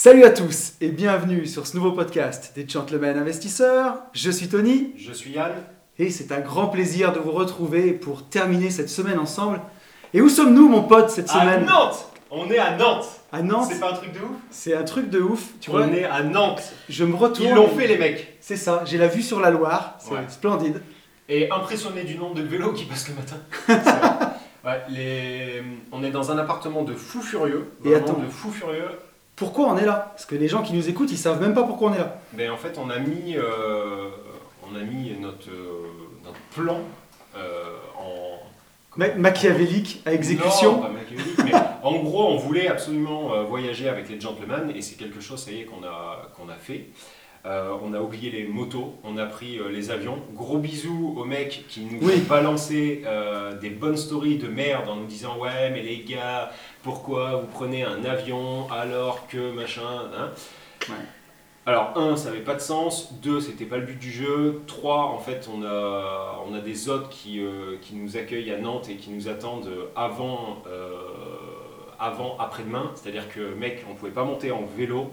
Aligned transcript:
Salut 0.00 0.22
à 0.22 0.30
tous 0.30 0.74
et 0.80 0.90
bienvenue 0.90 1.44
sur 1.44 1.66
ce 1.66 1.76
nouveau 1.76 1.90
podcast 1.90 2.52
des 2.54 2.68
Gentlemen 2.68 3.18
Investisseurs. 3.18 3.96
Je 4.12 4.30
suis 4.30 4.46
Tony 4.46 4.92
Je 4.96 5.12
suis 5.12 5.32
Yann. 5.32 5.50
et 5.98 6.10
c'est 6.10 6.30
un 6.30 6.38
grand 6.38 6.68
plaisir 6.68 7.12
de 7.12 7.18
vous 7.18 7.32
retrouver 7.32 7.94
pour 7.94 8.28
terminer 8.28 8.70
cette 8.70 8.90
semaine 8.90 9.18
ensemble. 9.18 9.60
Et 10.14 10.20
où 10.20 10.28
sommes-nous, 10.28 10.68
mon 10.68 10.84
pote, 10.84 11.10
cette 11.10 11.28
À 11.30 11.40
semaine 11.40 11.64
Nantes 11.66 12.06
On 12.30 12.48
est 12.48 12.58
à 12.60 12.76
Nantes 12.76 13.08
À 13.32 13.42
Nantes. 13.42 13.70
C'est 13.72 13.80
pas 13.80 13.90
un 13.90 13.94
truc 13.96 14.12
de 14.12 14.20
ouf 14.20 14.36
C'est 14.50 14.74
un 14.76 14.84
truc 14.84 15.10
de 15.10 15.18
ouf. 15.18 15.42
Tu 15.60 15.70
On 15.70 15.72
vois, 15.72 15.88
est 15.88 16.04
à 16.04 16.22
Nantes 16.22 16.62
je 16.88 17.04
me 17.04 17.16
retourne. 17.16 17.48
Ils 17.48 17.54
l'ont 17.56 17.66
fait 17.66 17.88
les 17.88 17.98
mecs 17.98 18.36
C'est 18.40 18.54
ça. 18.56 18.84
J'ai 18.86 18.98
la 18.98 19.08
vue 19.08 19.22
sur 19.22 19.40
la 19.40 19.50
Loire. 19.50 19.96
C'est 19.98 20.12
Ouais. 20.12 20.20
splendide. 20.28 20.80
Et 21.28 21.50
impressionné 21.50 22.04
du 22.04 22.16
nombre 22.16 22.36
de 22.36 22.42
vélos 22.42 22.72
qui 22.72 22.84
passent 22.84 23.08
le 23.08 23.14
matin. 23.16 24.34
Ouais, 24.64 24.82
les... 24.90 25.62
On 25.92 26.02
est 26.02 26.10
dans 26.10 26.32
un 26.32 26.36
appartement 26.36 26.82
de 26.82 26.92
fou 26.92 27.22
furieux. 27.22 27.70
Et 27.84 27.94
attends. 27.94 28.14
de 28.18 28.26
fou 28.28 28.50
furieux. 28.50 28.88
Pourquoi 29.38 29.68
on 29.68 29.76
est 29.78 29.84
là? 29.86 30.08
Parce 30.12 30.26
que 30.26 30.34
les 30.34 30.48
gens 30.48 30.62
qui 30.62 30.72
nous 30.74 30.88
écoutent, 30.88 31.12
ils 31.12 31.16
savent 31.18 31.40
même 31.40 31.54
pas 31.54 31.62
pourquoi 31.62 31.90
on 31.90 31.94
est 31.94 31.98
là. 31.98 32.20
Ben, 32.32 32.50
en 32.50 32.56
fait, 32.56 32.76
on 32.78 32.90
a 32.90 32.98
mis, 32.98 33.36
euh, 33.36 34.08
on 34.70 34.74
a 34.76 34.80
mis 34.80 35.12
notre, 35.20 35.48
euh, 35.50 35.86
notre 36.24 36.40
plan 36.54 36.80
euh, 37.36 37.64
en. 37.98 38.38
Ma- 38.96 39.14
machiavélique 39.14 40.02
à 40.06 40.12
exécution. 40.12 40.72
Non, 40.72 40.82
pas 40.82 40.88
machiavélique, 40.88 41.38
mais 41.44 41.52
en 41.84 42.02
gros, 42.02 42.26
on 42.28 42.36
voulait 42.36 42.66
absolument 42.68 43.44
voyager 43.44 43.88
avec 43.88 44.08
les 44.08 44.20
gentlemen 44.20 44.72
et 44.74 44.82
c'est 44.82 44.96
quelque 44.96 45.20
chose, 45.20 45.40
ça 45.44 45.52
y 45.52 45.60
est, 45.60 45.64
qu'on 45.64 45.84
a, 45.84 46.28
qu'on 46.36 46.48
a 46.48 46.54
fait. 46.56 46.86
Euh, 47.46 47.70
on 47.82 47.94
a 47.94 48.00
oublié 48.00 48.32
les 48.32 48.44
motos, 48.48 48.96
on 49.04 49.16
a 49.16 49.24
pris 49.24 49.58
euh, 49.58 49.68
les 49.70 49.92
avions. 49.92 50.18
Gros 50.34 50.58
bisous 50.58 51.14
aux 51.16 51.24
mecs 51.24 51.64
qui 51.68 51.82
nous 51.84 52.04
Oui. 52.04 52.14
ont 52.16 52.28
balancé 52.28 53.04
euh, 53.06 53.56
des 53.60 53.70
bonnes 53.70 53.96
stories 53.96 54.38
de 54.38 54.48
merde 54.48 54.88
en 54.88 54.96
nous 54.96 55.06
disant 55.06 55.38
Ouais, 55.38 55.70
mais 55.70 55.82
les 55.82 56.00
gars, 56.02 56.50
pourquoi 56.88 57.36
vous 57.36 57.46
prenez 57.48 57.84
un 57.84 58.02
avion 58.06 58.66
alors 58.70 59.26
que 59.26 59.52
machin 59.52 59.82
hein 60.16 60.30
Ouais. 60.88 60.94
Alors, 61.66 61.92
un, 61.96 62.16
ça 62.16 62.30
n'avait 62.30 62.40
pas 62.40 62.54
de 62.54 62.60
sens. 62.60 63.12
Deux, 63.20 63.42
c'était 63.42 63.66
pas 63.66 63.76
le 63.76 63.84
but 63.84 63.98
du 63.98 64.10
jeu. 64.10 64.62
Trois, 64.66 65.02
en 65.02 65.18
fait, 65.18 65.50
on 65.54 65.62
a, 65.66 66.42
on 66.48 66.54
a 66.54 66.60
des 66.60 66.88
hôtes 66.88 67.10
qui, 67.10 67.40
euh, 67.40 67.76
qui 67.82 67.94
nous 67.94 68.16
accueillent 68.16 68.50
à 68.52 68.56
Nantes 68.56 68.88
et 68.88 68.96
qui 68.96 69.10
nous 69.10 69.28
attendent 69.28 69.70
avant, 69.96 70.62
euh, 70.66 70.96
avant 72.00 72.38
après-demain. 72.38 72.90
C'est-à-dire 72.94 73.28
que, 73.28 73.52
mec, 73.52 73.84
on 73.90 73.94
pouvait 73.94 74.10
pas 74.10 74.24
monter 74.24 74.50
en 74.50 74.62
vélo. 74.64 75.10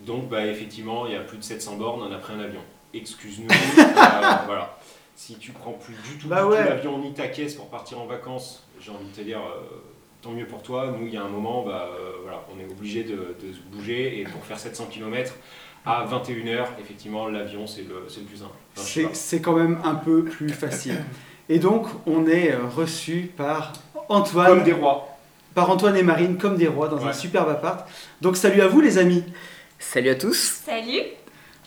Donc, 0.00 0.28
bah, 0.28 0.44
effectivement, 0.44 1.06
il 1.06 1.14
y 1.14 1.16
a 1.16 1.20
plus 1.20 1.38
de 1.38 1.42
700 1.42 1.76
bornes, 1.76 2.02
on 2.02 2.12
a 2.14 2.18
pris 2.18 2.34
un 2.34 2.40
avion. 2.40 2.60
Excuse-nous. 2.92 3.48
euh, 3.78 4.20
voilà. 4.44 4.76
Si 5.16 5.36
tu 5.36 5.52
prends 5.52 5.72
plus 5.72 5.94
du 5.94 6.18
tout, 6.18 6.28
Bah 6.28 6.46
ouais. 6.46 6.62
l'avion 6.62 6.98
ni 6.98 7.14
ta 7.14 7.28
caisse 7.28 7.54
pour 7.54 7.70
partir 7.70 7.98
en 7.98 8.04
vacances, 8.04 8.62
j'ai 8.78 8.90
envie 8.90 9.06
de 9.06 9.16
te 9.16 9.22
dire, 9.22 9.40
tant 10.22 10.30
mieux 10.30 10.46
pour 10.46 10.62
toi. 10.62 10.94
Nous, 10.98 11.06
il 11.06 11.14
y 11.14 11.16
a 11.16 11.22
un 11.22 11.28
moment, 11.28 11.62
bah, 11.64 11.88
euh, 11.98 12.12
voilà, 12.22 12.44
on 12.54 12.60
est 12.60 12.70
obligé 12.70 13.02
de, 13.04 13.36
de 13.42 13.52
se 13.52 13.60
bouger 13.72 14.20
et 14.20 14.24
pour 14.24 14.44
faire 14.44 14.58
700 14.58 14.86
km 14.90 15.32
à 15.86 16.04
21h, 16.06 16.64
effectivement, 16.80 17.28
l'avion, 17.28 17.66
c'est 17.66 17.82
le, 17.82 18.04
c'est 18.08 18.20
le 18.20 18.26
plus 18.26 18.38
simple. 18.38 18.50
Enfin, 18.76 19.08
C'est 19.12 19.40
quand 19.40 19.54
même 19.54 19.78
un 19.84 19.94
peu 19.94 20.24
plus 20.24 20.50
facile. 20.50 20.96
Et 21.48 21.58
donc, 21.58 21.86
on 22.06 22.26
est 22.26 22.52
euh, 22.52 22.58
reçu 22.76 23.30
par 23.34 23.72
Antoine. 24.10 24.48
Comme 24.48 24.64
des 24.64 24.72
rois. 24.72 25.16
par 25.54 25.70
Antoine 25.70 25.96
et 25.96 26.02
Marine 26.02 26.36
comme 26.36 26.56
des 26.56 26.68
rois 26.68 26.88
dans 26.88 27.06
un 27.06 27.12
superbe 27.14 27.48
appart. 27.48 27.88
Donc 28.20 28.36
salut 28.36 28.60
à 28.60 28.68
vous 28.68 28.82
les 28.82 28.98
amis. 28.98 29.24
Salut 29.78 30.10
à 30.10 30.14
tous. 30.14 30.60
Salut 30.66 31.02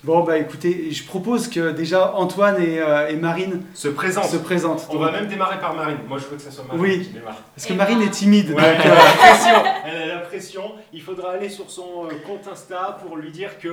Bon 0.04 0.24
bah 0.24 0.36
écoutez, 0.36 0.90
je 0.90 1.04
propose 1.04 1.46
que 1.48 1.70
déjà 1.70 2.14
Antoine 2.16 2.60
et, 2.60 2.80
euh, 2.80 3.06
et 3.08 3.14
Marine 3.14 3.62
Se 3.72 3.86
présente. 3.86 4.24
se 4.24 4.36
présentent. 4.36 4.88
On 4.90 4.98
va 4.98 5.12
même 5.12 5.28
démarrer 5.28 5.60
par 5.60 5.74
Marine. 5.74 5.98
Moi, 6.08 6.18
je 6.18 6.24
veux 6.26 6.36
que 6.36 6.42
ça 6.42 6.50
soit 6.50 6.64
Marine 6.64 6.82
Oui. 6.82 7.02
qui 7.04 7.10
démarre. 7.10 7.40
Parce 7.54 7.66
que 7.68 7.72
Eh 7.72 7.76
Marine 7.76 8.00
ben. 8.00 8.06
est 8.08 8.10
timide. 8.10 8.50
Ouais, 8.50 8.54
donc, 8.56 8.84
elle 8.84 8.90
euh, 8.90 8.94
a 8.94 9.04
la 9.04 9.12
pression. 9.12 9.54
Elle 9.86 10.02
a 10.10 10.14
la 10.14 10.20
pression. 10.22 10.62
Il 10.92 11.02
faudra 11.02 11.30
aller 11.30 11.48
sur 11.48 11.70
son 11.70 12.06
euh, 12.06 12.14
compte 12.26 12.48
Insta 12.52 12.98
pour 13.06 13.16
lui 13.16 13.30
dire 13.30 13.60
que 13.60 13.68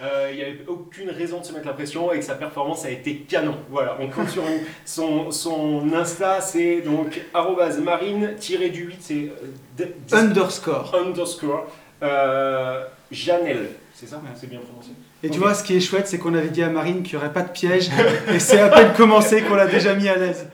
euh, 0.00 0.28
il 0.30 0.36
n'y 0.36 0.42
avait 0.42 0.64
aucune 0.68 1.10
raison 1.10 1.40
de 1.40 1.44
se 1.44 1.52
mettre 1.52 1.66
la 1.66 1.72
pression 1.72 2.12
et 2.12 2.20
que 2.20 2.24
sa 2.24 2.34
performance 2.36 2.84
a 2.84 2.90
été 2.90 3.16
canon. 3.28 3.56
Voilà, 3.68 3.96
on 3.98 4.08
compte 4.08 4.28
sur 4.28 4.42
vous. 4.42 4.60
Son, 4.84 5.32
son 5.32 5.92
Insta, 5.92 6.40
c'est 6.40 6.82
donc 6.82 7.20
arrobase 7.34 7.80
marine-du-8, 7.80 8.92
c'est 9.00 9.32
euh, 9.80 9.86
underscore. 10.12 10.94
underscore 10.94 11.66
euh, 12.04 12.84
Janelle. 13.10 13.70
C'est 13.92 14.06
ça? 14.06 14.16
Ouais. 14.16 14.30
C'est 14.36 14.48
bien 14.48 14.60
prononcé? 14.60 14.90
Et 15.24 15.30
tu 15.30 15.38
vois, 15.38 15.54
ce 15.54 15.64
qui 15.64 15.74
est 15.74 15.80
chouette, 15.80 16.06
c'est 16.06 16.18
qu'on 16.18 16.34
avait 16.34 16.50
dit 16.50 16.62
à 16.62 16.68
Marine 16.68 17.02
qu'il 17.02 17.16
n'y 17.16 17.24
aurait 17.24 17.32
pas 17.32 17.42
de 17.42 17.50
piège. 17.50 17.88
et 18.28 18.38
c'est 18.38 18.60
à 18.60 18.68
peine 18.68 18.92
commencé 18.92 19.42
qu'on 19.42 19.54
l'a 19.54 19.66
déjà 19.66 19.94
mis 19.94 20.08
à 20.08 20.16
l'aise. 20.16 20.46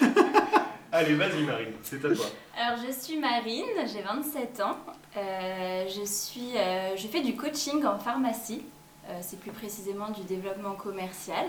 Allez, 0.92 1.14
vas-y 1.14 1.42
Marine, 1.44 1.72
c'est 1.82 2.04
à 2.04 2.14
toi. 2.14 2.26
Alors 2.60 2.78
je 2.86 2.92
suis 2.92 3.18
Marine, 3.18 3.64
j'ai 3.86 4.02
27 4.02 4.60
ans. 4.60 4.76
Euh, 5.16 5.86
je, 5.88 6.04
suis, 6.04 6.56
euh, 6.56 6.96
je 6.96 7.06
fais 7.08 7.22
du 7.22 7.36
coaching 7.36 7.84
en 7.84 7.98
pharmacie. 7.98 8.62
Euh, 9.08 9.18
c'est 9.22 9.40
plus 9.40 9.50
précisément 9.50 10.10
du 10.10 10.22
développement 10.22 10.74
commercial. 10.74 11.46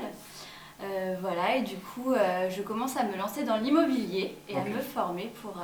Euh, 0.81 1.15
voilà, 1.19 1.57
et 1.57 1.61
du 1.61 1.75
coup, 1.75 2.13
euh, 2.13 2.49
je 2.49 2.61
commence 2.61 2.95
à 2.95 3.03
me 3.03 3.17
lancer 3.17 3.43
dans 3.43 3.57
l'immobilier 3.57 4.37
et 4.47 4.55
à 4.55 4.63
me 4.63 4.79
former 4.79 5.29
pour, 5.41 5.57
euh, 5.57 5.63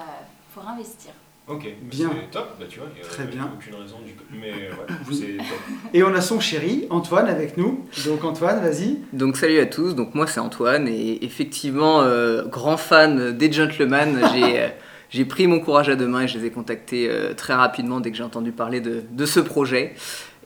pour 0.53 0.67
investir. 0.67 1.11
Ok, 1.47 1.67
Bien. 1.83 2.09
c'est 2.11 2.31
top, 2.31 2.55
bah 2.59 2.65
tu 2.67 2.79
vois, 2.79 2.87
il 2.95 3.03
y 3.03 3.05
a 3.05 3.07
Très 3.07 3.23
bien. 3.25 3.51
aucune 3.55 3.75
raison 3.75 3.97
du 4.03 4.15
mais 4.35 4.51
ouais, 4.69 4.95
Oui. 5.07 5.15
c'est 5.15 5.37
top. 5.37 5.45
Et 5.93 6.01
on 6.03 6.13
a 6.15 6.21
son 6.21 6.39
chéri, 6.39 6.87
Antoine, 6.89 7.27
avec 7.27 7.55
nous. 7.57 7.85
Donc 8.05 8.23
Antoine, 8.23 8.61
vas-y. 8.61 8.97
Donc 9.13 9.37
salut 9.37 9.59
à 9.59 9.67
tous, 9.67 9.93
donc 9.93 10.15
moi 10.15 10.25
c'est 10.25 10.39
Antoine 10.39 10.87
et 10.87 11.23
effectivement 11.23 12.01
euh, 12.01 12.45
grand 12.45 12.77
fan 12.77 13.31
des 13.37 13.51
gentlemen, 13.51 14.19
j'ai 14.33 14.59
euh, 14.59 14.67
j'ai 15.11 15.23
pris 15.25 15.45
mon 15.45 15.59
courage 15.59 15.87
à 15.87 15.95
deux 15.95 16.07
mains 16.07 16.21
et 16.23 16.27
je 16.27 16.39
les 16.39 16.45
ai 16.47 16.49
contactés 16.51 17.07
euh, 17.11 17.33
très 17.35 17.53
rapidement 17.53 17.99
dès 17.99 18.09
que 18.09 18.17
j'ai 18.17 18.23
entendu 18.23 18.51
parler 18.51 18.81
de, 18.81 19.03
de 19.07 19.25
ce 19.27 19.39
projet. 19.39 19.93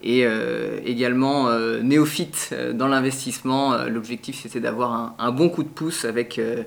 Et 0.04 0.26
euh, 0.26 0.80
également 0.86 1.48
euh, 1.50 1.81
néophyte 1.81 2.50
euh, 2.52 2.74
dans 2.74 2.88
l'investissement, 2.88 3.74
Euh, 3.74 3.88
l'objectif 3.90 4.42
c'était 4.42 4.60
d'avoir 4.60 4.94
un, 4.94 5.16
un 5.18 5.31
bon 5.31 5.48
coup 5.50 5.64
de 5.64 5.70
pouce 5.70 6.04
avec, 6.06 6.40
euh, 6.40 6.64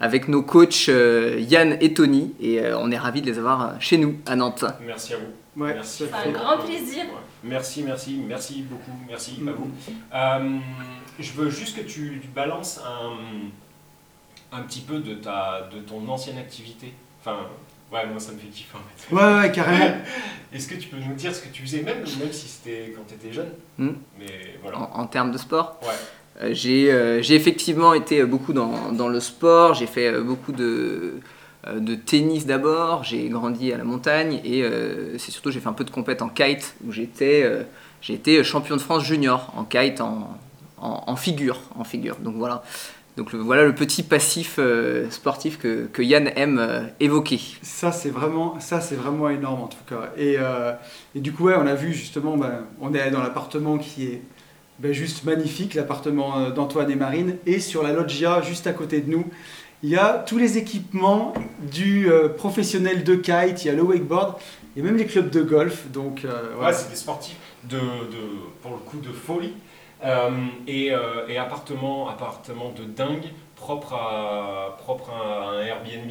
avec 0.00 0.28
nos 0.28 0.42
coachs 0.42 0.88
euh, 0.88 1.38
Yann 1.40 1.76
et 1.80 1.94
Tony 1.94 2.34
et 2.40 2.60
euh, 2.60 2.76
on 2.78 2.90
est 2.90 2.98
ravis 2.98 3.22
de 3.22 3.26
les 3.26 3.38
avoir 3.38 3.62
euh, 3.62 3.72
chez 3.80 3.96
nous 3.98 4.16
à 4.26 4.36
Nantes. 4.36 4.64
Merci 4.84 5.14
à 5.14 5.16
vous. 5.18 5.62
Ouais, 5.62 5.72
Merci. 5.74 6.04
ça 6.10 6.18
Un 6.26 6.32
grand 6.32 6.58
plaisir. 6.58 7.04
Ouais. 7.04 7.10
Merci, 7.44 7.82
merci, 7.84 8.20
merci 8.26 8.62
beaucoup, 8.62 8.90
merci 9.08 9.36
à 9.40 9.50
Mhm. 9.50 9.54
vous. 9.56 9.70
Euh, 10.12 10.58
je 11.20 11.32
veux 11.32 11.48
juste 11.50 11.76
que 11.76 11.82
tu 11.82 12.18
tu 12.20 12.28
balances 12.28 12.80
un, 12.84 14.56
un 14.58 14.62
petit 14.62 14.80
peu 14.80 14.98
de, 14.98 15.14
ta, 15.14 15.68
de 15.72 15.78
ton 15.80 16.06
ancienne 16.08 16.38
activité. 16.38 16.92
Enfin, 17.20 17.36
ouais, 17.92 18.04
moi 18.06 18.18
ça 18.18 18.32
me 18.32 18.38
fait 18.38 18.48
kiffer 18.48 18.76
en 18.76 18.80
fait. 18.96 19.14
Ouais, 19.14 19.40
ouais, 19.42 19.52
carrément. 19.52 19.96
Est-ce 20.52 20.66
que 20.66 20.74
tu 20.74 20.88
peux 20.88 20.96
nous 20.98 21.14
dire 21.14 21.32
ce 21.34 21.42
que 21.42 21.48
tu 21.48 21.62
faisais, 21.62 21.82
même, 21.82 21.98
même 21.98 22.32
si 22.32 22.48
c'était 22.48 22.92
quand 22.96 23.02
tu 23.06 23.14
étais 23.14 23.32
jeune? 23.32 23.50
Mhm. 23.78 23.96
Mais 24.18 24.58
voilà. 24.60 24.78
En, 24.80 25.00
en 25.02 25.06
termes 25.06 25.30
de 25.30 25.38
sport? 25.38 25.78
Ouais. 25.82 25.88
Euh, 26.42 26.50
j'ai 26.52 26.90
euh, 26.90 27.22
j'ai 27.22 27.36
effectivement 27.36 27.94
été 27.94 28.20
euh, 28.20 28.26
beaucoup 28.26 28.52
dans, 28.52 29.08
le 29.08 29.20
sport, 29.20 29.74
j'ai 29.74 29.86
fait 29.86 30.20
beaucoup 30.20 30.52
de, 30.52 31.14
tennis 32.06 32.44
d'abord, 32.46 33.04
j'ai 33.04 33.28
grandi 33.28 33.72
à 33.72 33.78
la 33.78 33.84
montagne 33.84 34.40
et 34.44 34.64
c'est 35.18 35.30
surtout 35.30 35.50
j'ai 35.50 35.60
fait 35.60 35.68
un 35.68 35.72
peu 35.72 35.84
de 35.84 35.90
compète 35.90 36.20
en 36.20 36.28
kite 36.28 36.74
où 36.86 36.92
j'étais 36.92 37.64
champion 38.42 38.76
de 38.76 38.80
France 38.80 39.04
junior 39.04 39.52
en 39.56 39.64
kite 39.64 40.00
en, 40.02 41.16
figure, 41.16 41.60
en 41.74 41.84
figure. 41.84 42.16
Donc 42.16 42.34
voilà. 42.36 42.62
Donc 43.16 43.32
le- 43.32 43.38
voilà 43.38 43.64
le 43.64 43.74
petit 43.74 44.02
passif 44.02 44.58
sportif 45.08 45.58
que, 45.58 46.02
Yann 46.02 46.30
aime 46.36 46.90
évoquer. 47.00 47.40
Ça, 47.62 47.92
c'est 47.92 48.10
vraiment, 48.10 48.58
vraiment 48.96 49.30
énorme 49.30 49.62
en 49.62 49.68
tout 49.68 49.84
cas. 49.88 50.12
Et, 50.18 50.36
et 51.14 51.20
du 51.20 51.32
coup, 51.32 51.44
ouais, 51.44 51.54
on 51.56 51.66
a 51.66 51.74
vu 51.74 51.94
justement, 51.94 52.36
ben, 52.36 52.66
on 52.82 52.92
est 52.92 53.10
dans 53.10 53.22
l'appartement 53.22 53.78
qui 53.78 54.04
est 54.04 54.22
ben, 54.78 54.92
juste 54.92 55.24
magnifique, 55.24 55.74
l'appartement 55.74 56.38
euh, 56.38 56.50
d'Antoine 56.50 56.90
et 56.90 56.96
Marine. 56.96 57.36
Et 57.46 57.60
sur 57.60 57.82
la 57.82 57.92
loggia, 57.92 58.42
juste 58.42 58.66
à 58.66 58.72
côté 58.72 59.00
de 59.00 59.10
nous, 59.10 59.26
il 59.82 59.90
y 59.90 59.96
a 59.96 60.24
tous 60.26 60.38
les 60.38 60.56
équipements 60.56 61.34
du 61.60 62.10
euh, 62.10 62.28
professionnel 62.28 63.04
de 63.04 63.14
kite, 63.16 63.64
il 63.64 63.66
y 63.66 63.70
a 63.70 63.74
le 63.74 63.82
wakeboard, 63.82 64.36
il 64.74 64.82
y 64.82 64.82
a 64.82 64.90
même 64.90 64.96
les 64.96 65.06
clubs 65.06 65.30
de 65.30 65.42
golf. 65.42 65.90
Donc, 65.90 66.24
euh, 66.24 66.56
Ouais, 66.58 66.72
c'est 66.72 66.88
des 66.90 66.96
sportifs 66.96 67.36
de, 67.64 67.78
de, 67.78 67.82
pour 68.62 68.72
le 68.72 68.78
coup 68.78 68.98
de 68.98 69.12
folie. 69.12 69.52
Euh, 70.04 70.30
et, 70.66 70.90
et 71.28 71.38
appartement, 71.38 72.08
appartement 72.08 72.72
de 72.76 72.84
dingue, 72.84 73.24
propre 73.56 73.94
à, 73.94 74.76
propre 74.78 75.10
à 75.10 75.50
un 75.50 75.60
Airbnb. 75.62 76.10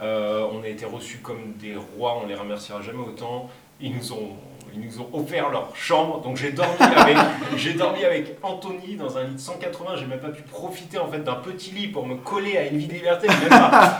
On 0.00 0.62
a 0.62 0.68
été 0.68 0.84
reçus 0.84 1.18
comme 1.18 1.54
des 1.58 1.74
rois, 1.76 2.20
on 2.22 2.26
les 2.26 2.34
remerciera 2.34 2.82
jamais 2.82 3.02
autant. 3.06 3.48
Ils 3.80 3.94
nous 3.94 4.12
ont, 4.12 4.36
ils 4.74 4.80
nous 4.80 5.00
ont 5.00 5.08
offert 5.12 5.50
leur 5.50 5.74
chambre, 5.74 6.20
donc 6.20 6.36
j'ai 6.36 6.52
dormi 6.52 6.74
avec, 6.80 7.16
j'ai 7.56 7.74
dormi 7.74 8.04
avec 8.04 8.36
Anthony 8.42 8.96
dans 8.96 9.16
un 9.16 9.24
lit 9.24 9.34
de 9.34 9.40
180. 9.40 9.96
J'ai 9.96 10.06
même 10.06 10.20
pas 10.20 10.30
pu 10.30 10.42
profiter 10.42 10.98
en 10.98 11.08
fait 11.08 11.20
d'un 11.20 11.36
petit 11.36 11.70
lit 11.70 11.88
pour 11.88 12.06
me 12.06 12.16
coller 12.16 12.56
à 12.56 12.66
une 12.66 12.78
vie 12.78 12.86
de 12.86 12.94
liberté, 12.94 13.28
même 13.28 13.48
pas. 13.48 13.98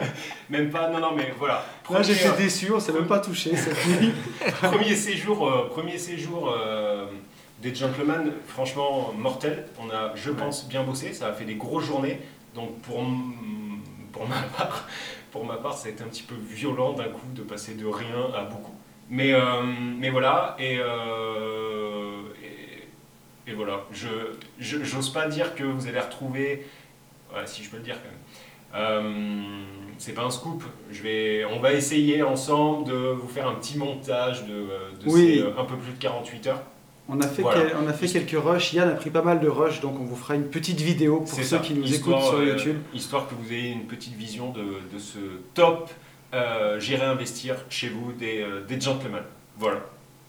même 0.50 0.70
pas. 0.70 0.88
Non, 0.88 1.00
non, 1.00 1.12
mais 1.14 1.32
voilà. 1.38 1.54
Là, 1.54 1.64
Premier, 1.82 2.04
j'étais 2.04 2.28
euh, 2.28 2.36
déçu, 2.36 2.72
on 2.72 2.80
s'est 2.80 2.92
même 2.92 3.06
pas 3.06 3.18
touché 3.18 3.54
cette 3.56 3.86
nuit. 3.86 4.12
premier 4.62 4.94
séjour, 4.94 5.46
euh, 5.46 5.68
premier 5.68 5.98
séjour 5.98 6.50
euh, 6.50 7.06
des 7.60 7.74
gentlemen, 7.74 8.32
franchement 8.46 9.12
mortel. 9.16 9.66
On 9.78 9.90
a, 9.90 10.14
je 10.14 10.30
pense, 10.30 10.66
bien 10.68 10.82
bossé. 10.82 11.12
Ça 11.12 11.28
a 11.28 11.32
fait 11.32 11.44
des 11.44 11.56
grosses 11.56 11.84
journées. 11.84 12.20
Donc 12.54 12.80
pour, 12.82 13.04
pour 14.12 14.28
ma 14.28 14.42
part, 14.56 14.88
pour 15.32 15.44
ma 15.44 15.56
part, 15.56 15.76
ça 15.76 15.88
a 15.88 15.90
été 15.90 16.02
un 16.02 16.06
petit 16.06 16.22
peu 16.22 16.36
violent 16.48 16.92
d'un 16.92 17.04
coup 17.04 17.26
de 17.34 17.42
passer 17.42 17.74
de 17.74 17.86
rien 17.86 18.30
à 18.34 18.44
beaucoup. 18.44 18.73
Mais, 19.14 19.32
euh, 19.32 19.40
mais 20.00 20.10
voilà, 20.10 20.56
et, 20.58 20.78
euh, 20.80 22.20
et, 23.46 23.50
et 23.50 23.54
voilà. 23.54 23.84
Je 23.92 24.08
j'ose 24.58 25.10
pas 25.10 25.28
dire 25.28 25.54
que 25.54 25.62
vous 25.64 25.86
allez 25.86 26.00
retrouver. 26.00 26.66
Si 27.46 27.62
je 27.64 27.70
peux 27.70 27.78
le 27.78 27.82
dire 27.82 27.96
quand 28.02 28.08
même. 28.08 28.20
Euh, 28.76 29.64
c'est 29.98 30.12
pas 30.14 30.22
un 30.22 30.30
scoop. 30.30 30.62
Je 30.90 31.02
vais, 31.02 31.44
on 31.44 31.58
va 31.60 31.72
essayer 31.72 32.22
ensemble 32.22 32.88
de 32.88 32.94
vous 32.94 33.28
faire 33.28 33.48
un 33.48 33.54
petit 33.54 33.76
montage 33.78 34.44
de, 34.46 34.54
de 35.04 35.06
Oui. 35.08 35.38
ces 35.38 35.42
un 35.60 35.64
peu 35.64 35.76
plus 35.76 35.92
de 35.92 35.98
48 35.98 36.46
heures. 36.48 36.62
On 37.08 37.20
a 37.20 37.26
fait, 37.26 37.42
Voilà. 37.42 37.60
quel- 37.62 37.76
on 37.84 37.86
a 37.88 37.92
fait 37.92 38.06
quelques 38.08 38.36
rushs. 38.44 38.72
Yann 38.72 38.88
a 38.88 38.94
pris 38.94 39.10
pas 39.10 39.22
mal 39.22 39.38
de 39.40 39.48
rushs, 39.48 39.80
donc 39.80 40.00
on 40.00 40.04
vous 40.04 40.16
fera 40.16 40.34
une 40.36 40.48
petite 40.48 40.80
vidéo 40.80 41.18
pour 41.20 41.28
ceux 41.28 41.42
ça, 41.42 41.58
qui 41.58 41.74
nous 41.74 41.82
histoire, 41.84 42.18
écoutent 42.20 42.30
sur 42.30 42.38
euh, 42.40 42.46
YouTube. 42.46 42.76
Histoire 42.94 43.28
que 43.28 43.34
vous 43.34 43.52
ayez 43.52 43.70
une 43.72 43.86
petite 43.86 44.14
vision 44.14 44.50
de, 44.52 44.62
de 44.92 44.98
ce 44.98 45.18
top 45.54 45.90
euh, 46.34 46.78
J'irai 46.80 47.04
investir 47.06 47.56
chez 47.70 47.88
vous 47.88 48.12
des, 48.12 48.40
euh, 48.42 48.60
des 48.66 48.80
gentlemen. 48.80 49.22
Voilà. 49.58 49.80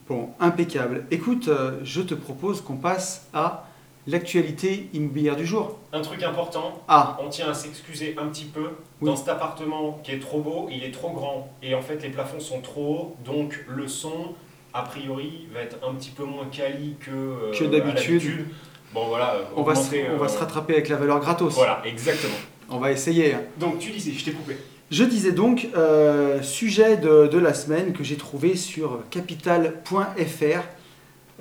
Bon, 0.08 0.30
impeccable. 0.40 1.04
Écoute, 1.10 1.48
euh, 1.48 1.80
je 1.82 2.00
te 2.00 2.14
propose 2.14 2.60
qu'on 2.60 2.76
passe 2.76 3.26
à 3.34 3.64
l'actualité 4.06 4.88
immobilière 4.92 5.34
du 5.34 5.44
jour. 5.44 5.78
Un 5.92 6.00
truc 6.00 6.22
important, 6.22 6.80
Ah, 6.86 7.18
on 7.20 7.28
tient 7.28 7.50
à 7.50 7.54
s'excuser 7.54 8.14
un 8.18 8.26
petit 8.28 8.44
peu. 8.44 8.70
Oui. 9.00 9.08
Dans 9.10 9.16
cet 9.16 9.28
appartement 9.28 9.98
qui 10.04 10.12
est 10.12 10.20
trop 10.20 10.40
beau, 10.40 10.68
il 10.70 10.84
est 10.84 10.92
trop 10.92 11.10
grand. 11.10 11.52
Et 11.62 11.74
en 11.74 11.82
fait, 11.82 12.00
les 12.02 12.10
plafonds 12.10 12.38
sont 12.40 12.60
trop 12.60 12.94
hauts. 12.94 13.16
Donc, 13.24 13.64
le 13.68 13.88
son, 13.88 14.34
a 14.72 14.82
priori, 14.82 15.48
va 15.52 15.60
être 15.62 15.78
un 15.84 15.92
petit 15.94 16.10
peu 16.10 16.22
moins 16.24 16.46
quali 16.52 16.94
que, 17.00 17.10
euh, 17.10 17.52
Que 17.52 17.64
d'habitude. 17.64 18.46
Bon, 18.94 19.06
voilà. 19.08 19.34
on 19.56 19.62
va, 19.64 19.74
se, 19.74 19.96
on 20.14 20.18
va 20.18 20.28
se 20.28 20.38
rattraper 20.38 20.74
avec 20.74 20.88
la 20.88 20.96
valeur 20.96 21.18
gratos. 21.18 21.54
Voilà, 21.54 21.82
exactement. 21.84 22.36
On 22.70 22.78
va 22.78 22.92
essayer. 22.92 23.34
hein. 23.34 23.40
Donc, 23.58 23.80
tu 23.80 23.90
disais, 23.90 24.12
je 24.12 24.24
t'ai 24.24 24.32
coupé. 24.32 24.56
Je 24.90 25.02
disais 25.02 25.32
donc, 25.32 25.66
euh, 25.76 26.40
sujet 26.42 26.96
de, 26.96 27.38
la 27.38 27.54
semaine 27.54 27.92
que 27.92 28.04
j'ai 28.04 28.16
trouvé 28.16 28.54
sur 28.54 29.00
capital.fr. 29.10 30.62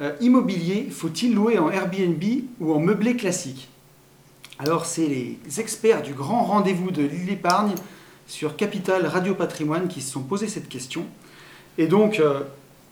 Euh, 0.02 0.14
immobilier, 0.20 0.88
faut-il 0.90 1.36
louer 1.36 1.60
en 1.60 1.70
Airbnb 1.70 2.24
ou 2.60 2.74
en 2.74 2.80
meublé 2.80 3.16
classique? 3.16 3.70
Alors, 4.58 4.88
c'est 4.88 5.08
les 5.08 5.38
experts 5.60 6.02
du 6.02 6.14
grand 6.14 6.44
rendez-vous 6.44 6.90
de 6.90 7.04
l'île 7.04 7.28
d'épargne 7.28 7.76
sur 8.26 8.56
Capital 8.56 9.06
Radio 9.06 9.36
Patrimoine 9.36 9.88
qui 9.88 10.02
se 10.02 10.12
sont 10.12 10.24
posé 10.24 10.48
cette 10.48 10.68
question. 10.68 11.06
Et 11.78 11.86
donc, 11.86 12.20
euh, 12.20 12.42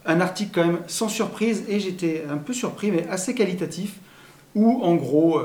un 0.06 0.22
article 0.22 0.52
quand 0.54 0.68
même 0.68 0.80
sans 0.86 1.10
surprise, 1.10 1.64
et 1.68 1.80
j'étais 1.80 2.26
un 2.30 2.38
peu 2.38 2.54
surpris, 2.54 2.92
mais 2.92 3.08
assez 3.08 3.34
qualitatif, 3.34 3.96
où 4.54 4.84
en 4.84 4.94
gros, 4.94 5.42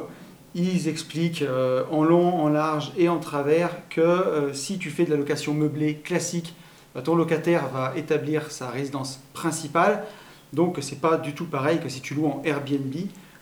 ils 0.62 0.88
expliquent 0.88 1.42
euh, 1.42 1.84
en 1.90 2.02
long, 2.04 2.40
en 2.40 2.48
large 2.48 2.92
et 2.96 3.08
en 3.08 3.18
travers 3.18 3.70
que 3.88 4.00
euh, 4.00 4.52
si 4.52 4.78
tu 4.78 4.90
fais 4.90 5.04
de 5.04 5.10
la 5.10 5.16
location 5.16 5.54
meublée 5.54 5.96
classique, 5.96 6.54
bah, 6.94 7.02
ton 7.02 7.14
locataire 7.14 7.68
va 7.68 7.92
établir 7.96 8.50
sa 8.50 8.68
résidence 8.68 9.20
principale. 9.34 10.04
Donc 10.52 10.78
c'est 10.80 11.00
pas 11.00 11.16
du 11.16 11.34
tout 11.34 11.44
pareil 11.44 11.80
que 11.80 11.88
si 11.88 12.00
tu 12.00 12.14
loues 12.14 12.26
en 12.26 12.42
Airbnb, 12.44 12.94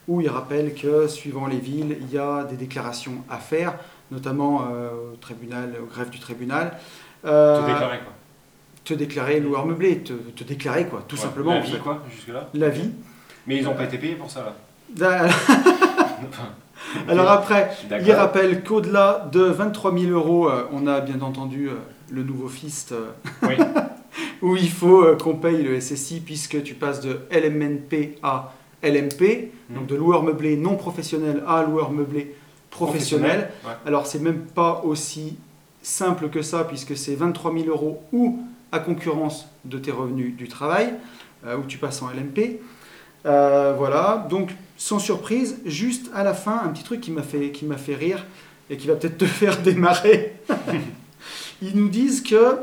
où 0.09 0.21
ils 0.21 0.29
rappellent 0.29 0.75
que 0.75 1.09
suivant 1.09 1.47
les 1.47 1.59
villes, 1.59 1.97
il 2.01 2.13
y 2.13 2.19
a 2.19 2.45
des 2.45 2.57
déclarations 2.57 3.25
à 3.29 3.39
faire, 3.39 3.75
notamment 4.11 4.69
euh, 4.73 5.13
au 5.13 5.17
tribunal, 5.17 5.75
au 5.83 5.87
greffe 5.87 6.11
du 6.11 6.19
tribunal. 6.19 6.77
Te 7.23 7.67
déclarer, 7.67 7.99
quoi. 7.99 8.13
te 8.85 8.95
déclarer 8.95 9.41
loueur 9.41 9.67
meublé, 9.67 9.99
te, 9.99 10.13
te 10.13 10.45
déclarer 10.45 10.87
quoi, 10.87 11.05
tout 11.09 11.17
Ouais, 11.17 11.23
simplement. 11.23 11.55
La 11.55 11.61
vie, 11.61 11.79
quoi, 11.79 12.03
jusque-là. 12.15 12.49
La 12.55 12.69
vie. 12.69 12.91
Mais 13.47 13.57
ils 13.57 13.65
n'ont 13.65 13.75
pas 13.75 13.85
été 13.85 13.99
payés 13.99 14.15
pour 14.15 14.31
ça, 14.31 14.55
là. 14.99 15.29
Alors 17.09 17.31
après, 17.31 17.71
il 18.05 18.13
rappelle 18.13 18.63
qu'au-delà 18.63 19.29
de 19.33 19.41
23 19.43 19.97
000 19.99 20.13
euros, 20.13 20.49
euh, 20.49 20.65
on 20.73 20.87
a 20.87 21.01
bien 21.01 21.21
entendu 21.21 21.69
euh, 21.69 21.75
le 22.11 22.23
nouveau 22.23 22.49
FIST 22.49 22.93
euh, 22.93 23.11
Oui. 23.43 23.57
où 24.43 24.57
il 24.57 24.71
faut 24.71 25.05
qu'on 25.17 25.35
paye 25.37 25.63
le 25.63 25.81
SSI 25.81 26.21
puisque 26.21 26.63
tu 26.63 26.75
passes 26.75 27.01
de 27.01 27.21
LMNP 27.31 28.19
à 28.23 28.53
LMP, 28.83 29.51
donc 29.71 29.83
Mhm. 29.83 29.87
de 29.87 29.95
loueur 29.97 30.23
meublé 30.23 30.57
non 30.57 30.77
professionnel 30.77 31.43
à 31.47 31.63
loueur 31.63 31.91
meublé 31.91 32.35
professionnel. 32.71 33.51
Ouais. 33.65 33.73
Alors 33.87 34.07
c'est 34.07 34.19
même 34.21 34.41
pas 34.41 34.83
aussi 34.85 35.37
simple 35.83 36.29
que 36.29 36.43
ça 36.43 36.65
puisque 36.65 36.97
c'est 36.97 37.15
23 37.15 37.53
000 37.53 37.69
euros 37.69 38.03
ou 38.13 38.39
à 38.73 38.79
concurrence 38.79 39.49
de 39.65 39.79
tes 39.79 39.91
revenus 39.91 40.37
du 40.37 40.49
travail, 40.49 40.93
euh, 41.47 41.57
où 41.57 41.63
tu 41.63 41.79
passes 41.79 42.03
en 42.03 42.09
LMP. 42.11 42.61
Euh, 43.25 43.75
voilà, 43.77 44.27
donc 44.29 44.51
sans 44.77 44.99
surprise, 44.99 45.59
juste 45.65 46.11
à 46.15 46.25
la 46.25 46.35
fin, 46.35 46.61
un 46.65 46.69
petit 46.69 46.85
truc 46.85 47.01
qui 47.01 47.11
m'a 47.11 47.23
fait, 47.23 47.51
qui 47.51 47.65
m'a 47.65 47.77
fait 47.77 47.95
rire 47.95 48.25
et 48.71 48.77
qui 48.77 48.87
va 48.87 48.95
peut-être 48.95 49.19
te 49.19 49.25
faire 49.27 49.61
démarrer. 49.63 50.35
Ils 51.63 51.77
nous 51.77 51.89
disent 51.89 52.23
que 52.23 52.57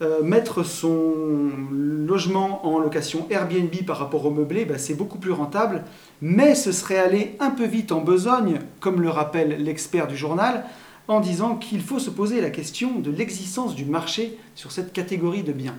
euh, 0.00 0.22
mettre 0.22 0.62
son 0.62 1.50
logement 1.72 2.64
en 2.64 2.78
location 2.78 3.26
Airbnb 3.30 3.74
par 3.84 3.98
rapport 3.98 4.24
au 4.26 4.30
meublé, 4.30 4.64
bah, 4.64 4.78
c'est 4.78 4.94
beaucoup 4.94 5.18
plus 5.18 5.32
rentable, 5.32 5.82
mais 6.22 6.54
ce 6.54 6.70
serait 6.70 6.98
aller 6.98 7.36
un 7.40 7.50
peu 7.50 7.64
vite 7.64 7.90
en 7.90 8.00
besogne, 8.00 8.60
comme 8.78 9.00
le 9.00 9.10
rappelle 9.10 9.62
l'expert 9.64 10.06
du 10.06 10.16
journal, 10.16 10.64
en 11.08 11.18
disant 11.18 11.56
qu'il 11.56 11.80
faut 11.80 11.98
se 11.98 12.10
poser 12.10 12.40
la 12.40 12.50
question 12.50 13.00
de 13.00 13.10
l'existence 13.10 13.74
du 13.74 13.86
marché 13.86 14.38
sur 14.54 14.70
cette 14.70 14.92
catégorie 14.92 15.42
de 15.42 15.52
biens. 15.52 15.76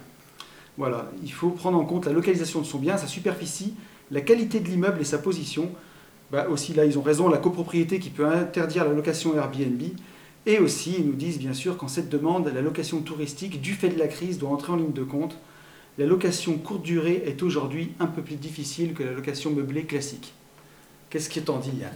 Voilà, 0.77 1.09
il 1.23 1.31
faut 1.31 1.51
prendre 1.51 1.77
en 1.77 1.85
compte 1.85 2.05
la 2.05 2.11
localisation 2.11 2.59
de 2.59 2.65
son 2.65 2.79
bien, 2.79 2.97
sa 2.97 3.07
superficie, 3.07 3.73
la 4.11 4.21
qualité 4.21 4.59
de 4.59 4.67
l'immeuble 4.67 5.01
et 5.01 5.05
sa 5.05 5.17
position. 5.17 5.71
Bah, 6.31 6.47
aussi 6.49 6.73
là, 6.73 6.85
ils 6.85 6.97
ont 6.99 7.01
raison, 7.01 7.27
la 7.27 7.37
copropriété 7.37 7.99
qui 7.99 8.09
peut 8.09 8.25
interdire 8.25 8.85
la 8.85 8.93
location 8.93 9.35
Airbnb. 9.35 9.81
Et 10.45 10.59
aussi, 10.59 10.95
ils 10.99 11.05
nous 11.05 11.13
disent 11.13 11.39
bien 11.39 11.53
sûr 11.53 11.77
qu'en 11.77 11.87
cette 11.87 12.09
demande, 12.09 12.51
la 12.53 12.61
location 12.61 13.01
touristique, 13.01 13.61
du 13.61 13.73
fait 13.73 13.89
de 13.89 13.99
la 13.99 14.07
crise, 14.07 14.37
doit 14.37 14.49
entrer 14.49 14.71
en 14.71 14.77
ligne 14.77 14.93
de 14.93 15.03
compte. 15.03 15.37
La 15.97 16.05
location 16.05 16.57
courte 16.57 16.83
durée 16.83 17.23
est 17.25 17.43
aujourd'hui 17.43 17.91
un 17.99 18.07
peu 18.07 18.21
plus 18.21 18.35
difficile 18.35 18.93
que 18.93 19.03
la 19.03 19.11
location 19.11 19.51
meublée 19.51 19.83
classique. 19.83 20.33
Qu'est-ce 21.09 21.29
que 21.29 21.39
t'en 21.39 21.57
dis, 21.57 21.71
Yann? 21.79 21.91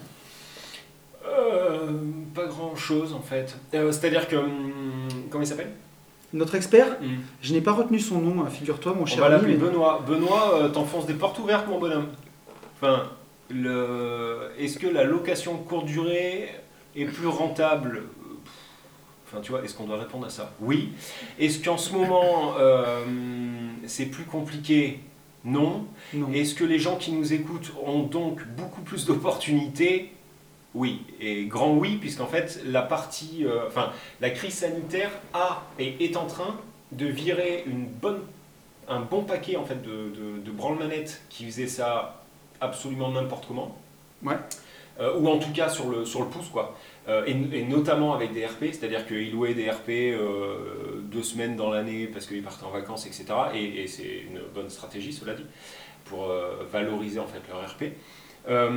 Euh, 1.25 1.91
pas 2.33 2.47
grand 2.47 2.75
chose 2.75 3.13
en 3.13 3.21
fait. 3.21 3.55
Euh, 3.73 3.91
C'est-à-dire 3.91 4.27
que. 4.27 4.35
hum, 4.35 5.07
comment 5.29 5.43
il 5.43 5.47
s'appelle? 5.47 5.71
Notre 6.33 6.55
expert, 6.55 6.97
je 7.41 7.53
n'ai 7.53 7.61
pas 7.61 7.73
retenu 7.73 7.99
son 7.99 8.19
nom, 8.19 8.43
hein, 8.43 8.49
figure-toi, 8.49 8.93
mon 8.95 9.03
On 9.03 9.05
cher 9.05 9.19
va 9.19 9.27
ami. 9.27 9.35
l'appeler 9.35 9.53
mais- 9.53 9.59
Benoît. 9.69 10.03
Benoît, 10.07 10.55
euh, 10.55 10.69
t'enfonces 10.69 11.05
des 11.05 11.13
portes 11.13 11.37
ouvertes, 11.37 11.67
mon 11.67 11.77
bonhomme. 11.79 12.07
Enfin, 12.81 13.03
le... 13.51 14.49
est-ce 14.57 14.79
que 14.79 14.87
la 14.87 15.03
location 15.03 15.57
courte 15.57 15.85
durée 15.85 16.49
est 16.95 17.05
plus 17.05 17.27
rentable? 17.27 18.03
Enfin, 19.27 19.41
tu 19.41 19.51
vois, 19.51 19.63
est-ce 19.63 19.75
qu'on 19.75 19.85
doit 19.85 19.97
répondre 19.99 20.25
à 20.25 20.29
ça? 20.29 20.51
Oui. 20.59 20.89
Est-ce 21.39 21.63
qu'en 21.63 21.77
ce 21.77 21.93
moment, 21.93 22.53
euh, 22.59 23.03
c'est 23.85 24.05
plus 24.07 24.25
compliqué? 24.25 24.99
Non. 25.45 25.85
Non. 26.13 26.31
Est-ce 26.33 26.55
que 26.55 26.63
les 26.63 26.79
gens 26.79 26.95
qui 26.95 27.11
nous 27.11 27.31
écoutent 27.33 27.73
ont 27.85 28.03
donc 28.03 28.45
beaucoup 28.57 28.81
plus 28.81 29.05
d'opportunités? 29.05 30.11
Oui, 30.75 31.01
et 31.21 31.45
grand 31.45 31.75
oui, 31.75 31.97
puisqu'en 31.97 32.25
fait, 32.25 32.61
la 32.65 32.81
partie, 32.81 33.45
euh, 33.45 33.67
enfin, 33.67 33.91
la 34.21 34.31
crise 34.31 34.55
sanitaire 34.55 35.11
a 35.33 35.63
et 35.77 36.03
est 36.03 36.17
en 36.17 36.25
train 36.25 36.59
de 36.91 37.05
virer 37.05 37.63
une 37.67 37.85
bonne, 37.85 38.21
un 38.87 39.01
bon 39.01 39.23
paquet 39.23 39.55
en 39.55 39.65
fait 39.65 39.81
de, 39.83 40.09
de, 40.09 40.41
de 40.43 40.51
branle-manettes 40.51 41.21
qui 41.29 41.45
faisaient 41.45 41.67
ça 41.67 42.23
absolument 42.59 43.11
n'importe 43.11 43.45
comment. 43.47 43.77
Ouais. 44.23 44.35
Euh, 44.99 45.19
ou 45.19 45.27
en 45.27 45.37
tout 45.37 45.51
cas 45.51 45.69
sur 45.69 45.89
le, 45.89 46.05
sur 46.05 46.21
le 46.21 46.27
pouce, 46.27 46.49
quoi. 46.49 46.75
Euh, 47.07 47.23
et, 47.27 47.59
et 47.59 47.65
notamment 47.65 48.13
avec 48.13 48.33
des 48.33 48.45
RP, 48.45 48.65
c'est-à-dire 48.71 49.05
qu'ils 49.05 49.31
louaient 49.31 49.53
des 49.53 49.69
RP 49.69 50.17
deux 51.03 51.23
semaines 51.23 51.55
dans 51.55 51.69
l'année 51.69 52.07
parce 52.07 52.25
qu'ils 52.25 52.43
partaient 52.43 52.65
en 52.65 52.71
vacances, 52.71 53.05
etc. 53.05 53.25
Et, 53.53 53.83
et 53.83 53.87
c'est 53.87 54.23
une 54.27 54.39
bonne 54.53 54.69
stratégie, 54.69 55.13
cela 55.13 55.35
dit, 55.35 55.45
pour 56.05 56.31
valoriser 56.71 57.19
en 57.19 57.27
fait 57.27 57.41
leur 57.47 57.63
RP. 57.67 57.93
Euh, 58.49 58.69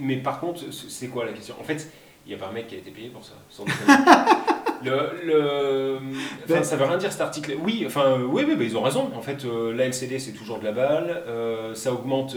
mais 0.00 0.16
par 0.16 0.40
contre, 0.40 0.62
c'est 0.72 1.08
quoi 1.08 1.24
la 1.24 1.32
question? 1.32 1.54
En 1.60 1.64
fait, 1.64 1.90
il 2.26 2.30
n'y 2.30 2.34
a 2.34 2.38
pas 2.38 2.50
un 2.50 2.52
mec 2.52 2.66
qui 2.68 2.74
a 2.74 2.78
été 2.78 2.90
payé 2.90 3.08
pour 3.08 3.24
ça. 3.24 3.34
sans 3.50 3.64
le, 4.84 4.90
le, 5.24 5.96
enfin, 6.44 6.54
Ben- 6.56 6.64
ça 6.64 6.76
veut 6.76 6.84
rien 6.84 6.98
dire 6.98 7.10
cet 7.10 7.20
article. 7.22 7.56
Oui, 7.64 7.84
enfin, 7.86 8.02
euh, 8.18 8.26
oui, 8.28 8.44
oui, 8.46 8.54
bah, 8.56 8.64
ils 8.64 8.76
ont 8.76 8.82
raison. 8.82 9.10
En 9.16 9.22
fait, 9.22 9.44
euh, 9.44 9.72
la 9.74 9.86
LCD 9.86 10.18
c'est 10.18 10.32
toujours 10.32 10.58
de 10.58 10.64
la 10.64 10.72
balle. 10.72 11.22
euh, 11.26 11.74
ça 11.74 11.92
augmente, 11.92 12.36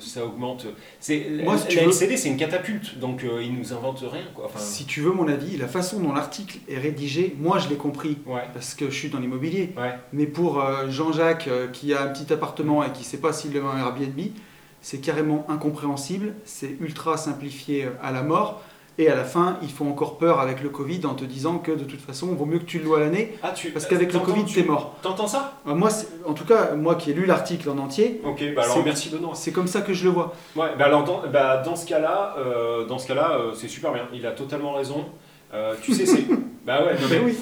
ça 0.00 0.24
augmente. 0.24 0.66
C'est 1.00 1.26
Moi, 1.44 1.56
si 1.56 1.74
la 1.76 1.82
veux- 1.82 1.88
LCD 1.88 2.16
c'est 2.16 2.28
une 2.28 2.36
catapulte, 2.36 2.98
donc 2.98 3.24
ils 3.40 3.54
nous 3.54 3.72
inventent 3.72 4.00
rien, 4.10 4.24
quoi. 4.34 4.46
Enfin, 4.46 4.58
Si 4.58 4.84
tu 4.84 5.00
veux 5.00 5.12
mon 5.12 5.28
avis, 5.28 5.56
la 5.56 5.68
façon 5.68 6.00
dont 6.00 6.12
l'article 6.12 6.58
est 6.68 6.78
rédigé, 6.78 7.34
moi 7.38 7.58
je 7.58 7.68
l'ai 7.68 7.76
compris 7.76 8.18
ouais, 8.26 8.42
parce 8.52 8.74
que 8.74 8.86
je 8.90 8.94
suis 8.94 9.08
dans 9.08 9.18
l'immobilier. 9.18 9.72
ouais. 9.78 9.94
Mais 10.12 10.26
pour 10.26 10.62
Jean-Jacques 10.88 11.48
qui 11.72 11.94
a 11.94 12.02
un 12.02 12.08
petit 12.08 12.30
appartement 12.32 12.84
et 12.84 12.92
qui 12.92 13.00
ne 13.00 13.04
sait 13.06 13.18
pas 13.18 13.32
s'il 13.32 13.52
le 13.54 13.62
met 13.62 13.68
en 13.68 13.78
Airbnb, 13.78 14.20
c'est 14.86 14.98
carrément 14.98 15.44
incompréhensible, 15.48 16.34
c'est 16.44 16.76
ultra 16.80 17.16
simplifié 17.16 17.86
euh, 17.86 17.90
à 18.04 18.12
la 18.12 18.22
mort. 18.22 18.62
Et 18.98 19.08
à 19.10 19.16
la 19.16 19.24
fin, 19.24 19.58
ils 19.62 19.68
font 19.70 19.90
encore 19.90 20.16
peur 20.16 20.38
avec 20.38 20.62
le 20.62 20.68
Covid 20.68 21.04
en 21.06 21.14
te 21.14 21.24
disant 21.24 21.58
que 21.58 21.72
de 21.72 21.82
toute 21.82 22.00
façon, 22.00 22.28
il 22.30 22.36
vaut 22.36 22.44
mieux 22.46 22.60
que 22.60 22.64
tu 22.66 22.78
le 22.78 22.84
loues 22.84 22.94
à 22.94 23.00
l'année 23.00 23.36
Ah, 23.42 23.50
tu, 23.50 23.70
parce 23.72 23.84
qu'avec 23.84 24.12
le 24.12 24.20
Covid, 24.20 24.44
tu- 24.44 24.54
t'es 24.62 24.66
mort. 24.66 24.94
T'entends 25.02 25.26
ça? 25.26 25.54
Euh, 25.66 25.74
Moi, 25.74 25.90
en 26.24 26.34
tout 26.34 26.44
cas, 26.44 26.74
moi 26.76 26.94
qui 26.94 27.10
ai 27.10 27.14
lu 27.14 27.26
l'article 27.26 27.68
en 27.68 27.78
entier, 27.78 28.20
Ok, 28.24 28.42
bah 28.54 28.62
alors 28.62 28.76
C'est- 28.76 28.82
merci 28.84 29.10
Benoît. 29.10 29.32
c'est 29.34 29.50
comme 29.52 29.66
ça 29.66 29.80
que 29.82 29.92
je 29.92 30.04
le 30.04 30.10
vois. 30.10 30.32
Ouais, 30.54 30.68
bah 30.78 30.84
alors 30.84 31.02
dans, 31.02 31.20
bah 31.32 31.62
dans 31.64 31.74
ce 31.74 31.84
cas-là, 31.84 32.36
euh, 32.38 32.86
dans 32.86 32.98
ce 32.98 33.08
cas-là, 33.08 33.32
euh, 33.40 33.52
c'est 33.54 33.68
super 33.68 33.92
bien. 33.92 34.04
Il 34.14 34.24
a 34.24 34.30
totalement 34.30 34.72
raison. 34.72 35.04
Euh, 35.52 35.74
tu 35.82 35.92
sais, 35.92 36.06
c'est. 36.06 36.24
bah 36.64 36.84
ouais, 36.84 36.94
non, 36.94 37.08
mais, 37.10 37.18
oui. 37.18 37.36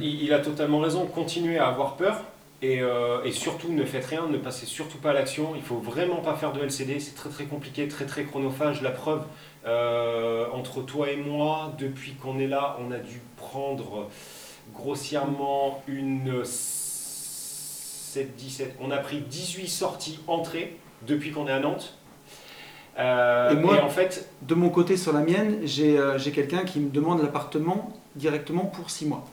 il, 0.00 0.24
il 0.24 0.32
a 0.32 0.38
totalement 0.40 0.80
raison. 0.80 1.04
Continuer 1.06 1.58
à 1.58 1.68
avoir 1.68 1.94
peur, 1.96 2.16
Et, 2.62 2.82
euh, 2.82 3.22
et 3.24 3.32
surtout, 3.32 3.72
ne 3.72 3.84
faites 3.84 4.04
rien, 4.04 4.26
ne 4.26 4.36
passez 4.36 4.66
surtout 4.66 4.98
pas 4.98 5.10
à 5.10 5.12
l'action. 5.14 5.52
Il 5.56 5.62
faut 5.62 5.78
vraiment 5.78 6.16
pas 6.16 6.34
faire 6.34 6.52
de 6.52 6.60
LCD, 6.60 7.00
c'est 7.00 7.14
très 7.14 7.30
très 7.30 7.44
compliqué, 7.44 7.88
très 7.88 8.04
très 8.04 8.24
chronophage. 8.24 8.82
La 8.82 8.90
preuve, 8.90 9.22
euh, 9.66 10.46
entre 10.52 10.82
toi 10.82 11.10
et 11.10 11.16
moi, 11.16 11.72
depuis 11.78 12.12
qu'on 12.14 12.38
est 12.38 12.46
là, 12.46 12.76
on 12.86 12.90
a 12.92 12.98
dû 12.98 13.22
prendre 13.38 14.08
grossièrement 14.74 15.82
une 15.88 16.42
7, 16.44 18.36
17. 18.36 18.76
On 18.80 18.90
a 18.90 18.98
pris 18.98 19.20
18 19.20 19.68
sorties 19.68 20.20
entrées 20.26 20.76
depuis 21.06 21.30
qu'on 21.30 21.46
est 21.46 21.52
à 21.52 21.60
Nantes. 21.60 21.96
Euh, 22.98 23.52
Et 23.52 23.54
moi- 23.54 23.82
en 23.82 23.88
fait, 23.88 24.28
De 24.42 24.54
mon 24.54 24.68
côté, 24.68 24.96
sur 24.98 25.12
la 25.14 25.20
mienne, 25.20 25.60
j'ai 25.64 25.98
j'ai 26.18 26.32
quelqu'un 26.32 26.64
qui 26.64 26.80
me 26.80 26.90
demande 26.90 27.22
l'appartement 27.22 27.92
directement 28.16 28.64
pour 28.66 28.90
6 28.90 29.06
mois. 29.06 29.24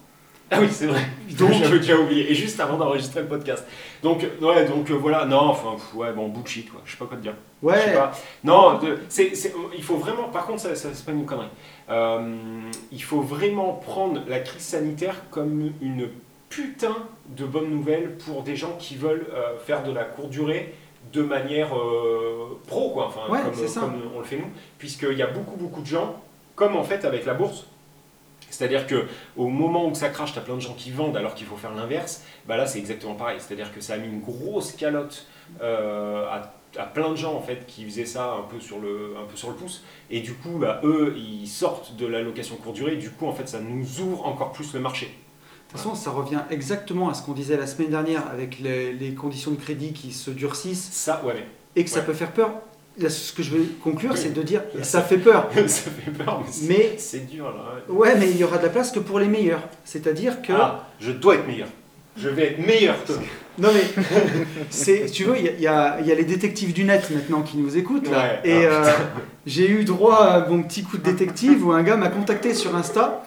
Ah 0.50 0.58
oui, 0.60 0.68
c'est 0.70 0.86
vrai. 0.86 1.00
Donc- 1.38 1.52
j'avais 1.62 1.78
déjà 1.78 1.96
oublié. 1.98 2.30
Et 2.30 2.34
juste 2.34 2.58
avant 2.60 2.76
d'enregistrer 2.78 3.20
le 3.20 3.26
podcast. 3.28 3.66
Donc, 4.02 4.26
ouais, 4.40 4.64
donc 4.66 4.90
euh, 4.90 4.94
voilà. 4.94 5.24
Non, 5.26 5.40
enfin, 5.48 5.72
pff, 5.72 5.94
ouais, 5.94 6.12
bon, 6.12 6.28
bullshit, 6.28 6.70
quoi. 6.70 6.80
Je 6.84 6.92
sais 6.92 6.96
pas 6.96 7.04
quoi 7.06 7.16
te 7.18 7.22
dire. 7.22 7.34
Je 7.62 7.68
sais 7.68 7.74
Ouais, 7.74 7.92
pas. 7.94 8.12
Non, 8.44 8.78
de- 8.78 8.98
c'est, 9.08 9.34
c'est- 9.34 9.54
il 9.76 9.82
faut 9.82 9.96
vraiment. 9.96 10.24
Par 10.28 10.46
contre, 10.46 10.60
ça, 10.60 10.74
ça, 10.74 10.88
c'est 10.94 11.04
pas 11.04 11.12
une 11.12 11.26
connerie. 11.26 11.48
Euh, 11.90 12.20
il 12.92 13.02
faut 13.02 13.20
vraiment 13.20 13.72
prendre 13.74 14.22
la 14.26 14.40
crise 14.40 14.62
sanitaire 14.62 15.16
comme 15.30 15.72
une 15.82 16.08
putain 16.48 16.96
de 17.36 17.44
bonne 17.44 17.68
nouvelle 17.70 18.16
pour 18.16 18.42
des 18.42 18.56
gens 18.56 18.74
qui 18.78 18.96
veulent 18.96 19.26
euh, 19.34 19.58
faire 19.58 19.82
de 19.82 19.92
la 19.92 20.04
courte 20.04 20.30
durée 20.30 20.74
de 21.12 21.22
manière 21.22 21.76
euh, 21.76 22.58
pro, 22.66 22.90
quoi. 22.90 23.06
Enfin, 23.06 23.30
Ouais, 23.30 23.40
comme, 23.42 23.54
c'est 23.54 23.68
ça. 23.68 23.80
comme 23.80 24.00
on 24.14 24.18
le 24.20 24.24
fait 24.24 24.36
nous. 24.38 24.50
Puisqu'il 24.78 25.16
y 25.18 25.22
a 25.22 25.26
beaucoup, 25.26 25.56
beaucoup 25.56 25.82
de 25.82 25.86
gens, 25.86 26.16
comme 26.54 26.74
en 26.76 26.84
fait 26.84 27.04
avec 27.04 27.26
la 27.26 27.34
bourse. 27.34 27.66
C'est-à-dire 28.50 28.86
que 28.86 29.06
au 29.36 29.48
moment 29.48 29.86
où 29.88 29.94
ça 29.94 30.08
crache, 30.08 30.32
tu 30.32 30.38
as 30.38 30.42
plein 30.42 30.54
de 30.56 30.60
gens 30.60 30.74
qui 30.74 30.90
vendent 30.90 31.16
alors 31.16 31.34
qu'il 31.34 31.46
faut 31.46 31.56
faire 31.56 31.74
l'inverse. 31.74 32.22
Bah 32.46 32.56
là, 32.56 32.66
c'est 32.66 32.78
exactement 32.78 33.14
pareil. 33.14 33.38
C'est-à-dire 33.40 33.72
que 33.74 33.80
ça 33.80 33.94
a 33.94 33.96
mis 33.98 34.08
une 34.08 34.20
grosse 34.20 34.72
calotte 34.72 35.26
euh, 35.60 36.26
à, 36.26 36.54
à 36.78 36.86
plein 36.86 37.10
de 37.10 37.16
gens 37.16 37.34
en 37.34 37.40
fait 37.42 37.66
qui 37.66 37.84
faisaient 37.84 38.06
ça 38.06 38.32
un 38.32 38.42
peu 38.42 38.60
sur 38.60 38.78
le, 38.78 39.14
un 39.20 39.24
peu 39.24 39.36
sur 39.36 39.48
le 39.50 39.54
pouce. 39.54 39.84
Et 40.10 40.20
du 40.20 40.34
coup, 40.34 40.58
bah, 40.58 40.80
eux, 40.84 41.14
ils 41.16 41.46
sortent 41.46 41.96
de 41.96 42.06
la 42.06 42.22
location 42.22 42.56
courte 42.56 42.76
durée. 42.76 42.96
Du 42.96 43.10
coup, 43.10 43.26
en 43.26 43.32
fait, 43.32 43.48
ça 43.48 43.60
nous 43.60 44.00
ouvre 44.00 44.26
encore 44.26 44.52
plus 44.52 44.72
le 44.74 44.80
marché. 44.80 45.06
De 45.06 45.72
toute 45.72 45.82
façon, 45.82 45.94
ça 45.94 46.10
revient 46.10 46.40
exactement 46.50 47.10
à 47.10 47.14
ce 47.14 47.22
qu'on 47.22 47.34
disait 47.34 47.58
la 47.58 47.66
semaine 47.66 47.90
dernière 47.90 48.26
avec 48.30 48.58
les, 48.58 48.94
les 48.94 49.12
conditions 49.14 49.50
de 49.50 49.56
crédit 49.56 49.92
qui 49.92 50.12
se 50.12 50.30
durcissent 50.30 50.90
Ça, 50.92 51.22
ouais, 51.26 51.46
et 51.76 51.84
que 51.84 51.90
ça 51.90 52.00
peut 52.00 52.14
faire 52.14 52.32
peur. 52.32 52.52
Là, 53.00 53.08
ce 53.10 53.32
que 53.32 53.42
je 53.42 53.50
veux 53.50 53.66
conclure, 53.82 54.12
Oui. 54.12 54.18
c'est 54.20 54.32
de 54.34 54.42
dire 54.42 54.62
ça 54.82 55.02
fait 55.02 55.18
peur. 55.18 55.48
ça 55.68 55.90
fait 55.90 56.10
peur, 56.10 56.42
mais 56.68 56.94
c'est, 56.98 57.26
dur 57.30 57.44
là. 57.44 57.74
ouais. 57.88 57.96
ouais, 58.12 58.16
mais 58.18 58.28
il 58.30 58.36
y 58.36 58.44
aura 58.44 58.58
de 58.58 58.64
la 58.64 58.68
place 58.70 58.90
que 58.90 58.98
pour 58.98 59.18
les 59.20 59.28
meilleurs. 59.28 59.62
C'est-à-dire 59.84 60.42
que 60.42 60.52
Ah, 60.52 60.88
je 61.00 61.12
dois 61.12 61.36
être 61.36 61.46
meilleur. 61.46 61.68
Je 62.16 62.28
vais 62.28 62.46
être 62.46 62.58
meilleur, 62.66 62.96
toi. 63.04 63.14
non 63.58 63.68
mais 63.72 64.02
c'est, 64.70 65.06
tu 65.06 65.22
vois, 65.24 65.38
il 65.38 65.60
y, 65.60 65.66
a- 65.68 66.00
y 66.00 66.08
y 66.08 66.14
les 66.16 66.24
détectives 66.24 66.72
du 66.72 66.82
net 66.82 67.08
maintenant 67.10 67.42
qui 67.42 67.56
nous 67.58 67.76
écoutent 67.76 68.10
là. 68.10 68.18
Ouais. 68.18 68.40
Et 68.50 68.66
Ah, 68.66 68.70
euh, 68.70 68.92
j'ai 69.46 69.70
eu 69.70 69.84
droit 69.84 70.16
à 70.16 70.48
mon 70.48 70.62
petit 70.64 70.82
coup 70.82 70.98
de 70.98 71.04
détective 71.04 71.64
où 71.64 71.70
un 71.72 71.82
gars 71.84 71.96
m'a 71.96 72.08
contacté 72.08 72.54
sur 72.54 72.74
Insta 72.74 73.24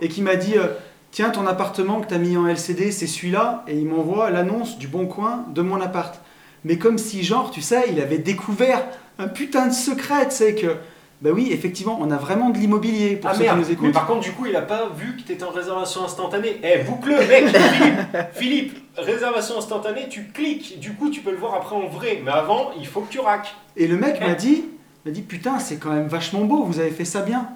et 0.00 0.08
qui 0.08 0.22
m'a 0.22 0.34
dit 0.34 0.54
euh, 0.56 0.66
Tiens, 1.12 1.30
ton 1.30 1.46
appartement 1.46 2.00
que 2.00 2.08
tu 2.08 2.14
as 2.14 2.18
mis 2.18 2.36
en 2.38 2.46
LCD, 2.48 2.90
c'est 2.90 3.06
celui-là. 3.06 3.64
Et 3.68 3.76
il 3.76 3.84
m'envoie 3.86 4.30
l'annonce 4.30 4.78
du 4.78 4.88
bon 4.88 5.06
coin 5.06 5.44
de 5.54 5.60
mon 5.60 5.78
appart. 5.80 6.18
Mais 6.64 6.78
comme 6.78 6.96
si, 6.96 7.22
genre, 7.22 7.50
tu 7.50 7.60
sais, 7.60 7.84
il 7.92 8.00
avait 8.00 8.16
découvert 8.18 8.82
un 9.18 9.28
putain 9.28 9.66
de 9.68 9.72
secret, 9.72 10.30
sais, 10.30 10.54
que. 10.54 10.76
Bah 11.20 11.30
oui, 11.32 11.50
effectivement, 11.52 11.98
on 12.00 12.10
a 12.10 12.16
vraiment 12.16 12.50
de 12.50 12.58
l'immobilier 12.58 13.14
pour 13.14 13.30
Ah 13.30 13.34
ceux 13.34 13.42
merde, 13.42 13.54
qui 13.58 13.60
nous 13.62 13.66
mais 13.68 13.72
écoutent. 13.74 13.92
par 13.92 14.06
contre, 14.08 14.20
du 14.22 14.32
coup, 14.32 14.46
il 14.46 14.56
a 14.56 14.60
pas 14.62 14.88
vu 14.96 15.16
que 15.16 15.22
tu 15.22 15.32
étais 15.32 15.44
en 15.44 15.50
réservation 15.50 16.04
instantanée. 16.04 16.60
Eh, 16.64 16.82
boucle 16.82 17.10
mec, 17.10 17.46
Philippe, 17.46 18.00
Philippe, 18.32 18.78
réservation 18.96 19.56
instantanée, 19.56 20.08
tu 20.10 20.24
cliques, 20.34 20.80
du 20.80 20.94
coup, 20.94 21.10
tu 21.10 21.20
peux 21.20 21.30
le 21.30 21.36
voir 21.36 21.54
après 21.54 21.76
en 21.76 21.86
vrai. 21.86 22.20
Mais 22.24 22.32
avant, 22.32 22.70
il 22.76 22.88
faut 22.88 23.02
que 23.02 23.08
tu 23.12 23.20
raques. 23.20 23.54
Et 23.76 23.86
le 23.86 23.96
mec 23.96 24.18
m'a 24.20 24.34
dit, 24.34 24.64
m'a 25.06 25.12
dit 25.12 25.22
putain, 25.22 25.60
c'est 25.60 25.76
quand 25.76 25.90
même 25.92 26.08
vachement 26.08 26.40
beau, 26.40 26.64
vous 26.64 26.80
avez 26.80 26.90
fait 26.90 27.04
ça 27.04 27.20
bien. 27.20 27.48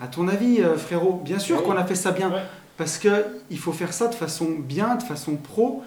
À 0.00 0.06
ton 0.06 0.28
avis, 0.28 0.60
euh, 0.60 0.76
frérot, 0.76 1.20
bien 1.24 1.40
sûr 1.40 1.64
qu'on 1.64 1.76
a 1.76 1.84
fait 1.84 1.96
ça 1.96 2.12
bien, 2.12 2.30
Ouais. 2.30 2.42
parce 2.76 2.98
que 2.98 3.26
il 3.50 3.58
faut 3.58 3.72
faire 3.72 3.92
ça 3.92 4.06
de 4.06 4.14
façon 4.14 4.46
bien, 4.58 4.94
de 4.94 5.02
façon 5.02 5.34
pro. 5.34 5.82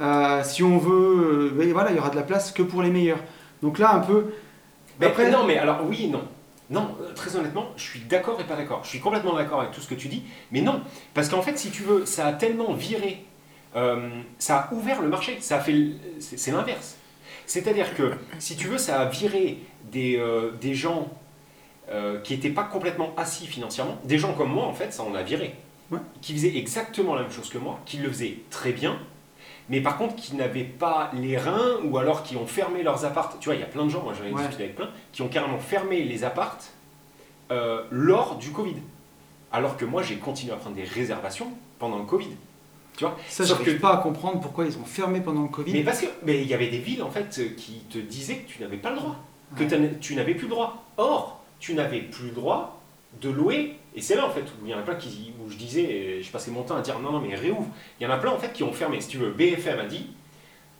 Euh, 0.00 0.42
si 0.42 0.64
on 0.64 0.78
veut, 0.78 1.52
euh, 1.56 1.62
et 1.62 1.72
voilà, 1.72 1.90
il 1.90 1.96
y 1.96 2.00
aura 2.00 2.10
de 2.10 2.16
la 2.16 2.22
place 2.22 2.50
que 2.50 2.62
pour 2.62 2.82
les 2.82 2.90
meilleurs. 2.90 3.18
Donc 3.62 3.78
là, 3.78 3.94
un 3.94 4.00
peu. 4.00 4.32
Mais 5.00 5.06
Après- 5.06 5.30
non, 5.30 5.44
mais 5.44 5.58
alors 5.58 5.84
oui 5.86 6.04
et 6.04 6.08
non. 6.08 6.22
Non, 6.70 6.94
euh, 7.00 7.12
très 7.14 7.34
honnêtement, 7.36 7.66
je 7.76 7.82
suis 7.82 8.00
d'accord 8.00 8.38
et 8.40 8.44
pas 8.44 8.56
d'accord. 8.56 8.80
Je 8.84 8.88
suis 8.90 9.00
complètement 9.00 9.34
d'accord 9.34 9.60
avec 9.60 9.72
tout 9.72 9.80
ce 9.80 9.88
que 9.88 9.94
tu 9.94 10.08
dis, 10.08 10.22
mais 10.52 10.60
non. 10.60 10.82
Parce 11.14 11.28
qu'en 11.28 11.40
fait, 11.40 11.56
si 11.58 11.70
tu 11.70 11.82
veux, 11.82 12.04
ça 12.04 12.26
a 12.26 12.32
tellement 12.34 12.74
viré, 12.74 13.24
euh, 13.74 14.10
ça 14.38 14.58
a 14.58 14.74
ouvert 14.74 15.00
le 15.00 15.08
marché, 15.08 15.38
ça 15.40 15.56
a 15.56 15.60
fait, 15.60 15.92
c'est 16.20 16.38
c'est 16.38 16.50
l'inverse. 16.50 16.96
C'est-à-dire 17.46 17.94
que, 17.96 18.12
si 18.38 18.56
tu 18.56 18.68
veux, 18.68 18.76
ça 18.76 19.00
a 19.00 19.04
viré 19.06 19.58
des, 19.90 20.16
euh, 20.18 20.50
des 20.60 20.74
gens 20.74 21.08
euh, 21.90 22.20
qui 22.20 22.34
n'étaient 22.34 22.50
pas 22.50 22.64
complètement 22.64 23.14
assis 23.16 23.46
financièrement, 23.46 23.96
des 24.04 24.18
gens 24.18 24.34
comme 24.34 24.52
moi, 24.52 24.66
en 24.66 24.74
fait, 24.74 24.92
ça 24.92 25.02
on 25.08 25.14
a 25.14 25.22
viré, 25.22 25.54
Ouais. 25.90 26.00
qui 26.20 26.34
faisaient 26.34 26.54
exactement 26.58 27.14
la 27.14 27.22
même 27.22 27.30
chose 27.30 27.48
que 27.48 27.56
moi, 27.56 27.80
qui 27.86 27.96
le 27.96 28.10
faisaient 28.10 28.40
très 28.50 28.72
bien, 28.72 28.98
mais 29.68 29.80
par 29.80 29.96
contre 29.98 30.16
qui 30.16 30.34
n'avaient 30.36 30.64
pas 30.64 31.10
les 31.14 31.36
reins 31.36 31.76
ou 31.84 31.98
alors 31.98 32.22
qui 32.22 32.36
ont 32.36 32.46
fermé 32.46 32.82
leurs 32.82 33.04
appartes. 33.04 33.36
Tu 33.40 33.46
vois, 33.48 33.54
il 33.54 33.60
y 33.60 33.64
a 33.64 33.66
plein 33.66 33.84
de 33.84 33.90
gens, 33.90 34.02
moi 34.02 34.12
j'en 34.18 34.24
ai 34.24 34.32
Ouais. 34.32 34.40
discuté 34.42 34.64
avec 34.64 34.76
plein, 34.76 34.88
qui 35.12 35.22
ont 35.22 35.28
carrément 35.28 35.58
fermé 35.58 36.02
les 36.04 36.24
appartes 36.24 36.70
euh, 37.50 37.82
lors 37.90 38.36
du 38.36 38.50
Covid. 38.50 38.76
Alors 39.52 39.76
que 39.76 39.84
moi 39.84 40.02
j'ai 40.02 40.16
continué 40.16 40.52
à 40.52 40.56
prendre 40.56 40.76
des 40.76 40.84
réservations 40.84 41.48
pendant 41.78 41.98
le 41.98 42.04
Covid. 42.04 42.30
Tu 42.96 43.04
vois 43.04 43.16
Ça, 43.28 43.44
Sauf 43.46 43.58
j'arrive 43.58 43.76
que- 43.76 43.80
pas 43.80 43.94
à 43.94 43.96
comprendre 43.98 44.40
pourquoi 44.40 44.64
ils 44.66 44.76
ont 44.76 44.84
fermé 44.84 45.20
pendant 45.20 45.42
le 45.42 45.48
Covid. 45.48 45.72
Mais 45.72 45.82
parce 45.84 46.00
que 46.00 46.06
mais 46.24 46.42
il 46.42 46.48
y 46.48 46.54
avait 46.54 46.68
des 46.68 46.78
villes 46.78 47.02
en 47.02 47.10
fait 47.10 47.54
qui 47.56 47.74
te 47.90 47.98
disaient 47.98 48.36
que 48.38 48.48
tu 48.50 48.60
n'avais 48.62 48.76
pas 48.76 48.90
le 48.90 48.96
droit, 48.96 49.16
que 49.56 49.62
Ouais. 49.64 49.96
tu 50.00 50.14
n'avais 50.16 50.34
plus 50.34 50.44
le 50.48 50.50
droit. 50.50 50.84
Or, 50.96 51.40
tu 51.60 51.74
n'avais 51.74 52.00
plus 52.00 52.26
le 52.26 52.32
droit 52.32 52.77
de 53.20 53.30
louer. 53.30 53.76
Et 53.94 54.00
c'est 54.00 54.14
là 54.14 54.26
en 54.26 54.30
fait 54.30 54.42
où 54.42 54.66
il 54.66 54.70
y 54.70 54.74
en 54.74 54.78
a 54.78 54.82
plein 54.82 54.94
qui, 54.94 55.32
où 55.44 55.50
je 55.50 55.56
disais, 55.56 56.22
je 56.22 56.30
passais 56.30 56.50
mon 56.50 56.62
temps 56.62 56.76
à 56.76 56.82
dire 56.82 56.98
non 57.00 57.12
non 57.12 57.20
mais 57.20 57.34
réouvre. 57.34 57.66
Il 58.00 58.04
y 58.04 58.06
en 58.06 58.10
a 58.10 58.18
plein 58.18 58.30
en 58.30 58.38
fait 58.38 58.52
qui 58.52 58.62
ont 58.62 58.72
fermé. 58.72 59.00
Si 59.00 59.08
tu 59.08 59.18
veux, 59.18 59.30
BFM 59.30 59.80
a 59.80 59.86
dit 59.86 60.06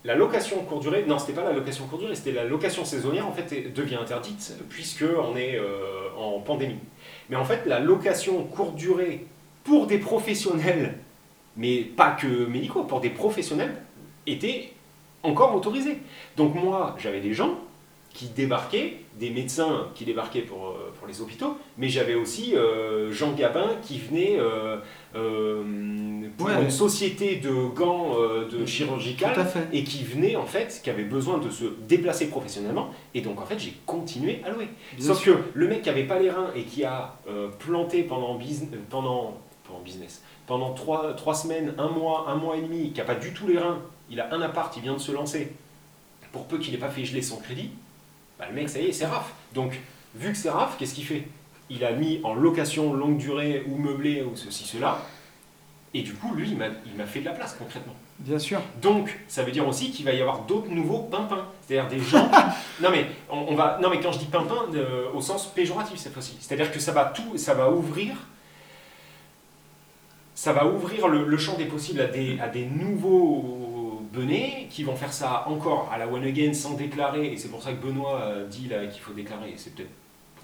la 0.05 0.15
location 0.15 0.59
courte 0.65 0.83
durée, 0.83 1.05
non 1.07 1.19
c'était 1.19 1.33
pas 1.33 1.45
la 1.45 1.53
location 1.53 1.87
courte 1.87 2.03
durée, 2.03 2.15
c'était 2.15 2.33
la 2.33 2.45
location 2.45 2.85
saisonnière 2.85 3.27
en 3.27 3.33
fait 3.33 3.73
devient 3.75 3.97
interdite 3.97 4.55
puisque 4.69 5.05
on 5.05 5.37
est 5.37 5.57
euh, 5.57 6.09
en 6.17 6.39
pandémie. 6.41 6.79
Mais 7.31 7.37
en 7.37 7.45
fait 7.45 7.67
la 7.67 7.81
location 7.81 8.45
courte 8.45 8.77
durée 8.77 9.27
pour 9.65 9.87
des 9.87 9.99
professionnels, 9.99 10.99
mais 11.57 11.81
pas 11.83 12.13
que 12.13 12.27
médicaux, 12.47 12.85
pour 12.85 13.01
des 13.01 13.11
professionnels 13.11 13.75
était 14.27 14.73
encore 15.23 15.55
autorisée. 15.55 15.99
Donc 16.37 16.55
moi 16.55 16.95
j'avais 16.99 17.21
des 17.21 17.35
gens 17.35 17.59
qui 18.19 18.27
débarquaient, 18.27 18.97
des 19.21 19.31
médecins 19.31 19.87
qui 19.95 20.05
débarquaient 20.05 20.43
pour, 20.43 20.67
euh, 20.71 20.93
pour 20.99 21.07
les 21.07 21.21
hôpitaux, 21.21 21.57
mais 21.77 21.89
j'avais 21.89 22.17
aussi 22.17 22.57
euh, 22.57 23.13
Jean 23.13 23.31
Gabin 23.31 23.77
qui 23.81 24.01
venait 24.01 24.35
euh, 24.41 24.79
euh, 25.15 25.63
pour 26.37 26.49
Ouais. 26.49 26.61
une 26.61 26.71
société 26.73 27.37
de 27.37 27.53
gants 27.69 28.15
de 28.17 28.65
et 29.73 29.85
qui 29.85 30.03
venait 30.03 30.35
en 30.35 30.47
fait, 30.47 30.81
qui 30.83 30.91
avait 30.91 31.05
besoin 31.05 31.39
de 31.39 31.49
se 31.49 31.67
déplacer 31.87 32.27
professionnellement, 32.29 32.91
et 33.15 33.21
donc 33.21 33.41
en 33.41 33.47
fait 33.47 33.61
j'ai 33.61 33.75
continué 33.87 34.41
à 34.45 34.51
louer. 34.51 34.67
Bien 34.97 35.07
Sauf 35.07 35.21
sûr. 35.23 35.37
que 35.37 35.43
le 35.55 35.69
mec 35.69 35.83
qui 35.83 35.91
avait 35.91 36.03
pas 36.03 36.19
les 36.19 36.31
reins 36.31 36.51
et 36.57 36.65
qui 36.65 36.83
a 36.83 37.19
planté 37.61 38.03
pendant, 38.03 38.35
business, 38.35 38.81
pendant, 38.91 39.39
pendant 39.63 39.79
business, 39.81 40.23
pendant 40.49 40.75
trois, 40.75 41.15
trois 41.15 41.35
semaines, 41.37 41.73
un 41.79 41.89
mois, 41.89 42.25
un 42.29 42.35
mois 42.35 42.57
et 42.57 42.63
demi, 42.63 42.91
qui 42.91 43.01
a 43.01 43.05
pas 43.05 43.15
du 43.15 43.33
tout 43.33 43.47
les 43.47 43.59
reins, 43.59 43.79
il 44.11 44.21
a 44.21 44.35
un 44.35 44.41
appart, 44.41 44.77
il 44.77 44.83
vient 44.83 44.95
de 44.95 44.99
se 44.99 45.13
lancer, 45.13 45.53
pour 46.33 46.47
peu 46.47 46.59
qu'il 46.59 46.73
n'ait 46.73 46.81
pas 46.81 46.91
fait 46.91 47.05
geler 47.05 47.23
son 47.23 47.37
crédit, 47.37 47.71
bah, 48.39 48.47
le 48.49 48.55
mec 48.55 48.69
ça 48.69 48.79
y 48.81 48.87
est, 48.87 48.93
c'est 48.93 49.07
RAF. 49.07 49.33
Donc 49.55 49.79
vu 50.15 50.33
que 50.33 50.37
c'est 50.39 50.51
RAF, 50.51 50.77
qu'est-ce 50.79 50.95
qu'il 50.95 51.05
fait? 51.05 51.27
Il 51.71 51.85
a 51.85 51.93
mis 51.93 52.21
en 52.25 52.35
location 52.35 52.95
longue 52.95 53.19
durée 53.19 53.65
ou 53.69 53.77
meublé 53.77 54.23
ou 54.23 54.37
ceci, 54.37 54.65
cela, 54.65 55.03
et 55.95 56.03
du 56.03 56.15
coup 56.15 56.35
lui 56.35 56.51
il 56.51 56.57
m'a 56.57 56.69
il 56.87 56.95
m'a 56.97 57.07
fait 57.07 57.21
de 57.21 57.27
la 57.27 57.33
place 57.33 57.55
concrètement. 57.59 57.95
Bien 58.19 58.39
sûr. 58.39 58.61
Donc, 58.83 59.17
ça 59.29 59.45
veut 59.45 59.53
dire 59.53 59.67
aussi 59.69 59.93
qu'il 59.93 60.05
va 60.05 60.13
y 60.13 60.21
avoir 60.21 60.41
d'autres 60.41 60.71
nouveaux 60.71 61.03
pimpins. 61.03 61.47
C'est-à-dire 61.63 61.89
des 61.89 62.01
gens. 62.01 62.29
non, 62.83 62.91
mais 62.91 63.07
on, 63.31 63.47
on 63.51 63.55
va. 63.55 63.79
Non, 63.81 63.91
mais 63.91 64.01
quand 64.01 64.11
je 64.11 64.19
dis 64.19 64.25
pimpin, 64.25 64.67
euh, 64.75 65.09
au 65.15 65.21
sens 65.21 65.47
péjoratif 65.47 65.99
cette 65.99 66.13
fois-ci. 66.13 66.37
C'est-à-dire 66.41 66.73
que 66.73 66.81
ça 66.81 66.91
va 66.91 67.05
tout. 67.05 67.39
Ça 67.39 67.55
va 67.55 67.71
ouvrir. 67.71 68.17
Ça 70.35 70.53
va 70.53 70.67
ouvrir 70.67 71.07
le, 71.07 71.25
le 71.25 71.39
champ 71.39 71.57
des 71.57 71.67
possibles 71.67 72.01
à 72.01 72.07
des, 72.07 72.39
à 72.41 72.49
des 72.49 72.67
nouveaux 72.67 73.58
qui 74.71 74.85
vont 74.85 74.97
faire 74.97 75.13
ça 75.13 75.45
encore 75.49 75.89
à 75.93 75.99
la 75.99 76.09
one 76.09 76.25
again 76.25 76.53
sans 76.55 76.75
déclarer. 76.75 77.33
Et 77.33 77.37
c'est 77.37 77.49
pour 77.49 77.63
ça 77.63 77.73
que 77.73 77.85
Benoît 77.85 78.21
euh, 78.23 78.47
dit 78.47 78.69
là 78.69 78.87
qu'il 78.87 79.01
faut 79.01 79.13
déclarer. 79.13 79.55
C'est 79.57 79.75
peut-être. 79.75 79.91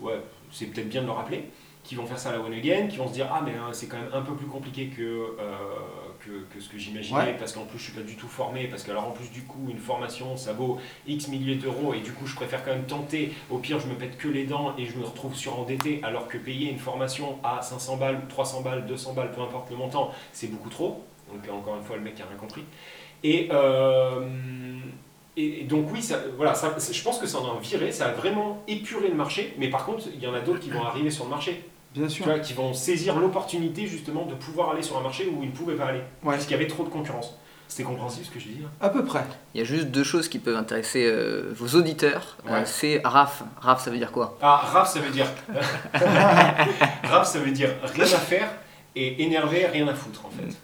Ouais, 0.00 0.20
c'est 0.50 0.66
peut-être 0.66 0.88
bien 0.88 1.02
de 1.02 1.06
le 1.06 1.12
rappeler. 1.12 1.44
Qui 1.84 1.96
vont 1.96 2.06
faire 2.06 2.18
ça 2.18 2.30
à 2.30 2.32
la 2.32 2.40
one 2.40 2.54
again, 2.54 2.86
qui 2.86 2.96
vont 2.96 3.06
se 3.08 3.12
dire 3.12 3.28
Ah, 3.30 3.42
mais 3.44 3.52
hein, 3.52 3.68
c'est 3.72 3.88
quand 3.88 3.98
même 3.98 4.08
un 4.14 4.22
peu 4.22 4.34
plus 4.34 4.46
compliqué 4.46 4.86
que, 4.86 5.02
euh, 5.02 5.54
que, 6.18 6.30
que 6.54 6.58
ce 6.58 6.70
que 6.70 6.78
j'imaginais, 6.78 7.18
Ouais. 7.18 7.36
parce 7.38 7.52
qu'en 7.52 7.66
plus 7.66 7.78
je 7.78 7.84
suis 7.84 7.92
pas 7.92 8.00
du 8.00 8.16
tout 8.16 8.26
formé, 8.26 8.68
parce 8.68 8.82
que 8.84 8.90
alors 8.90 9.06
en 9.06 9.10
plus 9.10 9.30
du 9.30 9.42
coup 9.42 9.66
une 9.68 9.76
formation 9.76 10.34
ça 10.38 10.54
vaut 10.54 10.78
X 11.06 11.28
milliers 11.28 11.56
d'euros 11.56 11.92
et 11.92 12.00
du 12.00 12.12
coup 12.12 12.26
je 12.26 12.34
préfère 12.36 12.64
quand 12.64 12.70
même 12.70 12.86
tenter, 12.86 13.34
au 13.50 13.58
pire 13.58 13.78
je 13.80 13.86
me 13.86 13.94
pète 13.96 14.16
que 14.16 14.28
les 14.28 14.44
dents 14.44 14.74
et 14.78 14.86
je 14.86 14.96
me 14.96 15.04
retrouve 15.04 15.34
surendetté 15.36 16.00
alors 16.02 16.26
que 16.26 16.38
payer 16.38 16.70
une 16.70 16.78
formation 16.78 17.38
à 17.44 17.60
500 17.60 17.98
balles, 17.98 18.22
300 18.30 18.62
balles, 18.62 18.86
200 18.86 19.12
balles, 19.12 19.32
peu 19.32 19.42
importe 19.42 19.68
le 19.70 19.76
montant, 19.76 20.10
c'est 20.32 20.46
beaucoup 20.46 20.70
trop. 20.70 21.04
Donc 21.34 21.42
encore 21.54 21.76
une 21.76 21.82
fois 21.82 21.96
le 21.96 22.02
mec 22.02 22.14
a 22.20 22.24
rien 22.28 22.36
compris. 22.38 22.64
Et, 23.22 23.48
euh, 23.52 24.20
et, 25.36 25.60
et 25.60 25.64
donc 25.64 25.88
oui, 25.92 26.02
ça, 26.02 26.18
voilà, 26.36 26.54
ça- 26.54 26.74
je 26.92 27.02
pense 27.02 27.18
que 27.18 27.26
ça 27.26 27.38
en 27.38 27.56
a 27.56 27.60
viré, 27.60 27.90
ça 27.92 28.06
a 28.06 28.12
vraiment 28.12 28.62
épuré 28.68 29.08
le 29.08 29.14
marché, 29.14 29.54
mais 29.58 29.68
par 29.68 29.84
contre, 29.86 30.04
il 30.14 30.20
y 30.22 30.26
en 30.26 30.34
a 30.34 30.40
d'autres 30.40 30.60
qui 30.60 30.70
vont 30.70 30.84
arriver 30.84 31.10
sur 31.10 31.24
le 31.24 31.30
marché, 31.30 31.64
Bien 31.94 32.06
tu 32.06 32.14
sûr. 32.16 32.24
vois, 32.26 32.38
qui 32.38 32.52
vont 32.52 32.72
saisir 32.74 33.16
l'opportunité 33.18 33.86
justement 33.86 34.26
de 34.26 34.34
pouvoir 34.34 34.70
aller 34.70 34.82
sur 34.82 34.96
un 34.98 35.00
marché 35.02 35.26
où 35.26 35.42
ils 35.42 35.48
ne 35.50 35.54
pouvaient 35.54 35.74
pas 35.76 35.86
aller, 35.86 36.00
Ouais. 36.22 36.34
parce 36.34 36.44
qu'il 36.44 36.52
y 36.52 36.54
avait 36.54 36.66
trop 36.68 36.84
de 36.84 36.88
concurrence. 36.90 37.38
C'était 37.66 37.84
compréhensible 37.84 38.26
ce 38.26 38.30
que 38.30 38.38
je 38.38 38.44
dis 38.48 38.58
hein 38.62 38.68
À 38.82 38.90
peu 38.90 39.02
près. 39.04 39.24
Il 39.54 39.58
y 39.58 39.60
a 39.62 39.64
juste 39.64 39.86
deux 39.86 40.04
choses 40.04 40.28
qui 40.28 40.38
peuvent 40.38 40.54
intéresser 40.56 41.06
euh, 41.06 41.50
vos 41.56 41.76
auditeurs. 41.78 42.36
Euh, 42.48 42.62
c'est 42.66 43.00
RAF. 43.02 43.42
RAF, 43.58 43.82
ça 43.82 43.90
veut 43.90 43.96
dire 43.96 44.12
quoi? 44.12 44.36
Ah, 44.42 44.56
RAF, 44.58 44.92
ça 44.92 45.00
veut 45.00 45.10
dire. 45.10 45.26
RAF, 47.04 47.26
ça 47.26 47.38
veut 47.38 47.50
dire 47.50 47.70
rien 47.94 48.04
à 48.04 48.18
faire 48.18 48.48
et 48.94 49.22
énervé, 49.22 49.66
rien 49.66 49.88
à 49.88 49.94
foutre 49.94 50.26
en 50.26 50.30
fait. 50.30 50.54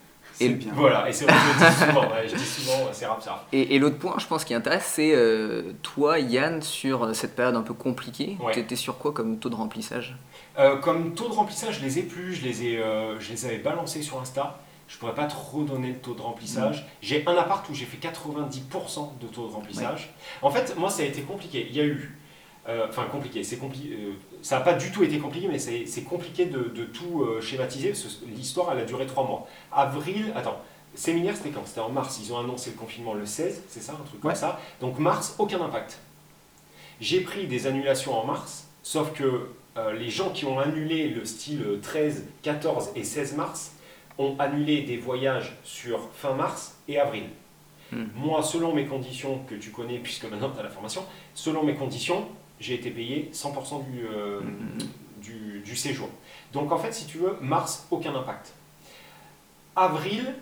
Et- 0.47 0.49
bien. 0.51 0.73
Voilà, 0.75 1.09
et 1.09 1.13
c'est 1.13 1.25
vrai 1.25 1.35
que 1.35 1.65
je 1.65 1.71
dis 1.71 1.77
souvent, 1.87 2.01
ouais, 2.13 2.29
je 2.29 2.35
dis 2.37 2.45
souvent, 2.45 2.79
c'est 2.93 3.01
c'est 3.01 3.07
RAF. 3.07 3.29
Et, 3.53 3.75
et 3.75 3.79
l'autre 3.79 3.99
point, 3.99 4.15
je 4.19 4.27
pense, 4.27 4.45
qui 4.45 4.55
intéresse, 4.55 4.85
c'est 4.95 5.13
euh, 5.15 5.73
toi, 5.83 6.19
Yann, 6.19 6.63
sur 6.63 7.05
euh, 7.05 7.13
cette 7.15 7.35
période 7.37 7.57
un 7.57 7.63
peu 7.63 7.75
compliquée. 7.75 8.37
Ouais. 8.41 8.53
T'étais 8.53 8.77
sur 8.77 8.99
quoi 8.99 9.13
comme 9.13 9.39
taux 9.39 9.49
de 9.51 9.55
remplissage? 9.55 10.17
Euh, 10.59 10.77
comme 10.79 11.15
taux 11.15 11.29
de 11.29 11.35
remplissage, 11.35 11.79
je 11.81 11.85
les 11.85 11.99
ai 11.99 12.03
plus, 12.03 12.35
je 12.35 12.43
les, 12.45 12.65
ai, 12.65 12.79
euh, 12.79 13.19
je 13.21 13.31
les 13.33 13.45
avais 13.47 13.59
balancés 13.59 14.03
sur 14.03 14.21
Insta. 14.21 14.59
Je 14.89 14.99
pourrais 14.99 15.15
pas 15.15 15.27
trop 15.27 15.63
donner 15.63 15.89
le 15.91 15.99
taux 15.99 16.15
de 16.15 16.21
remplissage. 16.21 16.85
J'ai 17.01 17.23
un 17.27 17.37
appart 17.37 17.65
où 17.69 17.75
j'ai 17.75 17.85
fait 17.85 17.99
90% 17.99 19.19
de 19.21 19.27
taux 19.29 19.47
de 19.47 19.53
remplissage. 19.53 20.13
En 20.43 20.51
fait, 20.51 20.75
moi, 20.77 20.91
ça 20.91 21.03
a 21.03 21.07
été 21.07 21.23
compliqué. 21.23 21.67
Il 21.71 21.77
y 21.77 21.81
a 21.81 21.85
eu. 21.85 22.17
Enfin, 22.89 23.05
compliqué. 23.11 23.43
C'est 23.45 23.57
compli- 23.57 23.93
euh, 23.93 24.13
ça 24.43 24.59
n'a 24.59 24.65
pas 24.65 24.75
du 24.75 24.91
tout 24.91 25.03
été 25.03 25.19
compliqué, 25.19 25.49
mais 25.49 25.59
c'est 25.59 26.03
compliqué 26.03 26.47
de, 26.47 26.65
de 26.75 26.85
tout 26.85 27.23
euh, 27.23 27.41
schématiser. 27.41 27.91
parce 27.91 28.03
que 28.03 28.27
L'histoire, 28.27 28.73
elle 28.73 28.81
a 28.81 28.85
duré 28.85 29.07
trois 29.07 29.25
mois. 29.25 29.47
Avril. 29.73 30.33
Attends. 30.35 30.61
Séminaire, 30.95 31.37
c'était 31.37 31.51
quand? 31.51 31.67
C'était 31.67 31.81
en 31.81 31.91
mars. 31.91 32.21
Ils 32.23 32.33
ont 32.33 32.39
annoncé 32.39 32.71
le 32.71 32.77
confinement 32.77 33.15
le 33.15 33.25
16, 33.25 33.63
c'est 33.69 33.81
ça 33.81 33.93
Un 33.93 34.05
truc 34.05 34.21
comme 34.21 34.35
ça. 34.35 34.61
Donc, 34.81 34.99
mars, 34.99 35.37
aucun 35.39 35.61
impact. 35.61 35.99
J'ai 37.01 37.21
pris 37.21 37.47
des 37.47 37.67
annulations 37.67 38.19
en 38.19 38.27
mars, 38.27 38.69
sauf 38.83 39.13
que 39.13 39.49
euh, 39.77 39.93
les 39.93 40.11
gens 40.11 40.31
qui 40.31 40.45
ont 40.45 40.59
annulé 40.59 41.09
le 41.09 41.25
style 41.25 41.65
13, 41.81 42.27
14 42.43 42.91
et 42.97 43.05
16 43.05 43.37
mars 43.37 43.73
ont 44.19 44.37
annulé 44.39 44.83
des 44.83 44.97
voyages 44.99 45.57
sur 45.65 46.11
fin 46.13 46.35
mars 46.35 46.77
et 46.89 46.99
avril. 46.99 47.25
Hmm. 47.93 48.07
Moi, 48.17 48.43
selon 48.43 48.75
mes 48.75 48.87
conditions 48.87 49.41
que 49.49 49.55
tu 49.55 49.71
connais, 49.71 49.99
puisque 49.99 50.25
maintenant 50.25 50.51
tu 50.51 50.59
as 50.59 50.63
la 50.63 50.71
formation, 50.71 51.05
selon 51.35 51.63
mes 51.63 51.75
conditions, 51.75 52.27
j'ai 52.61 52.75
été 52.75 52.91
payé 52.91 53.31
100% 53.33 53.85
du, 53.91 54.07
euh, 54.07 54.41
du, 55.23 55.61
du 55.65 55.75
séjour. 55.77 56.09
Donc 56.53 56.71
en 56.73 56.79
fait, 56.79 56.93
si 56.93 57.07
tu 57.07 57.19
veux, 57.19 57.37
mars, 57.41 57.87
aucun 57.91 58.15
impact. 58.15 58.53
Avril, 59.77 60.35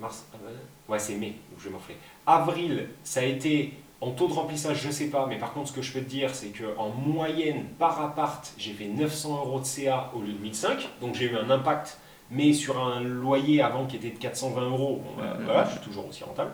mars, 0.00 0.24
avril, 0.34 0.56
ouais 0.88 0.98
c'est 0.98 1.14
mai, 1.16 1.34
donc 1.50 1.58
je 1.60 1.64
vais 1.64 1.70
morfler. 1.70 1.96
Avril, 2.26 2.88
ça 3.04 3.20
a 3.20 3.24
été 3.24 3.74
en 4.00 4.10
taux 4.10 4.26
de 4.26 4.32
remplissage, 4.32 4.82
je 4.82 4.90
sais 4.90 5.06
pas, 5.08 5.26
mais 5.26 5.38
par 5.38 5.52
contre, 5.52 5.68
ce 5.68 5.72
que 5.72 5.82
je 5.82 5.92
peux 5.92 6.00
te 6.00 6.08
dire, 6.10 6.34
c'est 6.34 6.48
qu'en 6.48 6.88
moyenne, 6.90 7.66
par 7.78 8.00
appart, 8.00 8.52
j'ai 8.58 8.72
fait 8.72 8.86
900 8.88 9.36
euros 9.46 9.60
de 9.60 9.64
CA 9.64 10.10
au 10.14 10.20
lieu 10.20 10.32
de 10.32 10.38
1005, 10.38 10.88
donc 11.00 11.14
j'ai 11.14 11.26
eu 11.26 11.36
un 11.36 11.48
impact, 11.50 11.98
mais 12.30 12.52
sur 12.52 12.82
un 12.84 13.00
loyer 13.00 13.62
avant 13.62 13.86
qui 13.86 13.96
était 13.96 14.10
de 14.10 14.18
420 14.18 14.62
euros, 14.70 15.02
bon, 15.04 15.22
bah, 15.22 15.36
Mhm. 15.38 15.44
voilà, 15.44 15.64
je 15.66 15.70
suis 15.72 15.80
toujours 15.80 16.08
aussi 16.08 16.24
rentable. 16.24 16.52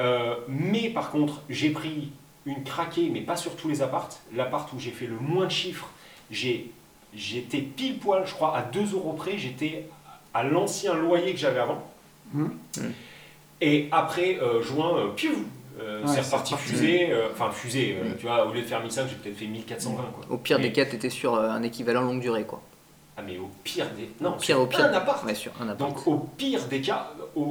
Euh, 0.00 0.34
mais 0.48 0.90
par 0.90 1.10
contre, 1.10 1.42
j'ai 1.48 1.70
pris 1.70 2.10
une 2.50 2.64
craquée, 2.64 3.08
mais 3.12 3.20
pas 3.20 3.36
sur 3.36 3.56
tous 3.56 3.68
les 3.68 3.82
appartes. 3.82 4.20
L'appart 4.34 4.70
où 4.72 4.78
j'ai 4.78 4.90
fait 4.90 5.06
le 5.06 5.16
moins 5.16 5.46
de 5.46 5.50
chiffres, 5.50 5.88
j'ai, 6.30 6.70
j'étais 7.14 7.58
pile 7.60 7.98
poil, 7.98 8.22
je 8.26 8.32
crois, 8.34 8.56
à 8.56 8.62
2 8.62 8.92
euros 8.94 9.12
près, 9.12 9.38
j'étais 9.38 9.86
à 10.34 10.42
l'ancien 10.42 10.94
loyer 10.94 11.32
que 11.32 11.38
j'avais 11.38 11.60
avant. 11.60 11.82
Mhm. 12.34 12.50
Et 13.60 13.88
après, 13.92 14.38
euh, 14.40 14.62
juin, 14.62 14.96
euh, 14.96 15.08
piou, 15.08 15.32
euh, 15.80 16.02
Ouais, 16.04 16.08
c'est 16.14 16.20
reparti 16.22 16.54
fusée, 16.54 17.10
euh, 17.10 17.28
enfin 17.32 17.50
fusée, 17.50 17.96
euh, 18.00 18.10
Mhm. 18.10 18.16
tu 18.18 18.26
vois, 18.26 18.46
au 18.46 18.52
lieu 18.52 18.62
de 18.62 18.66
faire 18.66 18.80
1005, 18.82 19.06
j'ai 19.08 19.16
peut-être 19.16 19.36
fait 19.36 19.46
1420, 19.46 20.02
quoi. 20.14 20.24
Au 20.30 20.36
pire 20.38 20.58
Mais- 20.58 20.64
des 20.68 20.72
cas, 20.72 20.86
t'étais 20.86 21.10
sur 21.10 21.34
euh, 21.34 21.48
un 21.50 21.62
équivalent 21.62 22.02
longue 22.02 22.20
durée, 22.20 22.44
quoi. 22.44 22.62
Ah, 23.16 23.22
mais 23.26 23.36
au 23.36 23.50
pire 23.64 23.86
des. 23.96 24.08
Non, 24.24 24.32
Pire 24.32 24.42
sur 24.56 24.60
au 24.62 24.66
pire. 24.66 24.80
un 24.84 24.92
appart. 24.94 25.22
Ouais, 25.26 25.34
sur 25.34 25.52
un 25.60 25.68
appart. 25.68 25.78
Donc 25.90 26.06
au 26.06 26.16
pire 26.38 26.64
des 26.68 26.80
cas, 26.80 27.10
au, 27.36 27.42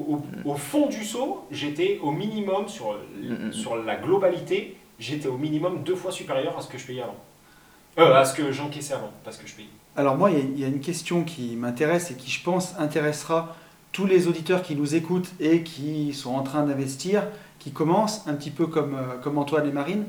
au- 0.45 0.49
au 0.49 0.55
fond 0.55 0.87
du 0.87 1.03
saut, 1.03 1.45
j'étais 1.51 1.99
au 2.01 2.09
minimum 2.11 2.67
sur, 2.67 2.97
mm. 3.21 3.51
sur 3.53 3.75
la 3.75 3.95
globalité, 3.97 4.77
j'étais 4.99 5.27
au 5.27 5.37
minimum 5.37 5.83
deux 5.83 5.95
fois 5.95 6.11
supérieur 6.11 6.57
à 6.57 6.61
ce 6.61 6.67
que 6.67 6.77
je 6.77 6.85
payais 6.85 7.01
avant. 7.01 7.15
Euh, 7.97 8.13
à 8.13 8.23
ce 8.25 8.33
que 8.35 8.51
j'encaissais 8.51 8.93
avant, 8.93 9.11
pas 9.25 9.31
ce 9.31 9.39
que 9.39 9.47
je 9.47 9.53
payais. 9.55 9.67
Alors 9.95 10.15
moi, 10.17 10.31
il 10.31 10.59
y 10.59 10.63
a- 10.63 10.67
une 10.67 10.79
question 10.79 11.23
qui 11.23 11.55
m'intéresse 11.55 12.11
et 12.11 12.15
qui, 12.15 12.29
je 12.31 12.43
pense, 12.43 12.75
intéressera 12.79 13.55
tous 13.91 14.05
les 14.05 14.27
auditeurs 14.27 14.61
qui 14.61 14.75
nous 14.75 14.95
écoutent 14.95 15.31
et 15.39 15.63
qui 15.63 16.13
sont 16.13 16.31
en 16.35 16.43
train 16.43 16.63
d'investir, 16.63 17.23
qui 17.57 17.71
commencent 17.71 18.23
un 18.27 18.35
petit 18.35 18.51
peu 18.51 18.67
comme, 18.67 18.95
euh, 18.95 19.17
comme 19.21 19.37
Antoine 19.37 19.67
et 19.67 19.71
Marine. 19.71 20.05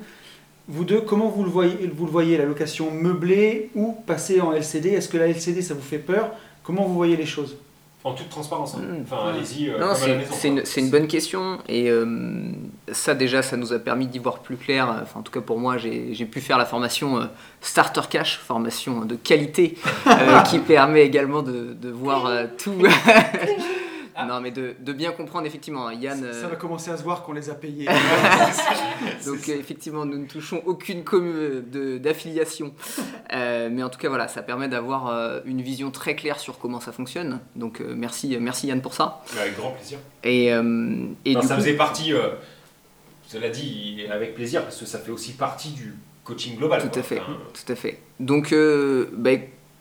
Vous 0.68 0.84
deux, 0.84 1.00
comment 1.00 1.28
vous 1.28 1.42
le 1.42 1.50
voyez, 1.50 1.90
vous 1.92 2.04
le 2.04 2.12
voyez 2.12 2.36
la 2.36 2.44
location 2.44 2.90
meublée 2.92 3.70
ou 3.74 3.92
passer 4.06 4.40
en 4.40 4.52
LCD 4.52 4.90
Est-ce 4.90 5.08
que 5.08 5.16
la 5.18 5.26
LCD, 5.26 5.62
ça 5.62 5.74
vous 5.74 5.80
fait 5.82 5.98
peur? 5.98 6.30
Comment 6.62 6.84
vous 6.84 6.94
voyez 6.94 7.16
les 7.16 7.26
choses? 7.26 7.56
En 8.02 8.12
toute 8.14 8.30
transparence. 8.30 8.74
hein. 8.76 8.80
Mm. 8.80 9.02
Enfin, 9.02 9.26
Ouais. 9.26 9.32
allez-y, 9.36 9.68
euh, 9.68 9.72
Non, 9.78 9.78
comme 9.78 9.88
à 9.88 9.88
la 9.90 9.94
c'est 9.96 10.16
maison. 10.16 10.30
c'est 10.32 10.48
quoi. 10.48 10.58
une, 10.60 10.64
c'est 10.64 10.80
une 10.80 10.88
bonne 10.90 11.06
question 11.06 11.58
et 11.68 11.90
euh, 11.90 12.06
ça 12.90 13.14
déjà 13.14 13.42
ça 13.42 13.56
nous 13.58 13.72
a 13.74 13.78
permis 13.78 14.06
d'y 14.06 14.18
voir 14.18 14.38
plus 14.38 14.56
clair. 14.56 14.88
Enfin, 15.02 15.20
en 15.20 15.22
tout 15.22 15.32
cas 15.32 15.42
pour 15.42 15.58
moi 15.58 15.76
j'ai 15.76 16.14
j'ai 16.14 16.24
pu 16.24 16.40
faire 16.40 16.56
la 16.56 16.64
formation 16.64 17.18
euh, 17.18 17.24
Starter 17.60 18.00
Cash, 18.08 18.38
formation 18.38 19.04
de 19.04 19.16
qualité 19.16 19.76
euh, 20.06 20.40
qui 20.48 20.60
permet 20.60 21.02
également 21.04 21.42
de, 21.42 21.74
de 21.78 21.90
voir 21.90 22.24
euh, 22.26 22.46
tout. 24.22 24.28
non 24.28 24.40
mais 24.40 24.50
de, 24.50 24.74
de 24.78 24.92
bien 24.92 25.12
comprendre 25.12 25.46
effectivement. 25.46 25.88
hein, 25.88 25.94
Yann, 25.94 26.20
Ça 26.20 26.24
euh, 26.26 26.48
va 26.48 26.56
commencer 26.56 26.90
à 26.90 26.96
se 26.96 27.02
voir 27.02 27.22
qu'on 27.22 27.32
les 27.32 27.50
a 27.50 27.54
payés. 27.54 27.86
donc 29.26 29.48
euh, 29.48 29.58
effectivement 29.58 30.04
nous 30.04 30.18
ne 30.18 30.26
touchons 30.26 30.62
aucune 30.66 31.02
commu- 31.02 31.68
de- 31.70 31.98
d'affiliation. 31.98 32.72
Euh, 33.32 33.68
mais 33.70 33.84
en 33.84 33.88
tout 33.90 33.98
cas 34.00 34.08
voilà 34.08 34.26
ça 34.26 34.42
permet 34.42 34.66
d'avoir 34.66 35.06
euh, 35.06 35.38
une 35.44 35.62
vision 35.62 35.92
très 35.92 36.16
claire 36.16 36.40
sur 36.40 36.58
comment 36.58 36.80
ça 36.80 36.90
fonctionne. 36.90 37.38
Donc 37.54 37.80
euh, 37.80 37.94
merci 37.96 38.36
merci 38.40 38.66
Yann 38.66 38.82
pour 38.82 38.92
ça. 38.92 39.22
Avec 39.40 39.56
grand 39.56 39.70
plaisir. 39.70 39.98
Et, 40.24 40.52
euh, 40.52 41.06
et 41.24 41.34
Non, 41.34 41.40
du 41.40 41.46
ça 41.46 41.54
coup- 41.54 41.60
faisait 41.60 41.74
partie, 41.76 42.12
euh, 42.12 42.30
cela 43.28 43.48
dit, 43.48 44.00
avec 44.10 44.34
plaisir, 44.34 44.64
parce 44.64 44.76
que 44.80 44.84
ça 44.84 44.98
fait 44.98 45.12
aussi 45.12 45.34
partie 45.34 45.70
du 45.70 45.94
coaching 46.24 46.56
global. 46.56 46.82
Tout 46.82 46.88
quoi. 46.88 46.98
à 46.98 47.02
fait, 47.04 47.20
Enfin, 47.20 47.36
tout 47.54 47.72
à 47.72 47.76
fait. 47.76 48.00
Donc, 48.18 48.52
euh, 48.52 49.08
bah, 49.12 49.30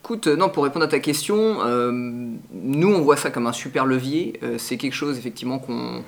écoute, 0.10 0.26
euh, 0.26 0.36
non, 0.36 0.50
pour 0.50 0.64
répondre 0.64 0.86
à 0.86 0.88
ta 0.88 1.00
question, 1.00 1.62
euh, 1.62 1.92
nous 1.92 2.88
on 2.92 3.02
voit 3.02 3.16
ça 3.16 3.30
comme 3.30 3.46
un 3.46 3.54
super 3.54 3.86
levier. 3.86 4.40
Euh, 4.42 4.58
c'est 4.58 4.78
quelque 4.78 4.94
chose 4.94 5.20
effectivement 5.20 5.60
qu'on 5.60 6.04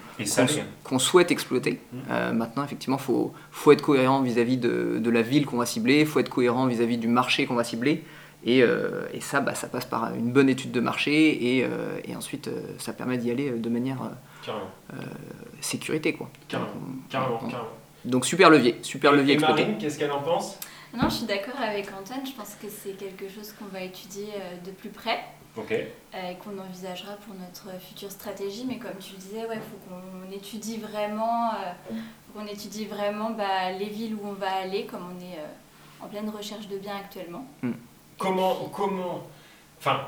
qu'on 0.84 0.98
souhaite 0.98 1.30
exploiter. 1.30 1.80
Mm. 1.94 1.98
Euh, 2.10 2.34
maintenant, 2.34 2.64
effectivement, 2.64 2.98
faut 2.98 3.32
faut 3.52 3.72
être 3.72 3.84
cohérent 3.84 4.22
vis-à-vis 4.24 4.58
de, 4.58 4.98
de 5.00 5.10
la 5.12 5.22
ville 5.22 5.46
qu'on 5.46 5.58
va 5.58 5.68
cibler, 5.68 6.04
faut 6.06 6.20
être 6.20 6.30
cohérent 6.30 6.66
vis-à-vis 6.66 6.98
du 6.98 7.08
marché 7.08 7.46
qu'on 7.46 7.54
va 7.56 7.64
cibler. 7.64 8.04
Et, 8.44 8.62
et 9.14 9.22
ça, 9.22 9.40
bah, 9.40 9.54
ça 9.54 9.68
passe 9.68 9.86
par 9.86 10.16
une 10.16 10.32
bonne 10.32 10.50
étude 10.50 10.72
de 10.72 10.80
marché 10.80 11.60
et, 11.60 11.68
et 12.06 12.16
ensuite 12.16 12.50
ça 12.80 12.92
permet 12.92 13.20
d'y 13.20 13.30
aller 13.30 13.52
de 13.52 13.70
manière 13.70 14.00
sécurité. 15.60 16.14
Quoi. 16.14 16.28
carrément, 16.48 16.72
Donc, 16.72 16.82
on- 16.82 17.12
carrément, 17.12 17.40
on- 17.44 17.48
carrément. 17.50 17.70
Donc 18.04 18.26
super 18.26 18.50
levier, 18.50 18.78
super 18.82 19.14
Et- 19.14 19.18
levier 19.18 19.34
et 19.34 19.36
exploité. 19.36 19.62
Marine, 19.62 19.78
qu'est-ce 19.78 20.00
qu'elle 20.00 20.12
en 20.12 20.22
pense? 20.22 20.58
Non, 20.93 21.10
je 21.10 21.15
suis 21.15 21.25
d'accord 21.25 21.60
avec 21.62 21.88
Antoine. 21.91 22.25
Je 22.25 22.34
pense 22.34 22.56
que 22.62 22.67
c'est 22.69 22.91
quelque 22.97 23.30
chose 23.30 23.54
qu'on 23.58 23.65
va 23.65 23.82
étudier 23.82 24.27
euh, 24.36 24.58
de 24.65 24.71
plus 24.71 24.89
près 24.89 25.19
euh, 26.13 26.32
et 26.32 26.36
qu'on 26.36 26.58
envisagera 26.60 27.13
pour 27.17 27.34
notre 27.36 27.80
future 27.82 28.12
stratégie. 28.12 28.65
Mais 28.67 28.77
comme 28.77 28.97
tu 28.99 29.13
le 29.13 29.17
disais, 29.19 29.41
il 29.54 29.60
faut 29.60 29.80
qu'on 29.88 30.32
étudie 30.32 30.77
vraiment, 30.77 31.51
euh, 31.54 31.71
faut 32.34 32.39
qu'on 32.39 32.47
étudie 32.47 32.86
vraiment 32.86 33.30
bah, 33.32 33.71
les 33.77 33.88
villes 33.88 34.15
où 34.15 34.27
on 34.27 34.34
va 34.34 34.51
aller, 34.51 34.86
comme 34.86 35.06
on 35.15 35.19
est 35.21 35.38
euh, 35.39 36.04
en 36.06 36.08
pleine 36.08 36.30
recherche 36.30 36.67
de 36.67 36.77
biens 36.77 36.97
actuellement. 36.97 37.45
Comment, 38.17 38.56
comment, 38.73 39.23
enfin, 39.80 40.01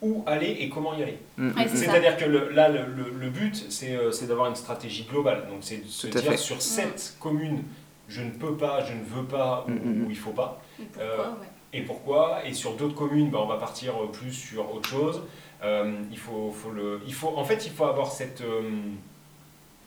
où 0.00 0.24
aller 0.26 0.56
et 0.60 0.68
comment 0.68 0.94
y 0.94 1.02
aller? 1.02 1.18
Mm, 1.36 1.48
mm, 1.50 1.56
Ouais, 1.58 1.64
mm. 1.66 1.76
C'est-à-dire 1.76 2.16
que 2.16 2.24
le- 2.24 2.48
là, 2.50 2.68
le, 2.70 2.86
le- 2.86 3.10
le 3.18 3.30
but, 3.30 3.66
c'est 3.70 3.94
euh, 3.94 4.10
d'avoir 4.26 4.48
une 4.48 4.56
stratégie 4.56 5.04
globale. 5.04 5.46
Donc, 5.48 5.58
c'est 5.60 5.76
de 5.84 5.88
se 5.88 6.06
Tout 6.08 6.18
dire 6.18 6.38
sur 6.38 6.60
cette 6.60 7.16
commune, 7.20 7.62
je 8.08 8.22
ne 8.22 8.30
peux 8.30 8.56
pas, 8.56 8.84
je 8.84 8.92
ne 8.94 9.02
veux 9.04 9.24
pas, 9.26 9.64
ou, 9.66 9.70
Mm, 9.70 9.74
mm, 9.74 10.02
mm. 10.02 10.06
ou 10.06 10.10
il 10.10 10.16
faut 10.18 10.30
pas. 10.32 10.60
Et 10.80 10.84
pourquoi 10.84 11.04
Euh, 11.04 11.30
ouais. 11.30 11.46
Et 11.74 11.80
pourquoi? 11.82 12.38
Et 12.46 12.52
sur 12.52 12.74
d'autres 12.74 12.94
communes, 12.94 13.30
bah, 13.30 13.38
on 13.42 13.46
va 13.46 13.56
partir 13.56 13.94
euh, 14.02 14.06
plus 14.08 14.32
sur 14.32 14.74
autre 14.74 14.88
chose. 14.88 15.22
Euh, 15.62 15.92
il 16.10 16.18
faut, 16.18 16.50
faut 16.50 16.70
le, 16.70 17.00
il 17.06 17.14
faut, 17.14 17.32
en 17.36 17.44
fait, 17.44 17.64
il 17.66 17.72
faut 17.72 17.84
avoir 17.84 18.10
cette. 18.10 18.40
euh, 18.42 18.62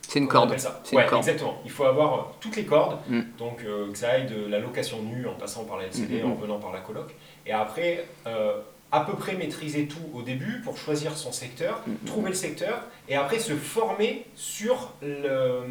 C'est 0.08 0.20
une 0.20 0.28
corde. 0.28 0.50
appelle 0.50 0.60
ça? 0.62 0.80
C'est 0.84 0.94
une 0.94 0.98
Ouais, 1.00 1.06
corde. 1.08 1.20
exactement. 1.24 1.58
Il 1.66 1.72
faut 1.72 1.84
avoir 1.86 2.34
toutes 2.40 2.56
les 2.56 2.66
cordes, 2.66 2.98
Mm. 3.10 3.22
donc 3.38 3.62
euh, 3.64 3.92
que 3.92 3.98
ça 3.98 4.10
aille 4.12 4.28
de 4.28 4.46
la 4.48 4.60
location 4.60 5.02
nue 5.04 5.28
en 5.28 5.34
passant 5.34 5.66
par 5.66 5.78
la 5.78 5.86
LCD, 5.86 6.24
Mm, 6.24 6.32
en 6.32 6.36
venant 6.36 6.60
par 6.60 6.72
la 6.74 6.80
coloc, 6.80 7.14
et 7.46 7.52
après 7.52 8.06
euh, 8.28 8.60
à 8.92 9.02
peu 9.02 9.14
près 9.14 9.36
maîtriser 9.36 9.88
tout 9.88 10.00
au 10.14 10.22
début 10.22 10.62
pour 10.64 10.78
choisir 10.78 11.18
son 11.18 11.32
secteur, 11.32 11.82
mm. 11.86 12.06
trouver 12.06 12.30
le 12.30 12.36
secteur, 12.36 12.82
et 13.10 13.16
après 13.16 13.40
se 13.40 13.54
former 13.54 14.26
sur 14.36 14.92
le 15.02 15.62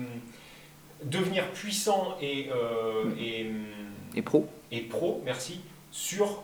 devenir 1.11 1.47
puissant 1.53 2.17
et, 2.21 2.49
euh, 2.51 3.05
Mm. 3.05 3.19
et, 3.19 3.47
Et 4.17 4.23
pro 4.23 4.47
et 4.71 4.81
pro, 4.83 5.23
merci, 5.25 5.61
sur 5.91 6.43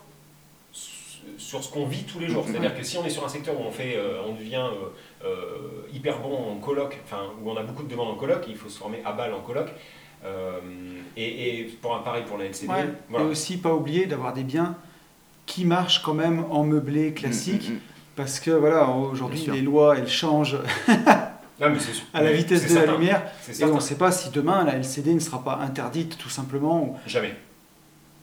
sur 1.37 1.63
ce 1.63 1.71
qu'on 1.71 1.85
vit 1.87 2.05
tous 2.05 2.19
les 2.19 2.29
jours. 2.29 2.45
Mhm. 2.47 2.53
C'est-à-dire 2.53 2.77
que 2.77 2.83
si 2.83 2.97
on 2.97 3.05
est 3.05 3.11
sur 3.11 3.25
un 3.25 3.29
secteur 3.29 3.55
où 3.61 3.63
on, 3.63 3.71
fait, 3.71 3.95
euh, 3.97 4.23
on 4.27 4.33
devient 4.35 4.65
euh, 5.23 5.27
euh, 5.27 5.87
hyper 5.93 6.19
bon 6.21 6.35
en 6.35 6.57
coloc, 6.57 6.99
enfin 7.05 7.25
où 7.43 7.51
on 7.51 7.57
a 7.57 7.63
beaucoup 7.63 7.83
de 7.83 7.89
demandes 7.89 8.09
en 8.09 8.15
coloc, 8.15 8.45
il 8.49 8.57
faut 8.57 8.69
se 8.71 8.79
former 8.79 9.03
à 9.05 9.13
balle 9.13 9.35
en 9.35 9.41
coloc. 9.41 9.69
Euh, 10.25 10.61
et, 11.17 11.61
et 11.61 11.65
pour 11.83 11.95
un 11.95 11.99
pareil 12.01 12.25
pour 12.27 12.39
la 12.39 12.47
LCD, 12.47 12.69
Ouais. 12.73 12.87
voilà. 13.11 13.27
Et 13.27 13.29
aussi, 13.29 13.59
pas 13.59 13.75
oublier 13.75 14.07
d'avoir 14.07 14.33
des 14.33 14.45
biens 14.45 14.77
qui 15.47 15.65
marchent 15.67 16.03
quand 16.03 16.15
même 16.15 16.45
en 16.51 16.65
meublé 16.65 17.13
classique. 17.13 17.69
Mm, 17.69 17.73
mm, 17.73 17.77
mm. 17.77 17.81
Parce 18.17 18.41
que 18.41 18.51
voilà, 18.51 18.89
aujourd'hui, 18.89 19.47
les 19.53 19.63
lois, 19.63 19.97
elles 19.99 20.09
changent 20.09 20.59
Non, 21.61 21.69
mais 21.71 21.79
à 22.15 22.23
la 22.23 22.33
vitesse 22.33 22.73
de 22.73 22.79
la 22.79 22.87
lumière. 22.87 23.23
C'est 23.43 23.53
Et 23.53 23.55
certain. 23.55 23.73
on 23.73 23.77
ne 23.77 23.81
sait 23.81 23.97
pas 23.97 24.11
si 24.13 24.31
demain, 24.31 24.65
la 24.65 24.75
LCD 24.77 25.13
ne 25.15 25.21
sera 25.21 25.45
pas 25.45 25.57
interdite, 25.57 26.17
tout 26.17 26.31
simplement. 26.31 26.83
ou- 26.83 26.97
Jamais. 27.07 27.35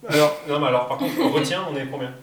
Alors, 0.09 0.35
Non, 0.47 0.59
mais 0.59 0.67
alors 0.67 0.87
par 0.87 0.97
contre, 0.97 1.13
on 1.21 1.29
retient, 1.31 1.63
on 1.71 1.75
est 1.75 1.85
combien? 1.85 2.13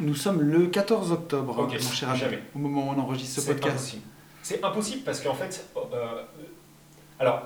Nous 0.00 0.14
sommes 0.14 0.40
le 0.40 0.66
14 0.68 1.10
octobre, 1.12 1.54
mon 1.68 1.78
cher 1.78 2.10
ami, 2.10 2.18
jamais. 2.18 2.38
au 2.54 2.58
moment 2.58 2.88
où 2.88 2.94
on 2.96 3.00
enregistre 3.00 3.40
ce 3.42 3.46
podcast. 3.46 3.96
C'est 4.42 4.64
impossible 4.64 5.02
parce 5.04 5.20
qu'en 5.20 5.34
fait. 5.34 5.66
euh, 5.76 6.22
alors, 7.18 7.42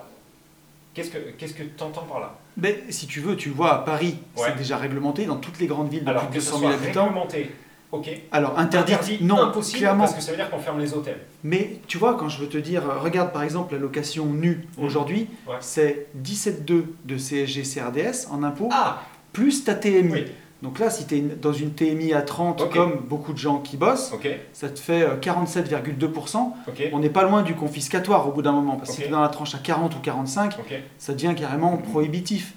qu'est-ce 0.94 1.10
que 1.10 1.18
qu'est-ce 1.38 1.54
que 1.54 1.62
tu 1.62 1.82
entends 1.82 2.02
par 2.02 2.20
là? 2.20 2.34
Mais 2.58 2.84
si 2.90 3.06
tu 3.06 3.20
veux, 3.20 3.36
tu 3.36 3.48
vois 3.48 3.74
à 3.74 3.78
Paris, 3.78 4.18
Ouais. 4.36 4.48
c'est 4.48 4.56
déjà 4.58 4.76
réglementé 4.76 5.24
dans 5.24 5.36
toutes 5.38 5.58
les 5.58 5.66
grandes 5.66 5.88
villes 5.88 6.04
de 6.04 6.10
Alors 6.10 6.28
plus 6.28 6.36
de 6.36 6.40
ce 6.40 6.50
200 6.50 6.58
000 6.60 6.72
soit 6.72 6.82
habitants. 6.82 7.04
réglementé, 7.04 7.54
ok. 7.92 8.08
Alors, 8.32 8.58
interdit, 8.58 8.94
Interdit, 8.94 9.18
non, 9.22 9.38
impossible 9.42 9.78
clairement. 9.78 10.04
parce 10.04 10.14
que 10.14 10.20
ça 10.22 10.30
veut 10.32 10.36
dire 10.36 10.50
qu'on 10.50 10.58
ferme 10.58 10.80
les 10.80 10.92
hôtels. 10.94 11.20
Mais 11.44 11.78
tu 11.86 11.98
vois, 11.98 12.14
quand 12.16 12.28
je 12.28 12.40
veux 12.40 12.48
te 12.48 12.58
dire, 12.58 12.82
euh, 12.90 12.98
regarde 12.98 13.32
par 13.32 13.42
exemple 13.44 13.74
la 13.74 13.80
location 13.80 14.26
nue 14.26 14.66
Mhm. 14.78 14.84
aujourd'hui, 14.84 15.28
Ouais. 15.46 15.54
c'est 15.60 16.06
17,2 16.14 16.94
de 17.04 17.16
CSG 17.18 17.62
CRDS 17.62 18.26
en 18.30 18.42
impôts, 18.42 18.68
Ah 18.72 19.02
plus 19.32 19.64
ta 19.64 19.74
TMI. 19.74 20.12
Oui. 20.12 20.24
Donc 20.62 20.78
là, 20.78 20.90
si 20.90 21.06
tu 21.06 21.16
es 21.16 21.20
dans 21.20 21.52
une 21.52 21.72
TMI 21.72 22.12
à 22.12 22.22
30, 22.22 22.60
Ok. 22.60 22.72
comme 22.74 23.00
beaucoup 23.08 23.32
de 23.32 23.38
gens 23.38 23.58
qui 23.58 23.76
bossent, 23.76 24.12
ça 24.52 24.68
te 24.68 24.78
fait 24.78 25.02
euh, 25.02 25.16
47,2%. 25.20 26.54
ok, 26.68 26.88
On 26.92 26.98
n'est 27.00 27.10
pas 27.10 27.24
loin 27.24 27.42
du 27.42 27.54
confiscatoire 27.54 28.28
au 28.28 28.32
bout 28.32 28.42
d'un 28.42 28.52
moment, 28.52 28.76
parce 28.76 28.90
que 28.90 28.96
si 28.96 29.02
tu 29.02 29.08
es 29.08 29.10
dans 29.10 29.20
la 29.22 29.28
tranche 29.28 29.54
à 29.54 29.58
40 29.58 29.96
ou 29.96 29.98
45, 30.00 30.56
ok. 30.60 30.74
ça 30.98 31.14
devient 31.14 31.34
carrément 31.36 31.76
prohibitif. 31.78 32.54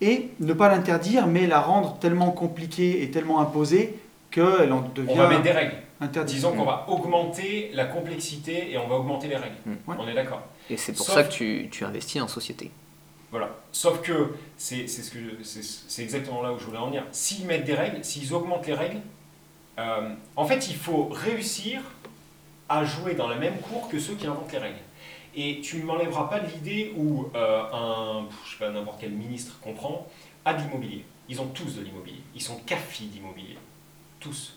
Et 0.00 0.30
ne 0.40 0.52
pas 0.52 0.68
l'interdire, 0.68 1.26
mais 1.28 1.46
la 1.46 1.60
rendre 1.60 1.96
tellement 2.00 2.30
compliquée 2.32 3.02
et 3.02 3.10
tellement 3.10 3.40
imposée 3.40 3.98
qu'elle 4.34 4.72
en 4.72 4.82
devient 4.94 5.10
On 5.10 5.14
va 5.16 5.28
mettre 5.28 5.42
des 5.42 5.52
règles. 5.52 5.74
interdite. 6.00 6.34
Disons 6.34 6.52
qu'on 6.52 6.64
va 6.64 6.86
augmenter 6.88 7.70
la 7.72 7.84
complexité 7.84 8.70
et 8.72 8.78
on 8.78 8.88
va 8.88 8.96
augmenter 8.96 9.28
les 9.28 9.36
règles. 9.36 9.56
Mm. 9.64 9.72
Ouais. 9.86 9.96
On 9.98 10.08
est 10.08 10.14
d'accord. 10.14 10.42
Et 10.70 10.76
c'est 10.76 10.92
pour 10.92 11.06
Sauf- 11.06 11.14
ça 11.14 11.24
que 11.24 11.32
tu, 11.32 11.68
tu 11.70 11.84
investis 11.84 12.20
en 12.20 12.28
société. 12.28 12.70
Voilà. 13.30 13.50
Sauf 13.72 14.00
que 14.02 14.34
c'est 14.56 14.86
ce 14.86 15.10
que 15.10 16.00
exactement 16.02 16.40
là 16.42 16.52
où 16.52 16.58
je 16.58 16.64
voulais 16.64 16.78
en 16.78 16.86
venir. 16.86 17.04
S'ils 17.10 17.46
mettent 17.46 17.64
des 17.64 17.74
règles, 17.74 18.04
s'ils 18.04 18.32
augmentent 18.32 18.66
les 18.66 18.74
règles, 18.74 19.00
euh, 19.78 20.10
en 20.36 20.44
fait, 20.46 20.68
il 20.68 20.76
faut 20.76 21.08
réussir 21.10 21.80
à 22.68 22.84
jouer 22.84 23.14
dans 23.14 23.28
la 23.28 23.36
même 23.36 23.58
cour 23.58 23.88
que 23.88 23.98
ceux 23.98 24.14
qui 24.14 24.26
inventent 24.26 24.52
les 24.52 24.58
règles. 24.58 24.78
Et 25.36 25.60
tu 25.62 25.78
ne 25.78 25.82
m'enlèveras 25.84 26.28
pas 26.28 26.38
de 26.38 26.46
l'idée 26.48 26.92
où 26.96 27.26
euh, 27.34 27.62
un, 27.72 28.26
je 28.46 28.52
sais 28.52 28.58
pas, 28.58 28.70
n'importe 28.70 29.00
quel 29.00 29.10
ministre 29.10 29.58
comprend, 29.60 30.06
a 30.44 30.54
de 30.54 30.62
l'immobilier. 30.62 31.04
Ils 31.28 31.40
ont 31.40 31.46
tous 31.46 31.74
de 31.76 31.82
l'immobilier. 31.82 32.20
Ils 32.36 32.42
sont 32.42 32.56
cafis 32.64 33.06
d'immobilier. 33.06 33.58
Tous. 34.24 34.56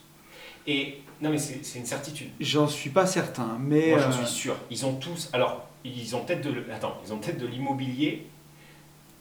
Et 0.66 1.02
non, 1.22 1.30
mais 1.30 1.38
c'est 1.38 1.78
une 1.80 1.86
certitude. 1.86 2.30
J'en 2.40 2.68
suis 2.68 2.90
pas 2.90 3.06
certain, 3.06 3.58
mais 3.60 3.90
Moi, 3.92 4.00
j'en 4.00 4.10
euh, 4.10 4.12
suis 4.26 4.28
sûr. 4.28 4.56
Ils 4.72 4.86
ont 4.86 4.96
tous. 4.96 5.30
Alors, 5.34 5.68
ils 5.84 6.16
ont 6.16 6.24
peut-être 6.24 6.42
de. 6.42 6.64
Attends, 6.72 7.00
ils 7.06 7.14
ont 7.14 7.18
peut-être 7.20 7.38
de 7.38 7.48
l'immobilier 7.48 8.26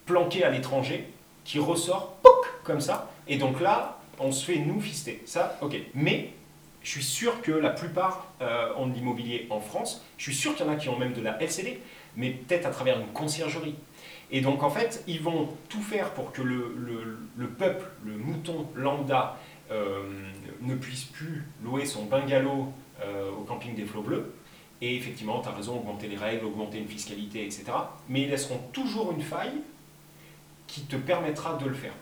planqué 0.06 0.44
à 0.44 0.50
l'étranger 0.50 1.08
qui 1.44 1.58
ressort 1.58 2.14
pouc, 2.22 2.46
comme 2.64 2.80
ça. 2.80 3.10
Et 3.28 3.36
donc 3.38 3.60
là, 3.60 3.98
on 4.18 4.30
se 4.32 4.44
fait 4.44 4.58
nous 4.58 4.80
fister. 4.80 5.22
Ça, 5.26 5.58
ok. 5.62 5.76
Mais 5.94 6.32
je 6.82 6.90
suis 6.90 7.02
sûr 7.04 7.40
que 7.42 7.52
la 7.52 7.70
plupart 7.70 8.26
euh, 8.40 8.72
ont 8.76 8.86
de 8.86 8.94
l'immobilier 8.94 9.46
en 9.50 9.60
France. 9.60 10.04
Je 10.18 10.24
suis 10.24 10.34
sûr 10.34 10.54
qu'il 10.54 10.64
y 10.66 10.68
en 10.68 10.72
a 10.72 10.76
qui 10.76 10.88
ont 10.88 10.98
même 10.98 11.12
de 11.12 11.20
la 11.22 11.40
LCD, 11.42 11.80
mais 12.16 12.30
peut-être 12.30 12.66
à 12.66 12.70
travers 12.70 13.00
une 13.00 13.08
conciergerie. 13.08 13.74
Et 14.30 14.40
donc 14.40 14.62
en 14.62 14.70
fait, 14.70 15.02
ils 15.06 15.20
vont 15.20 15.48
tout 15.68 15.82
faire 15.82 16.10
pour 16.10 16.32
que 16.32 16.42
le, 16.42 16.74
le- 16.76 17.18
le 17.36 17.48
peuple, 17.48 17.86
le 18.04 18.16
mouton 18.16 18.66
lambda, 18.74 19.36
euh, 19.70 20.02
ne 20.60 20.74
puisse 20.74 21.04
plus 21.04 21.44
louer 21.62 21.84
son 21.86 22.04
bungalow 22.04 22.72
euh, 23.04 23.30
au 23.32 23.42
camping 23.44 23.74
des 23.74 23.84
flots 23.84 24.02
bleus. 24.02 24.32
Et 24.82 24.96
effectivement, 24.96 25.40
tu 25.40 25.48
as 25.48 25.52
raison, 25.52 25.76
augmenter 25.78 26.06
les 26.08 26.16
règles, 26.16 26.44
augmenter 26.46 26.78
une 26.78 26.88
fiscalité, 26.88 27.44
etc. 27.44 27.64
Mais 28.08 28.22
ils 28.22 28.30
laisseront 28.30 28.60
toujours 28.72 29.12
une 29.12 29.22
faille 29.22 29.60
qui 30.66 30.82
te 30.82 30.96
permettra 30.96 31.54
de 31.56 31.66
le 31.66 31.74
faire. 31.74 31.94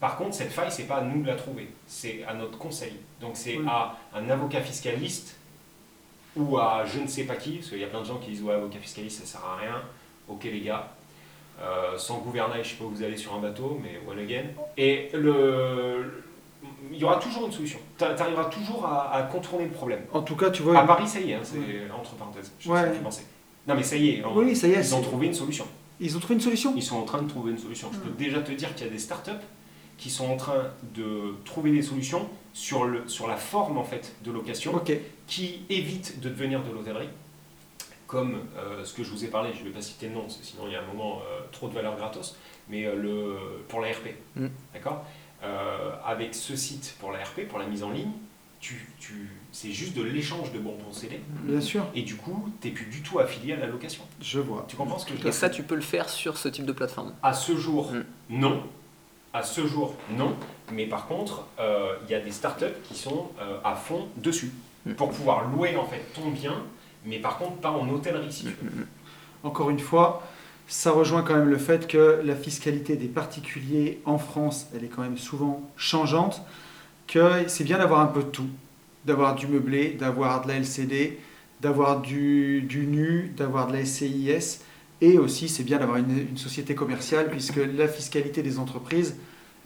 Par 0.00 0.16
contre, 0.16 0.34
cette 0.34 0.52
faille, 0.52 0.70
c'est 0.72 0.84
pas 0.86 0.96
à 0.96 1.02
nous 1.02 1.22
de 1.22 1.26
la 1.26 1.34
trouver, 1.36 1.68
c'est 1.86 2.24
à 2.24 2.34
notre 2.34 2.58
conseil. 2.58 2.94
Donc 3.20 3.32
c'est 3.34 3.56
Oui. 3.58 3.64
à 3.68 3.96
un 4.14 4.28
avocat 4.30 4.60
fiscaliste 4.60 5.36
ou 6.36 6.58
à 6.58 6.84
je 6.86 6.98
ne 7.00 7.06
sais 7.06 7.24
pas 7.24 7.36
qui, 7.36 7.56
parce 7.56 7.68
qu'il 7.70 7.78
y 7.78 7.84
a 7.84 7.88
plein 7.88 8.00
de 8.00 8.06
gens 8.06 8.18
qui 8.18 8.30
disent 8.30 8.42
ouais, 8.42 8.54
avocat 8.54 8.78
fiscaliste, 8.80 9.20
ça 9.20 9.26
sert 9.38 9.44
à 9.46 9.56
rien. 9.56 9.82
Ok 10.28 10.44
les 10.44 10.60
gars, 10.60 10.90
Euh, 11.60 11.96
sans 11.96 12.18
gouvernail, 12.18 12.64
je 12.64 12.70
sais 12.70 12.74
pas 12.76 12.84
où 12.84 12.90
vous 12.90 13.02
allez 13.04 13.16
sur 13.16 13.32
un 13.32 13.38
bateau, 13.38 13.80
mais 13.80 14.00
one 14.10 14.18
again. 14.18 14.46
Et 14.76 15.08
le, 15.14 16.24
il 16.92 16.98
y 16.98 17.04
aura 17.04 17.16
toujours 17.16 17.46
une 17.46 17.52
solution. 17.52 17.78
Tu 17.98 18.04
arriveras 18.04 18.44
toujours 18.46 18.86
à, 18.86 19.12
à 19.14 19.22
contourner 19.24 19.64
le 19.64 19.70
problème. 19.72 20.00
en 20.12 20.22
tout 20.22 20.36
cas, 20.36 20.50
tu 20.50 20.62
vois. 20.62 20.78
À 20.78 20.84
Paris, 20.86 21.08
ça 21.08 21.20
y 21.20 21.30
est, 21.32 21.34
hein, 21.34 21.40
c'est 21.42 21.90
entre 21.90 22.14
parenthèses. 22.14 22.52
Je 22.58 22.70
Ouais. 22.70 22.82
Non, 23.66 23.74
mais 23.74 23.82
ça 23.82 23.96
y 23.96 24.10
est, 24.10 24.22
hein, 24.22 24.28
oui, 24.34 24.54
ça 24.54 24.68
y 24.68 24.72
est, 24.72 24.80
ils 24.80 24.94
ont 24.94 25.00
trouvé 25.00 25.26
une 25.26 25.34
solution. 25.34 25.66
ils 26.00 26.16
ont 26.16 26.20
trouvé 26.20 26.34
une 26.34 26.40
solution. 26.40 26.72
Ils 26.76 26.82
sont 26.82 26.96
en 26.96 27.04
train 27.04 27.22
de 27.22 27.28
trouver 27.28 27.50
une 27.52 27.58
solution. 27.58 27.88
Je 27.92 27.98
peux 27.98 28.10
Mm. 28.10 28.16
déjà 28.16 28.40
te 28.40 28.52
dire 28.52 28.74
qu'il 28.74 28.86
y 28.86 28.90
a 28.90 28.92
des 28.92 28.98
startups 28.98 29.30
qui 29.96 30.10
sont 30.10 30.26
en 30.28 30.36
train 30.36 30.64
de 30.94 31.34
trouver 31.44 31.70
des 31.70 31.80
solutions 31.82 32.28
sur, 32.52 32.84
le, 32.84 33.08
sur 33.08 33.26
la 33.28 33.36
forme 33.36 33.78
en 33.78 33.84
fait 33.84 34.14
de 34.24 34.30
location 34.32 34.72
qui 35.26 35.62
évitent 35.70 36.20
de 36.20 36.28
devenir 36.28 36.62
de 36.62 36.72
l'hôtellerie. 36.72 37.08
Comme 38.06 38.40
euh, 38.58 38.84
ce 38.84 38.92
que 38.92 39.02
je 39.02 39.10
vous 39.10 39.24
ai 39.24 39.28
parlé, 39.28 39.50
je 39.54 39.60
ne 39.60 39.64
vais 39.64 39.70
pas 39.70 39.80
citer 39.80 40.08
le 40.08 40.14
nom, 40.14 40.28
sinon 40.28 40.64
il 40.66 40.72
y 40.72 40.76
a 40.76 40.82
un 40.82 40.86
moment 40.86 41.20
euh, 41.20 41.40
trop 41.52 41.68
de 41.68 41.74
valeur 41.74 41.96
gratos, 41.96 42.36
mais 42.68 42.84
euh, 42.84 42.94
le, 42.96 43.36
pour 43.66 43.80
la 43.80 43.88
RP. 43.88 44.08
Mm. 44.36 44.46
D'accord? 44.74 45.04
Avec 46.06 46.34
ce 46.34 46.56
site 46.56 46.96
pour 47.00 47.12
la 47.12 47.18
RP, 47.24 47.46
pour 47.48 47.58
la 47.58 47.66
mise 47.66 47.82
en 47.82 47.90
ligne, 47.90 48.10
tu, 48.60 48.88
tu, 48.98 49.28
c'est 49.52 49.72
juste 49.72 49.94
de 49.94 50.02
l'échange 50.02 50.52
de 50.52 50.58
bons 50.58 50.76
procédés. 50.76 51.20
Bien 51.42 51.60
sûr, 51.60 51.84
Et 51.94 52.02
du 52.02 52.16
coup, 52.16 52.50
tu 52.60 52.68
n'es 52.68 52.74
plus 52.74 52.86
du 52.86 53.02
tout 53.02 53.18
affilié 53.18 53.52
à 53.52 53.56
la 53.56 53.66
location. 53.66 54.04
je 54.22 54.40
vois. 54.40 54.64
Tu 54.68 54.76
comprends 54.76 54.98
ce 54.98 55.04
que 55.06 55.14
je 55.16 55.22
veux 55.22 55.28
Et 55.28 55.32
ça, 55.32 55.50
tu 55.50 55.62
peux 55.62 55.74
le 55.74 55.80
faire 55.82 56.08
sur 56.08 56.38
ce 56.38 56.48
type 56.48 56.64
de 56.64 56.72
plateforme. 56.72 57.12
À 57.22 57.32
ce 57.34 57.56
jour, 57.56 57.92
Mm. 57.92 58.04
non. 58.30 58.62
À 59.34 59.42
ce 59.42 59.66
jour, 59.66 59.94
non. 60.16 60.34
Mais 60.72 60.86
par 60.86 61.06
contre, 61.06 61.46
euh, 61.58 61.96
il 62.06 62.10
y 62.10 62.14
a 62.14 62.20
des 62.20 62.30
startups 62.30 62.64
qui 62.84 62.94
sont 62.96 63.30
euh, 63.40 63.58
à 63.64 63.74
fond 63.74 64.08
dessus 64.16 64.52
Mm. 64.86 64.92
pour 64.94 65.10
pouvoir 65.10 65.48
louer 65.48 65.76
en 65.76 65.86
fait 65.86 66.02
ton 66.14 66.28
bien, 66.30 66.62
mais 67.06 67.18
par 67.18 67.36
contre 67.38 67.56
pas 67.56 67.70
en 67.70 67.88
hôtellerie 67.88 68.32
si 68.32 68.44
tu 68.44 68.50
veux. 68.62 68.86
Encore 69.42 69.68
une 69.70 69.78
fois, 69.80 70.22
ça 70.66 70.90
rejoint 70.90 71.22
quand 71.22 71.34
même 71.34 71.48
le 71.50 71.58
fait 71.58 71.86
que 71.86 72.20
la 72.24 72.34
fiscalité 72.34 72.96
des 72.96 73.06
particuliers 73.08 74.00
en 74.04 74.18
France, 74.18 74.68
elle 74.74 74.84
est 74.84 74.88
quand 74.88 75.02
même 75.02 75.18
souvent 75.18 75.62
changeante, 75.76 76.42
que 77.06 77.46
c'est 77.48 77.64
bien 77.64 77.78
d'avoir 77.78 78.00
un 78.00 78.06
peu 78.06 78.20
de 78.22 78.28
tout, 78.28 78.48
d'avoir 79.04 79.34
du 79.34 79.46
meublé, 79.46 79.90
d'avoir 79.98 80.42
de 80.42 80.48
la 80.48 80.54
LCD, 80.56 81.18
d'avoir 81.60 82.00
du, 82.00 82.62
du 82.62 82.86
nu, 82.86 83.32
d'avoir 83.36 83.66
de 83.68 83.74
la 83.74 83.84
SCIS, 83.84 84.60
et 85.00 85.18
aussi 85.18 85.48
c'est 85.48 85.64
bien 85.64 85.78
d'avoir 85.78 85.98
une, 85.98 86.18
une 86.30 86.38
société 86.38 86.74
commerciale, 86.74 87.28
puisque 87.30 87.56
la 87.76 87.88
fiscalité 87.88 88.42
des 88.42 88.58
entreprises, 88.58 89.16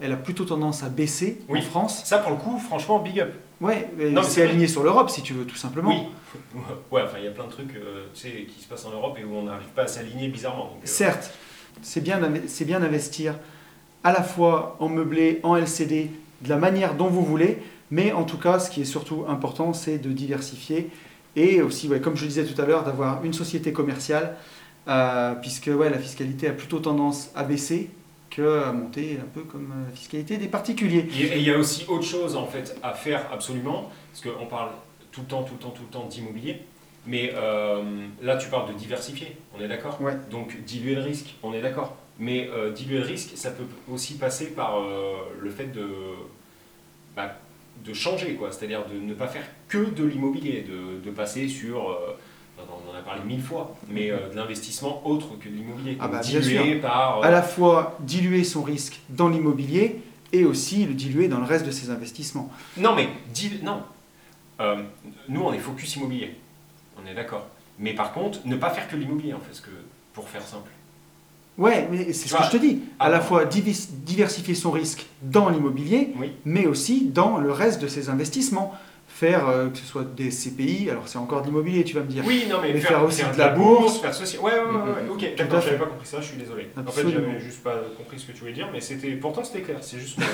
elle 0.01 0.11
a 0.11 0.17
plutôt 0.17 0.45
tendance 0.45 0.83
à 0.83 0.89
baisser 0.89 1.39
Oui. 1.49 1.59
en 1.59 1.61
France. 1.61 2.03
Ça 2.05 2.17
pour 2.19 2.31
le 2.31 2.37
coup, 2.37 2.57
franchement, 2.59 2.99
big 2.99 3.19
up. 3.21 3.33
Ouais, 3.61 3.89
et 3.99 4.11
Non, 4.11 4.21
mais 4.21 4.27
c'est 4.27 4.43
aligné 4.43 4.67
sur 4.67 4.83
l'Europe, 4.83 5.09
si 5.09 5.21
tu 5.21 5.33
veux, 5.33 5.45
tout 5.45 5.55
simplement. 5.55 5.89
Oui. 5.89 6.07
Ouais, 6.91 7.01
enfin 7.03 7.17
il 7.17 7.25
y 7.25 7.27
a 7.27 7.31
plein 7.31 7.45
de 7.45 7.49
trucs 7.51 7.75
euh, 7.75 8.05
qui 8.13 8.61
se 8.61 8.67
passent 8.67 8.85
en 8.85 8.91
Europe 8.91 9.17
et 9.19 9.23
où 9.23 9.33
on 9.35 9.43
n'arrive 9.43 9.67
pas 9.69 9.83
à 9.83 9.87
s'aligner 9.87 10.27
bizarrement. 10.27 10.65
donc, 10.65 10.83
euh, 10.83 10.85
Certes, 10.87 11.31
c'est 11.81 12.01
bien, 12.01 12.19
c'est 12.47 12.65
bien 12.65 12.79
d'investir 12.79 13.35
à 14.03 14.11
la 14.11 14.21
fois 14.21 14.77
en 14.79 14.89
meublé, 14.89 15.39
en 15.43 15.55
LCD, 15.55 16.11
de 16.41 16.49
la 16.49 16.57
manière 16.57 16.93
dont 16.95 17.07
vous 17.07 17.25
voulez, 17.25 17.57
mais 17.91 18.11
en 18.13 18.23
tout 18.23 18.37
cas, 18.37 18.59
ce 18.59 18.69
qui 18.69 18.81
est 18.81 18.85
surtout 18.85 19.25
important, 19.27 19.73
c'est 19.73 19.97
de 19.97 20.11
diversifier 20.11 20.89
et 21.35 21.61
aussi, 21.61 21.87
ouais, 21.87 21.99
comme 21.99 22.15
je 22.15 22.23
le 22.23 22.27
disais 22.27 22.45
tout 22.45 22.59
à 22.61 22.65
l'heure, 22.65 22.83
d'avoir 22.83 23.23
une 23.23 23.33
société 23.33 23.73
commerciale, 23.73 24.35
euh, 24.87 25.33
puisque 25.35 25.67
ouais, 25.67 25.89
la 25.89 25.97
fiscalité 25.99 26.47
a 26.47 26.53
plutôt 26.53 26.79
tendance 26.79 27.31
à 27.35 27.43
baisser 27.43 27.89
qu'à 28.39 28.71
monter, 28.71 29.19
un 29.21 29.27
peu 29.27 29.41
comme 29.41 29.71
euh, 29.71 29.89
la 29.89 29.95
fiscalité 29.95 30.37
des 30.37 30.47
particuliers. 30.47 31.07
Et 31.19 31.37
il 31.37 31.43
y 31.43 31.51
a 31.51 31.57
aussi 31.57 31.85
autre 31.87 32.05
chose 32.05 32.35
en 32.35 32.47
fait 32.47 32.77
à 32.81 32.93
faire 32.93 33.27
absolument, 33.31 33.91
parce 34.11 34.23
qu'on 34.23 34.45
parle 34.45 34.71
tout 35.11 35.21
le 35.21 35.27
temps, 35.27 35.43
tout 35.43 35.53
le 35.53 35.59
temps, 35.59 35.71
tout 35.71 35.83
le 35.83 35.89
temps 35.89 36.05
d'immobilier, 36.07 36.61
mais 37.05 37.31
euh, 37.35 37.81
là 38.21 38.37
tu 38.37 38.49
parles 38.49 38.69
de 38.73 38.77
diversifier, 38.77 39.37
on 39.57 39.61
est 39.63 39.67
d'accord? 39.67 40.01
Ouais. 40.01 40.13
Donc 40.29 40.61
diluer 40.63 40.95
le 40.95 41.01
risque, 41.01 41.35
on 41.43 41.53
est 41.53 41.61
d'accord. 41.61 41.97
Mais 42.21 42.49
euh, 42.49 42.71
diluer 42.71 42.97
le 42.97 43.05
risque, 43.05 43.31
ça 43.35 43.49
peut 43.49 43.63
aussi 43.89 44.15
passer 44.17 44.47
par 44.47 44.77
euh, 44.77 45.13
le 45.39 45.49
fait 45.49 45.67
de, 45.71 45.87
bah, 47.15 47.33
de 47.85 47.93
changer, 47.93 48.33
quoi. 48.35 48.51
C'est-à-dire 48.51 48.85
de 48.87 48.99
ne 48.99 49.13
pas 49.13 49.27
faire 49.27 49.45
que 49.69 49.77
de 49.77 50.03
l'immobilier, 50.03 50.65
de, 50.67 50.99
de 51.01 51.11
passer 51.15 51.47
sur, 51.47 51.97
on 52.69 52.91
en 52.91 52.97
a 52.97 53.01
parlé 53.01 53.21
mille 53.25 53.41
fois, 53.41 53.75
mais 53.87 54.11
euh, 54.11 54.29
de 54.29 54.35
l'investissement 54.35 55.05
autre 55.05 55.37
que 55.39 55.47
de 55.49 55.53
l'immobilier. 55.53 55.97
Ah 55.99 56.07
bah, 56.07 56.21
bien 56.21 56.39
diluer 56.39 56.75
par... 56.75 57.19
euh, 57.19 57.23
À 57.23 57.31
la 57.31 57.41
fois 57.41 57.97
diluer 58.01 58.43
son 58.43 58.63
risque 58.63 58.99
dans 59.09 59.29
l'immobilier 59.29 60.01
et 60.31 60.45
aussi 60.45 60.85
le 60.85 60.93
diluer 60.93 61.27
dans 61.27 61.39
le 61.39 61.45
reste 61.45 61.65
de 61.65 61.71
ses 61.71 61.89
investissements. 61.89 62.51
Non, 62.77 62.95
mais 62.95 63.09
non. 63.63 63.83
Euh, 64.59 64.83
nous, 65.27 65.41
on 65.41 65.53
est 65.53 65.59
focus 65.59 65.95
immobilier. 65.95 66.35
On 67.01 67.07
est 67.07 67.13
d'accord. 67.13 67.47
Mais 67.79 67.93
par 67.93 68.11
contre, 68.13 68.39
ne 68.45 68.55
pas 68.55 68.69
faire 68.69 68.87
que 68.87 68.95
l'immobilier, 68.95 69.33
en 69.33 69.39
fait, 69.39 69.47
parce 69.47 69.61
que, 69.61 69.69
pour 70.13 70.27
faire 70.27 70.41
simple. 70.41 70.69
Ouais, 71.57 71.87
mais 71.91 72.13
c'est 72.13 72.29
ce 72.29 72.35
que 72.35 72.43
je 72.43 72.51
te 72.51 72.57
dis. 72.57 72.81
À 72.99 73.05
ah, 73.05 73.09
la 73.09 73.19
fois 73.19 73.45
diversifier 73.45 74.55
son 74.55 74.71
risque 74.71 75.05
dans 75.21 75.49
l'immobilier, 75.49 76.13
Oui. 76.17 76.31
mais 76.45 76.65
aussi 76.65 77.05
dans 77.05 77.37
le 77.37 77.51
reste 77.51 77.81
de 77.81 77.87
ses 77.87 78.09
investissements. 78.09 78.73
Faire 79.19 79.49
euh, 79.49 79.67
que 79.67 79.77
ce 79.77 79.83
soit 79.85 80.05
des 80.15 80.29
CPI, 80.29 80.89
alors 80.89 81.03
c'est 81.07 81.17
encore 81.17 81.41
de 81.41 81.47
l'immobilier, 81.47 81.83
tu 81.83 81.93
vas 81.95 82.01
me 82.03 82.07
dire. 82.07 82.23
Oui, 82.25 82.45
non, 82.49 82.57
mais, 82.61 82.71
Mais 82.73 82.79
faire, 82.79 82.91
faire 82.91 83.03
aussi 83.03 83.21
faire 83.21 83.33
de 83.33 83.37
la 83.37 83.49
bourse. 83.49 83.99
faire 83.99 84.13
ceci. 84.13 84.37
Ouais, 84.37 84.43
ouais, 84.53 84.59
ouais, 84.59 84.65
ouais, 84.65 85.03
Mhm. 85.03 85.11
ok, 85.11 85.19
Tout 85.19 85.43
d'accord, 85.43 85.61
j'avais 85.61 85.77
pas 85.77 85.85
compris 85.87 86.07
ça, 86.07 86.21
je 86.21 86.27
suis 86.27 86.37
désolé. 86.37 86.69
En 86.77 86.89
fait, 86.89 87.01
j'avais 87.09 87.39
juste 87.41 87.61
pas 87.61 87.75
compris 87.97 88.17
ce 88.17 88.27
que 88.27 88.31
tu 88.31 88.39
voulais 88.39 88.53
dire, 88.53 88.69
mais 88.71 88.79
c'était, 88.79 89.09
pourtant 89.11 89.43
c'était 89.43 89.61
clair, 89.61 89.77
c'est 89.81 89.99
juste. 89.99 90.19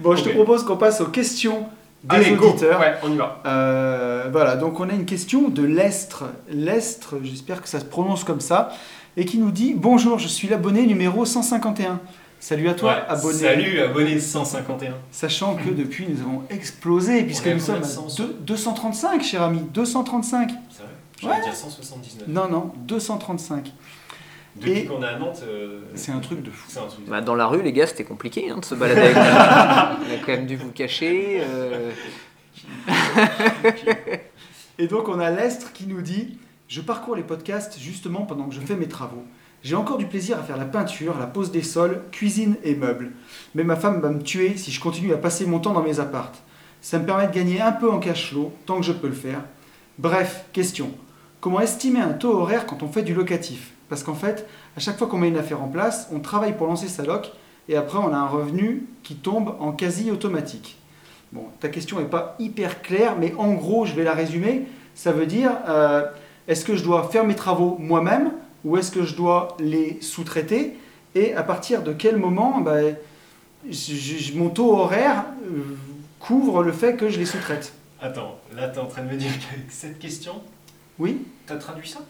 Bon, 0.00 0.14
je 0.16 0.22
te 0.24 0.28
propose 0.30 0.64
qu'on 0.64 0.76
passe 0.76 1.00
aux 1.00 1.06
questions 1.06 1.66
des 2.02 2.16
Allez, 2.16 2.32
go 2.32 2.48
auditeurs. 2.50 2.78
Ouais, 2.80 2.94
on 3.02 3.12
y 3.12 3.16
va. 3.16 3.40
Euh, 3.46 4.28
voilà, 4.30 4.56
donc 4.56 4.78
on 4.80 4.88
a 4.88 4.92
une 4.92 5.06
question 5.06 5.48
de 5.48 5.62
Lestre. 5.62 6.24
Lestre, 6.50 7.14
j'espère 7.22 7.62
que 7.62 7.68
ça 7.68 7.80
se 7.80 7.84
prononce 7.86 8.22
comme 8.24 8.40
ça, 8.40 8.70
et 9.16 9.24
qui 9.24 9.38
nous 9.38 9.50
dit 9.50 9.72
Bonjour, 9.74 10.18
je 10.18 10.28
suis 10.28 10.46
l'abonné 10.48 10.84
numéro 10.86 11.24
151. 11.24 12.00
Salut 12.44 12.68
à 12.68 12.74
toi, 12.74 12.92
Ouais, 12.92 13.02
abonné. 13.08 13.38
Salut, 13.38 13.80
abonné 13.80 14.20
151. 14.20 14.92
Sachant 15.10 15.54
que 15.56 15.70
depuis 15.70 16.06
nous 16.06 16.20
avons 16.20 16.42
explosé, 16.50 17.22
puisque 17.24 17.46
nous 17.46 17.58
sommes 17.58 17.76
à 17.76 17.78
de 17.78 17.84
cent 17.86 18.06
deux- 18.18 18.36
235, 18.40 19.22
cher 19.22 19.40
ami, 19.40 19.60
235. 19.72 20.50
C'est 20.70 20.82
vrai 20.82 20.90
J'allais 21.22 21.34
Ouais. 21.36 21.40
dire 21.42 21.54
179. 21.54 22.28
Non, 22.28 22.46
non, 22.50 22.72
235. 22.86 23.72
Depuis 24.56 24.70
Et- 24.72 24.84
qu'on 24.84 25.02
est 25.02 25.06
à 25.06 25.18
Nantes. 25.18 25.40
euh, 25.48 25.80
C'est 25.94 26.12
un 26.12 26.18
truc 26.18 26.42
de 26.42 26.50
fou. 26.50 26.66
C'est 26.68 26.80
un 26.80 26.86
truc 26.86 27.06
de 27.06 27.10
Bah, 27.10 27.22
dans 27.22 27.34
la 27.34 27.46
rue, 27.46 27.62
les 27.62 27.72
gars, 27.72 27.86
c'était 27.86 28.04
compliqué 28.04 28.50
hein, 28.50 28.58
de 28.58 28.64
se 28.66 28.74
balader 28.74 29.00
avec. 29.00 29.16
On 29.16 29.20
a 29.22 29.96
quand 30.26 30.32
même 30.32 30.44
dû 30.44 30.56
vous 30.56 30.70
cacher. 30.70 31.40
euh, 31.42 31.92
Et 34.78 34.86
donc 34.86 35.08
on 35.08 35.18
a 35.18 35.30
Lestre 35.30 35.72
qui 35.72 35.86
nous 35.86 36.02
dit 36.02 36.36
Je 36.68 36.82
parcours 36.82 37.16
les 37.16 37.22
podcasts 37.22 37.78
justement 37.80 38.22
pendant 38.26 38.44
que 38.48 38.54
je 38.54 38.60
fais 38.60 38.76
mes 38.76 38.88
travaux. 38.88 39.24
J'ai 39.64 39.76
encore 39.76 39.96
du 39.96 40.04
plaisir 40.04 40.38
à 40.38 40.42
faire 40.42 40.58
la 40.58 40.66
peinture, 40.66 41.18
la 41.18 41.26
pose 41.26 41.50
des 41.50 41.62
sols, 41.62 42.02
cuisine 42.12 42.56
et 42.64 42.74
meubles. 42.74 43.12
Mais 43.54 43.64
ma 43.64 43.76
femme 43.76 44.02
va 44.02 44.10
me 44.10 44.22
tuer 44.22 44.58
si 44.58 44.70
je 44.70 44.78
continue 44.78 45.14
à 45.14 45.16
passer 45.16 45.46
mon 45.46 45.58
temps 45.58 45.72
dans 45.72 45.82
mes 45.82 46.00
appartes. 46.00 46.42
Ça 46.82 46.98
me 46.98 47.06
permet 47.06 47.28
de 47.28 47.32
gagner 47.32 47.62
un 47.62 47.72
peu 47.72 47.90
en 47.90 47.98
cash 47.98 48.28
flow, 48.28 48.52
tant 48.66 48.76
que 48.76 48.84
je 48.84 48.92
peux 48.92 49.06
le 49.06 49.14
faire. 49.14 49.40
Bref, 49.98 50.44
question. 50.52 50.90
Comment 51.40 51.60
estimer 51.60 52.00
un 52.00 52.12
taux 52.12 52.38
horaire 52.38 52.66
quand 52.66 52.82
on 52.82 52.88
fait 52.88 53.02
du 53.02 53.14
locatif? 53.14 53.72
Parce 53.88 54.02
qu'en 54.02 54.14
fait, 54.14 54.46
à 54.76 54.80
chaque 54.80 54.98
fois 54.98 55.06
qu'on 55.06 55.16
met 55.16 55.28
une 55.28 55.38
affaire 55.38 55.62
en 55.62 55.68
place, 55.68 56.10
on 56.12 56.20
travaille 56.20 56.58
pour 56.58 56.66
lancer 56.66 56.88
sa 56.88 57.02
loc 57.02 57.32
et 57.66 57.76
après 57.76 57.98
on 57.98 58.12
a 58.12 58.18
un 58.18 58.26
revenu 58.26 58.86
qui 59.02 59.14
tombe 59.14 59.56
en 59.60 59.72
quasi 59.72 60.10
automatique. 60.10 60.76
Bon, 61.32 61.46
ta 61.60 61.70
question 61.70 62.00
n'est 62.00 62.04
pas 62.04 62.36
hyper 62.38 62.82
claire, 62.82 63.16
mais 63.18 63.32
en 63.38 63.54
gros, 63.54 63.86
je 63.86 63.94
vais 63.94 64.04
la 64.04 64.12
résumer. 64.12 64.66
Ça 64.94 65.10
veut 65.10 65.26
dire, 65.26 65.52
euh, 65.68 66.04
est-ce 66.48 66.66
que 66.66 66.76
je 66.76 66.84
dois 66.84 67.08
faire 67.10 67.24
mes 67.24 67.34
travaux 67.34 67.78
moi-même 67.80 68.30
ou 68.64 68.76
est-ce 68.76 68.90
que 68.90 69.04
je 69.04 69.14
dois 69.14 69.56
les 69.60 69.98
sous-traiter 70.00 70.76
Et 71.14 71.34
à 71.34 71.42
partir 71.42 71.82
de 71.82 71.92
quel 71.92 72.16
moment 72.16 72.60
ben, 72.60 72.96
je- 73.68 73.94
je- 73.94 74.34
mon 74.34 74.48
taux 74.50 74.72
horaire 74.76 75.24
euh, 75.44 75.76
couvre 76.20 76.62
le 76.62 76.72
fait 76.72 76.96
que 76.96 77.08
je 77.08 77.18
les 77.18 77.26
sous-traite 77.26 77.72
Attends, 78.00 78.38
là 78.54 78.68
t'es 78.68 78.78
en 78.80 78.86
train 78.86 79.02
de 79.02 79.10
me 79.10 79.16
dire 79.16 79.30
qu'avec 79.38 79.70
cette 79.70 79.98
question, 79.98 80.42
Oui 80.98 81.22
t'as 81.46 81.56
traduit 81.56 81.88
ça? 81.88 82.00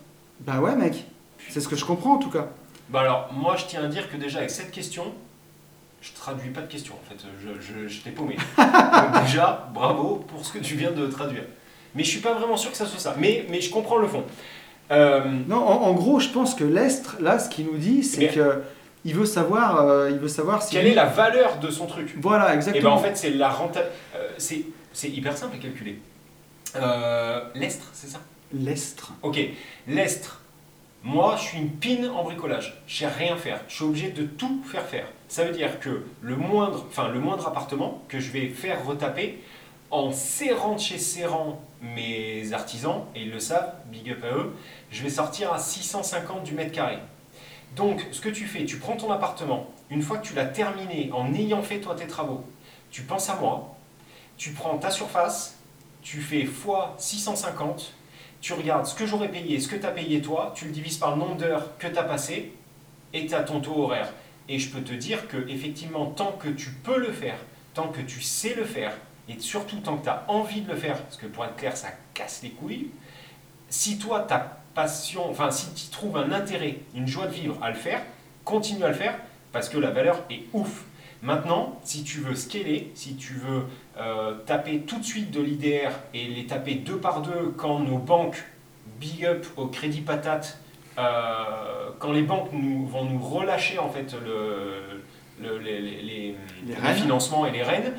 Bah 0.40 0.60
ouais, 0.60 0.74
mec. 0.76 1.04
C'est 1.50 1.60
ce 1.60 1.68
que 1.68 1.76
je 1.76 1.84
comprends 1.84 2.14
en 2.14 2.18
tout 2.18 2.30
cas. 2.30 2.48
Bah 2.88 3.00
alors, 3.00 3.30
moi 3.32 3.56
je 3.56 3.64
tiens 3.66 3.84
à 3.84 3.88
dire 3.88 4.10
que 4.10 4.16
déjà 4.16 4.38
avec 4.38 4.50
cette 4.50 4.70
question, 4.70 5.04
je 6.00 6.12
traduis 6.12 6.50
pas 6.50 6.60
de 6.62 6.66
question 6.66 6.94
en 6.94 7.08
fait, 7.08 7.24
je 7.40 8.00
t'ai 8.00 8.10
paumé. 8.10 8.36
Donc 8.58 9.22
déjà, 9.24 9.68
bravo 9.74 10.24
pour 10.28 10.44
ce 10.44 10.52
que 10.52 10.58
tu 10.58 10.74
viens 10.76 10.90
de 10.92 11.06
traduire. 11.06 11.44
Mais 11.94 12.02
je 12.02 12.08
suis 12.10 12.20
pas 12.20 12.34
vraiment 12.34 12.56
sûr 12.56 12.70
que 12.72 12.76
ça 12.76 12.86
soit 12.86 12.98
ça, 12.98 13.14
mais, 13.18 13.46
mais 13.50 13.60
je 13.60 13.70
comprends 13.70 13.98
le 13.98 14.08
fond. 14.08 14.24
Euh, 14.90 15.22
Non, 15.48 15.56
en, 15.66 15.82
en 15.84 15.92
gros, 15.94 16.20
je 16.20 16.28
pense 16.28 16.54
que 16.54 16.64
l'Estre, 16.64 17.16
là, 17.20 17.38
ce 17.38 17.48
qu'il 17.48 17.66
nous 17.66 17.78
dit, 17.78 18.02
c'est 18.02 18.20
Mais- 18.22 18.28
que 18.28 18.62
il 19.06 19.14
veut 19.14 19.26
savoir, 19.26 19.80
euh, 19.86 20.10
il 20.10 20.18
veut 20.18 20.28
savoir 20.28 20.62
si. 20.62 20.72
quelle 20.74 20.86
est 20.86 20.94
la 20.94 21.04
valeur 21.06 21.58
de 21.58 21.70
son 21.70 21.86
truc 21.86 22.14
Voilà, 22.20 22.46
Et 22.46 22.48
ben 22.50 22.54
exactement. 22.56 22.94
en 22.94 22.98
fait, 22.98 23.16
c'est 23.16 23.30
la 23.30 23.48
rentabilité. 23.50 23.94
c'est, 24.38 24.62
c'est 24.92 25.08
hyper 25.10 25.36
simple 25.36 25.56
à 25.56 25.58
calculer. 25.58 25.98
Euh, 26.76 27.40
L'estre, 27.54 27.86
c'est 27.92 28.08
ça? 28.08 28.20
L'Estre. 28.52 29.12
Ok, 29.22 29.38
l'estre. 29.88 30.40
Moi, 31.02 31.34
je 31.38 31.42
suis 31.44 31.58
une 31.58 31.68
pine 31.70 32.08
en 32.08 32.24
bricolage. 32.24 32.80
Je 32.86 32.96
sais 32.98 33.06
rien 33.06 33.36
faire. 33.36 33.60
Je 33.68 33.74
suis 33.74 33.84
obligé 33.84 34.08
de 34.10 34.22
tout 34.24 34.62
faire 34.64 34.84
faire. 34.86 35.06
Ça 35.28 35.44
veut 35.44 35.52
dire 35.52 35.78
que 35.80 36.02
le 36.22 36.36
moindre, 36.36 36.86
enfin, 36.88 37.08
le 37.08 37.20
moindre 37.20 37.46
appartement 37.46 38.02
que 38.08 38.20
je 38.20 38.30
vais 38.30 38.48
faire 38.48 38.84
retaper, 38.86 39.38
en 39.90 40.10
serrant 40.12 40.74
de 40.76 40.80
chez 40.80 40.98
serrant 40.98 41.60
mes 41.94 42.52
artisans, 42.52 43.04
et 43.14 43.22
ils 43.22 43.30
le 43.30 43.40
savent, 43.40 43.74
big 43.86 44.10
up 44.10 44.24
à 44.24 44.34
eux, 44.36 44.54
je 44.90 45.02
vais 45.02 45.10
sortir 45.10 45.52
à 45.52 45.58
650 45.58 46.44
du 46.44 46.54
mètre 46.54 46.72
carré. 46.72 46.98
Donc, 47.76 48.06
ce 48.12 48.20
que 48.20 48.28
tu 48.28 48.46
fais, 48.46 48.64
tu 48.64 48.78
prends 48.78 48.96
ton 48.96 49.10
appartement, 49.10 49.70
une 49.90 50.02
fois 50.02 50.18
que 50.18 50.26
tu 50.26 50.34
l'as 50.34 50.46
terminé, 50.46 51.10
en 51.12 51.34
ayant 51.34 51.62
fait 51.62 51.80
toi 51.80 51.94
tes 51.94 52.06
travaux, 52.06 52.44
tu 52.90 53.02
penses 53.02 53.28
à 53.28 53.36
moi, 53.36 53.76
tu 54.36 54.50
prends 54.50 54.78
ta 54.78 54.90
surface, 54.90 55.58
tu 56.02 56.20
fais 56.20 56.40
x 56.40 56.52
650, 56.98 57.92
tu 58.40 58.52
regardes 58.52 58.86
ce 58.86 58.94
que 58.94 59.06
j'aurais 59.06 59.30
payé, 59.30 59.58
ce 59.58 59.68
que 59.68 59.76
tu 59.76 59.86
as 59.86 59.90
payé 59.90 60.20
toi, 60.20 60.52
tu 60.54 60.66
le 60.66 60.70
divises 60.70 60.98
par 60.98 61.12
le 61.12 61.16
nombre 61.16 61.36
d'heures 61.36 61.76
que 61.78 61.86
tu 61.86 61.98
as 61.98 62.04
passé, 62.04 62.52
et 63.12 63.26
tu 63.26 63.34
as 63.34 63.42
ton 63.42 63.60
taux 63.60 63.82
horaire. 63.82 64.12
Et 64.48 64.58
je 64.58 64.70
peux 64.70 64.82
te 64.82 64.92
dire 64.92 65.28
que 65.28 65.48
effectivement, 65.48 66.06
tant 66.06 66.32
que 66.32 66.48
tu 66.48 66.70
peux 66.70 66.98
le 66.98 67.12
faire, 67.12 67.38
tant 67.72 67.88
que 67.88 68.00
tu 68.00 68.20
sais 68.20 68.54
le 68.54 68.64
faire, 68.64 68.92
et 69.28 69.38
surtout 69.38 69.76
tant 69.78 69.96
que 69.96 70.04
tu 70.04 70.08
as 70.10 70.24
envie 70.28 70.60
de 70.62 70.70
le 70.70 70.76
faire, 70.76 71.00
parce 71.02 71.16
que 71.16 71.26
pour 71.26 71.44
être 71.44 71.56
clair, 71.56 71.76
ça 71.76 71.88
casse 72.14 72.42
les 72.42 72.50
couilles, 72.50 72.88
si 73.68 73.98
toi, 73.98 74.20
ta 74.20 74.58
passion, 74.74 75.28
enfin, 75.30 75.50
si 75.50 75.72
tu 75.74 75.88
trouves 75.90 76.16
un 76.16 76.32
intérêt, 76.32 76.78
une 76.94 77.06
joie 77.06 77.26
de 77.26 77.32
vivre 77.32 77.56
à 77.62 77.70
le 77.70 77.76
faire, 77.76 78.02
continue 78.44 78.84
à 78.84 78.88
le 78.88 78.94
faire, 78.94 79.16
parce 79.52 79.68
que 79.68 79.78
la 79.78 79.90
valeur 79.90 80.22
est 80.30 80.42
ouf. 80.52 80.84
Maintenant, 81.22 81.80
si 81.84 82.02
tu 82.04 82.18
veux 82.20 82.34
scaler, 82.34 82.90
si 82.94 83.16
tu 83.16 83.34
veux 83.34 83.62
euh, 83.98 84.34
taper 84.46 84.80
tout 84.80 84.98
de 84.98 85.04
suite 85.04 85.30
de 85.30 85.40
l'IDR 85.40 85.90
et 86.12 86.26
les 86.26 86.46
taper 86.46 86.74
deux 86.74 86.98
par 86.98 87.22
deux 87.22 87.54
quand 87.56 87.78
nos 87.78 87.96
banques, 87.98 88.44
big 89.00 89.24
up 89.24 89.46
au 89.56 89.68
crédit 89.68 90.02
patate, 90.02 90.58
euh, 90.98 91.88
quand 91.98 92.12
les 92.12 92.22
banques 92.22 92.50
nous, 92.52 92.86
vont 92.86 93.04
nous 93.04 93.18
relâcher 93.18 93.78
en 93.78 93.88
fait 93.88 94.14
le, 94.24 95.02
le- 95.40 95.58
les, 95.58 95.80
les- 95.80 96.02
les- 96.02 96.36
financements 96.94 97.46
et 97.46 97.50
les 97.52 97.62
rênes, 97.62 97.94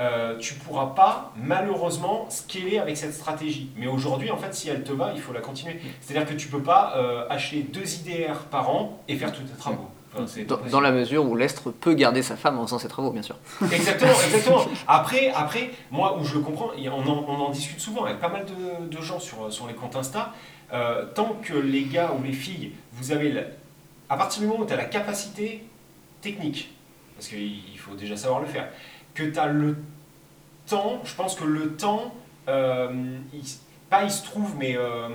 euh, 0.00 0.38
tu 0.38 0.54
pourras 0.54 0.86
pas 0.86 1.32
malheureusement 1.36 2.26
scaler 2.30 2.78
avec 2.78 2.96
cette 2.96 3.12
stratégie. 3.14 3.70
Mais 3.76 3.86
aujourd'hui, 3.86 4.30
en 4.30 4.38
fait, 4.38 4.54
si 4.54 4.68
elle 4.70 4.82
te 4.82 4.92
va, 4.92 5.12
il 5.14 5.20
faut 5.20 5.32
la 5.32 5.40
continuer. 5.40 5.78
C'est-à-dire 6.00 6.28
que 6.28 6.34
tu 6.34 6.48
peux 6.48 6.62
pas 6.62 6.94
euh, 6.96 7.26
acheter 7.28 7.62
deux 7.62 7.84
IDR 7.84 8.34
par 8.50 8.70
an 8.70 8.98
et 9.08 9.16
faire 9.16 9.32
tous 9.32 9.42
tes 9.42 9.56
travaux. 9.58 9.88
Enfin, 10.16 10.24
Dans, 10.70 10.80
la 10.80 10.90
mesure 10.90 11.24
où 11.24 11.36
l'Estre 11.36 11.70
peut 11.70 11.94
garder 11.94 12.22
sa 12.22 12.34
femme 12.34 12.58
en 12.58 12.64
faisant 12.66 12.80
ses 12.80 12.88
travaux, 12.88 13.12
bien 13.12 13.22
sûr. 13.22 13.36
Exactement, 13.70 14.10
exactement. 14.26 14.64
Après, 14.88 15.28
après, 15.36 15.70
moi, 15.90 16.18
où 16.18 16.24
je 16.24 16.34
le 16.34 16.40
comprends, 16.40 16.70
on 16.76 16.88
en, 17.08 17.24
on 17.28 17.34
en 17.46 17.50
discute 17.50 17.78
souvent 17.78 18.04
avec 18.06 18.18
pas 18.18 18.28
mal 18.28 18.44
de, 18.44 18.86
de 18.88 19.02
gens 19.02 19.20
sur, 19.20 19.52
sur 19.52 19.68
les 19.68 19.74
comptes 19.74 19.94
Insta, 19.94 20.32
euh, 20.72 21.04
tant 21.14 21.36
que 21.42 21.54
les 21.54 21.84
gars 21.84 22.10
ou 22.18 22.22
les 22.24 22.32
filles, 22.32 22.72
vous 22.94 23.12
avez, 23.12 23.30
la- 23.30 23.42
à 24.08 24.16
partir 24.16 24.40
du 24.42 24.48
moment 24.48 24.60
où 24.64 24.66
tu 24.66 24.72
as 24.72 24.76
la 24.76 24.84
capacité 24.86 25.62
technique, 26.20 26.72
parce 27.16 27.28
qu'il 27.28 27.78
faut 27.78 27.94
déjà 27.94 28.16
savoir 28.16 28.40
le 28.40 28.46
faire, 28.46 28.68
que 29.20 29.30
tu 29.32 29.38
as 29.38 29.46
le 29.46 29.76
temps, 30.66 31.00
je 31.04 31.14
pense 31.14 31.34
que 31.34 31.44
le 31.44 31.72
temps, 31.76 32.14
euh, 32.48 32.88
il- 33.34 33.42
pas 33.90 34.04
il 34.04 34.10
se 34.10 34.24
trouve, 34.24 34.54
mais 34.58 34.76
euh, 34.76 35.08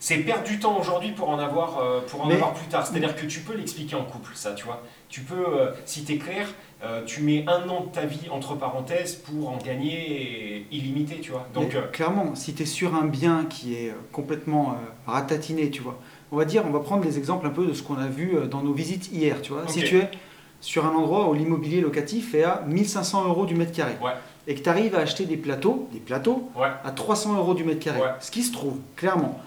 c'est 0.00 0.18
perdre 0.18 0.44
du 0.44 0.60
temps 0.60 0.78
aujourd'hui 0.78 1.10
pour 1.10 1.28
en 1.28 1.38
avoir, 1.38 1.78
euh, 1.78 2.00
pour 2.06 2.22
en 2.22 2.26
Mais- 2.26 2.34
avoir 2.34 2.54
plus 2.54 2.66
tard. 2.68 2.86
C'est-à-dire 2.86 3.16
que 3.16 3.26
tu 3.26 3.40
peux 3.40 3.54
l'expliquer 3.56 3.96
en 3.96 4.04
couple, 4.04 4.30
ça, 4.34 4.52
tu 4.52 4.64
vois. 4.64 4.82
Tu 5.08 5.22
peux, 5.22 5.34
euh, 5.48 5.72
si 5.86 6.04
tu 6.04 6.12
es 6.12 6.18
clair, 6.18 6.46
euh, 6.84 7.02
tu 7.04 7.22
mets 7.22 7.44
un 7.48 7.68
an 7.68 7.84
de 7.86 7.90
ta 7.92 8.06
vie 8.06 8.28
entre 8.30 8.54
parenthèses 8.54 9.16
pour 9.16 9.48
en 9.48 9.56
gagner 9.56 10.66
illimité, 10.70 11.16
tu 11.20 11.32
vois. 11.32 11.48
Donc, 11.52 11.74
clairement, 11.90 12.34
si 12.36 12.54
tu 12.54 12.62
es 12.62 12.66
sur 12.66 12.94
un 12.94 13.06
bien 13.06 13.46
qui 13.46 13.74
est 13.74 13.92
complètement 14.12 14.76
ratatiné, 15.06 15.70
tu 15.70 15.82
vois, 15.82 15.98
on 16.30 16.36
va 16.36 16.44
dire, 16.44 16.62
on 16.66 16.70
va 16.70 16.80
prendre 16.80 17.02
des 17.02 17.18
exemples 17.18 17.46
un 17.46 17.50
peu 17.50 17.66
de 17.66 17.72
ce 17.72 17.82
qu'on 17.82 17.96
a 17.98 18.06
vu 18.06 18.36
dans 18.48 18.62
nos 18.62 18.74
visites 18.74 19.10
hier, 19.10 19.42
tu 19.42 19.52
vois. 19.52 19.66
Si 19.66 19.82
tu 19.82 19.96
es 19.98 20.10
sur 20.60 20.84
un 20.86 20.90
endroit 20.94 21.28
où 21.28 21.34
l'immobilier 21.34 21.80
locatif 21.80 22.34
est 22.34 22.44
à 22.44 22.62
1500 22.66 23.28
euros 23.28 23.46
du 23.46 23.54
mètre 23.54 23.72
carré 23.72 23.92
Ouais. 24.02 24.12
et 24.46 24.54
que 24.54 24.60
tu 24.60 24.68
arrives 24.68 24.94
à 24.94 24.98
acheter 25.00 25.24
des 25.24 25.36
plateaux, 25.36 25.88
des 25.92 26.00
plateaux 26.00 26.48
ouais, 26.56 26.68
à 26.84 26.90
300 26.90 27.36
euros 27.38 27.54
du 27.54 27.64
mètre 27.64 27.80
carré, 27.80 28.00
Ouais. 28.00 28.08
ce 28.20 28.30
qui 28.30 28.42
se 28.42 28.52
trouve, 28.52 28.76
clairement, 28.96 29.40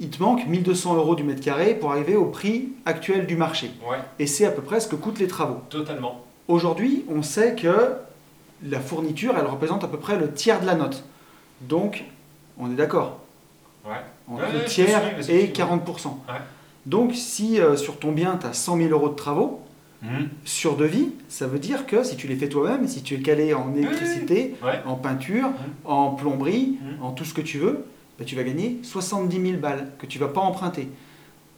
il 0.00 0.10
te 0.10 0.22
manque 0.22 0.46
1200 0.46 0.94
euros 0.96 1.16
du 1.16 1.24
mètre 1.24 1.40
carré 1.42 1.74
pour 1.74 1.90
arriver 1.90 2.14
au 2.14 2.26
prix 2.26 2.68
actuel 2.86 3.26
du 3.26 3.36
marché. 3.36 3.70
Et 4.20 4.26
c'est 4.28 4.44
à 4.46 4.50
peu 4.52 4.62
près 4.62 4.78
ce 4.80 4.86
que 4.88 4.94
coûtent 4.96 5.18
les 5.18 5.26
travaux. 5.26 5.60
totalement. 5.68 6.24
Aujourd'hui, 6.46 7.04
on 7.10 7.22
sait 7.22 7.54
que 7.56 7.92
la 8.62 8.80
fourniture, 8.80 9.34
elle 9.38 9.46
représente 9.46 9.84
à 9.84 9.88
peu 9.88 9.98
près 9.98 10.16
le 10.16 10.32
tiers 10.32 10.60
de 10.60 10.66
la 10.66 10.74
note. 10.76 11.02
Donc, 11.62 12.04
on 12.58 12.70
est 12.70 12.74
d'accord. 12.76 13.18
Entre 14.30 14.42
le 14.52 14.64
tiers 14.64 15.02
et 15.18 15.20
vas-y. 15.20 15.52
40%. 15.52 16.06
Ouais. 16.28 16.34
Donc, 16.86 17.14
si 17.14 17.60
euh, 17.60 17.76
sur 17.76 17.98
ton 17.98 18.12
bien, 18.12 18.36
tu 18.40 18.46
as 18.46 18.52
100 18.52 18.76
000 18.78 18.90
euros 18.90 19.08
de 19.08 19.14
travaux, 19.14 19.60
Mhm. 20.02 20.28
sur 20.44 20.76
devis, 20.76 21.08
ça 21.28 21.46
veut 21.48 21.58
dire 21.58 21.84
que 21.86 22.04
si 22.04 22.14
tu 22.16 22.28
les 22.28 22.36
fais 22.36 22.48
toi-même, 22.48 22.86
si 22.86 23.02
tu 23.02 23.14
es 23.14 23.20
calé 23.20 23.52
en 23.52 23.74
électricité, 23.74 24.54
en 24.86 24.94
peinture, 24.94 25.48
Mhm. 25.48 25.54
en 25.84 26.10
plomberie, 26.12 26.78
Mhm. 26.80 27.02
en 27.02 27.10
tout 27.12 27.24
ce 27.24 27.34
que 27.34 27.40
tu 27.40 27.58
veux, 27.58 27.84
bah, 28.18 28.24
tu 28.24 28.36
vas 28.36 28.44
gagner 28.44 28.78
70 28.84 29.40
000 29.40 29.58
balles 29.58 29.90
que 29.98 30.06
tu 30.06 30.18
vas 30.20 30.28
pas 30.28 30.40
emprunter. 30.40 30.88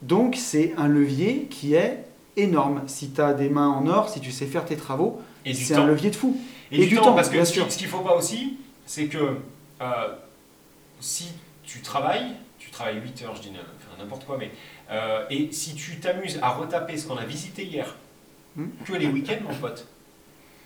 Donc 0.02 0.36
c'est 0.36 0.72
un 0.78 0.88
levier 0.88 1.48
qui 1.50 1.74
est 1.74 2.04
énorme. 2.38 2.82
Si 2.86 3.10
tu 3.10 3.20
as 3.20 3.34
des 3.34 3.50
mains 3.50 3.68
en 3.68 3.86
or, 3.86 4.08
si 4.08 4.20
tu 4.20 4.30
sais 4.30 4.46
faire 4.46 4.64
tes 4.64 4.76
travaux, 4.76 5.20
c'est 5.44 5.74
un 5.74 5.84
levier 5.86 6.10
de 6.10 6.16
fou. 6.16 6.40
Et, 6.72 6.76
Et 6.76 6.86
du, 6.86 6.90
du 6.90 6.96
temps, 6.96 7.12
parce 7.14 7.28
que 7.28 7.34
bien 7.34 7.44
ce 7.44 7.52
qui- 7.52 7.58
sûr. 7.58 7.70
ce 7.70 7.76
qu'il 7.76 7.88
ne 7.88 7.92
faut 7.92 7.98
pas 8.00 8.16
aussi, 8.16 8.56
c'est 8.86 9.06
que 9.06 9.18
euh, 9.82 9.86
si 11.00 11.32
tu 11.64 11.80
travailles, 11.80 12.32
tu 12.58 12.70
travailles 12.70 13.00
8 13.02 13.22
heures, 13.22 13.34
je 13.36 13.42
dis 13.42 13.52
n'importe 13.98 14.24
quoi, 14.24 14.36
mais 14.38 14.50
euh, 14.90 15.24
et 15.30 15.48
si 15.52 15.74
tu 15.74 15.98
t'amuses 16.00 16.38
à 16.42 16.50
retaper 16.50 16.96
ce 16.96 17.06
qu'on 17.06 17.16
a 17.16 17.24
visité 17.26 17.64
hier, 17.64 17.86
Hmm. 17.86 18.09
Que 18.84 18.92
les 18.94 19.06
week-ends, 19.06 19.42
mon 19.48 19.54
pote, 19.54 19.86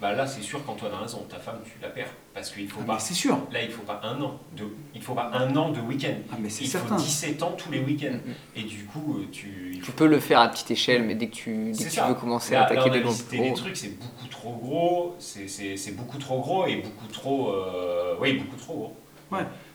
bah 0.00 0.12
là 0.12 0.26
c'est 0.26 0.42
sûr 0.42 0.64
qu'Antoine 0.64 0.92
a 0.92 0.98
raison, 0.98 1.24
ta 1.28 1.38
femme 1.38 1.60
tu 1.64 1.72
la 1.80 1.88
perds 1.88 2.12
parce 2.34 2.50
qu'il 2.50 2.68
faut 2.68 2.80
Ah, 2.82 2.86
pas. 2.94 2.98
c'est 2.98 3.14
sûr. 3.14 3.38
Là 3.52 3.62
il 3.62 3.70
faut 3.70 3.82
pas 3.82 4.00
un 4.02 4.20
an 4.20 4.38
de, 4.56 4.64
il 4.94 5.00
faut 5.00 5.14
pas 5.14 5.30
un 5.32 5.54
an 5.56 5.70
de 5.70 5.80
week-end. 5.80 6.14
Ah, 6.32 6.36
mais 6.40 6.50
c'est 6.50 6.64
Il 6.64 6.68
certain. 6.70 6.96
faut 6.98 7.02
17 7.02 7.42
ans 7.42 7.52
tous 7.56 7.70
les 7.70 7.78
week-ends. 7.80 8.18
Mhm. 8.26 8.34
Et 8.56 8.62
du 8.64 8.84
coup, 8.84 9.18
euh, 9.20 9.26
tu, 9.30 9.72
Tu 9.76 9.80
faut 9.82 9.92
peux 9.92 10.06
le 10.08 10.18
faire 10.18 10.40
à 10.40 10.48
petite 10.48 10.70
échelle, 10.72 11.04
mais 11.04 11.14
dès 11.14 11.28
que 11.28 11.34
tu, 11.34 11.66
dès 11.68 11.74
C'est 11.74 11.84
que 11.84 11.88
tu 11.90 11.94
ça. 11.96 12.08
veux 12.08 12.14
commencer 12.14 12.54
Là, 12.54 12.62
à 12.62 12.64
attaquer 12.64 12.90
là, 12.90 12.96
on 13.04 13.08
a 13.08 13.10
visité 13.10 13.38
des 13.38 13.54
trucs, 13.54 13.76
c'est 13.76 13.98
beaucoup 13.98 14.26
trop 14.28 14.52
gros, 14.56 15.14
c'est- 15.20 15.46
c'est 15.48 15.76
c'est 15.76 15.92
beaucoup 15.92 16.18
trop 16.18 16.40
gros 16.40 16.66
et 16.66 16.76
beaucoup 16.76 17.06
trop. 17.12 17.50
euh, 17.52 18.14
oui, 18.20 18.34
beaucoup 18.38 18.56
trop 18.56 18.74
gros. 18.74 18.96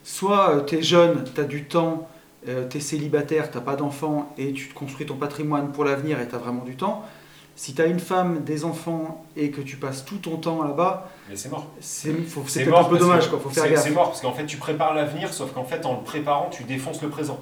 Soit 0.03 0.63
tu 0.67 0.75
es 0.75 0.81
jeune, 0.81 1.23
tu 1.33 1.41
as 1.41 1.43
du 1.45 1.65
temps, 1.65 2.07
tu 2.45 2.77
es 2.77 2.79
célibataire, 2.79 3.51
tu 3.51 3.59
pas 3.59 3.75
d'enfants 3.75 4.33
et 4.37 4.53
tu 4.53 4.67
te 4.69 4.73
construis 4.73 5.05
ton 5.05 5.15
patrimoine 5.15 5.71
pour 5.71 5.83
l'avenir 5.85 6.19
et 6.19 6.27
tu 6.27 6.35
as 6.35 6.37
vraiment 6.39 6.63
du 6.63 6.75
temps. 6.75 7.03
Si 7.59 7.73
tu 7.73 7.81
as 7.81 7.87
une 7.87 7.99
femme, 7.99 8.45
des 8.45 8.63
enfants 8.63 9.25
et 9.35 9.51
que 9.51 9.59
tu 9.59 9.75
passes 9.75 10.05
tout 10.05 10.15
ton 10.15 10.37
temps 10.37 10.63
là-bas, 10.63 11.09
Mais 11.29 11.35
c'est 11.35 11.49
mort. 11.49 11.67
c'est 11.81 12.13
peut-être 12.13 12.73
un 12.77 12.83
peu 12.85 12.97
dommage, 12.97 13.25
que 13.25 13.31
quoi. 13.31 13.39
faut 13.41 13.49
faire 13.49 13.63
c'est- 13.65 13.71
gaffe. 13.71 13.83
C'est 13.83 13.91
mort 13.91 14.07
parce 14.07 14.21
qu'en 14.21 14.31
fait, 14.31 14.45
tu 14.45 14.55
prépares 14.55 14.93
l'avenir, 14.93 15.33
sauf 15.33 15.51
qu'en 15.51 15.65
fait, 15.65 15.85
en 15.85 15.95
le 15.97 16.03
préparant, 16.03 16.49
tu 16.49 16.63
défonces 16.63 17.01
le 17.01 17.09
présent. 17.09 17.37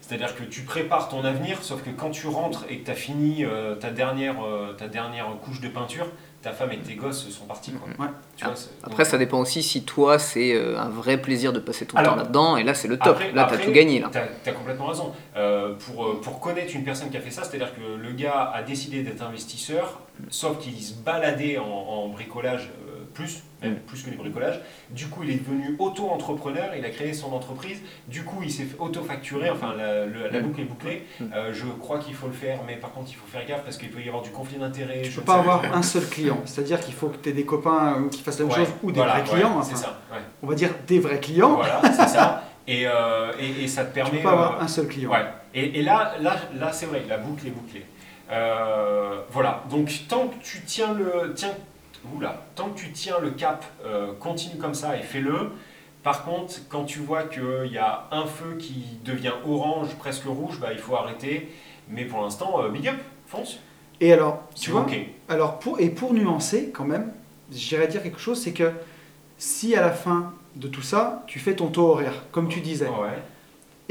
C'est-à-dire 0.00 0.34
que 0.34 0.42
tu 0.42 0.62
prépares 0.62 1.08
ton 1.08 1.22
avenir, 1.24 1.62
sauf 1.62 1.80
que 1.84 1.90
quand 1.90 2.10
tu 2.10 2.26
rentres 2.26 2.64
et 2.68 2.80
que 2.80 2.86
tu 2.86 2.90
as 2.90 2.96
fini 2.96 3.44
euh, 3.44 3.76
ta, 3.76 3.92
dernière, 3.92 4.44
euh, 4.44 4.72
ta 4.72 4.88
dernière 4.88 5.28
couche 5.44 5.60
de 5.60 5.68
peinture, 5.68 6.08
ta 6.42 6.52
femme 6.52 6.72
et 6.72 6.78
tes 6.78 6.94
gosses 6.96 7.28
sont 7.30 7.44
partis. 7.46 7.70
Quoi. 7.72 7.88
Ouais. 8.06 8.12
Tu 8.36 8.44
vois, 8.44 8.56
c'est- 8.56 8.70
Après, 8.82 9.04
ça 9.04 9.16
dépend 9.16 9.38
aussi 9.38 9.62
si 9.62 9.84
toi, 9.84 10.18
c'est 10.18 10.54
euh, 10.54 10.78
un 10.78 10.88
vrai 10.88 11.16
plaisir 11.20 11.52
de 11.52 11.60
passer 11.60 11.86
ton 11.86 11.96
Alors, 11.96 12.14
temps 12.14 12.18
là-dedans, 12.22 12.56
et 12.56 12.64
là, 12.64 12.74
c'est 12.74 12.88
le 12.88 12.98
top. 12.98 13.16
Après- 13.16 13.32
là, 13.32 13.46
t'as 13.48 13.58
tout 13.58 13.70
gagné. 13.70 14.00
Là. 14.00 14.10
Tu 14.12 14.48
as, 14.50 14.52
complètement 14.52 14.86
raison. 14.86 15.12
Euh, 15.36 15.74
pour, 15.74 16.04
euh, 16.04 16.20
pour 16.20 16.40
connaître 16.40 16.74
une 16.74 16.84
personne 16.84 17.10
qui 17.10 17.16
a 17.16 17.20
fait 17.20 17.30
ça, 17.30 17.44
c'est-à-dire 17.44 17.72
que 17.74 17.80
le 17.80 18.12
gars 18.12 18.50
a 18.54 18.62
décidé 18.62 19.02
d'être 19.02 19.22
investisseur, 19.22 20.00
sauf 20.30 20.58
qu'il 20.58 20.80
se 20.82 20.94
baladait 20.94 21.58
en, 21.58 21.64
en 21.64 22.08
bricolage 22.08 22.70
euh, 22.88 23.04
plus, 23.14 23.42
même 23.62 23.76
plus 23.76 24.02
que 24.02 24.10
les 24.10 24.16
bricolages. 24.16 24.60
Du 24.90 25.06
coup, 25.06 25.22
il 25.22 25.30
est 25.30 25.34
devenu 25.44 25.76
auto-entrepreneur, 25.78 26.70
il 26.76 26.84
a 26.84 26.90
créé 26.90 27.12
son 27.12 27.32
entreprise. 27.32 27.80
Du 28.08 28.24
coup, 28.24 28.40
il 28.42 28.50
s'est 28.50 28.64
fait 28.64 28.76
auto-facturer, 28.78 29.50
enfin, 29.50 29.74
la, 29.76 30.06
Mm. 30.06 30.42
boucle 30.42 30.60
est 30.60 30.64
bouclée. 30.64 31.06
Mm. 31.20 31.24
Euh, 31.34 31.52
je 31.52 31.64
crois 31.66 31.98
qu'il 31.98 32.14
faut 32.14 32.26
le 32.26 32.32
faire, 32.32 32.60
mais 32.66 32.76
par 32.76 32.92
contre, 32.92 33.10
il 33.10 33.14
faut 33.16 33.26
faire 33.26 33.44
gaffe 33.46 33.62
parce 33.62 33.76
qu'il 33.76 33.90
peut 33.90 34.00
y 34.02 34.08
avoir 34.08 34.22
du 34.22 34.30
conflit 34.30 34.58
d'intérêts. 34.58 35.02
Tu 35.02 35.10
je 35.10 35.14
peux 35.16 35.20
ne 35.22 35.26
pas 35.26 35.32
sais 35.34 35.38
avoir 35.40 35.64
un 35.76 35.82
seul 35.82 36.06
client. 36.06 36.40
C'est-à-dire 36.44 36.80
qu'il 36.80 36.94
faut 36.94 37.08
que 37.08 37.16
tu 37.18 37.28
aies 37.28 37.32
des 37.32 37.44
copains 37.44 37.96
euh, 38.04 38.08
qui 38.08 38.22
fassent 38.22 38.38
la 38.40 38.46
même 38.46 38.54
Ouais, 38.54 38.64
chose 38.64 38.74
ou 38.82 38.90
des 38.92 38.96
voilà, 38.98 39.12
vrais 39.20 39.22
ouais, 39.22 39.28
clients. 39.40 39.62
c'est 39.62 39.72
enfin, 39.74 39.82
ça. 39.82 40.00
ouais. 40.12 40.20
On 40.42 40.46
va 40.46 40.54
dire 40.54 40.70
des 40.86 40.98
vrais 40.98 41.20
clients. 41.20 41.54
Voilà, 41.56 41.80
c'est 41.84 42.08
ça. 42.08 42.44
Et, 42.66 42.86
euh, 42.86 43.32
et, 43.40 43.64
et 43.64 43.68
ça 43.68 43.82
te 43.84 43.88
Tu 43.88 43.94
permet. 43.94 44.18
peux 44.18 44.22
pas 44.22 44.30
avoir 44.32 44.62
un 44.62 44.68
seul 44.68 44.86
client. 44.86 45.10
Ouais. 45.10 45.24
Et, 45.54 45.80
et 45.80 45.82
là, 45.82 46.14
là, 46.20 46.36
là 46.58 46.72
c'est 46.72 46.86
vrai, 46.86 47.02
la 47.08 47.18
boucle 47.18 47.46
est 47.46 47.50
bouclée. 47.50 47.84
Euh, 48.30 49.20
voilà. 49.30 49.64
Donc 49.70 49.90
tant 50.08 50.28
que 50.28 50.34
tu 50.42 50.62
tiens 50.64 50.94
le, 50.94 51.32
tiens, 51.34 51.50
oula, 52.14 52.42
tant 52.54 52.70
que 52.70 52.78
tu 52.78 52.92
tiens 52.92 53.18
le 53.20 53.30
cap, 53.30 53.64
euh, 53.84 54.12
continue 54.18 54.58
comme 54.58 54.74
ça 54.74 54.96
et 54.96 55.02
fais-le. 55.02 55.50
Par 56.02 56.24
contre, 56.24 56.54
quand 56.68 56.84
tu 56.84 56.98
vois 56.98 57.24
qu'il 57.24 57.70
y 57.70 57.78
a 57.78 58.08
un 58.10 58.26
feu 58.26 58.56
qui 58.58 58.98
devient 59.04 59.32
orange, 59.46 59.94
presque 59.98 60.24
rouge, 60.24 60.58
bah, 60.60 60.72
il 60.72 60.78
faut 60.78 60.96
arrêter. 60.96 61.48
Mais 61.88 62.04
pour 62.04 62.22
l'instant, 62.22 62.62
euh, 62.62 62.68
big 62.70 62.88
up, 62.88 62.96
fonce. 63.26 63.58
Et 64.00 64.12
alors, 64.12 64.42
tu 64.54 64.70
vois, 64.70 64.86
alors 65.28 65.58
pour, 65.60 65.78
et 65.80 65.90
pour 65.90 66.12
nuancer 66.12 66.72
quand 66.74 66.84
même, 66.84 67.12
j'irais 67.52 67.86
dire 67.86 68.02
quelque 68.02 68.18
chose, 68.18 68.40
c'est 68.40 68.52
que 68.52 68.72
si 69.38 69.76
à 69.76 69.80
la 69.80 69.92
fin 69.92 70.32
de 70.56 70.66
tout 70.66 70.82
ça, 70.82 71.22
tu 71.28 71.38
fais 71.38 71.54
ton 71.54 71.68
taux 71.68 71.90
horaire, 71.90 72.24
comme 72.32 72.48
tu 72.48 72.60
disais, 72.60 72.88
Ouais. 72.88 73.22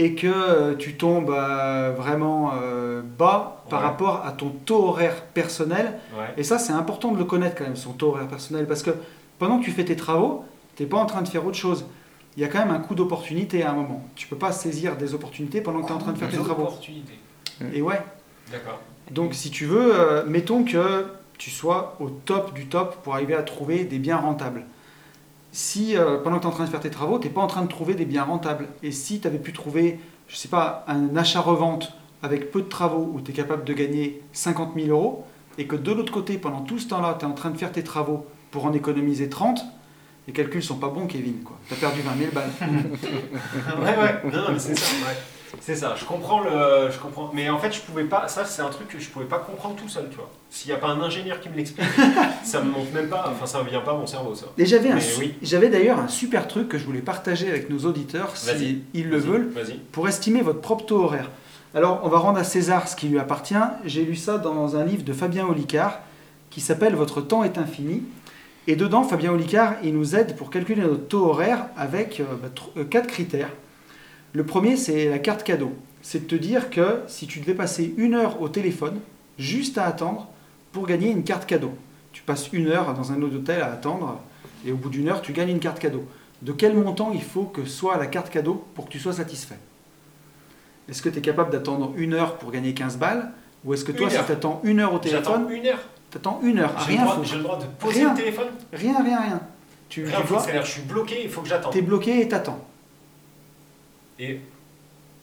Et 0.04 0.16
que 0.16 0.26
euh, 0.28 0.76
tu 0.76 0.96
tombes 0.96 1.30
euh, 1.30 1.94
vraiment 1.96 2.54
euh, 2.56 3.02
bas 3.04 3.64
par 3.70 3.82
Ouais. 3.82 3.86
rapport 3.86 4.26
à 4.26 4.32
ton 4.32 4.50
taux 4.50 4.88
horaire 4.90 5.22
personnel, 5.40 6.00
Ouais. 6.18 6.26
et 6.38 6.44
ça 6.44 6.58
c'est 6.58 6.74
important 6.74 7.12
de 7.12 7.18
le 7.20 7.26
connaître 7.26 7.56
quand 7.58 7.66
même, 7.66 7.76
son 7.76 7.94
taux 7.94 8.10
horaire 8.10 8.28
personnel, 8.28 8.66
parce 8.68 8.82
que 8.84 8.92
pendant 9.40 9.60
que 9.60 9.66
tu 9.66 9.72
fais 9.72 9.86
tes 9.86 9.96
travaux, 9.96 10.44
tu 10.76 10.84
n'es 10.84 10.90
pas 10.90 10.98
en 10.98 11.06
train 11.06 11.22
de 11.22 11.28
faire 11.28 11.46
autre 11.46 11.58
chose. 11.58 11.86
Il 12.36 12.42
y 12.42 12.46
a 12.46 12.48
quand 12.48 12.60
même 12.60 12.72
un 12.72 12.80
coup 12.80 12.96
d'opportunité 12.96 13.62
à 13.64 13.72
un 13.72 13.74
moment. 13.74 14.02
Tu 14.16 14.26
peux 14.28 14.38
pas 14.38 14.52
saisir 14.54 14.96
des 14.96 15.14
opportunités 15.14 15.60
pendant 15.62 15.82
que 15.82 15.88
tu 15.88 15.92
es 15.92 15.96
en 15.96 16.00
train 16.00 16.14
de 16.14 16.18
faire 16.18 16.30
tes 16.30 16.38
travaux. 16.38 16.70
Et 17.74 17.82
ouais, 17.82 18.02
D'accord. 18.52 18.80
donc 19.12 19.34
si 19.34 19.52
tu 19.52 19.66
veux, 19.66 19.94
euh, 20.00 20.24
mettons 20.26 20.64
que 20.64 21.06
tu 21.38 21.50
sois 21.50 21.96
au 22.00 22.10
top 22.10 22.54
du 22.54 22.66
top 22.68 22.98
pour 23.04 23.14
arriver 23.16 23.36
à 23.36 23.44
trouver 23.44 23.84
des 23.84 24.00
biens 24.00 24.18
rentables. 24.18 24.64
Si 25.52 25.98
euh, 25.98 26.18
pendant 26.18 26.38
que 26.38 26.42
tu 26.44 26.48
es 26.48 26.52
en 26.52 26.54
train 26.54 26.66
de 26.66 26.70
faire 26.70 26.80
tes 26.80 26.90
travaux, 26.90 27.20
tu 27.20 27.28
n'es 27.28 27.34
pas 27.34 27.42
en 27.42 27.48
train 27.48 27.62
de 27.62 27.68
trouver 27.68 27.94
des 27.94 28.06
biens 28.06 28.24
rentables, 28.24 28.68
et 28.84 28.92
si 28.92 29.20
tu 29.20 29.28
avais 29.28 29.38
pu 29.38 29.52
trouver, 29.54 30.00
je 30.28 30.36
sais 30.36 30.48
pas, 30.48 30.86
un 30.88 31.16
achat-revente 31.16 31.94
avec 32.24 32.52
peu 32.52 32.62
de 32.62 32.70
travaux 32.70 33.12
où 33.14 33.22
tu 33.22 33.32
es 33.32 33.34
capable 33.34 33.64
de 33.64 33.74
gagner 33.74 34.22
50 34.34 34.74
000 34.76 34.88
euros, 34.88 35.26
et 35.58 35.68
que 35.68 35.76
de 35.76 35.92
l'autre 35.92 36.14
côté, 36.14 36.38
pendant 36.38 36.62
tout 36.62 36.80
ce 36.80 36.88
temps-là, 36.88 37.18
tu 37.20 37.26
es 37.26 37.28
en 37.28 37.34
train 37.34 37.50
de 37.50 37.58
faire 37.58 37.72
tes 37.72 37.84
travaux 37.84 38.26
pour 38.52 38.66
en 38.66 38.74
économiser 38.74 39.30
30, 39.30 39.66
les 40.28 40.34
calculs 40.34 40.64
sont 40.64 40.78
pas 40.78 40.90
bons, 40.90 41.08
Kevin. 41.08 41.36
Tu 41.68 41.74
as 41.74 41.78
perdu 41.78 42.02
20 42.02 42.18
000 42.18 42.32
balles. 42.32 42.52
ouais, 43.82 43.98
ouais, 43.98 44.32
non, 44.32 44.44
non, 44.44 44.52
mais 44.54 44.60
c'est 44.60 44.78
ça. 44.78 44.96
C'est 45.60 45.76
ça, 45.76 45.96
je 46.00 46.06
comprends 46.06 46.42
le. 46.42 46.90
Je 46.92 46.98
comprends. 46.98 47.30
Mais 47.34 47.50
en 47.50 47.60
fait, 47.60 47.72
je 47.74 47.82
pouvais 47.82 48.06
pas. 48.06 48.28
Ça, 48.28 48.46
c'est 48.46 48.62
un 48.62 48.70
truc 48.70 48.88
que 48.88 49.00
je 49.00 49.10
pouvais 49.10 49.26
pas 49.26 49.40
comprendre 49.40 49.76
tout 49.76 49.90
seul, 49.90 50.08
tu 50.10 50.16
vois. 50.16 50.30
S'il 50.50 50.72
n'y 50.72 50.76
a 50.78 50.80
pas 50.80 50.88
un 50.88 51.02
ingénieur 51.02 51.40
qui 51.42 51.50
me 51.50 51.56
l'explique, 51.56 51.86
ça 52.44 52.62
me 52.62 52.72
monte 52.72 52.94
même 52.94 53.10
pas. 53.10 53.30
Enfin, 53.32 53.46
ça 53.46 53.62
ne 53.64 53.70
vient 53.70 53.82
pas 53.82 53.92
à 53.92 53.96
mon 53.98 54.08
cerveau, 54.08 54.34
ça. 54.34 54.46
Et 54.58 54.66
j'avais 54.66 54.90
un 54.92 54.96
Mais 54.96 55.02
su- 55.02 55.20
oui. 55.20 55.36
j'avais 55.42 55.70
d'ailleurs 55.70 56.00
un 56.00 56.08
super 56.08 56.48
truc 56.48 56.70
que 56.70 56.78
je 56.78 56.86
voulais 56.86 57.02
partager 57.02 57.50
avec 57.50 57.70
nos 57.70 57.80
auditeurs, 57.80 58.36
si 58.38 58.82
ils 58.94 59.10
le 59.10 59.18
veulent. 59.18 59.52
Pour 59.92 60.08
estimer 60.08 60.42
votre 60.42 60.62
propre 60.62 60.86
taux 60.86 61.04
horaire. 61.04 61.30
Alors, 61.74 62.02
on 62.04 62.10
va 62.10 62.18
rendre 62.20 62.38
à 62.38 62.44
César 62.44 62.88
ce 62.88 62.96
qui 62.96 63.08
lui 63.08 63.20
appartient. 63.20 63.56
J'ai 63.86 64.04
lu 64.04 64.16
ça 64.16 64.38
dans 64.38 64.76
un 64.76 64.84
livre 64.84 65.04
de 65.04 65.14
Fabien 65.14 65.46
Olicard 65.46 66.00
qui 66.50 66.60
s'appelle 66.62 66.96
Votre 66.96 67.22
temps 67.22 67.44
est 67.44 67.58
infini. 67.58 68.04
Et 68.68 68.76
dedans, 68.76 69.04
Fabien 69.04 69.32
Olicard, 69.32 69.76
il 69.84 69.96
nous 69.98 70.16
aide 70.16 70.36
pour 70.36 70.50
calculer 70.50 70.82
notre 70.84 71.08
taux 71.08 71.28
horaire 71.30 71.66
avec 71.78 72.20
euh, 72.20 72.24
bah, 72.42 72.50
euh, 72.78 72.84
quatre 72.84 73.08
critères. 73.08 73.50
Le 74.34 74.46
premier, 74.46 74.78
c'est 74.78 75.10
la 75.10 75.20
carte 75.20 75.44
cadeau. 75.44 75.74
C'est 76.02 76.20
de 76.28 76.28
te 76.28 76.36
dire 76.41 76.70
que 76.70 77.02
si 77.08 77.28
tu 77.28 77.39
devais 77.39 77.54
passer 77.54 77.94
une 77.98 78.13
heure 78.15 78.41
au 78.41 78.50
téléphone, 78.50 79.00
juste 79.38 79.78
à 79.78 79.86
attendre, 79.86 80.28
pour 80.72 80.88
gagner 80.88 81.10
une 81.12 81.24
carte 81.24 81.46
cadeau. 81.46 81.74
Tu 82.13 82.22
passes 82.24 82.50
une 82.54 82.67
heure 82.67 82.94
dans 82.94 83.12
un 83.12 83.22
autre 83.22 83.36
hôtel 83.36 83.62
à 83.62 83.72
attendre, 83.72 84.20
et 84.65 84.72
au 84.72 84.76
bout 84.78 84.89
d'une 84.89 85.10
heure, 85.10 85.22
tu 85.22 85.34
gagnes 85.34 85.50
une 85.50 85.60
carte 85.60 85.80
cadeau. 85.80 86.06
De 86.41 86.52
quel 86.54 86.76
montant 86.76 87.12
il 87.13 87.22
faut 87.22 87.44
que 87.44 87.65
soit 87.65 87.98
la 87.98 88.08
carte 88.08 88.30
cadeau 88.30 88.65
pour 88.74 88.86
que 88.86 88.91
tu 88.91 89.00
sois 89.00 89.13
satisfait? 89.13 89.60
Est-ce 90.89 91.02
que 91.02 91.10
tu 91.10 91.20
es 91.20 91.22
capable 91.22 91.52
d'attendre 91.52 91.94
une 91.98 92.13
heure 92.13 92.38
pour 92.38 92.52
gagner 92.52 92.74
15 92.74 92.98
balles? 92.98 93.32
Ou 93.63 93.74
est-ce 93.76 93.86
que 93.86 93.91
toi, 93.91 94.08
Une 94.08 94.17
si 94.17 94.26
tu 94.26 94.32
attends 94.32 94.60
une 94.63 94.80
heure 94.80 94.94
au 94.94 95.00
J'attends 95.04 95.34
téléphone, 95.44 95.52
une 95.52 95.67
heure. 95.67 95.80
tu 96.10 96.17
attends 96.17 96.39
une 96.44 96.58
heure, 96.60 96.74
à 96.76 96.82
J'ai 96.82 96.94
le, 96.94 96.98
rien 96.98 97.06
droit- 97.06 97.24
j'ai 97.24 97.36
le 97.36 97.44
droit 97.44 97.60
de 97.60 97.65
poser 97.65 98.00
Rien. 98.00 98.10
le 98.13 98.17
téléphone? 98.17 98.48
Rien, 98.74 99.04
rien, 99.04 99.22
rien. 99.22 99.41
Tu, 99.88 100.04
Rien 100.06 100.17
tu 100.22 100.28
vois, 100.28 100.44
je 100.63 100.67
suis 100.72 100.82
bloqué, 100.82 101.22
il 101.24 101.30
faut 101.30 101.41
que 101.41 101.48
j'attende. 101.50 101.72
t'es 101.74 101.82
bloqué 101.84 102.22
et 102.22 102.28
t'attends. 102.28 102.65
Et 104.19 104.39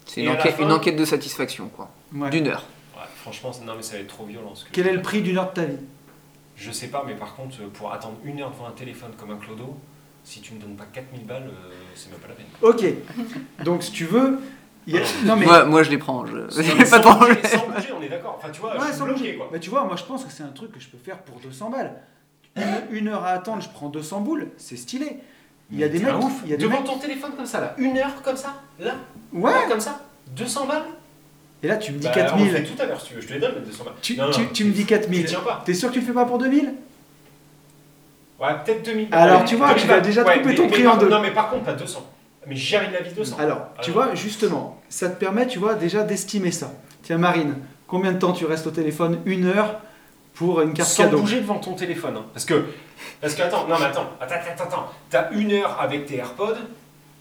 C'est 0.06 0.22
une, 0.22 0.30
enquête- 0.30 0.54
fin- 0.56 0.62
une 0.64 0.72
enquête 0.72 0.96
de 0.96 1.04
satisfaction, 1.04 1.68
quoi. 1.68 1.90
Ouais. 2.14 2.30
D'une 2.30 2.48
heure. 2.48 2.64
ouais, 2.96 3.02
franchement, 3.16 3.52
non, 3.64 3.74
mais 3.76 3.82
ça 3.82 3.94
va 3.94 4.00
être 4.00 4.08
trop 4.08 4.24
violent. 4.24 4.54
ce 4.54 4.64
que 4.64 4.70
Quel 4.72 4.84
je 4.84 4.90
est 4.90 4.94
le 4.94 5.02
prix 5.02 5.22
d'une 5.22 5.38
heure 5.38 5.50
de 5.50 5.54
ta 5.54 5.64
vie? 5.64 5.76
Je 6.56 6.70
sais 6.72 6.88
pas, 6.88 7.04
mais 7.06 7.14
par 7.14 7.36
contre, 7.36 7.56
pour 7.74 7.92
attendre 7.92 8.16
une 8.24 8.40
heure 8.40 8.50
devant 8.50 8.66
un 8.66 8.72
téléphone 8.72 9.12
comme 9.16 9.30
un 9.30 9.36
clodo, 9.36 9.76
si 10.24 10.40
tu 10.40 10.54
me 10.54 10.60
donnes 10.60 10.74
pas 10.76 10.86
4000 10.92 11.24
balles, 11.24 11.44
euh, 11.48 11.70
c'est 11.94 12.10
même 12.10 12.18
pas 12.20 12.28
la 12.28 12.34
peine. 12.34 12.46
Ok. 12.62 13.64
Donc, 13.64 13.82
si 13.84 13.92
tu 13.92 14.04
veux. 14.06 14.40
a- 14.92 15.24
Non, 15.24 15.36
mais. 15.36 15.46
Moi, 15.46 15.64
moi, 15.66 15.82
je 15.84 15.90
les 15.90 15.98
prends. 15.98 16.26
Je... 16.26 16.32
Mais 16.36 16.44
pas 16.90 16.98
de 16.98 17.04
sans 17.04 17.14
problème. 17.16 17.36
bouger, 17.36 17.48
Sans 17.56 17.68
bouger, 17.68 17.88
on 17.96 18.02
est 18.02 18.08
d'accord. 18.08 18.34
Enfin, 18.38 18.50
tu 18.50 18.60
vois, 18.60 18.72
Ouais, 18.72 18.80
je 18.80 18.84
suis 18.86 18.94
sans 18.98 19.04
bloqué, 19.04 19.20
bouger. 19.20 19.36
quoi. 19.36 19.48
Mais 19.52 19.60
tu 19.60 19.70
vois, 19.70 19.84
moi, 19.84 19.94
je 19.96 20.04
pense 20.04 20.24
que 20.24 20.32
c'est 20.32 20.42
un 20.42 20.48
truc 20.48 20.72
que 20.72 20.80
je 20.80 20.88
peux 20.88 20.98
faire 20.98 21.18
pour 21.18 21.38
200 21.38 21.70
balles. 21.70 21.94
Une, 22.56 22.96
une 22.98 23.08
heure 23.08 23.22
à 23.22 23.28
attendre, 23.30 23.62
je 23.62 23.68
prends 23.68 23.88
200 23.88 24.20
boules, 24.22 24.48
c'est 24.56 24.76
stylé. 24.76 25.18
Il 25.70 25.78
y 25.78 25.84
a 25.84 25.88
des 25.88 25.98
mecs. 25.98 26.14
ouf. 26.18 26.32
Il 26.44 26.50
y 26.50 26.54
a 26.54 26.56
des 26.56 26.62
Devant 26.64 26.76
mecs. 26.78 26.84
ton 26.86 26.98
téléphone 26.98 27.32
comme 27.36 27.46
ça, 27.46 27.60
là. 27.60 27.74
Une 27.78 27.96
heure 27.98 28.22
comme 28.22 28.36
ça, 28.36 28.54
là. 28.80 28.94
Ouais. 29.32 29.52
Là, 29.52 29.58
comme 29.68 29.80
ça. 29.80 30.00
200 30.36 30.66
balles 30.66 30.82
Et 31.62 31.68
là, 31.68 31.76
tu 31.76 31.92
me 31.92 31.98
dis 31.98 32.06
Bah, 32.06 32.12
On 32.14 32.18
le 32.18 32.24
4000. 32.24 32.50
fait 32.52 32.62
tout 32.64 32.82
à 32.82 32.86
l'heure, 32.86 33.00
si 33.00 33.08
tu 33.08 33.14
veux. 33.14 33.20
Je 33.20 33.28
te 33.28 33.32
les 33.34 33.40
donne, 33.40 33.54
les 33.56 33.60
200 33.62 33.84
balles. 33.84 33.94
Tu, 34.00 34.16
Non, 34.16 34.26
non, 34.26 34.30
tu- 34.30 34.48
tu 34.52 34.64
me 34.64 34.70
dis 34.72 34.80
Tu 34.82 34.86
4000. 34.86 35.24
tiens 35.26 35.40
pas. 35.40 35.62
T'es 35.64 35.74
sûr 35.74 35.88
que 35.88 35.94
tu 35.94 36.00
le 36.00 36.06
fais 36.06 36.12
pas 36.12 36.24
pour 36.24 36.38
2000 36.38 36.72
Ouais, 38.40 38.48
peut-être 38.64 38.84
2000. 38.84 39.08
Alors, 39.10 39.40
Ouais, 39.40 39.44
tu 39.46 39.56
vois, 39.56 39.68
2000 39.68 39.82
tu 39.82 39.88
vas 39.88 40.00
déjà 40.00 40.22
Ouais, 40.24 40.34
couper 40.38 40.48
mais- 40.50 40.54
ton 40.54 40.62
mais 40.64 40.68
prix 40.70 40.86
en 40.86 40.96
deux. 40.96 41.08
Non, 41.08 41.20
mais 41.20 41.32
par 41.32 41.50
contre, 41.50 41.64
pas 41.64 41.72
200. 41.74 42.06
Mais 42.46 42.54
jamais 42.56 42.88
de 42.88 42.92
la 42.94 43.00
vie 43.00 43.12
200. 43.12 43.36
Alors, 43.38 43.66
tu 43.82 43.90
vois, 43.90 44.14
justement, 44.14 44.80
ça 44.88 45.08
te 45.10 45.18
permet, 45.18 45.46
tu 45.46 45.58
vois, 45.58 45.74
déjà 45.74 46.02
d'estimer 46.04 46.52
ça. 46.52 46.72
Tiens, 47.02 47.18
Marine, 47.18 47.56
combien 47.86 48.12
de 48.12 48.18
temps 48.18 48.32
tu 48.32 48.46
restes 48.46 48.66
au 48.66 48.70
téléphone? 48.70 49.18
Une 49.26 49.46
heure 49.46 49.80
pour 50.34 50.60
une 50.60 50.72
carte 50.72 50.88
Sans 50.88 51.04
cadeau. 51.04 51.18
bouger 51.18 51.40
devant 51.40 51.58
ton 51.58 51.74
téléphone. 51.74 52.16
hein. 52.16 52.24
Parce 52.32 52.44
que, 52.46 52.64
parce 53.20 53.34
que, 53.34 53.42
attends, 53.42 53.66
non 53.68 53.76
mais 53.78 53.86
attends, 53.86 54.10
attends, 54.20 54.34
attends, 54.34 54.64
attends. 54.64 54.86
T'as 55.10 55.30
une 55.32 55.52
heure 55.52 55.78
avec 55.80 56.06
tes 56.06 56.16
AirPods 56.16 56.56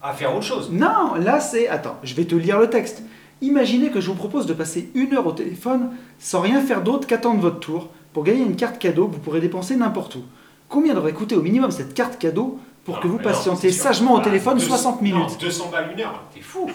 à 0.01 0.13
faire 0.13 0.33
autre 0.35 0.45
chose. 0.45 0.69
Non, 0.71 1.15
là 1.15 1.39
c'est. 1.39 1.67
Attends, 1.67 1.97
je 2.03 2.13
vais 2.15 2.25
te 2.25 2.35
lire 2.35 2.59
le 2.59 2.69
texte. 2.69 3.03
Imaginez 3.41 3.89
que 3.91 4.01
je 4.01 4.07
vous 4.07 4.15
propose 4.15 4.45
de 4.47 4.53
passer 4.53 4.89
une 4.95 5.13
heure 5.15 5.27
au 5.27 5.31
téléphone 5.31 5.91
sans 6.19 6.41
rien 6.41 6.61
faire 6.61 6.81
d'autre 6.81 7.05
qu'attendre 7.07 7.39
votre 7.39 7.59
tour 7.59 7.89
pour 8.13 8.23
gagner 8.23 8.41
une 8.41 8.55
carte 8.55 8.79
cadeau 8.79 9.07
que 9.07 9.13
vous 9.13 9.19
pourrez 9.21 9.39
dépenser 9.41 9.75
n'importe 9.75 10.15
où. 10.15 10.23
Combien 10.69 10.93
devrait 10.95 11.13
coûter 11.13 11.35
au 11.35 11.41
minimum 11.41 11.69
cette 11.71 11.93
carte 11.93 12.17
cadeau 12.17 12.59
pour 12.83 12.95
Non, 12.95 13.01
que 13.01 13.07
vous 13.07 13.17
non, 13.17 13.23
patientez 13.23 13.71
sagement 13.71 14.15
au 14.15 14.19
Ah, 14.19 14.23
téléphone 14.23 14.57
200 14.57 14.67
60 14.69 15.01
minutes? 15.01 15.29
Non, 15.29 15.35
200 15.39 15.69
balles 15.71 15.91
une 15.93 16.01
heure, 16.01 16.23
t'es 16.33 16.41
fou. 16.41 16.69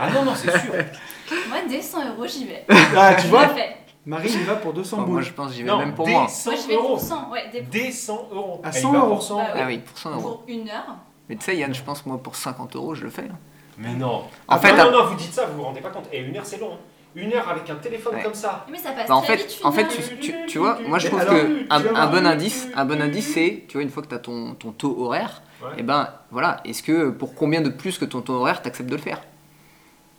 Ah 0.00 0.10
non, 0.10 0.24
non, 0.24 0.32
c'est 0.34 0.50
sûr. 0.50 0.72
Moi, 1.48 1.58
dès 1.68 1.80
100 1.80 1.98
euros, 2.10 2.26
j'y 2.26 2.46
vais. 2.46 2.64
Ah, 2.96 3.14
tu 3.14 3.28
vois? 3.28 3.48
Marine 4.04 4.32
il 4.34 4.44
va 4.44 4.56
pour 4.56 4.72
200 4.72 4.96
Enfin, 4.96 5.04
boules. 5.04 5.12
moi 5.14 5.22
je 5.22 5.32
pense 5.32 5.48
que 5.50 5.54
j'y 5.54 5.62
vais 5.62 5.68
Non, 5.70 5.78
même 5.78 5.94
pour 5.94 6.06
dès 6.06 6.12
moi. 6.12 6.26
100 6.28 6.50
Moi, 6.50 6.60
je 6.60 6.68
vais 6.68 6.74
euros. 6.74 6.88
pour 6.88 7.00
100. 7.00 7.30
Ouais, 7.30 7.48
des... 7.52 7.60
Dès 7.60 7.90
100 7.92 8.28
euros. 8.32 8.60
À 8.64 8.68
Elle 8.68 8.74
100 8.74 8.92
va 8.92 8.98
euros. 8.98 9.08
pour 9.08 9.22
100 9.22 9.36
Bah 9.36 9.42
oui. 9.54 9.60
Ah 9.62 9.66
oui, 9.68 9.78
pour 9.78 9.98
100 9.98 10.10
euros. 10.10 10.20
pour 10.22 10.44
une 10.48 10.68
heure. 10.68 10.96
Mais 11.28 11.36
tu 11.36 11.44
sais, 11.44 11.56
Yann, 11.56 11.72
je 11.72 11.82
pense 11.82 12.04
moi 12.04 12.18
pour 12.18 12.34
50 12.34 12.74
euros, 12.76 12.94
je 12.96 13.04
le 13.04 13.10
fais. 13.10 13.28
Mais 13.78 13.94
non. 13.94 14.06
En 14.16 14.28
Ah, 14.48 14.58
fait, 14.58 14.72
non, 14.76 14.90
non, 14.90 14.98
non, 15.02 15.04
vous 15.06 15.14
dites 15.14 15.32
ça, 15.32 15.46
vous 15.46 15.56
vous 15.58 15.62
rendez 15.62 15.80
pas 15.80 15.90
compte. 15.90 16.06
Et 16.12 16.18
une 16.20 16.36
heure, 16.36 16.44
c'est 16.44 16.58
long. 16.58 16.72
hein. 16.74 16.78
Une 17.14 17.32
heure 17.34 17.48
avec 17.48 17.68
un 17.68 17.74
téléphone 17.76 18.14
Ouais. 18.16 18.22
comme 18.22 18.34
ça. 18.34 18.64
Mais 18.70 18.78
ça 18.78 18.92
passe 18.92 19.06
Bah, 19.06 19.14
en 19.16 19.20
très 19.20 19.36
fait, 19.36 19.44
vite, 19.44 19.60
une 19.60 19.66
en 19.66 19.72
fait, 19.72 19.82
heure. 19.84 19.88
tu, 19.90 20.18
tu- 20.18 20.46
tu 20.48 20.58
vois, 20.58 20.78
moi 20.88 20.98
je 20.98 21.08
trouve 21.08 21.20
alors, 21.20 21.34
que 21.34 21.66
un, 21.70 21.94
un 21.94 22.06
bon 22.06 22.26
indice, 22.26 22.68
un 22.74 22.84
bon 22.86 23.00
indice, 23.02 23.34
c'est, 23.34 23.64
tu 23.68 23.74
vois, 23.74 23.82
une 23.82 23.90
fois 23.90 24.02
que 24.02 24.08
tu 24.08 24.14
as 24.14 24.18
ton, 24.18 24.54
ton 24.54 24.72
taux 24.72 24.96
horaire, 24.98 25.42
Ouais. 25.62 25.68
et 25.78 25.82
ben 25.82 26.08
voilà, 26.30 26.60
est-ce 26.64 26.82
que 26.82 27.10
pour 27.10 27.34
combien 27.34 27.60
de 27.60 27.68
plus 27.68 27.98
que 27.98 28.04
ton 28.06 28.20
taux 28.22 28.32
horaire, 28.34 28.62
tu 28.62 28.68
acceptes 28.68 28.88
de 28.88 28.96
le 28.96 29.00
faire? 29.02 29.20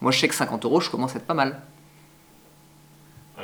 Moi 0.02 0.12
je 0.12 0.20
sais 0.20 0.28
que 0.28 0.36
50 0.36 0.64
euros, 0.66 0.80
je 0.82 0.90
commence 0.92 1.16
à 1.16 1.18
être 1.18 1.26
pas 1.26 1.34
mal. 1.34 1.60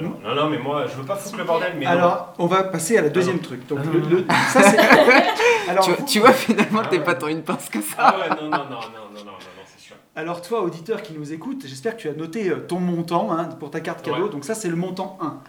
Non, 0.02 0.36
non, 0.36 0.50
mais 0.50 0.58
moi, 0.58 0.86
je 0.88 0.96
veux 0.96 1.06
pas 1.06 1.16
foutre 1.16 1.38
le 1.38 1.44
bordel. 1.44 1.74
Mais 1.78 1.86
alors, 1.86 2.34
on 2.38 2.46
va 2.46 2.64
passer 2.64 2.98
à 2.98 3.02
la 3.02 3.10
deuxième 3.10 3.40
ah 3.42 3.46
truc. 3.46 3.68
Donc, 3.68 3.80
ah 3.82 3.90
le, 3.92 4.00
le, 4.00 4.26
alors, 5.70 6.06
tu, 6.06 6.20
vois, 6.20 6.32
finalement, 6.32 6.82
t'es 6.90 7.00
ah 7.00 7.06
pas 7.06 7.16
tant 7.16 7.28
une 7.28 7.44
pince 7.44 7.70
que 7.70 7.82
ça. 7.82 8.16
Non, 8.30 8.44
non, 8.44 8.50
non, 8.50 8.58
non, 8.58 8.66
non, 8.70 8.80
non, 9.14 9.26
non 9.26 9.34
c'est 9.66 9.80
sûr. 9.80 9.96
Alors, 10.16 10.42
toi, 10.42 10.62
auditeur 10.62 11.02
qui 11.02 11.14
nous 11.14 11.34
écoute, 11.34 11.64
j'espère 11.66 11.96
que 11.96 12.02
tu 12.02 12.10
as 12.10 12.14
noté 12.14 12.50
euh, 12.50 12.66
ton 12.68 12.80
montant 12.80 13.32
hein, 13.32 13.46
pour 13.60 13.72
ta 13.72 13.80
carte 13.80 14.02
cadeau. 14.02 14.30
Donc, 14.30 14.46
ça, 14.46 14.56
c'est 14.56 14.70
le 14.70 14.76
montant 14.76 15.18
1. 15.22 15.42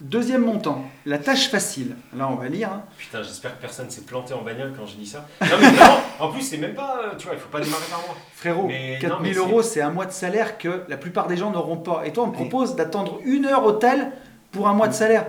Deuxième 0.00 0.44
montant, 0.44 0.84
la 1.06 1.18
tâche 1.18 1.48
facile. 1.50 1.96
Là, 2.16 2.28
on 2.30 2.36
va 2.36 2.48
lire. 2.48 2.70
hein. 2.72 2.82
Putain, 2.96 3.20
j'espère 3.22 3.56
que 3.56 3.60
personne 3.60 3.90
s'est 3.90 4.02
planté 4.02 4.32
en 4.32 4.42
bagnole 4.42 4.72
quand 4.78 4.86
j'ai 4.86 4.96
dit 4.96 5.06
ça. 5.06 5.26
Non, 5.40 5.48
mais 5.60 5.66
vraiment, 5.70 5.98
en 6.20 6.28
plus, 6.30 6.42
c'est 6.42 6.56
même 6.58 6.74
pas. 6.74 7.00
euh, 7.02 7.16
Tu 7.18 7.26
vois, 7.26 7.34
il 7.34 7.40
faut 7.40 7.48
pas 7.48 7.60
démarrer 7.60 7.82
par 7.90 8.00
moi. 8.06 8.16
Frérot, 8.32 8.68
Mais 8.68 8.98
4000 9.00 9.08
non, 9.08 9.16
mais 9.22 9.32
euros, 9.50 9.62
c'est 9.62 9.80
un 9.80 9.90
mois 9.90 10.06
de 10.06 10.12
salaire 10.12 10.56
que 10.56 10.82
la 10.88 10.96
plupart 10.96 11.26
des 11.26 11.36
gens 11.36 11.50
n'auront 11.50 11.78
pas. 11.78 12.02
Et 12.04 12.12
toi, 12.12 12.24
on 12.24 12.30
te 12.30 12.38
Mais- 12.40 12.48
propose 12.48 12.76
d'attendre 12.76 13.18
une 13.24 13.46
heure 13.46 13.64
au 13.64 13.72
tel 13.72 14.12
pour 14.52 14.68
un 14.68 14.72
mois 14.74 14.86
de 14.86 14.94
salaire. 14.94 15.26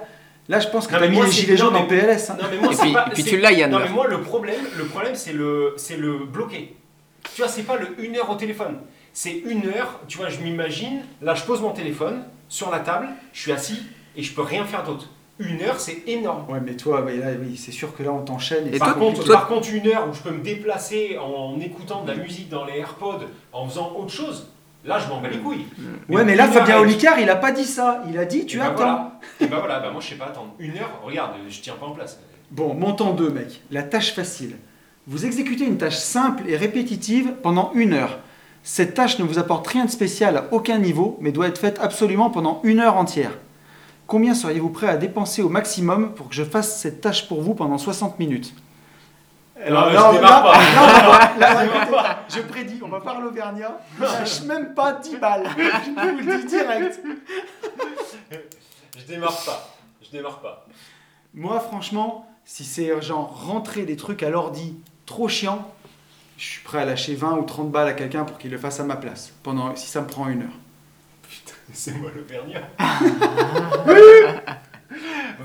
Là, 0.49 0.59
je 0.59 0.67
pense 0.67 0.85
que 0.85 0.91
tu 0.91 0.97
as 0.97 0.99
mais 0.99 1.09
mis 1.09 1.15
moi, 1.17 1.25
les 1.25 1.31
gilets 1.31 1.57
jaunes 1.57 1.75
en 1.75 1.85
PLS. 1.87 2.29
hein. 2.29 2.37
Non, 2.39 2.47
mais 2.51 2.57
moi, 2.57 2.71
Et 2.71 2.75
c'est 2.75 2.81
puis, 2.83 2.93
pas. 2.93 3.07
et 3.07 3.13
puis 3.13 3.23
c'est- 3.23 3.29
tu 3.29 3.37
l'as, 3.39 3.51
Yann. 3.51 3.71
Non, 3.71 3.79
là. 3.79 3.85
mais 3.87 3.91
moi, 3.91 4.05
le 4.07 4.21
problème, 4.21 4.61
le 4.77 4.85
problème 4.85 5.15
c'est 5.15 5.33
le, 5.33 5.73
c'est 5.77 5.97
le 5.97 6.25
bloqué. 6.25 6.75
Tu 7.35 7.41
vois, 7.41 7.49
c'est 7.49 7.63
pas 7.63 7.75
le 7.77 7.87
une 8.03 8.15
heure 8.17 8.29
au 8.29 8.35
téléphone. 8.35 8.79
C'est 9.13 9.31
une 9.33 9.65
heure, 9.67 9.99
tu 10.07 10.19
vois, 10.19 10.29
je 10.29 10.39
m'imagine, 10.39 11.01
là, 11.23 11.33
je 11.33 11.43
pose 11.43 11.59
mon 11.61 11.71
téléphone 11.71 12.23
sur 12.47 12.69
la 12.69 12.79
table, 12.79 13.09
je 13.33 13.41
suis 13.41 13.51
assis 13.51 13.81
et 14.15 14.23
je 14.23 14.33
peux 14.33 14.41
rien 14.41 14.65
faire 14.65 14.83
d'autre. 14.83 15.07
Une 15.39 15.61
heure, 15.61 15.79
c'est 15.79 16.03
énorme. 16.07 16.43
Ouais, 16.49 16.59
mais 16.61 16.75
toi, 16.75 17.01
ouais, 17.01 17.15
là, 17.15 17.27
oui, 17.39 17.55
c'est 17.55 17.71
sûr 17.71 17.95
que 17.95 18.03
là, 18.03 18.11
on 18.11 18.21
t'enchaîne. 18.25 18.67
Et 18.73 18.77
par, 18.77 18.93
toi- 18.95 18.97
contre, 18.99 19.25
par 19.31 19.47
contre, 19.47 19.69
une 19.73 19.87
heure 19.87 20.05
où 20.09 20.13
je 20.13 20.19
peux 20.21 20.31
me 20.31 20.43
déplacer 20.43 21.17
en 21.17 21.57
écoutant 21.61 22.03
de 22.03 22.11
la 22.11 22.17
musique 22.17 22.49
dans 22.49 22.65
les 22.65 22.77
AirPods, 22.79 23.23
en 23.53 23.65
faisant 23.67 23.93
autre 23.97 24.11
chose, 24.11 24.49
là, 24.83 24.99
je 24.99 25.07
m'en 25.07 25.21
bats 25.21 25.29
les 25.29 25.37
couilles. 25.39 25.65
Ouais, 26.09 26.25
mais 26.25 26.35
là, 26.35 26.47
Fabien 26.49 26.79
Olicard, 26.79 27.19
il 27.21 27.29
a 27.29 27.37
pas 27.37 27.53
dit 27.53 27.63
ça. 27.63 28.03
Il 28.09 28.17
a 28.17 28.25
dit, 28.25 28.45
tu 28.45 28.57
Et 28.57 28.59
bah 28.59 28.65
attends. 28.65 28.75
voilà. 28.75 29.19
Et 29.39 29.45
bah 29.45 29.57
voilà, 29.59 29.79
bah 29.79 29.91
moi, 29.91 30.01
je 30.01 30.09
sais 30.09 30.15
pas 30.15 30.25
attendre. 30.25 30.53
Une 30.59 30.77
heure, 30.77 30.99
regarde, 31.05 31.31
je 31.47 31.61
tiens 31.61 31.75
pas 31.79 31.85
en 31.85 31.91
place. 31.91 32.19
Bon, 32.51 32.73
montant 32.73 33.13
2, 33.13 33.29
mec. 33.29 33.61
La 33.71 33.83
tâche 33.83 34.13
facile. 34.13 34.57
Vous 35.07 35.25
exécutez 35.25 35.63
une 35.63 35.77
tâche 35.77 35.95
simple 35.97 36.43
et 36.49 36.57
répétitive 36.57 37.31
pendant 37.41 37.71
une 37.75 37.93
heure. 37.93 38.19
Cette 38.63 38.93
tâche 38.93 39.17
ne 39.19 39.23
vous 39.23 39.39
apporte 39.39 39.65
rien 39.67 39.85
de 39.85 39.89
spécial 39.89 40.35
à 40.35 40.45
aucun 40.51 40.79
niveau, 40.79 41.17
mais 41.21 41.31
doit 41.31 41.47
être 41.47 41.59
faite 41.59 41.79
absolument 41.81 42.29
pendant 42.29 42.59
une 42.63 42.79
heure 42.81 42.97
entière. 42.97 43.31
Combien 44.09 44.33
seriez-vous 44.33 44.71
prêt 44.71 44.87
à 44.87 44.97
dépenser 44.97 45.43
au 45.43 45.49
maximum 45.49 46.15
pour 46.15 46.29
que 46.29 46.33
je 46.33 46.43
fasse 46.43 46.79
cette 46.79 46.99
tâche 46.99 47.27
pour 47.27 47.43
vous 47.43 47.53
pendant 47.53 47.77
60 47.77 48.17
minutes? 48.17 48.55
Non, 49.69 49.87
je 49.87 50.19
pas. 50.19 50.53
là, 51.37 51.37
là, 51.37 51.65
Je 51.65 51.65
écoutez, 51.65 51.99
je 52.29 52.41
prédis, 52.41 52.79
on 52.83 52.87
va 52.87 53.01
faire 53.01 53.21
l'Auvergnat. 53.21 53.79
Il 53.99 54.01
lâche 54.01 54.41
même 54.41 54.73
pas 54.73 54.93
10 54.93 55.17
balles. 55.17 55.47
Je 55.57 55.91
vous 55.91 56.27
le 56.27 56.37
dis 56.39 56.45
direct. 56.47 56.99
Je 58.97 59.05
démarre 59.05 59.45
pas. 59.45 59.75
Je 60.01 60.09
démarre 60.09 60.39
pas. 60.39 60.65
Moi, 61.35 61.59
franchement, 61.59 62.25
si 62.45 62.63
c'est 62.63 62.89
euh, 62.89 63.01
genre 63.01 63.45
rentrer 63.45 63.83
des 63.83 63.95
trucs 63.95 64.23
à 64.23 64.31
l'ordi 64.31 64.75
trop 65.05 65.27
chiant, 65.27 65.71
je 66.37 66.45
suis 66.45 66.63
prêt 66.63 66.79
à 66.79 66.85
lâcher 66.85 67.13
20 67.13 67.37
ou 67.37 67.43
30 67.43 67.69
balles 67.69 67.89
à 67.89 67.93
quelqu'un 67.93 68.23
pour 68.23 68.39
qu'il 68.39 68.49
le 68.49 68.57
fasse 68.57 68.79
à 68.79 68.83
ma 68.85 68.95
place, 68.95 69.33
pendant, 69.43 69.75
si 69.75 69.85
ça 69.85 70.01
me 70.01 70.07
prend 70.07 70.27
une 70.29 70.41
heure. 70.41 70.58
C'est 71.73 71.93
moi 71.93 72.09
l'Auvergnat. 72.15 72.61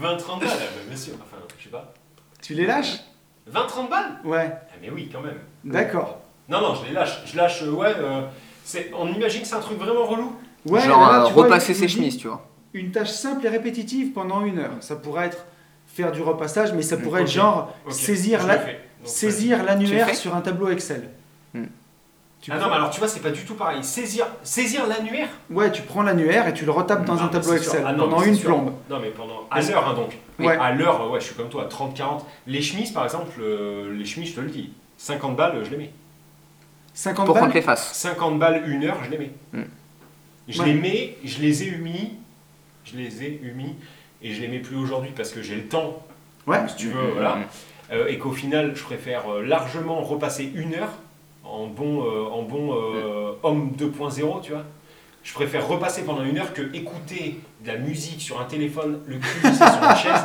20-30 0.00 0.40
balles, 0.40 0.48
bah, 0.48 0.82
bien 0.88 0.96
sûr. 0.96 1.14
Enfin, 1.22 1.36
je 1.58 1.64
sais 1.64 1.70
pas. 1.70 1.92
Tu 2.42 2.54
les 2.54 2.66
lâches 2.66 3.00
20-30 3.52 3.88
balles 3.90 4.12
Ouais, 4.24 4.50
Ah, 4.52 4.74
mais 4.80 4.90
oui, 4.90 5.08
quand 5.12 5.20
même. 5.20 5.38
d'accord. 5.64 6.20
Non, 6.48 6.60
non, 6.60 6.74
je 6.74 6.86
les 6.88 6.92
lâche. 6.92 7.20
Je 7.26 7.36
lâche, 7.36 7.62
euh, 7.62 7.70
ouais. 7.72 7.92
euh, 7.96 8.22
c'est, 8.64 8.90
on 8.98 9.08
imagine 9.12 9.42
que 9.42 9.46
c'est 9.46 9.54
un 9.54 9.60
truc 9.60 9.78
vraiment 9.78 10.04
relou. 10.06 10.36
Ouais, 10.66 10.80
Genre 10.80 11.00
là, 11.00 11.24
euh, 11.24 11.26
tu 11.28 11.32
repasser 11.34 11.74
ses 11.74 11.88
chemises, 11.88 12.16
tu 12.16 12.26
vois. 12.28 12.46
Une 12.72 12.90
tâche 12.90 13.10
simple 13.10 13.44
et 13.46 13.48
répétitive 13.48 14.12
pendant 14.12 14.42
une 14.44 14.58
heure. 14.58 14.72
Ça 14.80 14.96
pourrait 14.96 15.26
être 15.26 15.44
faire 15.86 16.10
du 16.10 16.22
repassage, 16.22 16.72
mais 16.72 16.82
ça 16.82 16.96
pourrait 16.96 17.22
être 17.22 17.30
genre 17.30 17.72
saisir 17.90 18.46
la- 18.46 18.60
saisir 19.04 19.62
l'annuaire 19.62 20.14
sur 20.14 20.34
un 20.34 20.40
tableau 20.40 20.68
Excel. 20.70 21.10
Hmm. 22.44 22.52
Tu 22.52 22.52
Ah 22.52 22.58
non, 22.58 22.68
mais 22.68 22.74
alors 22.76 22.90
tu 22.90 22.98
vois, 22.98 23.08
c'est 23.08 23.20
pas 23.20 23.30
du 23.30 23.42
tout 23.44 23.54
pareil. 23.54 23.82
Saisir, 23.82 24.26
saisir 24.42 24.86
l'annuaire 24.86 25.28
Ouais, 25.50 25.72
tu 25.72 25.80
prends 25.82 26.02
l'annuaire 26.02 26.46
et 26.46 26.52
tu 26.52 26.64
le 26.66 26.70
retapes 26.72 27.04
dans 27.06 27.14
Non, 27.14 27.22
un 27.22 27.28
tableau. 27.28 27.54
Excel 27.54 27.82
Ah 27.86 27.92
non, 27.92 28.04
pendant 28.04 28.22
une 28.22 28.34
sûr. 28.34 28.46
plombe. 28.50 28.72
Non, 28.90 28.98
mais 29.00 29.10
pendant. 29.10 29.46
À 29.50 29.60
l'heure, 29.62 29.88
hein, 29.88 29.94
donc. 29.94 30.18
Ouais. 30.38 30.56
À 30.56 30.72
l'heure, 30.72 31.10
ouais, 31.10 31.20
je 31.20 31.26
suis 31.26 31.34
comme 31.34 31.48
toi, 31.48 31.66
30-40. 31.68 32.22
Les 32.46 32.60
chemises, 32.60 32.90
par 32.90 33.04
exemple, 33.04 33.32
euh, 33.40 33.96
les 33.96 34.04
chemises, 34.04 34.30
je 34.30 34.34
te 34.36 34.40
le 34.40 34.50
dis, 34.50 34.72
50 34.98 35.36
balles, 35.36 35.62
je 35.64 35.70
les 35.70 35.76
mets. 35.78 35.90
50 36.92 37.26
Pour 37.26 37.34
qu'on 37.34 37.40
balles 37.42 37.52
les 37.54 37.62
fasse. 37.62 37.92
50 37.94 38.38
balles, 38.38 38.62
une 38.68 38.84
heure, 38.84 38.98
je 39.04 39.10
les 39.10 39.18
mets. 39.18 39.30
Hmm. 39.52 39.62
Je 40.48 40.60
Ouais. 40.60 40.66
les 40.68 40.74
mets, 40.74 41.16
je 41.24 41.40
les 41.40 41.62
ai 41.62 41.66
humis, 41.68 42.12
je 42.84 42.96
les 42.96 43.22
ai 43.24 43.40
humis, 43.42 43.74
et 44.22 44.32
je 44.34 44.40
les 44.42 44.48
mets 44.48 44.58
plus 44.58 44.76
aujourd'hui 44.76 45.10
parce 45.16 45.30
que 45.30 45.40
j'ai 45.42 45.56
le 45.56 45.66
temps, 45.66 46.02
Ouais. 46.46 46.58
si 46.68 46.76
tu 46.76 46.88
veux, 46.88 47.12
voilà. 47.14 47.38
Euh, 47.92 48.06
et 48.08 48.18
qu'au 48.18 48.32
final, 48.32 48.72
je 48.76 48.82
préfère 48.82 49.22
euh, 49.32 49.42
largement 49.42 50.02
repasser 50.02 50.50
une 50.54 50.74
heure 50.74 50.90
en 51.44 51.66
bon, 51.66 52.04
euh, 52.04 52.24
en 52.30 52.42
bon 52.42 52.74
euh, 52.74 53.32
homme 53.42 53.72
2.0, 53.78 54.40
tu 54.42 54.52
vois. 54.52 54.64
Je 55.22 55.32
préfère 55.32 55.66
repasser 55.66 56.02
pendant 56.04 56.22
une 56.24 56.38
heure 56.38 56.52
que 56.52 56.62
écouter 56.74 57.40
de 57.62 57.68
la 57.68 57.76
musique 57.78 58.20
sur 58.20 58.40
un 58.40 58.44
téléphone, 58.44 59.00
le 59.06 59.16
cul 59.18 59.40
vissé 59.48 59.64
sur 59.64 59.82
une 59.90 59.96
chaise. 59.96 60.24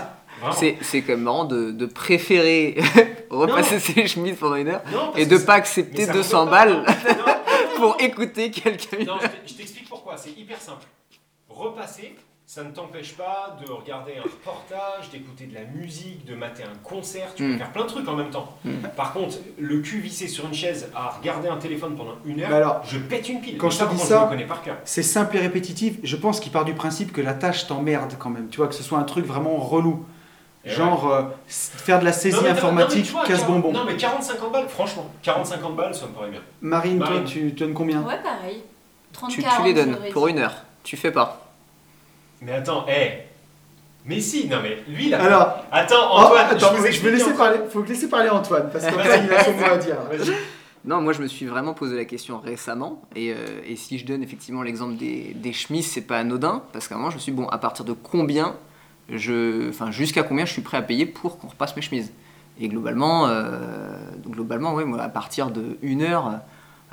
C'est, 0.53 0.77
c'est 0.81 1.01
quand 1.01 1.13
même 1.13 1.23
marrant 1.23 1.45
de, 1.45 1.71
de 1.71 1.85
préférer 1.85 2.77
repasser 3.29 3.75
Non. 3.75 3.81
ses 3.81 4.07
chemises 4.07 4.37
pendant 4.39 4.55
une 4.55 4.69
heure 4.69 4.81
Non, 4.91 5.13
et 5.15 5.25
de 5.25 5.37
pas 5.37 5.55
accepter 5.55 6.05
ça 6.05 6.13
200 6.13 6.45
me 6.45 6.49
va 6.51 6.57
pas. 6.57 6.65
balles 6.65 6.85
pour 7.75 7.97
écouter 7.99 8.49
quelqu'un. 8.51 8.97
Non, 9.05 9.17
je 9.45 9.53
t'explique 9.53 9.89
pourquoi, 9.89 10.15
c'est 10.17 10.31
hyper 10.37 10.59
simple. 10.61 10.85
Repasser, 11.49 12.15
ça 12.51 12.63
ne 12.63 12.71
t'empêche 12.71 13.13
pas 13.15 13.55
de 13.63 13.71
regarder 13.71 14.13
un 14.17 14.23
reportage, 14.23 15.11
d'écouter 15.11 15.45
de 15.45 15.53
la 15.53 15.65
musique, 15.65 16.25
de 16.25 16.33
mater 16.33 16.63
un 16.63 16.75
concert, 16.83 17.35
tu 17.35 17.43
peux 17.43 17.53
Mm. 17.53 17.57
faire 17.59 17.71
plein 17.71 17.83
de 17.83 17.87
trucs 17.89 18.07
en 18.07 18.15
même 18.15 18.31
temps. 18.31 18.57
Mm. 18.65 18.71
Par 18.97 19.13
contre, 19.13 19.35
le 19.59 19.77
cul 19.81 19.99
vissé 19.99 20.27
sur 20.27 20.47
une 20.47 20.53
chaise 20.55 20.89
à 20.95 21.09
regarder 21.11 21.47
un 21.47 21.57
téléphone 21.57 21.95
pendant 21.95 22.15
une 22.25 22.41
heure, 22.41 22.51
alors, 22.51 22.81
je 22.85 22.97
pète 22.97 23.29
une 23.29 23.39
pile. 23.39 23.59
quand 23.59 23.69
je 23.69 23.77
te 23.77 23.83
dis 23.93 23.99
ça- 23.99 24.21
je 24.21 24.23
le 24.23 24.29
connais 24.29 24.47
par 24.47 24.63
cœur. 24.63 24.77
C'est 24.83 25.03
simple 25.03 25.37
et 25.37 25.41
répétitif. 25.41 25.97
Je 26.01 26.15
pense 26.15 26.39
qu'il 26.39 26.51
part 26.51 26.65
du 26.65 26.73
principe 26.73 27.11
que 27.13 27.21
la 27.21 27.35
tâche 27.35 27.67
t'emmerde 27.67 28.15
quand 28.17 28.31
même. 28.31 28.49
Tu 28.49 28.57
vois, 28.57 28.67
que 28.67 28.73
ce 28.73 28.81
soit 28.81 28.97
un 28.97 29.03
truc 29.03 29.27
vraiment 29.27 29.57
relou. 29.57 30.03
Et 30.65 30.71
Genre 30.71 31.07
euh, 31.07 31.21
faire 31.45 31.99
de 31.99 32.05
la 32.05 32.11
saisie 32.13 32.35
Non, 32.35 32.41
mais- 32.41 32.47
non, 32.49 32.53
mais 32.55 32.59
informatique, 32.59 33.11
vois, 33.11 33.25
casse-bonbon. 33.25 33.71
40 33.73 33.85
Non, 33.85 33.91
mais 33.91 33.95
40-50 33.95 34.51
balles, 34.51 34.67
franchement, 34.69 35.05
40-50 35.21 35.75
balles, 35.75 35.93
ça 35.93 36.07
me 36.07 36.13
paraît 36.13 36.31
bien. 36.31 36.41
Marine, 36.61 36.97
toi, 36.97 37.21
tu 37.27 37.51
donnes 37.51 37.75
combien? 37.75 38.01
Ouais, 38.01 38.17
pareil. 38.23 38.63
30 39.13 39.29
Tu, 39.29 39.35
tu 39.37 39.43
40, 39.43 39.65
les 39.67 39.73
donnes 39.75 39.97
pour 40.13 40.27
une 40.27 40.39
heure. 40.39 40.55
Tu 40.83 40.97
fais 40.97 41.11
pas. 41.11 41.45
Mais 42.41 42.53
attends, 42.53 42.85
hé 42.87 43.25
Mais 44.05 44.19
si, 44.19 44.47
non 44.47 44.57
mais 44.61 44.83
lui, 44.87 45.07
il 45.07 45.13
a... 45.13 45.23
Alors, 45.23 45.65
Attends, 45.71 46.09
oh, 46.11 46.17
Antoine, 46.19 46.45
attends, 46.51 46.75
je 46.75 46.81
vous 46.81 46.87
je 46.91 47.01
vais 47.01 47.11
laisser 47.11 47.33
parler. 47.33 47.59
Faut 47.69 47.83
laisser 47.83 48.09
parler 48.09 48.29
Antoine 48.29 48.69
parce 48.71 48.85
qu'Antoine 48.89 49.25
il 49.25 49.33
a 49.33 49.43
son 49.43 49.53
mot 49.53 49.65
à 49.65 49.77
dire. 49.77 49.97
Non, 50.85 51.01
moi 51.01 51.11
je 51.11 51.21
me 51.21 51.27
suis 51.27 51.45
vraiment 51.45 51.73
posé 51.73 51.97
la 51.97 52.05
question 52.05 52.39
récemment. 52.39 53.01
Et, 53.15 53.33
euh, 53.33 53.35
et 53.67 53.75
si 53.75 53.97
je 53.97 54.05
donne 54.05 54.23
effectivement 54.23 54.63
l'exemple 54.63 54.95
des, 54.95 55.33
des 55.35 55.51
chemises, 55.51 55.87
c'est 55.87 56.01
pas 56.01 56.19
anodin. 56.19 56.63
Parce 56.71 56.87
qu'à 56.87 56.95
un 56.95 56.97
moment, 56.97 57.09
je 57.09 57.15
me 57.15 57.19
suis 57.19 57.31
dit, 57.33 57.37
bon, 57.37 57.47
à 57.49 57.57
partir 57.57 57.83
de 57.83 57.93
combien, 57.93 58.55
je, 59.09 59.69
enfin, 59.69 59.91
jusqu'à 59.91 60.23
combien 60.23 60.45
je 60.45 60.53
suis 60.53 60.61
prêt 60.61 60.77
à 60.77 60.81
payer 60.81 61.05
pour 61.05 61.37
qu'on 61.37 61.47
repasse 61.47 61.75
mes 61.75 61.81
chemises? 61.81 62.13
Et 62.61 62.69
globalement, 62.69 63.27
euh, 63.27 63.91
donc 64.17 64.33
globalement, 64.33 64.73
ouais, 64.73 64.85
moi, 64.85 65.01
à 65.01 65.09
partir 65.09 65.49
de 65.51 65.77
une 65.81 66.01
heure, 66.01 66.39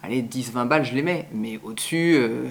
allez, 0.02 0.22
10-20 0.22 0.66
balles, 0.66 0.84
je 0.84 0.94
les 0.94 1.02
mets. 1.02 1.28
Mais 1.32 1.60
au-dessus, 1.62 2.16
euh, 2.18 2.48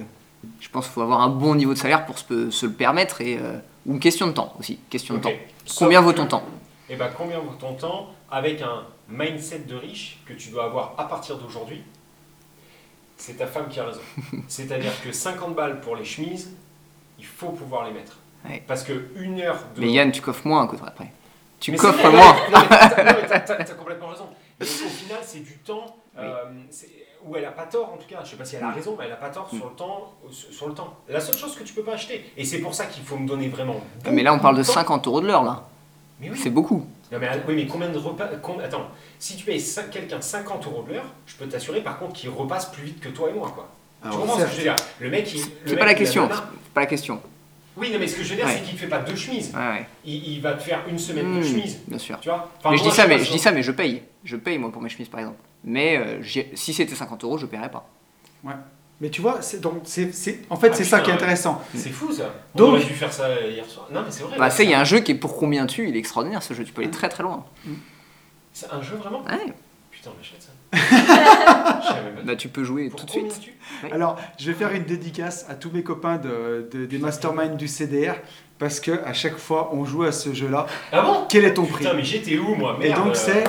je 0.59 0.69
pense 0.69 0.85
qu'il 0.85 0.93
faut 0.93 1.01
avoir 1.01 1.21
un 1.21 1.29
bon 1.29 1.55
niveau 1.55 1.73
de 1.73 1.77
salaire 1.79 2.05
pour 2.05 2.17
se, 2.19 2.49
se 2.51 2.65
le 2.65 2.73
permettre. 2.73 3.21
Et 3.21 3.37
euh, 3.37 3.57
Ou 3.85 3.93
une 3.93 3.99
question 3.99 4.27
de 4.27 4.31
temps 4.33 4.53
aussi. 4.59 4.79
Question 4.89 5.15
de. 5.17 5.29
Sauf 5.65 5.79
Combien 5.79 6.01
vaut 6.01 6.11
que- 6.11 6.17
ton 6.17 6.27
temps 6.27 6.43
Eh 6.89 6.95
ben, 6.95 7.09
combien 7.17 7.39
vaut 7.39 7.53
ton 7.59 7.73
temps 7.73 8.09
avec 8.31 8.61
un 8.61 8.83
mindset 9.09 9.59
de 9.59 9.75
riche 9.75 10.19
que 10.25 10.33
tu 10.33 10.49
dois 10.49 10.65
avoir 10.65 10.93
à 10.97 11.07
partir 11.07 11.37
d'aujourd'hui? 11.37 11.81
C'est 13.17 13.37
ta 13.37 13.47
femme 13.47 13.67
qui 13.69 13.79
a 13.79 13.85
raison. 13.85 14.01
C'est-à-dire 14.47 14.91
que 15.01 15.11
50 15.11 15.55
balles 15.55 15.79
pour 15.81 15.95
les 15.95 16.03
chemises, 16.05 16.51
il 17.17 17.25
faut 17.25 17.49
pouvoir 17.49 17.85
les 17.85 17.91
mettre. 17.93 18.17
Ouais. 18.47 18.63
Parce 18.67 18.83
que 18.83 19.07
une 19.15 19.39
heure 19.41 19.57
de. 19.75 19.81
Mais 19.81 19.91
Yann, 19.91 20.11
tu 20.11 20.21
coffres 20.21 20.45
moins 20.47 20.61
un 20.63 20.67
coup 20.67 20.77
après. 20.85 21.11
Tu 21.59 21.71
Mais 21.71 21.77
coffres 21.77 22.09
moins. 22.11 22.35
Non, 22.51 22.59
mais 22.69 23.27
t'as- 23.45 23.63
complètement 23.73 24.07
raison. 24.09 24.27
Mais 24.59 24.65
au 24.65 24.89
final, 24.89 25.19
c'est 25.23 25.39
du 25.39 25.57
temps 25.59 25.95
euh, 26.17 26.43
où 27.25 27.35
elle 27.35 27.45
a 27.45 27.51
pas 27.51 27.63
tort 27.65 27.91
en 27.93 27.97
tout 27.97 28.07
cas. 28.07 28.19
Je 28.23 28.29
sais 28.31 28.35
pas 28.35 28.45
si 28.45 28.55
elle 28.55 28.63
a 28.63 28.71
raison, 28.71 28.95
mais 28.97 29.05
elle 29.05 29.11
a 29.11 29.15
pas 29.17 29.29
tort 29.29 29.49
sur 29.49 29.65
le 29.65 29.75
temps. 29.75 30.13
Sur 30.31 30.53
sur 30.53 30.67
le 30.67 30.73
temps. 30.73 30.93
La 31.09 31.19
seule 31.19 31.35
chose 31.37 31.55
que 31.55 31.63
tu 31.63 31.73
peux 31.73 31.83
pas 31.83 31.93
acheter. 31.93 32.23
Et 32.37 32.45
c'est 32.45 32.59
pour 32.59 32.73
ça 32.73 32.85
qu'il 32.85 33.03
faut 33.03 33.17
me 33.17 33.27
donner 33.27 33.47
vraiment. 33.49 33.81
Mais 34.11 34.23
là, 34.23 34.33
on 34.33 34.39
parle 34.39 34.55
de 34.55 34.61
beaucoup 34.61 34.73
temps. 34.73 34.79
50 34.81 35.07
euros 35.07 35.21
de 35.21 35.27
l'heure, 35.27 35.43
là. 35.43 35.63
Mais 36.19 36.29
oui. 36.29 36.39
C'est 36.41 36.49
beaucoup. 36.49 36.85
Non, 37.11 37.19
mais, 37.19 37.29
oui, 37.47 37.55
mais 37.55 37.67
combien 37.67 37.89
de 37.89 37.97
repas 37.97 38.29
Attends, 38.63 38.87
si 39.19 39.35
tu 39.37 39.45
payes 39.45 39.63
quelqu'un 39.91 40.19
50 40.21 40.65
euros 40.65 40.83
de 40.87 40.93
l'heure, 40.93 41.05
je 41.27 41.35
peux 41.35 41.45
t'assurer 41.47 41.81
par 41.81 41.99
contre 41.99 42.13
qu'il 42.13 42.29
repasse 42.29 42.65
plus 42.71 42.83
vite 42.83 42.99
que 42.99 43.09
toi 43.09 43.29
et 43.29 43.33
moi, 43.33 43.51
quoi. 43.53 43.69
tu 44.01 44.07
Alors, 44.07 44.21
comprends 44.21 44.39
ce 44.39 44.43
que 44.45 44.51
je 44.51 44.55
veux 44.57 44.61
dire? 44.63 44.75
Le 44.99 45.09
mec, 45.09 45.31
il. 45.33 45.41
C'est 45.65 45.75
pas 45.77 45.85
la 45.85 45.93
question. 45.93 46.27
C'est 46.31 46.73
pas 46.73 46.81
la 46.81 46.87
question. 46.87 47.21
Oui, 47.77 47.91
non, 47.91 47.99
mais 47.99 48.07
ce 48.07 48.15
que 48.15 48.23
je 48.23 48.29
veux 48.29 48.35
dire, 48.37 48.45
Ouais. 48.45 48.53
c'est 48.53 48.61
qu'il 48.63 48.77
fait 48.77 48.87
pas 48.87 48.99
deux 48.99 49.15
chemises. 49.17 49.51
Ouais, 49.53 49.59
ouais. 49.59 49.85
Il, 50.05 50.33
il 50.35 50.41
va 50.41 50.53
te 50.53 50.63
faire 50.63 50.79
une 50.87 50.97
semaine 50.97 51.35
de 51.35 51.39
Hmm, 51.41 51.43
chemise. 51.43 51.79
bien 51.87 51.97
sûr. 51.99 52.17
Tu 52.21 52.29
vois? 52.29 52.49
Enfin, 52.59 52.71
mais 52.71 52.77
je 52.77 52.83
dis 52.83 52.91
ça, 52.91 53.05
mais 53.05 53.19
je 53.19 53.29
dis 53.31 53.37
ça, 53.39 53.51
mais 53.51 53.63
je 53.63 53.71
paye. 53.71 54.01
Je 54.23 54.37
paye 54.37 54.57
moi 54.57 54.71
pour 54.71 54.81
mes 54.81 54.87
chemises 54.89 55.09
par 55.09 55.19
exemple. 55.19 55.37
Mais 55.65 55.97
euh, 55.97 56.21
si 56.53 56.73
c'était 56.73 56.95
50 56.95 57.23
euros, 57.23 57.37
je 57.37 57.45
paierais 57.45 57.71
pas. 57.71 57.89
Mais 59.01 59.09
tu 59.09 59.19
vois, 59.21 59.41
c'est 59.41 59.59
donc 59.59 59.81
c'est 59.83 60.13
c'est- 60.13 60.39
en 60.49 60.55
fait 60.55 60.69
Ah, 60.71 60.75
c'est 60.75 60.83
ça 60.85 60.97
putain, 60.99 61.03
qui 61.03 61.09
est 61.09 61.13
ouais. 61.13 61.17
intéressant. 61.19 61.61
C'est 61.75 61.89
fou 61.89 62.13
ça. 62.13 62.33
On 62.53 62.57
Donc- 62.59 62.67
aurait 62.75 62.83
dû 62.85 62.93
faire 62.93 63.11
ça 63.11 63.27
hier 63.41 63.65
soir. 63.65 63.87
Non, 63.91 64.03
mais 64.05 64.11
c'est 64.11 64.23
vrai. 64.23 64.37
Bah, 64.37 64.49
il 64.59 64.69
y 64.69 64.73
a 64.73 64.79
un 64.79 64.83
jeu 64.85 64.99
qui 65.01 65.11
est 65.11 65.15
pour 65.15 65.35
combien 65.35 65.65
tu 65.65 65.89
Il 65.89 65.95
est 65.97 65.99
extraordinaire 65.99 66.41
ce 66.43 66.53
jeu. 66.53 66.63
Tu 66.63 66.71
peux 66.71 66.81
aller 66.81 66.91
très 66.91 67.09
très 67.09 67.21
loin. 67.23 67.43
C'est 68.53 68.71
un 68.71 68.81
jeu 68.81 68.95
vraiment 68.95 69.21
Ouais. 69.25 69.53
Putain, 69.91 70.11
on 70.15 70.21
achète 70.21 70.41
ça. 70.41 70.51
Bah, 72.25 72.35
tu 72.35 72.47
peux 72.49 72.63
jouer 72.63 72.89
Pour 72.89 72.99
tout 73.01 73.05
de 73.05 73.11
suite. 73.11 73.39
tu- 73.41 73.91
Alors, 73.91 74.17
je 74.39 74.47
vais 74.51 74.57
faire 74.57 74.71
une 74.71 74.83
dédicace 74.85 75.45
à 75.49 75.55
tous 75.55 75.71
mes 75.71 75.83
copains 75.83 76.17
de, 76.17 76.67
de- 76.71 76.85
des 76.85 76.97
masterminds 76.97 77.55
du 77.55 77.67
CDR 77.67 78.13
parce 78.57 78.79
que 78.79 79.03
à 79.05 79.13
chaque 79.13 79.37
fois 79.37 79.71
on 79.73 79.83
joue 79.85 80.03
à 80.03 80.11
ce 80.11 80.33
jeu-là. 80.33 80.65
Ah 80.91 81.01
bon? 81.01 81.25
Quel 81.29 81.43
est 81.45 81.53
ton 81.53 81.65
prix? 81.65 81.83
Putain, 81.83 81.93
mais 81.95 82.03
j'étais 82.03 82.37
où 82.37 82.55
moi? 82.55 82.77
Et 82.81 82.93
donc 82.93 83.15
c'est 83.15 83.43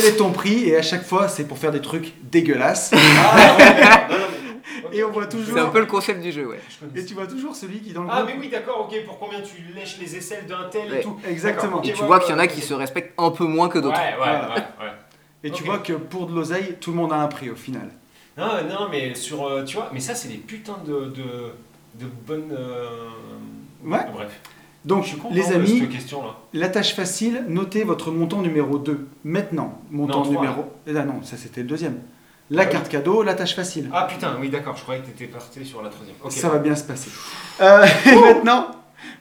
quel 0.00 0.04
est 0.12 0.16
ton 0.16 0.30
prix 0.32 0.68
Et 0.68 0.76
à 0.76 0.82
chaque 0.82 1.04
fois 1.04 1.28
c'est 1.28 1.46
pour 1.48 1.58
faire 1.58 1.72
des 1.72 1.80
trucs 1.80 2.12
dégueulasses. 2.30 2.92
Ah. 3.18 4.06
Non, 4.10 4.16
non, 4.18 4.24
Et 4.92 5.02
on 5.04 5.10
voit 5.10 5.26
toujours- 5.26 5.54
C'est 5.54 5.60
un 5.60 5.66
peu 5.66 5.80
le 5.80 5.86
concept 5.86 6.20
du 6.22 6.30
jeu, 6.32 6.46
ouais. 6.46 6.60
Et 6.94 7.04
tu 7.04 7.14
vois 7.14 7.26
toujours 7.26 7.54
celui 7.56 7.80
qui 7.80 7.92
dans 7.92 8.02
le 8.02 8.08
Ah, 8.10 8.22
groupe- 8.22 8.34
mais 8.34 8.40
oui, 8.40 8.48
d'accord, 8.48 8.88
ok. 8.90 9.04
Pour 9.04 9.18
combien 9.18 9.40
tu 9.40 9.62
lèches 9.74 9.98
les 9.98 10.16
aisselles 10.16 10.46
d'un 10.46 10.68
tel 10.70 10.90
Ouais, 10.90 11.00
et 11.00 11.02
tout 11.02 11.18
exactement. 11.28 11.82
Et 11.82 11.92
tu 11.92 12.00
ouais, 12.00 12.06
vois 12.06 12.18
ouais, 12.18 12.24
qu'il 12.24 12.32
y 12.32 12.36
en 12.36 12.38
a 12.38 12.46
qui 12.46 12.60
se 12.60 12.72
respectent 12.74 13.12
un 13.18 13.30
peu 13.30 13.44
moins 13.44 13.68
que 13.68 13.78
d'autres. 13.78 13.98
ouais, 13.98 14.14
ouais, 14.20 14.40
ouais. 14.86 14.92
Et 15.44 15.50
tu 15.50 15.64
vois 15.64 15.78
que 15.78 15.92
pour 15.92 16.26
de 16.26 16.34
l'oseille, 16.34 16.76
tout 16.80 16.90
le 16.92 16.96
monde 16.96 17.12
a 17.12 17.16
un 17.16 17.26
prix 17.28 17.50
au 17.50 17.56
final. 17.56 17.90
Non, 18.38 18.46
non, 18.68 18.88
mais 18.90 19.14
sur. 19.14 19.46
euh, 19.46 19.64
tu 19.64 19.76
vois, 19.76 19.90
mais 19.92 20.00
ça, 20.00 20.14
c'est 20.14 20.28
des 20.28 20.36
putains 20.38 20.78
de. 20.86 21.06
de, 21.06 21.52
de 21.94 22.06
bonnes. 22.26 22.52
euh, 22.52 23.08
Ouais. 23.84 23.98
Bref. 24.12 24.40
Donc 24.86 25.04
les 25.32 25.52
amis, 25.52 25.88
la 26.54 26.68
tâche 26.68 26.94
facile, 26.94 27.44
notez 27.48 27.82
votre 27.84 28.10
montant 28.12 28.40
numéro 28.40 28.78
2. 28.78 29.08
Maintenant, 29.24 29.80
montant 29.90 30.24
Non, 30.24 30.30
numéro... 30.30 30.64
Là, 30.86 31.04
non, 31.04 31.22
ça 31.22 31.36
c'était 31.36 31.62
le 31.62 31.66
deuxième. 31.66 31.98
La 32.50 32.62
Ah 32.62 32.64
oui. 32.66 32.70
carte 32.72 32.88
cadeau, 32.88 33.24
la 33.24 33.34
tâche 33.34 33.56
facile. 33.56 33.90
Ah 33.92 34.06
putain, 34.08 34.36
oui, 34.40 34.48
d'accord, 34.48 34.76
je 34.76 34.82
croyais 34.82 35.00
que 35.02 35.06
t'étais 35.06 35.26
parti 35.26 35.64
sur 35.66 35.82
la 35.82 35.88
troisième. 35.90 36.14
Ça 36.30 36.48
va 36.48 36.58
bien 36.58 36.76
se 36.76 36.84
passer. 36.84 37.10
Euh, 37.60 37.84
et 38.06 38.14
maintenant, 38.14 38.68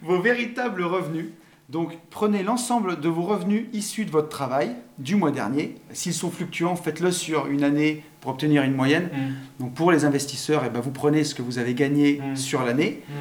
vos 0.04 0.22
véritables 0.22 0.84
revenus. 0.84 1.26
Donc, 1.68 1.98
prenez 2.12 2.44
l'ensemble 2.44 3.00
de 3.00 3.10
vos 3.10 3.24
revenus 3.24 3.66
issus 3.74 4.06
de 4.06 4.12
votre 4.12 4.30
travail 4.30 4.76
du 5.00 5.16
mois 5.16 5.32
dernier. 5.32 5.74
S'ils 5.94 6.14
sont 6.14 6.30
fluctuants, 6.30 6.76
faites-le 6.76 7.10
sur 7.12 7.48
une 7.48 7.64
année 7.64 8.04
pour 8.22 8.30
obtenir 8.34 8.62
une 8.62 8.76
moyenne. 8.76 9.10
Hmm, 9.12 9.64
Donc, 9.64 9.74
pour 9.74 9.92
les 9.92 10.06
investisseurs, 10.06 10.62
eh 10.64 10.70
ben, 10.70 10.80
vous 10.80 10.92
prenez 10.92 11.24
ce 11.24 11.34
que 11.34 11.42
vous 11.42 11.58
avez 11.58 11.74
gagné 11.74 12.22
Mm. 12.22 12.36
sur 12.36 12.64
l'année. 12.64 13.02
hmm. 13.10 13.14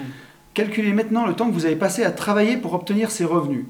Calculez 0.54 0.92
maintenant 0.92 1.26
le 1.26 1.34
temps 1.34 1.48
que 1.48 1.52
vous 1.54 1.66
avez 1.66 1.76
passé 1.76 2.04
à 2.04 2.10
travailler 2.10 2.56
pour 2.56 2.74
obtenir 2.74 3.10
ces 3.10 3.24
revenus. 3.24 3.64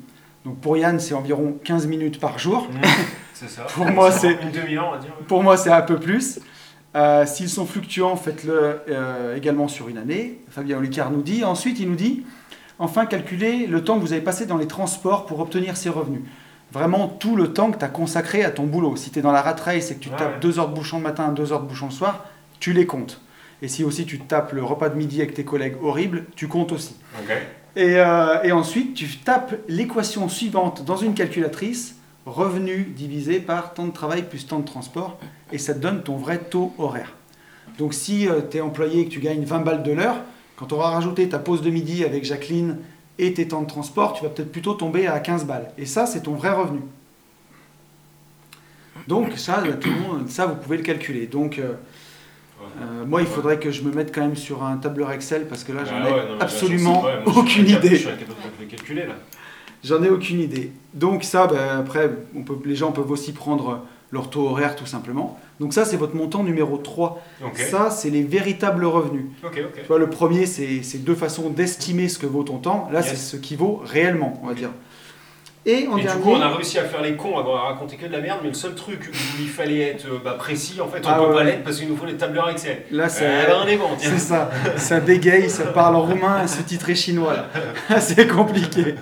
Donc, 0.45 0.59
pour 0.61 0.77
Yann, 0.77 1.01
c'est 1.01 1.15
environ 1.15 1.57
15 1.65 1.87
minutes 1.87 2.21
par 2.21 2.39
jour. 2.39 2.69
Hmm, 2.71 2.87
C'est 3.33 3.49
ça. 3.49 3.63
Pour 3.75 3.87
moi, 3.87 4.11
c'est- 4.13 4.39
Une 4.43 4.51
demi-heure, 4.51 4.89
on 4.89 4.93
va 4.93 4.99
dire. 4.99 5.13
Pour 5.27 5.43
moi, 5.43 5.57
c'est 5.57 5.71
un 5.73 5.81
peu 5.81 5.99
plus. 5.99 6.39
Euh, 6.95 7.25
S'ils 7.27 7.49
sont 7.49 7.65
fluctuants, 7.65 8.15
faites-le 8.17 8.81
euh, 8.91 9.37
également 9.37 9.67
sur 9.69 9.89
une 9.89 9.97
année. 9.97 10.39
Fabien 10.51 10.77
Olicard 10.79 11.11
nous 11.11 11.23
dit. 11.23 11.43
Ensuite, 11.45 11.81
il 11.81 11.89
nous 11.89 11.97
dit 11.97 12.25
enfin, 12.79 13.07
calculez 13.07 13.67
le 13.67 13.83
temps 13.83 13.97
que 13.97 14.01
vous 14.03 14.13
avez 14.13 14.21
passé 14.23 14.45
dans 14.47 14.59
les 14.59 14.67
transports 14.67 15.25
pour 15.27 15.41
obtenir 15.41 15.77
ces 15.79 15.89
revenus. 15.89 16.21
Vraiment 16.73 17.09
tout 17.09 17.37
le 17.37 17.53
temps 17.53 17.71
que 17.71 17.79
tu 17.79 17.85
as 17.85 17.89
consacré 17.89 18.45
à 18.45 18.51
ton 18.51 18.65
boulot. 18.65 18.97
Si 18.97 19.11
tu 19.11 19.21
es 19.21 19.23
dans 19.23 19.33
la 19.33 19.41
rat 19.43 19.57
race 19.65 19.91
et 19.91 19.95
que 19.95 20.01
tu 20.01 20.11
Ouais, 20.11 20.17
tapes 20.17 20.35
ouais. 20.35 20.41
deux 20.41 20.59
heures 20.59 20.69
de 20.69 20.75
bouchon 20.75 20.99
le 20.99 21.05
matin, 21.05 21.29
deux 21.31 21.53
heures 21.53 21.63
de 21.63 21.69
bouchon 21.69 21.87
le 21.87 21.93
soir, 21.93 22.27
tu 22.61 22.73
les 22.75 22.85
comptes. 22.85 23.21
Et 23.65 23.69
si 23.69 23.83
aussi 23.83 24.05
tu 24.05 24.19
tapes 24.19 24.53
le 24.53 24.63
repas 24.63 24.91
de 24.91 24.95
midi 24.95 25.23
avec 25.23 25.33
tes 25.33 25.45
collègues 25.45 25.77
horribles, 25.83 26.27
tu 26.37 26.49
comptes 26.49 26.71
aussi. 26.71 26.97
Et, 27.77 27.97
euh, 27.97 28.43
et 28.43 28.53
ensuite, 28.53 28.93
tu 28.93 29.07
tapes 29.17 29.55
l'équation 29.69 30.29
suivante 30.29 30.85
dans 30.85 30.99
une 30.99 31.15
calculatrice, 31.15 31.97
revenu 32.27 32.85
divisé 32.95 33.41
par 33.41 33.73
temps 33.73 33.87
de 33.87 33.93
travail 33.93 34.25
plus 34.25 34.47
temps 34.47 34.59
de 34.59 34.67
transport, 34.67 35.19
et 35.51 35.57
ça 35.57 35.73
te 35.73 35.79
donne 35.79 36.03
ton 36.03 36.17
vrai 36.17 36.41
taux 36.41 36.75
horaire. 36.77 37.15
Donc 37.79 37.95
si 37.95 38.29
tu 38.51 38.59
es 38.59 38.61
employé 38.61 39.01
et 39.01 39.05
que 39.07 39.11
tu 39.11 39.21
gagnes 39.21 39.45
20 39.45 39.61
balles 39.61 39.83
de 39.83 39.93
l'heure, 39.93 40.19
quand 40.57 40.67
tu 40.67 40.75
auras 40.75 40.91
rajouté 40.91 41.27
ta 41.27 41.39
pause 41.39 41.63
de 41.63 41.71
midi 41.71 42.05
avec 42.05 42.27
Jacqueline 42.27 42.77
et 43.19 43.33
tes 43.33 43.49
temps 43.49 43.63
de 43.63 43.67
transport, 43.67 44.13
tu 44.13 44.25
vas 44.25 44.29
peut-être 44.29 44.53
plutôt 44.53 44.75
tomber 44.75 45.07
à 45.07 45.21
15 45.21 45.47
balles. 45.47 45.71
Et 45.79 45.87
ça, 45.87 46.05
c'est 46.05 46.25
ton 46.25 46.35
vrai 46.35 46.51
revenu. 46.51 46.81
Donc 49.09 49.33
ça, 49.39 49.63
euh, 49.65 49.73
tout 49.81 49.89
le 49.89 50.01
monde, 50.01 50.29
ça, 50.29 50.45
vous 50.45 50.57
pouvez 50.57 50.77
le 50.77 50.83
calculer. 50.83 51.27
Donc 51.27 51.59
euh. 51.59 51.77
Euh, 52.81 53.05
moi, 53.07 53.21
il 53.21 53.27
faudrait 53.27 53.59
que 53.59 53.71
je 53.71 53.83
me 53.83 53.93
mette 53.93 54.15
quand 54.15 54.23
même 54.23 54.37
sur 54.37 54.63
un 54.65 54.77
tableur 54.77 55.11
Excel 55.13 55.47
parce 55.49 55.65
que 55.65 55.73
là, 55.73 55.85
j'en 55.85 55.97
Ah 55.97 56.09
ai 56.09 56.13
ouais, 56.13 56.19
non, 56.19 56.23
mais 56.25 56.29
là, 56.31 56.37
je 56.39 56.43
absolument 56.45 57.03
moi, 57.03 57.13
aucune 57.37 57.69
idée. 57.69 57.91
Je 57.91 57.95
suis 57.97 58.09
incapable 58.09 58.39
de 58.59 58.65
le 58.65 58.71
calculer 58.71 59.07
là. 59.07 59.15
J'en 59.83 60.03
ai 60.03 60.09
aucune 60.09 60.41
idée. 60.41 60.73
Donc 60.95 61.25
ça, 61.25 61.47
ben, 61.47 61.79
après, 61.81 62.11
on 62.35 62.43
peut, 62.43 62.57
les 62.65 62.75
gens 62.75 62.91
peuvent 62.93 63.11
aussi 63.11 63.33
prendre 63.33 63.85
leur 64.13 64.31
taux 64.31 64.49
horaire 64.49 64.77
tout 64.77 64.87
simplement. 64.87 65.39
Donc 65.61 65.75
ça, 65.75 65.85
c'est 65.85 65.97
votre 65.97 66.15
montant 66.17 66.43
numéro 66.43 66.79
3. 66.79 67.21
Ok. 67.45 67.59
Ça, 67.59 67.91
c'est 67.91 68.09
les 68.11 68.23
véritables 68.23 68.85
revenus. 68.87 69.27
Tu 69.53 69.61
vois, 69.89 69.99
le 69.99 70.09
premier, 70.09 70.47
c'est 70.47 70.83
c'est 70.83 70.99
deux 71.05 71.15
façons 71.15 71.51
d'estimer 71.51 72.09
ce 72.09 72.19
que 72.19 72.27
vaut 72.27 72.45
ton 72.45 72.59
temps. 72.59 72.89
Là, 72.93 73.01
Yes. 73.01 73.11
c'est 73.11 73.17
ce 73.17 73.37
qui 73.37 73.57
vaut 73.57 73.83
réellement, 73.85 74.41
on 74.43 74.47
va 74.47 74.55
dire. 74.55 74.71
Et 75.67 75.89
en 75.89 75.97
Et 75.97 76.03
dernier, 76.03 76.19
du 76.19 76.23
coup, 76.25 76.31
on 76.33 76.41
a 76.43 76.55
réussi 76.55 76.79
à 76.79 76.85
faire 76.85 77.01
les 77.01 77.17
cons, 77.17 77.39
à 77.39 77.43
raconter 77.43 77.97
que 77.97 78.07
de 78.07 78.13
la 78.13 78.21
merde, 78.21 78.41
mais 78.43 78.49
le 78.49 78.55
seul 78.55 78.75
truc 78.75 79.11
où 79.13 79.41
il 79.41 79.49
fallait 79.49 79.81
être 79.81 80.05
euh, 80.07 80.19
bah, 80.23 80.35
précis, 80.39 80.79
en 80.81 80.89
fait, 80.89 81.01
on 81.07 81.09
Ah 81.09 81.15
peut 81.19 81.29
ouais. 81.29 81.35
pas 81.35 81.45
l'être 81.45 81.65
parce 81.65 81.79
qu'il 81.79 81.89
nous 81.89 81.97
faut 81.97 82.05
les 82.05 82.17
tableurs 82.17 82.51
Excel. 82.51 82.83
là, 82.91 83.09
c'est 83.09 83.47
bon, 83.79 83.89
c'est 83.99 84.19
ça. 84.19 84.51
Ça 84.77 85.01
bégaye, 85.01 85.49
ça 85.49 85.65
parle 85.67 85.97
en 85.97 86.03
roumain, 86.03 86.47
c'est 86.47 86.65
titré 86.65 86.95
chinois. 86.95 87.47
c'est 87.99 88.27
compliqué. 88.27 88.97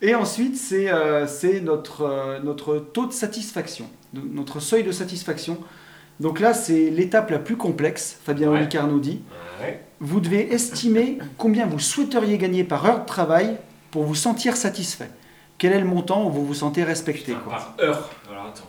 Et 0.00 0.14
ensuite, 0.14 0.56
c'est 0.56 0.86
euh, 0.88 1.26
notre, 1.62 2.02
euh, 2.02 2.38
notre 2.42 2.78
taux 2.78 3.06
de 3.06 3.12
satisfaction, 3.12 3.90
notre 4.14 4.60
seuil 4.60 4.84
de 4.84 4.92
satisfaction. 4.92 5.58
Donc 6.18 6.40
là, 6.40 6.54
c'est 6.54 6.90
l'étape 6.90 7.30
la 7.30 7.38
plus 7.38 7.56
complexe, 7.56 8.18
Fabien 8.24 8.48
Ouais. 8.48 8.58
Olicard 8.58 8.86
nous 8.86 9.00
dit. 9.00 9.20
Ouais. 9.60 9.80
Vous 10.00 10.20
devez 10.20 10.52
estimer 10.52 11.18
combien 11.36 11.66
vous 11.66 11.78
souhaiteriez 11.80 12.38
gagner 12.38 12.64
par 12.64 12.86
heure 12.86 13.00
de 13.00 13.06
travail 13.06 13.56
pour 13.90 14.04
vous 14.04 14.14
sentir 14.14 14.56
satisfait. 14.56 15.10
Quel 15.58 15.72
est 15.72 15.80
le 15.80 15.86
montant 15.86 16.24
où 16.26 16.30
vous 16.30 16.46
vous 16.46 16.54
sentez 16.54 16.84
respecté 16.84 17.32
quoi. 17.34 17.52
par 17.52 17.74
heure. 17.80 18.08
Alors 18.30 18.46
attends. 18.46 18.62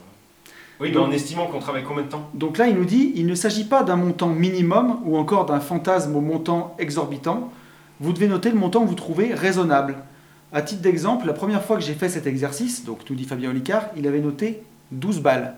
Oui, 0.80 0.88
mais 0.90 0.94
Donc- 0.96 1.10
en 1.10 1.12
estimant 1.12 1.46
qu'on 1.48 1.60
travaille 1.60 1.84
combien 1.84 2.04
de 2.04 2.10
temps? 2.10 2.30
Donc 2.34 2.58
là, 2.58 2.68
il 2.68 2.76
nous 2.76 2.86
dit, 2.86 3.12
il 3.16 3.26
ne 3.28 3.36
s'agit 3.36 3.66
pas 3.66 3.84
d'un 3.84 3.98
montant 3.98 4.30
minimum 4.30 5.00
ou 5.04 5.18
encore 5.18 5.46
d'un 5.46 5.60
fantasme 5.60 6.16
au 6.16 6.22
montant 6.22 6.76
exorbitant. 6.80 7.52
Vous 8.00 8.14
devez 8.14 8.28
noter 8.30 8.50
le 8.50 8.56
montant 8.56 8.82
que 8.84 8.88
vous 8.88 8.96
trouvez 8.96 9.34
raisonnable. 9.34 9.98
À 10.54 10.62
titre 10.62 10.82
d'exemple, 10.82 11.28
la 11.28 11.34
première 11.34 11.64
fois 11.64 11.76
que 11.76 11.84
j'ai 11.84 11.94
fait 11.94 12.08
cet 12.10 12.26
exercice, 12.28 12.86
donc 12.86 13.00
nous 13.10 13.16
dit 13.16 13.26
Fabien 13.26 13.50
Olicard, 13.50 13.84
il 13.98 14.08
avait 14.08 14.22
noté 14.22 14.64
12 14.92 15.20
balles. 15.20 15.56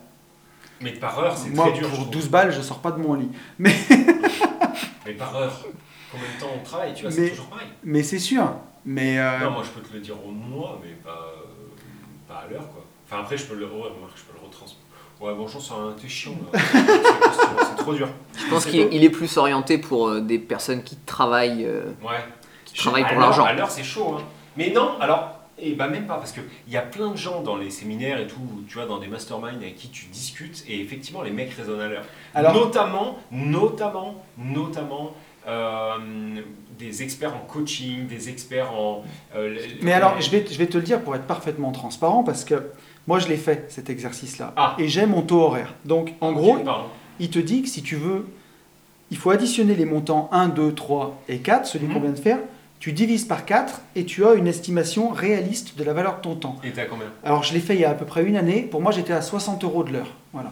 Mais 0.81 0.91
par 0.91 1.17
heure, 1.19 1.37
c'est 1.37 1.51
Moi, 1.51 1.65
très 1.69 1.77
dur. 1.79 1.83
je 1.83 1.89
pour 1.95 1.99
trouve. 2.05 2.11
12 2.13 2.29
balles, 2.29 2.51
je 2.51 2.61
sors 2.61 2.79
pas 2.79 2.91
de 2.91 2.99
mon 2.99 3.13
lit. 3.13 3.29
Mais 3.59 3.71
par 5.17 5.35
heure, 5.35 5.63
combien 6.11 6.25
de 6.35 6.41
temps 6.41 6.49
on 6.59 6.63
travaille? 6.63 6.93
Tu 6.95 7.03
vois, 7.03 7.11
Mais- 7.11 7.25
c'est 7.25 7.29
toujours 7.29 7.45
pareil. 7.47 7.67
Mais 7.83 8.03
c'est 8.03 8.19
sûr. 8.19 8.53
Mais 8.85 9.19
euh, 9.19 9.39
Non, 9.39 9.51
moi 9.51 9.63
je 9.63 9.69
peux 9.69 9.87
te 9.87 9.93
le 9.93 9.99
dire 9.99 10.15
au 10.25 10.31
mois, 10.31 10.79
mais 10.83 10.91
pas, 11.03 11.09
euh, 11.37 11.43
pas 12.27 12.45
à 12.45 12.47
l'heure 12.51 12.67
quoi. 12.71 12.83
Enfin 13.07 13.21
après, 13.21 13.37
je 13.37 13.45
peux 13.45 13.55
le, 13.55 13.65
ouais, 13.65 13.71
moi, 13.99 14.09
je 14.15 14.21
peux 14.23 14.33
le 14.39 14.45
retransmettre. 14.45 14.79
Ouais, 15.19 15.33
bonjour, 15.35 15.61
c'est 15.61 15.73
un 15.73 15.93
t'es 16.01 16.07
chiant 16.07 16.35
là. 16.51 16.59
C'est- 16.73 17.75
trop 17.83 17.93
dur. 17.93 18.07
Je 18.37 18.49
pense 18.49 18.65
qu'il 18.65 18.87
il 18.91 19.03
est 19.03 19.09
plus 19.09 19.37
orienté 19.37 19.77
pour 19.77 20.07
euh, 20.07 20.21
des 20.21 20.39
personnes 20.39 20.83
qui 20.83 20.95
travaillent. 20.97 21.65
euh, 21.65 21.91
Ouais. 22.03 22.23
Qui 22.65 22.75
travaillent 22.75 23.07
pour 23.07 23.19
l'argent. 23.19 23.43
À 23.43 23.53
l'heure, 23.53 23.69
c'est 23.69 23.83
chaud. 23.83 24.15
Hein. 24.19 24.23
Mais 24.57 24.69
non, 24.71 24.97
alors, 24.99 25.39
et 25.59 25.73
bah 25.73 25.87
même 25.87 26.07
pas, 26.07 26.15
parce 26.15 26.31
qu'il 26.31 26.43
y 26.67 26.77
a 26.77 26.81
plein 26.81 27.09
de 27.11 27.17
gens 27.17 27.41
dans 27.41 27.55
les 27.57 27.69
séminaires 27.69 28.19
et 28.19 28.27
tout, 28.27 28.39
tu 28.67 28.75
vois, 28.75 28.85
dans 28.87 28.97
des 28.99 29.07
masterminds 29.07 29.57
avec 29.57 29.75
qui 29.75 29.89
tu 29.89 30.05
discutes, 30.07 30.63
et 30.67 30.79
effectivement, 30.81 31.21
les 31.21 31.31
mecs 31.31 31.51
raisonnent 31.53 31.81
à 31.81 31.87
l'heure. 31.87 32.05
Alors- 32.33 32.53
Notamment, 32.53 33.19
notamment, 33.31 34.23
notamment, 34.37 35.11
euh, 35.47 35.97
des 36.81 37.03
experts 37.03 37.33
en 37.35 37.45
coaching, 37.47 38.07
des 38.07 38.29
experts 38.29 38.73
en. 38.73 39.03
euh, 39.35 39.55
Mais 39.81 39.93
alors, 39.93 40.19
je 40.19 40.29
vais, 40.31 40.45
je 40.49 40.57
vais 40.57 40.65
te 40.67 40.77
le 40.77 40.83
dire 40.83 41.01
pour 41.01 41.15
être 41.15 41.25
parfaitement 41.25 41.71
transparent, 41.71 42.23
parce 42.23 42.43
que 42.43 42.55
moi, 43.07 43.19
je 43.19 43.27
l'ai 43.27 43.37
fait, 43.37 43.65
cet 43.69 43.89
exercice-là. 43.89 44.53
Ah. 44.55 44.75
Et 44.79 44.87
j'ai 44.87 45.05
mon 45.05 45.21
taux 45.21 45.41
horaire. 45.41 45.73
Donc, 45.85 46.13
en 46.21 46.31
gros, 46.33 46.57
pardon. 46.57 46.85
il 47.19 47.29
te 47.29 47.39
dit 47.39 47.61
que 47.61 47.69
si 47.69 47.83
tu 47.83 47.95
veux, 47.95 48.25
il 49.11 49.17
faut 49.17 49.29
additionner 49.29 49.75
les 49.75 49.85
montants 49.85 50.29
1, 50.31 50.49
2, 50.49 50.73
3 50.73 51.21
et 51.29 51.39
4, 51.39 51.65
celui 51.67 51.87
Mhm. 51.87 51.93
qu'on 51.93 51.99
vient 52.01 52.11
de 52.11 52.19
faire. 52.19 52.39
Tu 52.79 52.93
divises 52.93 53.25
par 53.25 53.45
4 53.45 53.81
et 53.95 54.05
tu 54.05 54.25
as 54.25 54.33
une 54.33 54.47
estimation 54.47 55.09
réaliste 55.09 55.77
de 55.77 55.83
la 55.83 55.93
valeur 55.93 56.15
de 56.17 56.21
ton 56.21 56.35
temps. 56.35 56.55
Et 56.63 56.71
t'as 56.71 56.85
combien? 56.85 57.05
Alors, 57.23 57.43
je 57.43 57.53
l'ai 57.53 57.59
fait 57.59 57.75
il 57.75 57.81
y 57.81 57.85
a 57.85 57.91
à 57.91 57.93
peu 57.93 58.05
près 58.05 58.23
une 58.23 58.37
année. 58.37 58.63
Pour 58.63 58.81
moi, 58.81 58.91
j'étais 58.91 59.13
à 59.13 59.21
60 59.21 59.63
euros 59.63 59.83
de 59.83 59.91
l'heure. 59.93 60.15
Voilà. 60.33 60.51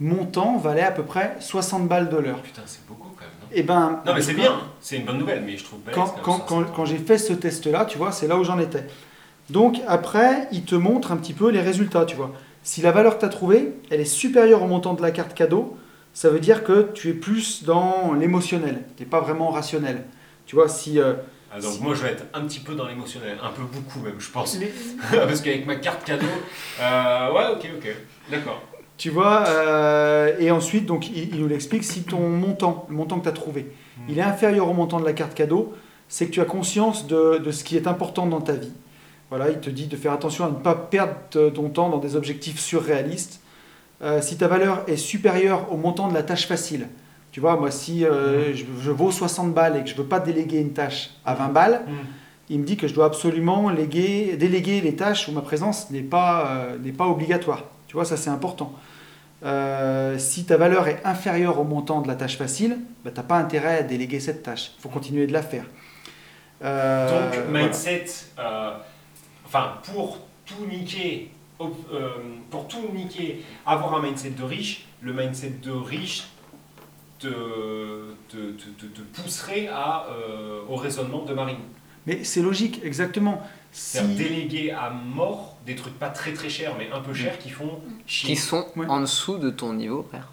Mon 0.00 0.24
temps 0.24 0.56
valait 0.58 0.82
à 0.82 0.90
peu 0.90 1.02
près 1.04 1.36
60 1.38 1.86
balles 1.86 2.08
de 2.08 2.16
l'heure. 2.16 2.40
Putain, 2.42 2.62
c'est 2.66 2.84
beaucoup 2.88 3.10
quand 3.16 3.22
même, 3.24 3.30
Et 3.52 3.62
ben, 3.62 4.00
Non, 4.04 4.14
mais 4.14 4.20
c'est 4.22 4.34
bien, 4.34 4.52
c'est 4.80 4.96
une 4.96 5.04
bonne 5.04 5.18
nouvelle, 5.18 5.42
mais 5.44 5.56
je 5.56 5.64
trouve 5.64 5.80
quand, 5.92 6.06
quand, 6.22 6.38
quand- 6.40 6.64
quand 6.64 6.84
j'ai 6.84 6.98
fait 6.98 7.18
ce 7.18 7.32
test-là, 7.32 7.84
tu 7.86 7.98
vois, 7.98 8.12
c'est 8.12 8.26
là 8.28 8.36
où 8.36 8.44
j'en 8.44 8.58
étais. 8.58 8.84
Donc 9.50 9.80
après, 9.86 10.46
il 10.52 10.64
te 10.64 10.74
montre 10.74 11.12
un 11.12 11.16
petit 11.16 11.32
peu 11.32 11.50
les 11.50 11.60
résultats, 11.60 12.04
tu 12.04 12.16
vois. 12.16 12.32
Si 12.62 12.82
la 12.82 12.92
valeur 12.92 13.14
que 13.14 13.20
tu 13.20 13.26
as 13.26 13.30
trouvée, 13.30 13.72
elle 13.90 14.00
est 14.00 14.04
supérieure 14.04 14.62
au 14.62 14.66
montant 14.66 14.92
de 14.94 15.00
la 15.00 15.10
carte 15.10 15.32
cadeau, 15.34 15.76
ça 16.12 16.28
veut 16.28 16.40
dire 16.40 16.64
que 16.64 16.90
tu 16.92 17.08
es 17.10 17.14
plus 17.14 17.64
dans 17.64 18.12
l'émotionnel, 18.12 18.82
tu 18.96 19.02
n'es 19.04 19.08
pas 19.08 19.20
vraiment 19.20 19.48
rationnel. 19.50 20.04
Tu 20.44 20.54
vois, 20.56 20.68
si... 20.68 20.98
euh, 21.00 21.14
Ah, 21.50 21.60
donc 21.60 21.72
si- 21.72 21.82
moi 21.82 21.94
je 21.94 22.02
vais 22.02 22.10
être 22.10 22.24
un 22.34 22.42
petit 22.42 22.60
peu 22.60 22.74
dans 22.74 22.86
l'émotionnel, 22.86 23.38
un 23.42 23.50
peu 23.50 23.62
beaucoup 23.62 24.00
même, 24.00 24.18
je 24.20 24.30
pense. 24.30 24.58
les- 24.58 24.72
Parce 25.12 25.40
qu'avec 25.40 25.64
ma 25.66 25.76
carte 25.76 26.04
cadeau. 26.04 26.26
euh, 26.80 27.32
ouais, 27.32 27.44
ok, 27.54 27.70
ok. 27.78 27.96
D'accord. 28.30 28.62
Tu 28.98 29.08
vois, 29.10 29.44
euh, 29.48 30.32
et 30.38 30.50
ensuite, 30.50 30.84
donc, 30.86 31.08
il, 31.08 31.34
il 31.34 31.40
nous 31.40 31.48
l'explique, 31.48 31.84
si 31.84 32.02
ton 32.02 32.28
montant, 32.28 32.84
le 32.90 32.94
montant 32.96 33.18
que 33.18 33.22
tu 33.24 33.28
as 33.28 33.32
trouvé, 33.32 33.66
Hmm. 33.98 34.02
il 34.10 34.18
est 34.18 34.22
inférieur 34.22 34.68
au 34.70 34.74
montant 34.74 35.00
de 35.00 35.04
la 35.04 35.12
carte 35.12 35.34
cadeau, 35.34 35.72
c'est 36.08 36.26
que 36.26 36.30
tu 36.30 36.40
as 36.40 36.44
conscience 36.44 37.06
de, 37.08 37.38
de 37.38 37.50
ce 37.50 37.64
qui 37.64 37.76
est 37.76 37.86
important 37.88 38.26
dans 38.26 38.40
ta 38.40 38.52
vie. 38.52 38.72
Voilà, 39.30 39.50
il 39.50 39.58
te 39.58 39.70
dit 39.70 39.86
de 39.88 39.96
faire 39.96 40.12
attention 40.12 40.44
à 40.44 40.50
ne 40.50 40.54
pas 40.54 40.74
perdre 40.76 41.14
ton 41.52 41.68
temps 41.68 41.88
dans 41.90 41.98
des 41.98 42.14
objectifs 42.14 42.60
surréalistes. 42.60 43.40
Euh, 44.02 44.22
si 44.22 44.36
ta 44.38 44.46
valeur 44.46 44.84
est 44.86 44.96
supérieure 44.96 45.72
au 45.72 45.76
montant 45.76 46.06
de 46.08 46.14
la 46.14 46.22
tâche 46.22 46.46
facile, 46.46 46.86
tu 47.32 47.40
vois, 47.40 47.56
moi 47.56 47.70
si 47.72 48.04
euh, 48.04 48.54
je, 48.54 48.64
je 48.80 48.90
vaux 48.92 49.10
60 49.10 49.52
balles 49.52 49.76
et 49.76 49.82
que 49.82 49.88
je 49.88 49.94
ne 49.94 49.98
veux 49.98 50.06
pas 50.06 50.20
déléguer 50.20 50.58
une 50.60 50.72
tâche 50.72 51.10
à 51.26 51.34
20 51.34 51.48
balles, 51.48 51.82
Hmm. 51.86 51.92
il 52.50 52.60
me 52.60 52.64
dit 52.64 52.76
que 52.76 52.86
je 52.88 52.94
dois 52.94 53.06
absolument 53.06 53.68
léguer- 53.68 54.36
déléguer 54.36 54.80
les 54.80 54.94
tâches 54.94 55.28
où 55.28 55.32
ma 55.32 55.42
présence 55.42 55.90
n'est 55.90 56.00
pas, 56.02 56.68
n'est 56.82 56.92
pas 56.92 57.06
obligatoire. 57.08 57.64
Tu 57.88 57.94
vois, 57.94 58.04
ça 58.04 58.16
c'est 58.16 58.30
important. 58.30 58.72
Euh, 59.44 60.18
si 60.18 60.44
ta 60.46 60.56
valeur 60.56 60.88
est 60.88 61.00
inférieure 61.04 61.60
au 61.60 61.64
montant 61.64 62.00
de 62.00 62.08
la 62.08 62.16
tâche 62.16 62.36
facile, 62.36 62.78
bah, 63.04 63.10
tu 63.12 63.16
n'as 63.18 63.22
pas 63.22 63.36
intérêt 63.38 63.78
à 63.78 63.82
déléguer 63.82 64.18
cette 64.20 64.42
tâche. 64.42 64.72
Il 64.78 64.82
faut 64.82 64.88
continuer 64.88 65.26
de 65.26 65.32
la 65.32 65.42
faire. 65.42 65.64
Euh, 66.64 67.30
Donc, 67.30 67.48
mindset, 67.52 68.06
euh, 68.38 68.72
enfin, 69.46 69.74
pour 69.92 70.18
tout 70.44 70.66
niquer, 70.68 71.30
pour 71.56 72.66
tout 72.68 72.88
niquer, 72.92 73.44
avoir 73.64 73.94
un 73.94 74.02
mindset 74.02 74.30
de 74.30 74.42
riche, 74.42 74.86
le 75.02 75.12
mindset 75.12 75.54
de 75.62 75.70
riche 75.70 76.24
te, 77.20 77.28
te, 78.28 78.36
te- 78.36 78.86
te- 78.86 79.00
pousserait 79.22 79.68
à, 79.68 80.06
au 80.68 80.76
raisonnement 80.76 81.24
de 81.24 81.34
Marine. 81.34 81.58
Mais 82.06 82.24
c'est 82.24 82.42
logique, 82.42 82.80
exactement. 82.84 83.42
Si... 83.72 83.92
C'est-à-dire 83.98 84.16
déléguer 84.16 84.70
à 84.72 84.90
mort 84.90 85.56
des 85.66 85.76
trucs 85.76 85.98
pas 85.98 86.08
très 86.08 86.32
très 86.32 86.48
chers, 86.48 86.74
mais 86.78 86.88
un 86.92 87.00
peu 87.00 87.12
chers 87.14 87.38
qui 87.38 87.50
font 87.50 87.80
chier. 88.06 88.30
Qui 88.30 88.36
sont 88.36 88.66
Ouais. 88.76 88.86
en 88.88 89.00
dessous 89.00 89.38
de 89.38 89.50
ton 89.50 89.72
niveau 89.74 90.06
horaire. 90.08 90.32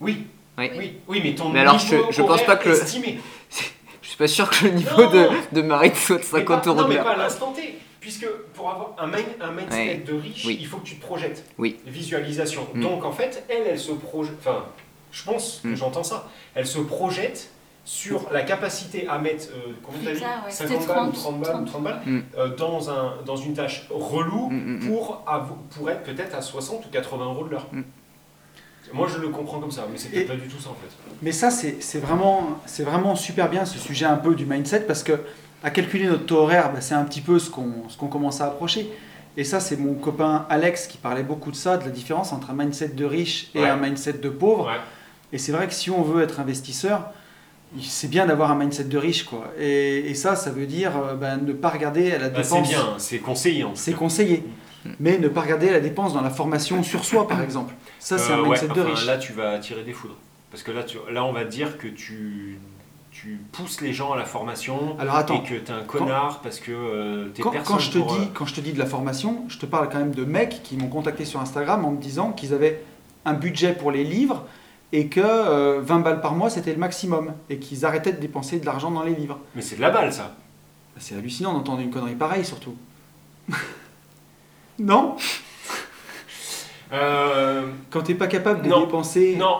Oui, 0.00 0.26
Oui. 0.58 0.70
oui, 0.76 0.92
oui, 1.06 1.20
mais 1.22 1.34
ton 1.34 1.50
Mais 1.50 1.60
alors, 1.60 1.76
niveau 1.76 2.06
je- 2.10 2.16
je 2.16 2.22
pense 2.22 2.42
pas 2.44 2.56
que 2.56 2.68
le- 2.70 2.74
estimé. 2.80 3.20
Je 4.02 4.08
suis 4.08 4.16
pas 4.16 4.26
sûr 4.28 4.50
que 4.50 4.64
le 4.64 4.72
niveau 4.72 5.04
Non. 5.04 5.10
de, 5.10 5.28
de 5.52 5.62
Marine 5.62 5.94
soit 5.94 6.16
de 6.16 6.20
Mais 6.22 6.26
50 6.26 6.64
pas- 6.64 6.70
euros 6.70 6.80
Non, 6.82 6.88
mais 6.88 6.96
pas 6.96 7.12
à 7.12 7.16
l'instant 7.16 7.52
T. 7.52 7.78
Puisque 8.00 8.26
pour 8.54 8.70
avoir 8.70 8.94
un, 8.98 9.06
mind- 9.06 9.36
un 9.40 9.52
mindset 9.52 9.76
Ouais. 9.76 9.96
de 10.04 10.14
riche, 10.14 10.44
Oui. 10.46 10.56
il 10.58 10.66
faut 10.66 10.78
que 10.78 10.86
tu 10.86 10.96
te 10.96 11.02
projettes. 11.04 11.44
Oui. 11.58 11.76
Visualisation. 11.86 12.66
Mm. 12.74 12.80
Donc 12.80 13.04
en 13.04 13.12
fait, 13.12 13.44
elle, 13.48 13.66
elle 13.68 13.78
se 13.78 13.92
projette. 13.92 14.34
Enfin, 14.40 14.64
je 15.12 15.22
pense 15.22 15.60
que 15.62 15.68
Mm. 15.68 15.76
j'entends 15.76 16.02
ça. 16.02 16.28
Elle 16.54 16.66
se 16.66 16.78
projette 16.78 17.50
sur 17.92 18.28
la 18.32 18.42
capacité 18.42 19.08
à 19.08 19.18
mettre, 19.18 19.48
euh, 19.48 19.72
combien 19.82 20.00
t'as 20.04 20.12
dit 20.14 20.20
Ça, 20.20 20.26
ouais, 20.46 20.50
50 20.52 20.80
c'était 20.82 20.92
balles 20.94 21.08
ou 21.08 21.12
30, 21.12 21.12
30 21.12 21.40
balles, 21.42 21.60
ou 21.60 21.64
30 21.64 21.82
balles 21.82 22.00
Mm. 22.06 22.20
euh, 22.38 22.56
dans, 22.56 22.88
un, 22.88 23.14
dans 23.26 23.34
une 23.36 23.52
tâche 23.54 23.86
relou 23.90 24.48
Mm, 24.48 24.76
mm, 24.76 24.86
pour, 24.88 25.24
pour 25.70 25.90
être 25.90 26.04
peut-être 26.04 26.36
à 26.36 26.40
60 26.40 26.86
ou 26.86 26.88
80 26.88 27.24
euros 27.24 27.44
de 27.46 27.50
l'heure. 27.50 27.66
Mm. 27.72 27.82
Moi, 28.92 29.08
je 29.12 29.18
le 29.20 29.28
comprends 29.30 29.58
comme 29.58 29.72
ça, 29.72 29.86
mais 29.90 29.98
c'est 29.98 30.08
peut-être 30.08 30.28
pas 30.28 30.34
du 30.36 30.46
tout 30.48 30.60
ça 30.60 30.70
en 30.70 30.74
fait. 30.74 30.88
Mais 31.22 31.32
ça, 31.32 31.50
c'est 31.50 31.82
c'est 31.82 31.98
vraiment, 31.98 32.60
c'est 32.66 32.82
vraiment 32.84 33.14
super 33.16 33.48
bien 33.48 33.64
ce 33.64 33.78
sujet 33.78 34.04
un 34.06 34.16
peu 34.16 34.34
du 34.36 34.46
mindset 34.46 34.80
parce 34.80 35.02
que 35.02 35.20
à 35.64 35.70
calculer 35.70 36.06
notre 36.06 36.26
taux 36.26 36.38
horaire, 36.38 36.72
bah, 36.72 36.80
c'est 36.80 36.94
un 36.94 37.04
petit 37.04 37.20
peu 37.20 37.38
ce 37.40 37.50
qu'on 37.50 37.88
ce 37.88 37.96
qu'on 37.96 38.08
commence 38.08 38.40
à 38.40 38.46
approcher. 38.46 38.90
Et 39.36 39.42
ça, 39.44 39.58
c'est 39.60 39.76
mon 39.76 39.94
copain 39.94 40.46
Alex 40.48 40.86
qui 40.86 40.98
parlait 40.98 41.22
beaucoup 41.24 41.50
de 41.52 41.56
ça, 41.56 41.76
de 41.76 41.84
la 41.84 41.90
différence 41.90 42.32
entre 42.32 42.50
un 42.50 42.54
mindset 42.54 42.88
de 42.90 43.04
riche 43.04 43.50
et 43.54 43.60
Ouais. 43.60 43.68
un 43.68 43.76
mindset 43.76 44.14
de 44.14 44.28
pauvre. 44.28 44.66
Ouais. 44.66 44.80
Et 45.32 45.38
c'est 45.38 45.52
vrai 45.52 45.66
que 45.68 45.74
si 45.74 45.90
on 45.90 46.02
veut 46.02 46.22
être 46.22 46.38
investisseur, 46.40 47.10
c'est 47.80 48.08
bien 48.08 48.26
d'avoir 48.26 48.50
un 48.50 48.56
mindset 48.56 48.84
de 48.84 48.98
riche. 48.98 49.24
Quoi. 49.24 49.52
Et, 49.58 50.10
et 50.10 50.14
ça, 50.14 50.36
ça 50.36 50.50
veut 50.50 50.66
dire 50.66 50.92
euh, 50.96 51.14
ben, 51.14 51.36
ne 51.44 51.52
pas 51.52 51.68
regarder 51.68 52.12
à 52.12 52.18
la 52.18 52.28
Bah, 52.28 52.42
c'est 52.42 52.54
dépense. 52.54 52.68
bien, 52.68 52.94
c'est 52.98 53.18
conseillé 53.18 53.64
C'est 53.74 53.92
conseillé. 53.92 54.44
Mais 54.98 55.18
ne 55.18 55.28
pas 55.28 55.42
regarder 55.42 55.70
la 55.70 55.80
dépense 55.80 56.14
dans 56.14 56.22
la 56.22 56.30
formation 56.30 56.82
sur 56.82 57.04
soi, 57.04 57.28
par 57.28 57.42
exemple. 57.42 57.74
Ça, 57.98 58.16
c'est 58.18 58.32
Euh, 58.32 58.36
un 58.36 58.40
ouais, 58.40 58.48
mindset 58.60 58.68
de 58.68 58.80
riche. 58.80 59.06
Là, 59.06 59.18
tu 59.18 59.32
vas 59.34 59.58
tirer 59.58 59.82
des 59.84 59.92
foudres. 59.92 60.16
Parce 60.50 60.62
que 60.62 60.70
là, 60.72 60.82
tu, 60.82 60.96
là 61.12 61.24
on 61.24 61.32
va 61.32 61.44
dire 61.44 61.78
que 61.78 61.86
tu, 61.86 62.58
tu 63.12 63.38
pousses 63.52 63.80
les 63.82 63.92
gens 63.92 64.12
à 64.12 64.16
la 64.16 64.24
formation 64.24 64.96
Alors 64.98 65.14
attends, 65.16 65.42
et 65.44 65.46
que 65.48 65.54
t'es 65.54 65.70
un 65.70 65.82
connard 65.84 66.40
parce 66.42 66.58
que 66.58 66.72
euh, 66.72 67.28
t'es 67.34 67.42
quand, 67.42 67.50
personne 67.52 67.76
quand 67.76 67.80
je 67.80 67.90
te 67.92 67.98
pour, 67.98 68.14
dis, 68.16 68.22
euh, 68.22 68.26
quand 68.34 68.46
je 68.46 68.54
te 68.54 68.60
dis 68.60 68.72
de 68.72 68.78
la 68.80 68.86
formation, 68.86 69.44
je 69.48 69.58
te 69.58 69.66
parle 69.66 69.88
quand 69.90 69.98
même 69.98 70.14
de 70.14 70.24
mecs 70.24 70.62
qui 70.64 70.76
m'ont 70.76 70.88
contacté 70.88 71.24
sur 71.24 71.40
Instagram 71.40 71.84
en 71.84 71.92
me 71.92 72.00
disant 72.00 72.32
qu'ils 72.32 72.52
avaient 72.52 72.82
un 73.26 73.34
budget 73.34 73.74
pour 73.74 73.92
les 73.92 74.02
livres 74.02 74.44
et 74.92 75.08
que 75.08 75.20
euh, 75.22 75.80
20 75.82 76.00
balles 76.00 76.20
par 76.20 76.34
mois 76.34 76.50
c'était 76.50 76.72
le 76.72 76.78
maximum 76.78 77.32
et 77.48 77.58
qu'ils 77.58 77.84
arrêtaient 77.84 78.12
de 78.12 78.20
dépenser 78.20 78.58
de 78.58 78.66
l'argent 78.66 78.90
dans 78.90 79.02
les 79.02 79.14
livres. 79.14 79.38
Mais 79.54 79.62
c'est 79.62 79.76
de 79.76 79.80
la 79.82 79.90
balle, 79.90 80.12
ça. 80.12 80.34
C'est 80.98 81.14
hallucinant 81.14 81.52
d'entendre 81.54 81.80
une 81.80 81.90
connerie 81.90 82.14
pareille 82.16 82.44
surtout. 82.44 82.74
non? 84.78 85.16
Euh, 86.92 87.66
Quand 87.90 88.02
t'es 88.02 88.14
pas 88.14 88.26
capable 88.26 88.62
de 88.62 88.68
Non. 88.68 88.80
dépenser 88.80 89.36
non, 89.36 89.58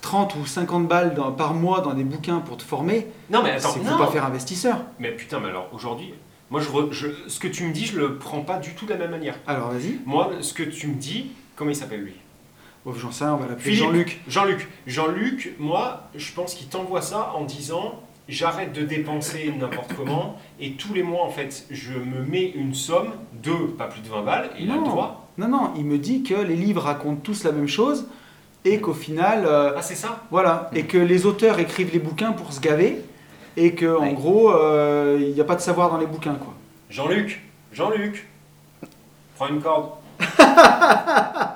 30 0.00 0.34
ou 0.36 0.46
50 0.46 0.88
balles 0.88 1.14
dans- 1.14 1.32
par 1.32 1.54
mois 1.54 1.80
dans 1.80 1.92
des 1.94 2.04
bouquins 2.04 2.38
pour 2.40 2.56
te 2.56 2.62
former, 2.62 3.06
non, 3.30 3.42
mais 3.42 3.52
attends, 3.52 3.70
c'est 3.72 3.80
faut 3.84 3.98
pas 3.98 4.06
faire 4.10 4.24
investisseur. 4.24 4.78
Mais 4.98 5.10
putain, 5.12 5.38
mais 5.40 5.48
alors 5.48 5.68
aujourd'hui, 5.72 6.14
moi, 6.50 6.60
je, 6.60 6.68
re- 6.70 6.90
je- 6.92 7.28
ce 7.28 7.38
que 7.38 7.48
tu 7.48 7.64
me 7.64 7.72
dis, 7.72 7.86
je 7.86 7.98
le 7.98 8.16
prends 8.16 8.40
pas 8.40 8.58
du 8.58 8.74
tout 8.74 8.86
de 8.86 8.90
la 8.92 8.96
même 8.98 9.10
manière. 9.10 9.36
Alors 9.46 9.70
vas-y, 9.70 9.98
Moi, 10.06 10.30
ce 10.40 10.54
que 10.54 10.62
tu 10.62 10.86
me 10.88 10.94
dis, 10.94 11.32
comment 11.56 11.70
il 11.70 11.76
s'appelle 11.76 12.00
lui? 12.02 12.14
Oh, 12.86 12.92
j'en 12.96 13.10
sais 13.12 13.24
rien, 13.24 13.34
on 13.34 13.36
va 13.36 13.46
l'appeler 13.48 13.64
Philippe. 13.64 13.80
Jean-Luc. 13.82 14.20
Jean-Luc. 14.28 14.68
Jean-Luc, 14.86 15.54
moi, 15.58 16.08
je 16.14 16.32
pense 16.32 16.54
qu'il 16.54 16.68
t'envoie 16.68 17.02
ça 17.02 17.32
en 17.34 17.44
disant 17.44 18.00
j'arrête 18.28 18.72
de 18.72 18.82
dépenser 18.82 19.52
n'importe 19.58 19.92
comment 19.94 20.36
et 20.60 20.72
tous 20.72 20.94
les 20.94 21.02
mois, 21.02 21.24
en 21.24 21.30
fait, 21.30 21.66
je 21.70 21.92
me 21.92 22.24
mets 22.24 22.50
une 22.50 22.74
somme 22.74 23.12
de 23.42 23.52
pas 23.52 23.86
plus 23.86 24.00
de 24.00 24.08
20 24.08 24.22
balles 24.22 24.50
et 24.58 24.62
il 24.62 24.70
a 24.70 24.74
le 24.74 24.80
Non. 24.80 24.86
droit. 24.88 25.28
Non, 25.38 25.48
non, 25.48 25.70
il 25.76 25.84
me 25.84 25.98
dit 25.98 26.22
que 26.22 26.34
les 26.34 26.56
livres 26.56 26.82
racontent 26.82 27.20
tous 27.22 27.42
la 27.44 27.52
même 27.52 27.66
chose 27.68 28.06
et 28.64 28.80
qu'au 28.80 28.94
final, 28.94 29.44
euh, 29.46 29.72
Ah, 29.76 29.82
c'est 29.82 29.94
ça? 29.96 30.20
voilà, 30.30 30.70
et 30.74 30.84
que 30.84 30.98
les 30.98 31.26
auteurs 31.26 31.58
écrivent 31.58 31.90
les 31.92 31.98
bouquins 31.98 32.32
pour 32.32 32.52
se 32.52 32.60
gaver 32.60 33.02
et 33.56 33.74
que 33.74 33.96
en 33.96 34.02
Ouais. 34.02 34.12
gros, 34.14 34.50
euh, 34.52 35.18
il 35.20 35.32
n'y 35.34 35.40
a 35.40 35.44
pas 35.44 35.56
de 35.56 35.60
savoir 35.60 35.90
dans 35.90 35.98
les 35.98 36.06
bouquins, 36.06 36.34
quoi. 36.34 36.54
Jean-Luc 36.90 37.42
Jean-Luc 37.72 38.28
Prends 39.36 39.48
une 39.48 39.60
corde. 39.62 39.90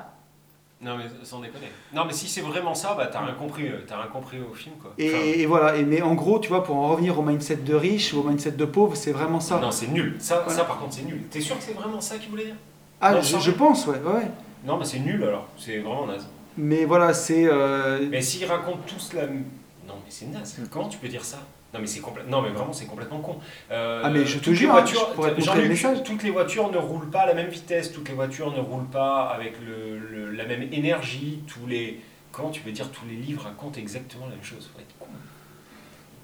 non, 0.79 0.95
mais 0.97 1.05
sans 1.23 1.39
déconner. 1.39 1.67
Non, 1.93 2.05
mais 2.05 2.13
si 2.13 2.27
c'est 2.27 2.41
vraiment 2.41 2.75
ça, 2.75 2.93
bah 2.95 3.07
t'as 3.11 3.21
rien 3.25 3.33
compris, 3.33 3.67
euh, 3.67 3.83
t'as 3.87 3.97
rien 3.97 4.11
compris 4.11 4.37
au 4.39 4.53
film, 4.53 4.75
quoi. 4.75 4.93
Et, 4.99 5.09
Enfin, 5.09 5.17
et 5.23 5.45
voilà, 5.47 5.75
et, 5.75 5.83
mais 5.83 6.01
en 6.03 6.13
gros, 6.13 6.37
tu 6.39 6.49
vois, 6.49 6.63
pour 6.63 6.75
en 6.75 6.89
revenir 6.89 7.17
au 7.17 7.23
mindset 7.23 7.57
de 7.57 7.73
riche 7.73 8.13
ou 8.13 8.19
au 8.19 8.23
mindset 8.23 8.51
de 8.51 8.65
pauvre, 8.65 8.95
c'est 8.95 9.11
vraiment 9.11 9.39
ça. 9.39 9.59
non, 9.59 9.71
c'est 9.71 9.87
nul. 9.87 10.15
Ça, 10.19 10.41
Voilà. 10.45 10.59
ça, 10.59 10.65
par 10.65 10.77
contre, 10.79 10.93
c'est 10.93 11.05
nul. 11.05 11.23
T'es 11.31 11.41
sûr 11.41 11.57
que 11.57 11.63
c'est 11.63 11.73
vraiment 11.73 11.99
ça 11.99 12.17
qu'il 12.17 12.29
voulait 12.29 12.45
dire? 12.45 12.55
Ah, 13.01 13.13
non, 13.13 13.21
je, 13.21 13.51
pense, 13.51 13.87
ouais, 13.87 13.99
ouais. 14.05 14.31
Non, 14.65 14.77
mais 14.77 14.85
c'est 14.85 14.99
nul 14.99 15.23
alors. 15.23 15.47
C'est 15.57 15.79
vraiment 15.79 16.05
naze. 16.07 16.27
Mais 16.57 16.85
voilà, 16.85 17.13
c'est. 17.13 17.45
euh, 17.47 18.07
Mais 18.09 18.21
s'ils 18.21 18.45
racontent 18.45 18.79
tous 18.87 19.13
la. 19.13 19.25
Non, 19.27 19.95
mais 20.03 20.09
c'est 20.09 20.25
naze. 20.27 20.59
Comment 20.71 20.89
tu 20.89 20.97
peux 20.97 21.07
dire 21.07 21.23
ça? 21.23 21.37
Non, 21.73 21.79
mais 21.81 21.87
c'est 21.87 21.99
complè- 21.99 22.25
Non, 22.27 22.41
mais 22.41 22.49
vraiment, 22.49 22.71
c'est 22.73 22.85
complètement 22.85 23.19
con. 23.19 23.37
Euh, 23.71 24.01
Ah, 24.03 24.09
mais 24.09 24.25
je 24.25 24.37
te 24.37 24.43
toutes 24.45 24.47
les 24.47 24.55
jure, 24.55 24.69
hein, 24.71 24.73
voitures- 24.81 25.09
je 25.37 25.61
le 25.61 25.67
message. 25.67 26.03
Toutes 26.03 26.23
les 26.23 26.29
voitures 26.31 26.71
ne 26.71 26.77
roulent 26.77 27.09
pas 27.09 27.21
à 27.21 27.25
la 27.25 27.33
même 27.33 27.49
vitesse. 27.49 27.91
Toutes 27.91 28.07
les 28.07 28.15
voitures 28.15 28.51
ne 28.55 28.59
roulent 28.61 28.87
pas 28.89 29.23
avec 29.25 29.53
le, 29.65 29.97
le- 29.99 30.31
la 30.31 30.45
même 30.45 30.63
énergie. 30.71 31.43
Tous 31.47 31.65
les. 31.67 31.99
Comment 32.31 32.49
tu 32.51 32.61
peux 32.61 32.71
dire 32.71 32.89
tous 32.91 33.05
les 33.05 33.15
livres 33.15 33.43
racontent 33.43 33.79
exactement 33.79 34.25
la 34.25 34.31
même 34.35 34.43
chose. 34.43 34.69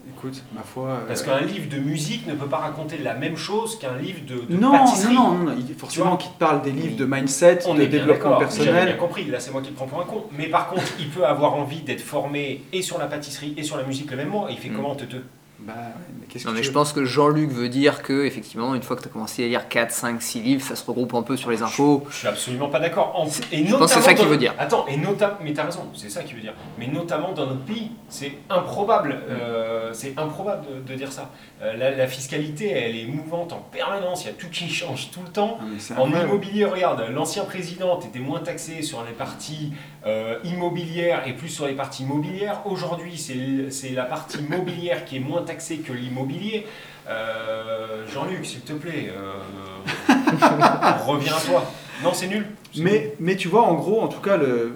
Écoute, 0.09 0.43
ma 0.53 0.61
foi. 0.63 0.89
euh, 0.89 1.07
Parce 1.07 1.23
qu'un 1.23 1.39
livre 1.41 1.69
de 1.69 1.77
musique 1.77 2.27
ne 2.27 2.33
peut 2.33 2.47
pas 2.47 2.57
raconter 2.57 2.97
la 2.97 3.13
même 3.13 3.37
chose 3.37 3.79
qu'un 3.79 3.97
livre 3.97 4.19
de, 4.27 4.53
de 4.53 4.59
non, 4.59 4.71
pâtisserie. 4.71 5.13
non, 5.15 5.31
non, 5.35 5.43
non, 5.51 5.55
forcément 5.77 6.17
qu'il 6.17 6.31
te 6.31 6.37
parle 6.39 6.61
des 6.61 6.71
livres 6.71 6.97
de 6.97 7.05
mindset, 7.05 7.59
On 7.67 7.73
de 7.75 7.81
est 7.83 7.87
développement 7.87 8.31
d'accord, 8.39 8.49
j'avais 8.51 8.63
bien 8.63 8.73
personnel. 8.73 8.97
compris, 8.97 9.25
là 9.25 9.39
c'est 9.39 9.51
moi 9.51 9.61
qui 9.61 9.69
le 9.69 9.75
prends 9.75 9.87
pour 9.87 10.01
un 10.01 10.05
con. 10.05 10.25
Mais 10.37 10.47
par 10.47 10.67
contre, 10.67 10.83
il 10.99 11.09
peut 11.09 11.25
avoir 11.25 11.53
envie 11.55 11.81
d'être 11.81 12.01
formé 12.01 12.63
et 12.73 12.81
sur 12.81 12.97
la 12.99 13.05
pâtisserie 13.07 13.53
et 13.57 13.63
sur 13.63 13.77
la 13.77 13.83
musique 13.83 14.11
le 14.11 14.17
même 14.17 14.29
mois. 14.29 14.49
Et 14.49 14.53
il 14.53 14.59
fait 14.59 14.69
Mm. 14.69 14.75
comment 14.75 14.95
te 14.95 15.05
te 15.05 15.15
Bah, 15.59 15.73
ouais, 15.77 15.81
mais 16.19 16.25
qu'est-ce 16.27 16.45
Non, 16.45 16.51
que 16.51 16.57
mais 16.57 16.63
je 16.63 16.67
veux 16.69 16.73
pense 16.73 16.91
que 16.91 17.05
Jean-Luc 17.05 17.49
veut 17.49 17.69
dire 17.69 18.01
que, 18.01 18.25
effectivement, 18.25 18.75
une 18.75 18.83
fois 18.83 18.97
que 18.97 19.01
tu 19.01 19.07
as 19.07 19.11
commencé 19.11 19.45
à 19.45 19.47
lire 19.47 19.69
4, 19.69 19.91
5, 19.91 20.21
6 20.21 20.41
livres, 20.41 20.61
ça 20.65 20.75
se 20.75 20.85
regroupe 20.85 21.13
un 21.13 21.21
peu 21.21 21.37
sur 21.37 21.51
les 21.51 21.61
infos. 21.61 22.03
Je 22.09 22.15
suis 22.17 22.27
absolument 22.27 22.67
pas 22.67 22.81
d'accord. 22.81 23.13
En- 23.15 23.27
C'est- 23.29 23.43
et 23.53 23.65
je 23.65 23.73
pense 23.73 23.93
que 23.93 23.99
c'est 23.99 24.05
ça 24.05 24.13
qu'il 24.13 24.27
veut 24.27 24.35
dire. 24.35 24.53
Attends, 24.59 24.85
et 24.87 24.97
notamment, 24.97 25.35
mais 25.41 25.53
t'as 25.53 25.63
raison, 25.63 25.87
c'est 25.95 26.09
ça 26.09 26.23
qu'il 26.23 26.35
veut 26.35 26.41
dire. 26.41 26.53
Mais 26.77 26.87
notamment 26.87 27.31
dans 27.31 27.45
notre 27.45 27.63
pays, 27.63 27.91
c'est 28.09 28.33
improbable, 28.49 29.15
euh, 29.29 29.91
c'est 29.93 30.17
improbable 30.19 30.65
de, 30.85 30.91
de 30.91 30.97
dire 30.97 31.13
ça. 31.13 31.29
Euh, 31.61 31.77
la, 31.77 31.91
la 31.91 32.07
fiscalité, 32.07 32.69
elle 32.71 32.97
est 32.97 33.05
mouvante 33.05 33.53
en 33.53 33.59
permanence. 33.71 34.25
Il 34.25 34.27
y 34.27 34.31
a 34.31 34.33
tout 34.33 34.49
qui 34.51 34.67
change 34.67 35.11
tout 35.11 35.21
le 35.25 35.29
temps. 35.29 35.59
Ah, 35.61 35.63
En 36.01 36.07
incroyable. 36.07 36.29
immobilier, 36.29 36.65
regarde, 36.65 37.05
l'ancien 37.13 37.45
président 37.45 37.97
était 38.01 38.19
moins 38.19 38.39
taxé 38.41 38.81
sur 38.81 39.01
les 39.05 39.13
parties 39.13 39.71
euh, 40.05 40.39
immobilières 40.43 41.25
et 41.25 41.31
plus 41.31 41.47
sur 41.47 41.67
les 41.67 41.73
parties 41.73 42.03
mobilières. 42.03 42.59
Aujourd'hui, 42.65 43.17
c'est 43.17 43.69
c'est 43.69 43.91
la 43.91 44.03
partie 44.03 44.41
mobilière 44.41 45.05
qui 45.05 45.15
est 45.15 45.19
moins 45.21 45.42
taxée 45.43 45.77
que 45.77 45.93
l'immobilier. 45.93 46.65
Euh, 47.09 48.05
Jean-Luc, 48.13 48.45
s'il 48.45 48.61
te 48.61 48.73
plaît, 48.73 49.11
euh, 49.15 50.13
reviens 51.05 51.35
à 51.35 51.41
toi. 51.41 51.71
Non, 52.03 52.13
c'est 52.13 52.27
nul. 52.27 52.45
C'est 52.73 52.81
nul. 52.81 52.89
Mais, 52.91 53.15
mais 53.19 53.35
tu 53.35 53.47
vois, 53.47 53.63
en 53.63 53.73
gros, 53.75 54.01
en 54.01 54.07
tout 54.07 54.19
cas, 54.21 54.37
le, 54.37 54.75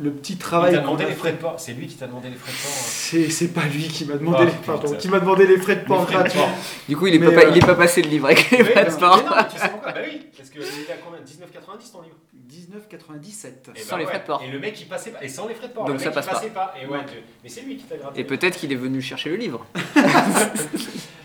le 0.00 0.10
petit 0.10 0.32
il 0.34 0.38
travail. 0.38 0.72
t'a 0.72 0.78
qu'on 0.78 0.84
demandé 0.86 1.04
a 1.04 1.08
les 1.08 1.14
frais 1.14 1.32
de 1.32 1.36
port. 1.36 1.54
C'est 1.58 1.72
lui 1.72 1.86
qui 1.86 1.96
t'a 1.96 2.06
demandé 2.06 2.28
les 2.30 2.36
frais 2.36 2.52
de 2.52 2.56
port. 2.56 2.70
hein. 2.72 2.82
C'est 2.84 3.30
c'est 3.30 3.48
pas 3.48 3.64
lui 3.64 3.84
qui 3.88 4.04
m'a 4.04 4.14
demandé, 4.14 4.38
Ah, 4.40 4.44
les, 4.44 4.50
putain. 4.50 4.72
pardon, 4.78 4.94
qui 4.96 5.08
m'a 5.08 5.20
demandé 5.20 5.46
les 5.46 5.58
frais 5.58 5.76
de 5.76 5.84
port 5.84 6.06
gratuits. 6.06 6.40
Du 6.88 6.96
coup, 6.96 7.06
il 7.06 7.14
est, 7.14 7.18
Mais, 7.18 7.32
pas, 7.34 7.42
euh, 7.46 7.50
il 7.50 7.56
est 7.58 7.66
pas 7.66 7.74
passé 7.74 8.02
le 8.02 8.08
livre 8.10 8.26
avec 8.26 8.50
les 8.50 8.64
frais 8.64 8.84
de 8.84 8.90
mais 8.90 8.96
port. 8.98 9.16
non, 9.18 9.30
mais 9.36 9.48
tu 9.52 9.58
sais 9.58 9.68
pourquoi? 9.68 9.92
Bah 9.92 9.98
oui, 10.06 10.26
parce 10.36 10.50
qu'il 10.50 10.60
est 10.62 10.92
à 10.92 10.96
combien? 11.04 11.20
19,90 11.20 11.92
ton 11.92 12.02
livre? 12.02 12.16
19,97. 12.48 13.76
Et 13.76 13.80
Sans 13.80 13.96
les 13.96 14.06
frais 14.06 14.20
de 14.20 14.24
port. 14.24 14.42
Et 14.42 14.50
le 14.50 14.58
mec 14.58 14.80
il 14.80 14.86
passait 14.88 15.10
pas. 15.10 15.22
Et 15.22 15.28
sans 15.28 15.46
les 15.48 15.54
frais 15.54 15.68
de 15.68 15.72
port. 15.72 15.84
Donc 15.84 15.94
le 15.94 15.98
ça 15.98 16.06
mec, 16.06 16.14
passe 16.14 16.26
il 16.26 16.32
passait 16.32 16.48
pas. 16.50 16.74
Et 16.82 16.86
ouais, 16.86 16.98
Non. 16.98 17.04
tu- 17.04 17.18
Mais 17.44 17.48
c'est 17.50 17.60
lui 17.62 17.76
qui 17.76 17.84
t'a 17.84 17.96
gratté. 17.96 18.20
Et 18.20 18.24
peut-être 18.24 18.56
qu'il 18.58 18.72
est 18.72 18.76
venu 18.76 19.00
chercher 19.02 19.30
le 19.30 19.36
livre. 19.36 19.66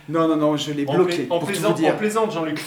Non, 0.10 0.28
non, 0.28 0.36
non, 0.36 0.58
je 0.58 0.74
l'ai 0.74 0.84
On, 0.88 0.96
bloqué. 0.96 1.24
pla- 1.24 1.36
on 1.36 1.40
pour 1.40 1.40
tout 1.40 1.46
vous 1.46 1.52
plaisante, 1.54 1.76
dire. 1.78 1.94
on 1.96 1.98
plaisante, 1.98 2.32
Jean-Luc. 2.34 2.62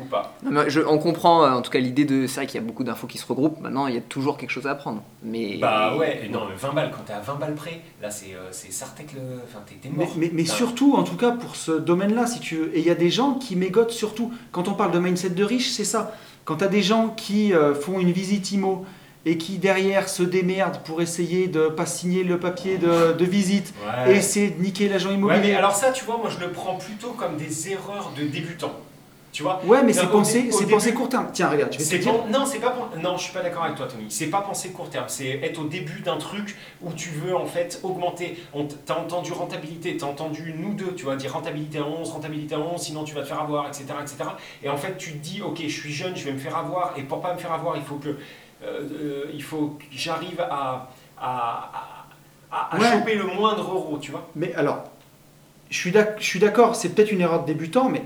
Ou 0.00 0.04
pas 0.06 0.36
Non, 0.42 0.50
mais 0.50 0.68
je- 0.68 0.80
on 0.80 0.98
comprend 0.98 1.44
euh, 1.44 1.50
en 1.52 1.62
tout 1.62 1.70
cas 1.70 1.78
l'idée 1.78 2.04
de. 2.04 2.26
C'est 2.26 2.40
vrai 2.40 2.46
qu'il 2.48 2.60
y 2.60 2.62
a 2.62 2.66
beaucoup 2.66 2.82
d'infos 2.84 3.06
qui 3.06 3.18
se 3.18 3.26
regroupent. 3.26 3.60
Maintenant, 3.60 3.86
il 3.86 3.94
y 3.94 3.98
a 3.98 4.00
toujours 4.02 4.36
quelque 4.36 4.50
chose 4.50 4.66
à 4.66 4.72
apprendre. 4.72 5.02
Mais 5.22 5.56
Bah 5.58 5.96
ouais, 5.96 6.22
et 6.24 6.28
non, 6.28 6.44
mais 6.50 6.56
20 6.56 6.72
balles, 6.74 6.90
quand 6.90 7.04
t'es 7.06 7.12
à 7.12 7.20
20 7.20 7.36
balles 7.36 7.54
près, 7.54 7.80
là 8.02 8.10
c'est 8.10 8.34
euh, 8.34 8.48
c'est 8.50 8.72
Sartec 8.72 9.12
le. 9.14 9.20
Enfin, 9.44 9.60
t'es 9.64 9.76
t'es 9.76 9.88
Mais, 9.96 10.04
mort. 10.04 10.12
mais- 10.18 10.30
mais 10.34 10.42
Enfin, 10.42 10.52
surtout, 10.54 10.94
en 10.96 11.04
tout 11.04 11.16
cas, 11.16 11.30
pour 11.30 11.54
ce 11.56 11.70
domaine-là, 11.72 12.26
si 12.26 12.40
tu 12.40 12.56
veux. 12.56 12.76
Et 12.76 12.80
il 12.80 12.84
y 12.84 12.90
a 12.90 12.94
des 12.96 13.10
gens 13.10 13.34
qui 13.34 13.54
mégotent 13.56 13.92
surtout. 13.92 14.34
Quand 14.52 14.66
on 14.68 14.74
parle 14.74 14.90
de 14.90 14.98
mindset 14.98 15.30
de 15.30 15.44
riche, 15.44 15.70
c'est 15.70 15.84
ça. 15.84 16.12
Quand 16.46 16.56
tu 16.56 16.64
as 16.64 16.68
des 16.68 16.82
gens 16.82 17.08
qui 17.08 17.52
euh, 17.52 17.74
font 17.74 17.98
une 18.00 18.12
visite 18.12 18.50
IMO 18.52 18.86
et 19.26 19.36
qui 19.36 19.58
derrière 19.58 20.08
se 20.08 20.22
démerdent 20.22 20.78
pour 20.84 21.02
essayer 21.02 21.48
de 21.48 21.66
pas 21.68 21.84
signer 21.86 22.22
le 22.22 22.38
papier 22.38 22.78
de, 22.78 23.12
de 23.12 23.24
visite 23.24 23.74
et 24.06 24.12
essayer 24.12 24.50
de 24.50 24.62
niquer 24.62 24.88
l'agent 24.88 25.08
Ouais, 25.08 25.16
immobilier. 25.16 25.40
mais 25.42 25.54
alors 25.54 25.74
ça, 25.74 25.90
tu 25.90 26.04
vois, 26.04 26.16
moi 26.18 26.30
je 26.30 26.38
le 26.38 26.52
prends 26.52 26.76
plutôt 26.76 27.10
comme 27.10 27.36
des 27.36 27.70
erreurs 27.72 28.12
de 28.16 28.22
débutants. 28.24 28.72
Tu 29.36 29.42
vois 29.42 29.60
Ouais, 29.66 29.82
mais 29.82 29.92
c'est 29.92 30.06
pensé, 30.06 30.50
c'est 30.50 30.66
pensé 30.66 30.94
court 30.94 31.10
terme. 31.10 31.28
Tiens, 31.30 31.50
regarde, 31.50 31.70
je 31.70 31.78
vais 31.78 31.84
te 31.84 32.02
dire. 32.02 32.14
Non, 32.30 32.46
c'est 32.46 32.58
pas 32.58 32.74
non, 33.02 33.18
je 33.18 33.24
suis 33.24 33.34
pas 33.34 33.42
d'accord 33.42 33.64
avec 33.64 33.76
toi, 33.76 33.86
Tony. 33.86 34.06
C'est 34.08 34.28
pas 34.28 34.40
penser 34.40 34.70
court 34.70 34.88
terme. 34.88 35.04
C'est 35.08 35.28
être 35.42 35.60
au 35.60 35.64
début 35.64 36.00
d'un 36.00 36.16
truc 36.16 36.56
où 36.80 36.90
tu 36.94 37.10
veux 37.10 37.36
en 37.36 37.44
fait 37.44 37.78
augmenter. 37.82 38.38
On 38.54 38.66
T'as 38.86 38.94
entendu 38.94 39.32
rentabilité, 39.32 39.94
t'as 39.98 40.06
entendu 40.06 40.54
nous 40.56 40.72
deux, 40.72 40.94
tu 40.94 41.04
vois, 41.04 41.16
dire 41.16 41.34
rentabilité 41.34 41.76
à 41.76 41.84
11, 41.84 42.12
rentabilité 42.12 42.54
à 42.54 42.60
11, 42.60 42.80
sinon 42.80 43.04
tu 43.04 43.14
vas 43.14 43.20
te 43.20 43.26
faire 43.26 43.40
avoir, 43.40 43.66
etc., 43.66 43.84
etc. 44.00 44.16
Et 44.62 44.70
en 44.70 44.78
fait, 44.78 44.96
tu 44.96 45.12
te 45.12 45.18
dis, 45.18 45.42
ok, 45.42 45.58
je 45.60 45.68
suis 45.68 45.92
jeune, 45.92 46.16
je 46.16 46.24
vais 46.24 46.32
me 46.32 46.38
faire 46.38 46.56
avoir, 46.56 46.94
et 46.96 47.02
pour 47.02 47.20
pas 47.20 47.34
me 47.34 47.38
faire 47.38 47.52
avoir, 47.52 47.76
il 47.76 47.82
faut 47.82 47.96
que, 47.96 48.08
euh, 48.08 48.16
euh, 48.62 49.24
il 49.34 49.42
faut 49.42 49.76
que 49.78 49.84
j'arrive 49.90 50.40
à, 50.40 50.88
à, 51.20 51.70
à, 52.50 52.74
à 52.74 52.78
Ouais. 52.78 52.90
choper 52.90 53.16
le 53.16 53.26
moindre 53.26 53.70
euro, 53.70 53.98
tu 53.98 54.12
vois. 54.12 54.26
Mais 54.34 54.54
alors, 54.54 54.84
je 55.68 55.78
suis 55.78 56.38
d'accord, 56.40 56.74
c'est 56.74 56.88
peut-être 56.88 57.12
une 57.12 57.20
erreur 57.20 57.42
de 57.42 57.46
débutant, 57.46 57.90
mais 57.90 58.02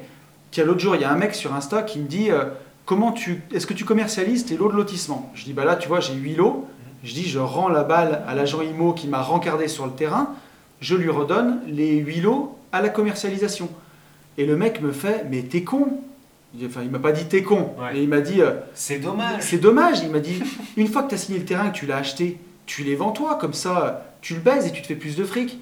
tiens, 0.50 0.64
l'autre 0.64 0.80
jour, 0.80 0.94
il 0.96 1.00
y 1.02 1.04
a 1.04 1.10
un 1.12 1.16
mec 1.16 1.34
sur 1.34 1.54
Insta 1.54 1.82
qui 1.82 1.98
me 1.98 2.06
dit 2.06 2.30
euh, 2.30 2.44
Comment 2.86 3.12
tu, 3.12 3.42
Est-ce 3.54 3.66
que 3.66 3.74
tu 3.74 3.84
commercialises 3.84 4.44
tes 4.46 4.56
lots 4.56 4.70
de 4.70 4.76
lotissement? 4.76 5.30
Je 5.34 5.44
dis 5.44 5.52
Bah 5.52 5.64
là, 5.64 5.76
tu 5.76 5.88
vois, 5.88 6.00
j'ai 6.00 6.14
8 6.14 6.34
lots. 6.36 6.66
Je 7.04 7.14
dis 7.14 7.28
Je 7.28 7.38
rends 7.38 7.68
la 7.68 7.84
balle 7.84 8.22
à 8.26 8.34
l'agent 8.34 8.60
IMO 8.62 8.92
qui 8.92 9.08
m'a 9.08 9.22
rencardé 9.22 9.68
sur 9.68 9.86
le 9.86 9.92
terrain. 9.92 10.34
Je 10.80 10.94
lui 10.96 11.10
redonne 11.10 11.60
les 11.66 11.96
8 11.98 12.20
lots 12.22 12.56
à 12.72 12.80
la 12.82 12.88
commercialisation. 12.88 13.68
Et 14.38 14.46
le 14.46 14.56
mec 14.56 14.80
me 14.80 14.92
fait 14.92 15.26
Mais 15.30 15.42
t'es 15.42 15.62
con 15.62 16.00
Il- 16.58 16.66
Enfin, 16.66 16.80
il 16.82 16.90
m'a 16.90 16.98
pas 16.98 17.12
dit 17.12 17.26
t'es 17.26 17.42
con, 17.42 17.74
Ouais. 17.78 17.90
mais 17.92 18.02
il 18.02 18.08
m'a 18.08 18.20
dit 18.20 18.40
euh, 18.42 18.52
C'est 18.74 18.98
dommage. 18.98 19.40
c'est 19.42 19.58
dommage, 19.58 20.00
il 20.02 20.10
m'a 20.10 20.18
dit, 20.18 20.42
une 20.76 20.88
fois 20.88 21.02
que 21.04 21.10
tu 21.10 21.14
as 21.14 21.18
signé 21.18 21.38
le 21.38 21.44
terrain 21.44 21.68
et 21.68 21.70
que 21.72 21.76
tu 21.76 21.86
l'as 21.86 21.98
acheté, 21.98 22.38
tu 22.66 22.82
les 22.82 22.96
vends 22.96 23.12
toi, 23.12 23.36
comme 23.40 23.52
ça, 23.52 24.14
tu 24.20 24.34
le 24.34 24.40
baises 24.40 24.66
et 24.66 24.72
tu 24.72 24.82
te 24.82 24.86
fais 24.88 24.94
plus 24.96 25.14
de 25.16 25.22
fric. 25.24 25.60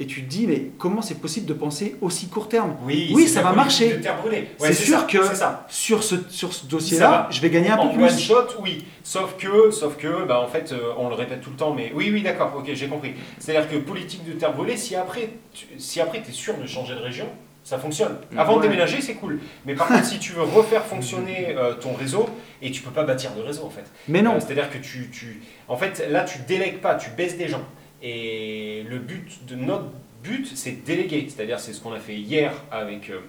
Et 0.00 0.06
tu 0.06 0.22
te 0.22 0.28
dis, 0.30 0.46
mais 0.46 0.70
comment 0.78 1.02
c'est 1.02 1.16
possible 1.20 1.44
de 1.46 1.52
penser 1.54 1.96
aussi 2.00 2.28
court 2.28 2.48
terme? 2.48 2.76
Oui, 2.84 3.10
Oui, 3.14 3.26
ça 3.26 3.42
va 3.42 3.52
marcher. 3.52 3.98
brûlée. 4.22 4.48
C'est 4.60 4.72
sûr 4.72 5.00
ça, 5.00 5.06
que- 5.10 5.34
ça. 5.34 5.66
Sur 5.68 6.04
ce, 6.04 6.14
sur 6.30 6.52
ce 6.52 6.66
dossier-là, 6.66 7.26
je 7.32 7.40
vais 7.40 7.50
gagner 7.50 7.70
un 7.70 7.76
en 7.78 7.88
peu 7.88 8.00
one 8.02 8.06
plus. 8.08 8.20
shot, 8.20 8.46
oui. 8.62 8.84
Sauf 9.02 9.36
que, 9.36 9.72
sauf 9.72 9.96
que, 9.96 10.24
bah 10.24 10.40
en 10.40 10.46
fait, 10.46 10.70
euh, 10.72 10.92
on 10.98 11.08
le 11.08 11.16
répète 11.16 11.40
tout 11.40 11.50
le 11.50 11.56
temps, 11.56 11.74
mais 11.74 11.90
oui, 11.96 12.10
oui, 12.12 12.22
d'accord, 12.22 12.54
ok, 12.56 12.70
j'ai 12.72 12.86
compris. 12.86 13.14
C'est-à-dire 13.40 13.68
que 13.68 13.76
politique 13.76 14.24
de 14.24 14.32
terre 14.34 14.52
brûlée, 14.54 14.76
si 14.76 14.94
après, 14.94 15.30
tu, 15.52 15.66
si 15.78 16.00
après 16.00 16.20
t'es 16.22 16.30
sûr 16.32 16.56
de 16.56 16.66
changer 16.66 16.94
de 16.94 17.00
région, 17.00 17.26
ça 17.64 17.76
fonctionne. 17.78 18.16
Avant 18.36 18.54
de 18.54 18.60
Ouais. 18.60 18.68
déménager, 18.68 19.00
c'est 19.00 19.14
cool. 19.14 19.40
Mais 19.66 19.74
par 19.74 19.88
contre, 19.88 20.04
si 20.04 20.20
tu 20.20 20.32
veux 20.32 20.42
refaire 20.42 20.84
fonctionner 20.84 21.56
euh, 21.56 21.74
ton 21.74 21.92
réseau, 21.94 22.28
et 22.62 22.70
tu 22.70 22.82
peux 22.82 22.90
pas 22.92 23.02
bâtir 23.02 23.32
de 23.34 23.42
réseau 23.42 23.64
en 23.64 23.70
fait. 23.70 23.84
Mais 24.06 24.22
non, 24.22 24.36
Euh, 24.36 24.40
C'est-à-dire 24.40 24.70
que 24.70 24.78
tu, 24.78 25.10
tu, 25.10 25.42
en 25.66 25.76
fait, 25.76 26.06
là, 26.08 26.22
tu 26.22 26.38
délègues 26.46 26.78
pas, 26.80 26.94
tu 26.94 27.10
baisses 27.10 27.36
des 27.36 27.48
gens. 27.48 27.62
Et 28.02 28.84
le 28.88 28.98
but 28.98 29.44
de 29.46 29.54
notre 29.56 29.86
but, 30.22 30.46
c'est 30.54 30.82
de 30.82 30.86
déléguer. 30.86 31.26
C'est-à-dire, 31.28 31.58
c'est 31.60 31.72
ce 31.72 31.80
qu'on 31.80 31.92
a 31.92 31.98
fait 31.98 32.14
hier 32.16 32.52
avec 32.70 33.10
euh, 33.10 33.20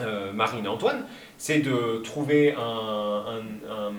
euh, 0.00 0.32
Marine 0.32 0.64
et 0.64 0.68
Antoine, 0.68 1.04
c'est 1.38 1.58
de 1.58 2.00
trouver 2.04 2.54
un, 2.54 2.60
un- 2.60 3.72
un- 3.72 3.92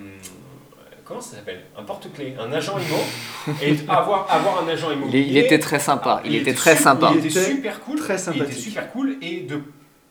comment 1.04 1.20
ça 1.22 1.36
s'appelle? 1.36 1.62
Un 1.78 1.84
porte-clés, 1.84 2.36
un 2.39 2.52
agent 2.54 2.78
IMO, 2.80 3.54
et 3.62 3.76
avoir, 3.89 4.32
avoir 4.32 4.64
un 4.64 4.68
agent 4.70 4.88
il, 4.92 5.16
est- 5.16 5.28
il 5.28 5.38
était 5.38 5.60
très 5.60 5.80
sympa. 5.80 6.22
Il, 6.26 6.36
était 6.36 6.54
très 6.54 6.76
su- 6.78 6.84
sympa. 6.84 7.12
Il 7.14 7.26
était 7.26 7.30
super 7.44 7.80
cool. 7.82 8.00
très 8.00 8.18
Il 8.34 8.42
était 8.44 8.52
super 8.54 8.92
cool 8.92 9.18
et 9.22 9.42
de 9.42 9.62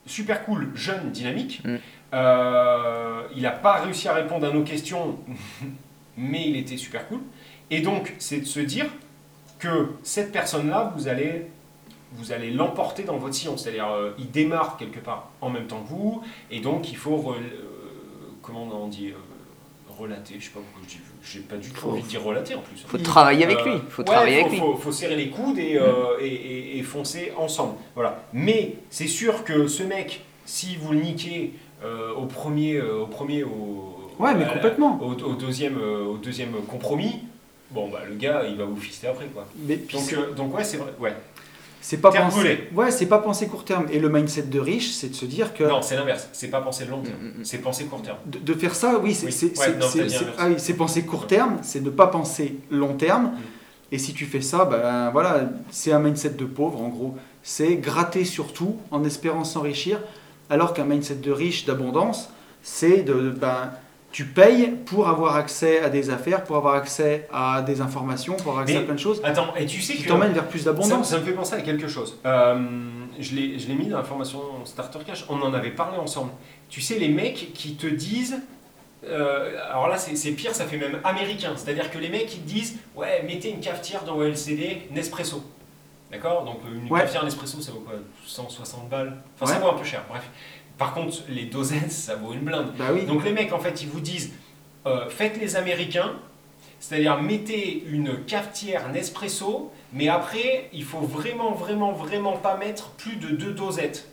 super 0.06 0.44
cool, 0.44 0.70
jeune, 0.74 1.10
dynamique. 1.10 1.62
Mm. 1.64 1.76
Euh, 2.12 3.22
il 3.36 3.42
n'a 3.42 3.50
pas 3.52 3.80
réussi 3.80 4.08
à 4.08 4.14
répondre 4.14 4.46
à 4.46 4.50
nos 4.50 4.62
questions, 4.62 5.18
mais 6.18 6.48
il 6.48 6.56
était 6.56 6.76
super 6.76 7.06
cool. 7.08 7.20
Et 7.70 7.80
donc, 7.80 8.14
c'est 8.18 8.40
de 8.40 8.46
se 8.46 8.60
dire 8.60 8.86
que 9.60 9.86
cette 10.02 10.32
personne-là, 10.32 10.92
vous 10.96 11.06
allez, 11.08 11.46
vous 12.14 12.32
allez 12.32 12.50
l'emporter 12.50 13.04
dans 13.04 13.16
votre 13.18 13.34
sillon. 13.34 13.56
C'est-à-dire, 13.56 13.88
euh, 13.88 14.10
il 14.18 14.30
démarre 14.30 14.76
quelque 14.76 14.98
part 14.98 15.28
en 15.40 15.50
même 15.50 15.66
temps 15.66 15.80
que 15.82 15.88
vous, 15.90 16.22
et 16.50 16.60
donc 16.60 16.90
il 16.90 16.96
faut, 16.96 17.16
rel- 17.18 17.42
euh, 17.42 18.28
comment 18.42 18.68
on 18.72 18.88
dit, 18.88 19.08
euh, 19.10 19.14
relater. 19.98 20.36
Je 20.38 20.44
sais 20.46 20.50
pas 20.50 20.60
pourquoi 20.60 20.80
je 20.88 20.94
dis, 20.96 21.00
j'ai 21.22 21.40
pas 21.40 21.56
du 21.56 21.68
tout 21.70 21.76
Faut- 21.76 21.90
envie 21.90 22.02
de 22.02 22.08
dire 22.08 22.22
relater 22.24 22.54
en 22.54 22.60
plus. 22.62 22.82
faut 22.86 22.96
travailler 22.98 23.44
avec 23.44 23.62
lui. 23.64 23.72
faut 23.90 24.00
ouais, 24.02 24.06
travailler 24.06 24.40
faut, 24.40 24.46
avec 24.46 24.52
lui. 24.52 24.58
faut- 24.60 24.76
faut 24.76 24.92
serrer 24.92 25.16
les 25.16 25.28
coudes 25.28 25.58
et, 25.58 25.76
euh, 25.76 26.18
et, 26.20 26.26
et- 26.26 26.78
et 26.78 26.82
foncer 26.82 27.32
ensemble. 27.36 27.74
Voilà. 27.94 28.22
Mais 28.32 28.76
c'est 28.88 29.06
sûr 29.08 29.44
que 29.44 29.66
ce 29.66 29.82
mec, 29.82 30.24
si 30.46 30.76
vous 30.76 30.92
le 30.92 31.00
niquez 31.00 31.52
au 32.16 32.26
premier, 32.26 32.80
au 32.80 33.06
premier, 33.06 33.42
au, 33.42 33.96
ouais, 34.18 34.34
mais 34.34 34.46
complètement. 34.46 34.98
au, 35.02 35.12
au 35.12 35.34
deuxième, 35.34 35.78
au 35.80 36.16
deuxième 36.18 36.52
compromis, 36.68 37.20
bon 37.70 37.88
bah 37.88 38.00
le 38.08 38.14
gars, 38.16 38.42
il 38.48 38.56
va 38.56 38.64
vous 38.64 38.76
fister 38.76 39.08
après 39.08 39.26
quoi. 39.26 39.46
Mais 39.56 39.76
Donc, 39.76 40.12
euh, 40.12 40.32
donc 40.34 40.54
ouais, 40.54 40.64
c'est 40.64 40.76
vrai. 40.76 40.92
Ouais. 40.98 41.14
c'est 41.80 41.98
pas 41.98 42.10
penser. 42.10 42.68
Ouais, 42.74 42.90
c'est 42.90 43.06
pas 43.06 43.18
penser 43.18 43.46
court 43.46 43.64
terme. 43.64 43.86
Et 43.92 43.98
le 43.98 44.08
mindset 44.08 44.42
de 44.42 44.60
riche, 44.60 44.90
c'est 44.90 45.08
de 45.08 45.14
se 45.14 45.24
dire 45.24 45.54
que 45.54 45.64
Non, 45.64 45.82
c'est 45.82 45.96
l'inverse. 45.96 46.28
C'est 46.32 46.48
pas 46.48 46.60
penser 46.60 46.84
long 46.86 47.00
terme. 47.02 47.16
Mm, 47.20 47.26
mm, 47.26 47.40
mm. 47.40 47.44
C'est 47.44 47.58
penser 47.58 47.84
court 47.84 48.02
terme. 48.02 48.18
de, 48.26 48.38
de 48.38 48.54
faire 48.54 48.74
ça, 48.74 48.98
oui, 49.02 49.14
c'est 49.14 49.26
Oui. 49.26 49.52
Ouais, 49.58 50.32
ah 50.38 50.48
oui, 50.48 50.72
penser 50.74 51.02
court 51.02 51.26
terme, 51.26 51.58
c'est 51.62 51.80
ne 51.80 51.90
pas 51.90 52.06
penser 52.06 52.56
long 52.70 52.94
terme. 52.94 53.26
Mm. 53.26 53.38
Et 53.92 53.98
si 53.98 54.14
tu 54.14 54.24
fais 54.24 54.40
ça, 54.40 54.64
ben 54.64 55.10
voilà, 55.10 55.50
c'est 55.70 55.92
un 55.92 55.98
mindset 55.98 56.30
de 56.30 56.44
pauvre 56.44 56.80
en 56.80 56.88
gros. 56.88 57.16
C'est 57.42 57.76
gratter 57.76 58.24
surtout 58.24 58.76
en 58.90 59.04
espérant 59.04 59.44
s'enrichir, 59.44 59.98
alors 60.48 60.74
qu'un 60.74 60.84
mindset 60.84 61.16
de 61.16 61.32
riche, 61.32 61.64
d'abondance, 61.64 62.30
c'est 62.62 62.98
de 63.02 63.30
ben 63.30 63.72
tu 64.12 64.24
payes 64.24 64.70
pour 64.86 65.08
avoir 65.08 65.36
accès 65.36 65.80
à 65.80 65.88
des 65.88 66.10
affaires, 66.10 66.42
pour 66.44 66.56
avoir 66.56 66.74
accès 66.74 67.28
à 67.32 67.62
des 67.62 67.80
informations, 67.80 68.34
pour 68.36 68.48
avoir 68.48 68.62
accès 68.62 68.74
Mais 68.74 68.80
à 68.80 68.84
plein 68.84 68.94
de 68.94 68.98
choses 68.98 69.20
Attends, 69.22 69.54
et 69.56 69.66
tu 69.66 69.80
sais 69.80 69.94
qui 69.94 70.02
que 70.02 70.08
t'emmènent 70.08 70.32
vers 70.32 70.48
plus 70.48 70.64
d'abondance. 70.64 71.08
ça 71.08 71.18
me 71.18 71.24
fait 71.24 71.32
penser 71.32 71.54
à 71.54 71.60
quelque 71.60 71.86
chose. 71.88 72.18
Euh, 72.26 72.60
je 73.20 73.34
l'ai 73.34 73.74
mis 73.74 73.86
dans 73.86 73.98
la 73.98 74.04
formation 74.04 74.40
Starter 74.64 74.98
Cash. 75.06 75.24
On 75.28 75.40
en 75.42 75.54
avait 75.54 75.70
parlé 75.70 75.96
ensemble. 75.98 76.32
Tu 76.68 76.80
sais, 76.80 76.98
les 76.98 77.08
mecs 77.08 77.52
qui 77.54 77.74
te 77.76 77.86
disent. 77.86 78.40
euh, 79.06 79.56
alors 79.70 79.88
là, 79.88 79.96
c'est 79.96 80.32
pire, 80.32 80.54
ça 80.54 80.64
fait 80.66 80.76
même 80.76 80.98
américain. 81.04 81.52
C'est-à-dire 81.56 81.90
que 81.90 81.98
les 81.98 82.08
mecs, 82.08 82.34
ils 82.34 82.40
te 82.42 82.48
disent 82.48 82.78
Ouais, 82.96 83.22
mettez 83.26 83.50
une 83.50 83.60
cafetière 83.60 84.02
dans 84.04 84.20
LCD 84.22 84.88
Nespresso. 84.90 85.42
D'accord? 86.10 86.44
Donc, 86.44 86.58
une 86.68 86.90
Ouais. 86.92 87.00
cafetière 87.00 87.24
Nespresso, 87.24 87.60
ça 87.60 87.70
vaut 87.70 87.80
quoi? 87.80 87.94
160 88.26 88.88
balles? 88.88 89.16
Enfin, 89.40 89.52
ça 89.52 89.60
vaut 89.60 89.68
un 89.70 89.74
peu 89.78 89.84
cher, 89.84 90.02
bref. 90.08 90.28
Par 90.80 90.94
contre, 90.94 91.18
les 91.28 91.44
dosettes, 91.44 91.92
ça 91.92 92.14
vaut 92.16 92.32
une 92.32 92.40
blinde. 92.40 92.72
Bah 92.78 92.86
oui. 92.94 93.04
Donc 93.04 93.22
les 93.22 93.32
mecs, 93.32 93.52
en 93.52 93.58
fait, 93.60 93.82
ils 93.82 93.88
vous 93.88 94.00
disent, 94.00 94.32
euh, 94.86 95.10
faites 95.10 95.38
les 95.38 95.54
Américains, 95.56 96.14
c'est-à-dire 96.80 97.20
mettez 97.20 97.84
une 97.86 98.24
cafetière 98.24 98.88
Nespresso 98.90 99.70
Mais 99.92 100.08
après, 100.08 100.70
il 100.72 100.82
faut 100.84 101.00
vraiment, 101.00 101.52
vraiment, 101.52 101.92
vraiment 101.92 102.36
pas 102.38 102.56
mettre 102.56 102.88
plus 102.92 103.16
de 103.16 103.28
deux 103.28 103.52
dosettes. 103.52 104.08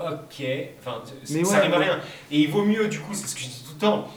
Ok, 0.00 0.42
enfin, 0.80 1.00
Mais 1.30 1.44
ça 1.44 1.54
ouais, 1.54 1.60
rime 1.60 1.74
à 1.74 1.78
ouais. 1.78 1.84
rien. 1.84 2.00
Et 2.32 2.40
il 2.40 2.50
vaut 2.50 2.64
mieux, 2.64 2.88
du 2.88 2.98
coup, 2.98 3.14
c'est 3.14 3.28
ce 3.28 3.34
que 3.36 3.40
je 3.40 3.46
dis 3.46 3.64
tout 3.64 3.74
le 3.74 3.80
temps. 3.80 4.08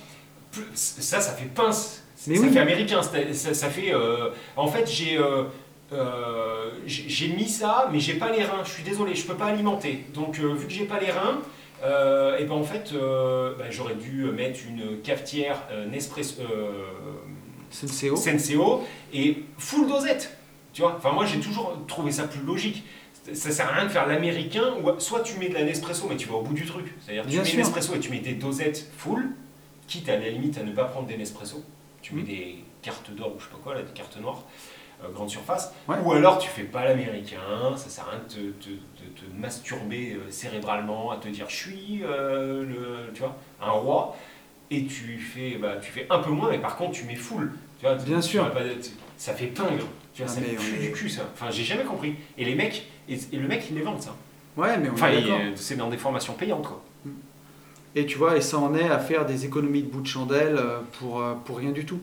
ça, 0.74 1.22
ça 1.22 1.34
fait 1.34 1.46
pince. 1.46 2.04
Mais 2.26 2.38
ça 2.38 2.42
oui. 2.42 2.54
fait 2.54 2.60
américain. 2.60 3.02
Ça, 3.04 3.54
ça 3.54 3.70
fait. 3.70 3.94
euh, 3.94 4.30
en 4.58 4.68
fait, 4.68 4.90
j'ai. 4.90 5.18
euh, 5.18 5.44
euh, 5.92 6.72
j'ai 6.86 7.28
mis 7.30 7.48
ça, 7.50 7.90
mais 7.92 8.00
j'ai 8.00 8.14
pas 8.16 8.32
les 8.32 8.44
reins. 8.44 8.64
Je 8.64 8.70
suis 8.72 8.84
désolé, 8.84 9.16
je 9.16 9.26
peux 9.26 9.36
pas 9.36 9.46
alimenter. 9.48 10.06
Donc, 10.14 10.40
euh, 10.40 10.54
vu 10.54 10.68
que 10.68 10.74
j'ai 10.74 10.86
pas 10.86 11.00
les 11.00 11.12
reins, 11.12 11.42
euh, 11.84 12.38
et 12.38 12.46
ben 12.46 12.56
en 12.56 12.64
fait, 12.64 12.94
bah, 12.94 13.66
j'aurais 13.70 13.96
dû 13.96 14.26
mettre 14.26 14.60
une 14.68 15.02
cafetière 15.02 15.64
Nespresso. 15.90 16.42
Senseo. 17.70 18.16
Senseo 18.16 18.84
et 19.14 19.44
full 19.58 19.88
dosette. 19.88 20.38
Tu 20.74 20.82
vois 20.82 20.96
Enfin, 20.98 21.12
moi, 21.12 21.26
j'ai 21.26 21.40
toujours 21.40 21.78
trouvé 21.88 22.12
ça 22.12 22.24
plus 22.28 22.42
logique. 22.42 22.84
Ça 23.34 23.52
sert 23.52 23.68
à 23.70 23.74
rien 23.74 23.86
de 23.86 23.90
faire 23.90 24.08
l'américain, 24.08 24.74
ou 24.84 25.00
soit 25.00 25.22
tu 25.22 25.38
mets 25.38 25.50
de 25.50 25.54
la 25.54 25.64
Nespresso, 25.64 26.08
mais 26.10 26.16
tu 26.18 26.28
vas 26.28 26.36
au 26.36 26.42
bout 26.42 26.54
du 26.54 26.66
truc. 26.66 26.86
C'est-à-dire, 27.06 27.24
tu 27.28 27.38
mets 27.38 27.46
sûr. 27.46 27.58
Nespresso 27.60 27.94
et 27.96 28.00
tu 28.00 28.10
mets 28.10 28.20
des 28.20 28.34
dosettes 28.34 28.90
full, 28.98 29.30
quitte 29.88 30.10
à 30.10 30.18
la 30.18 30.30
limite 30.30 30.58
à 30.58 30.64
ne 30.64 30.72
pas 30.72 30.86
prendre 30.86 31.08
des 31.08 31.18
Nespresso. 31.18 31.64
Tu 32.02 32.16
mets 32.16 32.24
Mm. 32.24 32.26
des 32.26 32.56
cartes 32.82 33.12
d'or 33.12 33.36
ou 33.36 33.40
je 33.40 33.46
sais 33.46 33.52
pas 33.52 33.60
quoi, 33.64 33.76
là, 33.76 33.84
des 33.84 33.94
cartes 33.94 34.18
noires, 34.20 34.44
grande 35.10 35.30
surface. 35.30 35.74
Ouais. 35.88 35.96
Ou 36.04 36.12
alors, 36.14 36.38
tu 36.40 36.50
fais 36.50 36.64
pas 36.64 36.86
l'américain, 36.86 37.38
ça 37.76 37.90
sert 37.90 38.06
à 38.08 38.12
rien 38.12 38.20
de 38.20 38.52
te, 38.52 38.64
te- 38.64 38.70
de 38.70 39.10
te 39.16 39.40
masturber 39.42 40.14
euh, 40.14 40.30
cérébralement, 40.32 41.12
à 41.12 41.18
te 41.18 41.28
dire 41.28 41.46
je 41.50 41.56
suis 41.56 42.02
euh, 42.04 42.64
le, 42.64 43.14
tu 43.14 43.22
vois, 43.22 43.36
un 43.62 43.72
roi. 43.72 44.16
Et 44.70 44.86
tu 44.86 45.18
fais, 45.20 45.58
bah, 45.58 45.76
tu 45.82 45.92
fais 45.92 46.08
un 46.10 46.20
peu 46.20 46.30
moins, 46.32 46.50
mais 46.50 46.60
par 46.60 46.78
contre, 46.78 46.92
tu 46.94 47.04
mets 47.04 47.16
full. 47.16 47.52
Tu 47.80 47.86
vois, 47.86 47.96
Bien 47.96 48.20
tu 48.22 48.30
sûr. 48.30 48.52
pas- 48.52 48.60
ça 49.18 49.34
fait 49.34 49.48
pingre. 49.48 49.86
Tu 50.14 50.24
vois, 50.24 50.32
Ah, 50.32 50.40
ça 50.40 50.42
est- 50.42 50.80
du 50.82 50.92
cul, 50.92 51.10
ça. 51.10 51.24
Enfin, 51.34 51.52
j'ai 51.52 51.64
jamais 51.64 51.84
compris. 51.84 52.16
Et 52.38 52.46
les 52.46 52.56
mecs, 52.56 52.86
et, 53.10 53.16
et 53.34 53.38
le 53.38 53.48
mec, 53.48 53.66
il 53.70 53.76
les 53.76 53.82
vend, 53.82 54.00
ça. 54.00 54.16
Ouais, 54.58 54.78
mais 54.78 54.90
on 54.90 54.94
Enfin, 54.94 55.12
c'est 55.56 55.76
dans 55.76 55.90
des 55.90 55.98
formations 55.98 56.34
payantes, 56.34 56.68
quoi. 56.68 56.82
Et 57.96 58.06
tu 58.06 58.18
vois, 58.18 58.38
et 58.38 58.42
ça 58.42 58.58
en 58.58 58.74
est 58.74 58.88
à 58.90 59.00
faire 59.00 59.26
des 59.26 59.44
économies 59.46 59.84
de 59.84 59.90
bout 59.90 60.00
de 60.02 60.08
chandelle 60.08 60.56
euh, 60.58 60.80
pour, 61.00 61.22
euh, 61.22 61.34
pour 61.46 61.58
rien 61.58 61.72
du 61.72 61.86
tout. 61.86 62.00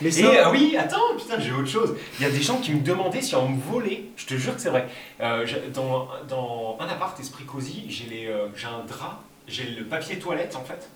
Mais 0.00 0.08
Et 0.08 0.12
ça, 0.12 0.28
ah 0.44 0.50
oui, 0.52 0.76
attends, 0.76 1.16
putain, 1.18 1.40
j'ai 1.40 1.50
autre 1.52 1.66
chose. 1.68 1.96
Il 2.18 2.22
y 2.22 2.26
a 2.26 2.30
des 2.30 2.40
gens 2.40 2.58
qui 2.60 2.72
me 2.72 2.80
demandaient 2.82 3.20
si 3.22 3.34
on 3.34 3.48
me 3.48 3.60
volait. 3.60 4.04
Je 4.16 4.26
te 4.26 4.34
jure 4.34 4.54
que 4.54 4.60
c'est 4.60 4.70
vrai. 4.70 4.88
Euh, 5.20 5.44
dans, 5.74 6.08
dans 6.28 6.76
un 6.80 6.86
appart 6.86 7.18
esprit 7.18 7.44
cosy, 7.44 7.86
j'ai 7.88 8.28
euh, 8.28 8.46
un 8.64 8.84
drap, 8.86 9.22
j'ai 9.48 9.64
le 9.70 9.84
papier 9.86 10.18
toilette 10.20 10.54
en 10.56 10.62
fait. 10.64 10.88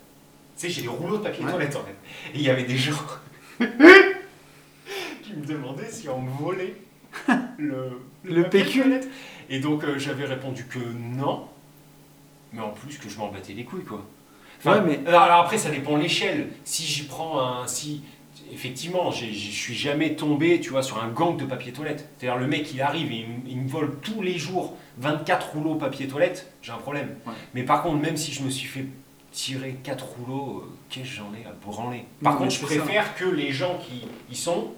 Tu 0.56 0.66
sais, 0.66 0.68
j'ai 0.68 0.82
les 0.82 0.88
rouleaux 0.88 1.16
de 1.16 1.22
papier 1.22 1.44
Ouais. 1.44 1.50
toilette 1.50 1.74
en 1.76 1.82
fait. 1.82 1.96
Et 2.34 2.36
il 2.38 2.42
y 2.42 2.50
avait 2.50 2.62
des 2.64 2.76
gens 2.76 2.92
qui 5.22 5.32
me 5.34 5.44
demandaient 5.46 5.90
si 5.90 6.08
on 6.08 6.20
me 6.20 6.30
volait 6.30 6.76
le, 7.58 8.00
Le 8.24 8.42
papier 8.44 8.64
PQ. 8.64 8.80
toilette. 8.82 9.08
Et 9.50 9.58
donc 9.60 9.84
euh, 9.84 9.98
j'avais 9.98 10.24
répondu 10.24 10.64
que 10.66 10.78
non, 10.78 11.48
mais 12.52 12.60
en 12.60 12.70
plus 12.70 12.98
que 12.98 13.08
je 13.08 13.18
m'en 13.18 13.28
battais 13.28 13.52
les 13.52 13.64
couilles 13.64 13.84
quoi. 13.84 14.04
Ouais, 14.64 14.80
mais- 14.80 15.00
alors, 15.08 15.40
après, 15.40 15.58
ça 15.58 15.70
dépend 15.70 15.96
de 15.98 16.02
l'échelle. 16.04 16.50
Si 16.64 16.84
j'y 16.84 17.02
prends 17.02 17.40
un. 17.40 17.66
Si, 17.66 18.02
effectivement, 18.52 19.10
je 19.10 19.26
suis 19.26 19.74
jamais 19.74 20.14
tombé, 20.14 20.60
tu 20.60 20.70
vois, 20.70 20.82
sur 20.82 21.02
un 21.02 21.08
gang 21.08 21.36
de 21.36 21.44
papier 21.44 21.72
toilette. 21.72 22.08
C'est-à-dire, 22.18 22.38
le 22.38 22.46
mec, 22.46 22.72
il 22.72 22.80
arrive 22.82 23.10
et 23.12 23.16
il, 23.20 23.28
me- 23.28 23.48
il 23.48 23.60
me 23.62 23.68
vole 23.68 23.98
tous 24.00 24.22
les 24.22 24.38
jours 24.38 24.76
24 24.98 25.52
rouleaux 25.54 25.74
papier 25.76 26.06
toilette, 26.06 26.52
j'ai 26.62 26.72
un 26.72 26.76
problème. 26.78 27.16
Ouais. 27.26 27.32
Mais 27.54 27.62
par 27.62 27.82
contre, 27.82 28.00
même 28.02 28.16
si 28.16 28.32
je 28.32 28.42
me 28.42 28.50
suis 28.50 28.68
fait 28.68 28.84
tirer 29.32 29.76
4 29.82 30.04
rouleaux, 30.04 30.64
euh, 30.66 30.70
qu'est-ce 30.90 31.08
que 31.08 31.14
j'en 31.16 31.32
ai 31.34 31.46
à 31.46 31.52
branler? 31.52 32.04
Par 32.22 32.34
Non, 32.34 32.38
contre, 32.40 32.50
je 32.54 32.58
ça. 32.60 32.66
préfère 32.66 33.14
que 33.16 33.24
les 33.24 33.50
gens 33.52 33.78
qui 33.78 34.06
y 34.30 34.36
sont, 34.36 34.72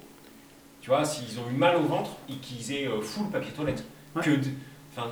tu 0.80 0.90
vois, 0.90 1.04
s'ils 1.04 1.38
ont 1.40 1.50
eu 1.50 1.54
mal 1.56 1.76
au 1.76 1.82
ventre 1.82 2.10
et 2.28 2.34
qu'ils 2.34 2.72
aient 2.72 2.86
euh, 2.86 3.00
full 3.00 3.28
papier 3.30 3.50
toilette. 3.52 3.84
Ouais. 4.14 4.22
Que. 4.22 4.30
de- 4.30 4.50
Enfin, 4.96 5.10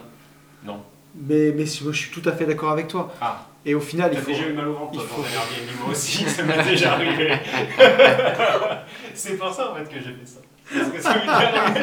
non. 0.65 0.81
mais, 1.17 1.51
mais 1.51 1.67
je 1.67 1.91
suis 1.93 2.11
tout 2.13 2.23
à 2.29 2.33
fait 2.33 2.47
d'accord 2.47 2.71
avec 2.71 2.87
toi. 2.87 3.13
Ah, 3.21 3.49
Et 3.65 3.75
au 3.75 3.81
final, 3.81 4.11
il 4.13 4.19
faut. 4.19 4.31
déjà 4.31 4.49
eu 4.49 4.53
mal 4.53 4.69
au 4.69 4.73
ventre, 4.75 4.91
il 4.95 5.01
faut- 5.01 5.23
Airbnb, 5.23 5.81
moi 5.83 5.91
aussi, 5.93 6.25
ça 6.29 6.43
m'est 6.43 6.63
déjà 6.65 6.95
arrivé. 6.95 7.33
c'est 9.15 9.37
pour 9.39 9.53
ça, 9.53 9.71
en 9.73 9.75
fait, 9.77 9.85
que 9.85 9.95
j'ai 10.01 10.13
fait 10.13 10.27
ça. 10.27 10.41
Parce 10.75 10.89
que 10.91 11.01
ça 11.01 11.15
m'est 11.15 11.21
déjà 11.21 11.63
arrivé. 11.63 11.81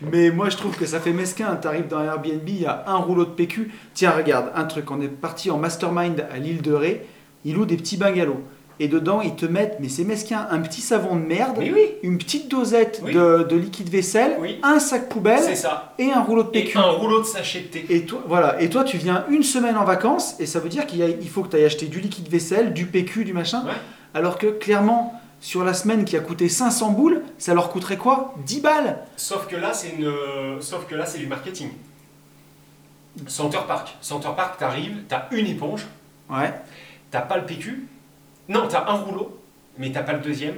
Mais 0.00 0.30
moi, 0.30 0.48
je 0.48 0.56
trouve 0.56 0.76
que 0.76 0.86
ça 0.86 1.00
fait 1.00 1.12
mesquin. 1.12 1.56
T'arrives 1.56 1.88
dans 1.88 2.02
Airbnb, 2.02 2.48
il 2.48 2.60
y 2.62 2.66
a 2.66 2.84
un 2.86 2.96
rouleau 2.96 3.24
de 3.24 3.30
PQ. 3.30 3.72
Tiens, 3.94 4.12
regarde, 4.12 4.52
un 4.54 4.64
truc. 4.64 4.90
On 4.90 5.00
est 5.00 5.08
parti 5.08 5.50
en 5.50 5.58
mastermind 5.58 6.24
à 6.32 6.38
l'île 6.38 6.62
de 6.62 6.72
Ré. 6.72 7.04
Ils 7.44 7.54
louent 7.54 7.66
des 7.66 7.76
petits 7.76 7.96
bungalows. 7.96 8.42
Et 8.80 8.86
dedans, 8.86 9.20
ils 9.20 9.34
te 9.34 9.44
mettent, 9.44 9.78
mais 9.80 9.88
c'est 9.88 10.04
mesquin, 10.04 10.46
un 10.50 10.60
petit 10.60 10.80
savon 10.80 11.16
de 11.16 11.22
merde, 11.26 11.56
oui, 11.58 11.74
une 12.04 12.16
petite 12.16 12.48
dosette 12.48 13.00
Oui. 13.04 13.12
de, 13.12 13.42
de 13.42 13.56
liquide 13.56 13.88
vaisselle, 13.88 14.36
Oui. 14.38 14.60
un 14.62 14.78
sac 14.78 15.08
poubelle 15.08 15.56
ça. 15.56 15.94
et 15.98 16.12
un 16.12 16.20
rouleau 16.22 16.44
de 16.44 16.48
Et 16.50 16.62
PQ. 16.64 16.78
un 16.78 16.82
rouleau 16.90 17.20
de 17.20 17.26
sachet 17.26 17.60
de 17.62 17.66
thé. 17.66 17.86
Et 17.88 18.04
toi, 18.06 18.22
voilà. 18.28 18.60
et 18.62 18.70
toi, 18.70 18.84
tu 18.84 18.96
viens 18.96 19.24
une 19.30 19.42
semaine 19.42 19.76
en 19.76 19.84
vacances 19.84 20.36
et 20.38 20.46
ça 20.46 20.60
veut 20.60 20.68
dire 20.68 20.86
qu'il 20.86 21.28
faut 21.28 21.42
que 21.42 21.48
tu 21.48 21.56
ailles 21.56 21.64
acheter 21.64 21.86
du 21.86 21.98
liquide 22.00 22.28
vaisselle, 22.28 22.72
du 22.72 22.86
PQ, 22.86 23.24
du 23.24 23.32
machin. 23.32 23.64
Ouais. 23.64 23.72
Alors 24.14 24.38
que 24.38 24.46
clairement, 24.46 25.12
sur 25.40 25.64
la 25.64 25.74
semaine 25.74 26.04
qui 26.04 26.16
a 26.16 26.20
coûté 26.20 26.48
500 26.48 26.90
boules, 26.92 27.22
ça 27.36 27.54
leur 27.54 27.70
coûterait 27.70 27.96
quoi? 27.96 28.34
10 28.46 28.60
balles 28.60 28.98
Sauf 29.16 29.48
que 29.48 29.56
là, 29.56 29.72
c'est 29.72 29.90
une... 29.98 30.12
Sauf 30.60 30.86
que 30.86 30.94
là, 30.94 31.04
c'est 31.04 31.18
du 31.18 31.26
marketing. 31.26 31.68
Center 33.26 33.58
Park. 33.66 33.96
Center 34.00 34.28
Park, 34.36 34.58
t'arrives, 34.58 34.98
t'as 35.08 35.24
une 35.32 35.46
éponge, 35.46 35.84
Ouais. 36.30 36.52
t'as 37.10 37.20
pas 37.22 37.36
le 37.36 37.44
PQ. 37.46 37.88
Non, 38.48 38.66
t'as 38.68 38.86
un 38.88 38.94
rouleau, 38.94 39.38
mais 39.78 39.90
t'as 39.92 40.02
pas 40.02 40.12
le 40.14 40.20
deuxième. 40.20 40.56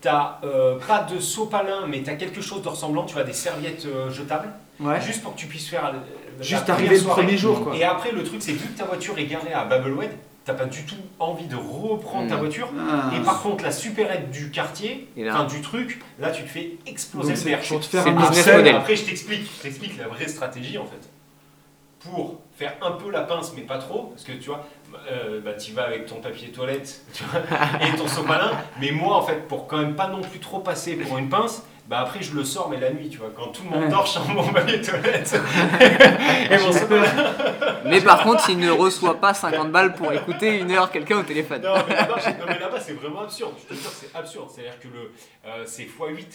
T'as 0.00 0.38
euh, 0.44 0.78
pas 0.86 1.02
de 1.02 1.18
sopalin, 1.20 1.86
mais 1.86 2.02
t'as 2.02 2.14
quelque 2.14 2.40
chose 2.40 2.62
de 2.62 2.68
ressemblant. 2.68 3.04
Tu 3.04 3.18
as 3.18 3.24
des 3.24 3.32
serviettes 3.34 3.84
euh, 3.86 4.10
jetables. 4.10 4.48
Ouais. 4.78 5.00
Juste 5.00 5.22
pour 5.22 5.34
que 5.34 5.38
tu 5.38 5.46
puisses 5.46 5.68
faire 5.68 5.84
euh, 5.86 5.92
la 6.38 6.42
Juste 6.42 6.62
première 6.62 6.74
arriver 6.78 6.94
le 6.94 7.00
soirée. 7.02 7.22
premier 7.22 7.36
jour, 7.36 7.62
quoi. 7.64 7.76
Et 7.76 7.84
après, 7.84 8.12
le 8.12 8.22
truc, 8.24 8.40
c'est 8.42 8.52
vu 8.52 8.66
que 8.68 8.78
ta 8.78 8.84
voiture 8.86 9.18
est 9.18 9.26
garée 9.26 9.52
à 9.52 9.64
Babelwed, 9.66 10.10
t'as 10.46 10.54
pas 10.54 10.64
du 10.64 10.84
tout 10.86 10.94
envie 11.18 11.46
de 11.48 11.56
reprendre 11.56 12.28
ta 12.30 12.36
Mm. 12.36 12.38
voiture. 12.38 12.70
Ah. 12.78 13.10
Et 13.14 13.20
par 13.20 13.42
contre, 13.42 13.62
la 13.62 13.72
supérette 13.72 14.30
du 14.30 14.50
quartier, 14.50 15.06
Et 15.18 15.24
là- 15.24 15.34
enfin 15.34 15.44
du 15.44 15.60
truc, 15.60 16.00
là, 16.18 16.30
tu 16.30 16.44
te 16.44 16.48
fais 16.48 16.78
exploser 16.86 17.28
Donc 17.28 17.36
le 17.36 17.42
c'est 17.42 17.50
perche. 17.50 17.68
pour 17.68 17.80
te 17.80 17.84
faire 17.86 18.02
C'est 18.04 18.08
un 18.08 18.12
le 18.14 18.18
business 18.26 18.46
model. 18.56 18.74
Après, 18.76 18.96
je 18.96 19.04
t'explique, 19.04 19.50
je 19.58 19.62
t'explique 19.62 19.98
la 19.98 20.08
vraie 20.08 20.28
stratégie 20.28 20.78
en 20.78 20.86
fait. 20.86 21.10
Pour 22.10 22.40
faire 22.56 22.72
un 22.80 22.92
peu 22.92 23.10
la 23.10 23.20
pince, 23.20 23.52
mais 23.54 23.62
pas 23.62 23.76
trop, 23.76 24.04
parce 24.04 24.24
que 24.24 24.32
tu 24.32 24.48
vois, 24.48 24.66
euh, 25.10 25.40
bah, 25.40 25.54
tu 25.54 25.72
vas 25.72 25.84
avec 25.84 26.06
ton 26.06 26.16
papier 26.16 26.48
toilette 26.50 27.02
tu 27.12 27.24
vois, 27.24 27.40
et 27.86 27.96
ton 27.96 28.06
sopalin, 28.08 28.52
mais 28.80 28.90
moi 28.90 29.16
en 29.16 29.22
fait, 29.22 29.46
pour 29.48 29.66
quand 29.66 29.78
même 29.78 29.94
pas 29.96 30.08
non 30.08 30.20
plus 30.20 30.38
trop 30.40 30.60
passer 30.60 30.94
pour 30.96 31.18
une 31.18 31.28
pince, 31.28 31.62
bah 31.86 32.00
après 32.00 32.22
je 32.22 32.34
le 32.36 32.44
sors, 32.44 32.68
mais 32.70 32.78
la 32.78 32.90
nuit, 32.92 33.08
tu 33.08 33.18
vois, 33.18 33.30
quand 33.34 33.48
tout 33.48 33.62
le 33.64 33.70
monde 33.80 33.90
dort, 33.90 34.06
je 34.06 34.12
sors 34.12 34.28
mon 34.28 34.44
papier 34.52 34.80
toilette. 34.80 35.34
Et 36.50 36.58
mon 36.58 36.72
sopalin. 36.72 37.02
Mais 37.84 38.00
par 38.00 38.22
contre, 38.22 38.48
il 38.50 38.58
ne 38.58 38.70
reçoit 38.70 39.20
pas 39.20 39.34
50 39.34 39.72
balles 39.72 39.94
pour 39.94 40.12
écouter 40.12 40.58
une 40.60 40.70
heure 40.70 40.90
quelqu'un 40.92 41.18
au 41.18 41.22
téléphone. 41.24 41.62
Non, 41.62 41.74
mais 41.88 41.94
là-bas, 41.96 42.16
j'ai- 42.24 42.30
non, 42.32 42.44
mais 42.46 42.58
là-bas, 42.60 42.78
c'est 42.80 42.92
vraiment 42.92 43.22
absurde, 43.22 43.54
je 43.62 43.74
te 43.74 43.80
jure, 43.80 43.90
c'est 43.92 44.16
absurde, 44.16 44.48
c'est-à-dire 44.54 44.78
que 44.78 44.86
le, 44.88 45.10
euh, 45.46 45.64
c'est 45.66 45.82
x8, 45.82 46.26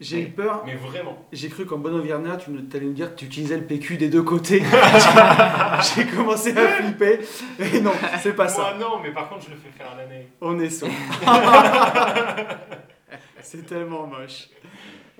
J'ai 0.00 0.22
eu 0.22 0.28
peur. 0.30 0.62
mais 0.64 0.76
vraiment. 0.76 1.26
J'ai 1.32 1.48
cru 1.48 1.66
qu'en 1.66 1.78
bon 1.78 1.92
Auvergnat, 1.92 2.36
tu 2.36 2.50
allais 2.50 2.86
me 2.86 2.92
dire 2.92 3.14
que 3.14 3.18
tu 3.18 3.24
utilisais 3.24 3.56
le 3.56 3.64
PQ 3.64 3.96
des 3.96 4.08
deux 4.08 4.22
côtés. 4.22 4.62
J'ai 5.96 6.06
commencé 6.06 6.56
à 6.56 6.68
flipper. 6.68 7.20
Et 7.58 7.80
non, 7.80 7.92
c'est 8.22 8.34
pas 8.34 8.48
ça. 8.48 8.62
Moi 8.62 8.74
non, 8.78 9.00
mais 9.02 9.10
par 9.10 9.28
contre, 9.28 9.46
je 9.46 9.50
le 9.50 9.56
fais 9.56 9.70
faire 9.76 9.96
l'année. 9.96 10.28
On 10.40 10.58
est 10.60 10.70
sauvé. 10.70 10.92
c'est 13.42 13.66
tellement 13.66 14.06
moche. 14.06 14.48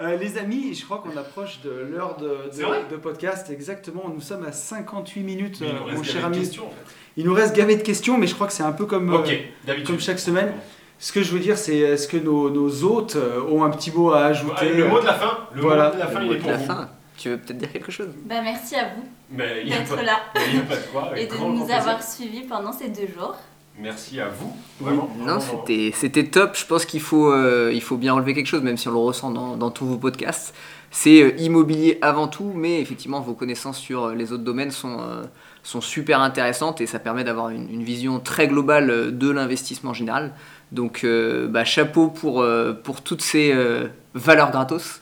Euh, 0.01 0.17
les 0.17 0.39
amis, 0.39 0.75
je 0.75 0.85
crois 0.85 0.99
qu'on 0.99 1.17
approche 1.17 1.61
de 1.63 1.71
l'heure 1.71 2.17
de, 2.17 2.97
podcast. 2.97 3.51
Exactement, 3.51 4.09
nous 4.09 4.21
sommes 4.21 4.45
à 4.45 4.53
58 4.53 5.23
minutes, 5.23 5.59
Mais 5.61 5.67
il 5.67 5.71
euh, 5.71 5.79
nous 5.79 5.87
mon 5.87 5.99
reste 5.99 6.05
cher 6.05 6.25
ami. 6.25 6.39
question 6.39 6.67
en 6.67 6.71
fait. 6.71 6.95
Il 7.17 7.25
nous 7.25 7.35
reste 7.35 7.57
gavé 7.57 7.75
de 7.75 7.83
questions, 7.83 8.17
mais 8.17 8.29
je 8.29 8.35
crois 8.35 8.47
que 8.47 8.53
c'est 8.53 8.63
un 8.63 8.71
peu 8.71 8.87
comme, 8.87 9.13
euh, 9.13 9.75
comme 9.85 9.99
chaque 9.99 10.21
semaine. 10.21 10.53
Ce 10.99 11.13
que 11.13 11.23
je 11.23 11.33
veux 11.33 11.39
dire, 11.39 11.57
c'est 11.57 11.77
est-ce 11.79 12.09
que 12.09 12.17
nos, 12.17 12.51
nos 12.51 12.83
hôtes 12.85 13.17
euh, 13.17 13.41
ont 13.49 13.63
un 13.63 13.71
petit 13.71 13.93
mot 13.93 14.11
à 14.13 14.25
ajouter 14.27 14.55
Ah, 14.63 14.77
Le 14.77 14.89
mot 14.89 15.01
de 15.01 15.07
la 15.07 15.15
fin, 15.15 15.39
le 15.55 15.61
Voilà. 15.63 15.89
mot 15.91 15.95
de 15.95 15.99
la 16.01 16.07
fin, 16.09 16.19
Le 16.19 16.25
il 16.25 16.29
mot 16.29 16.35
est 16.35 16.39
de 16.39 16.43
pour 16.43 16.51
la 16.51 16.57
vous. 16.57 16.65
fin. 16.67 16.89
Tu 17.17 17.29
veux 17.31 17.37
peut-être 17.39 17.59
dire 17.59 17.73
quelque 17.73 17.91
chose? 17.93 18.09
Bah, 18.27 18.37
merci 18.43 18.75
à 18.77 18.85
vous 18.95 19.37
d'être 19.37 19.95
pas- 19.97 20.03
là 20.03 20.21
il 20.49 20.57
y 20.57 20.59
a 20.59 20.63
pas 20.63 20.77
de 20.77 20.81
quoi. 20.93 21.09
avec 21.11 21.25
et 21.25 21.27
de 21.27 21.37
nous 21.37 21.71
avoir 21.71 22.03
suivis 22.03 22.43
pendant 22.43 22.73
ces 22.73 22.89
deux 22.89 23.09
jours. 23.09 23.35
Merci 23.81 24.21
à 24.21 24.29
vous. 24.29 24.53
Oui. 24.81 24.87
Vraiment. 24.87 25.09
Non, 25.25 25.39
c'était 25.41 25.93
c'était 25.95 26.25
top. 26.25 26.57
Je 26.57 26.67
pense 26.67 26.85
qu'il 26.85 27.01
faut, 27.01 27.31
euh, 27.33 27.71
il 27.73 27.83
faut 27.83 27.97
bien 27.97 28.13
relever 28.15 28.35
quelque 28.35 28.47
chose, 28.47 28.63
même 28.63 28.77
si 28.77 28.89
on 28.89 28.93
le 28.93 28.99
ressent 28.99 29.31
dans, 29.31 29.57
dans 29.57 29.71
tous 29.71 29.87
vos 29.87 29.99
podcasts. 29.99 30.53
C'est 30.91 31.23
euh, 31.23 31.37
immobilier 31.39 31.99
avant 32.03 32.27
tout, 32.29 32.53
mais 32.55 32.81
effectivement, 32.81 33.21
vos 33.21 33.35
connaissances 33.35 33.79
sur 33.79 34.05
euh, 34.07 34.15
les 34.15 34.33
autres 34.33 34.43
domaines 34.45 34.71
sont, 34.73 34.99
euh, 35.01 35.23
sont 35.63 35.81
super 35.81 36.21
intéressantes 36.21 36.81
et 36.81 36.87
ça 36.87 36.99
permet 36.99 37.23
d'avoir 37.25 37.51
une, 37.51 37.69
une 37.73 37.83
vision 37.85 38.19
très 38.21 38.49
globale 38.49 39.17
de 39.17 39.31
l'investissement 39.31 39.93
général. 39.93 40.33
Donc, 40.73 41.03
euh, 41.05 41.47
bah, 41.49 41.65
chapeau 41.65 42.09
pour, 42.09 42.43
euh, 42.43 42.73
pour 42.73 43.03
toutes 43.03 43.23
ces 43.23 43.53
euh, 43.53 43.89
valeurs 44.15 44.51
gratos. 44.51 45.01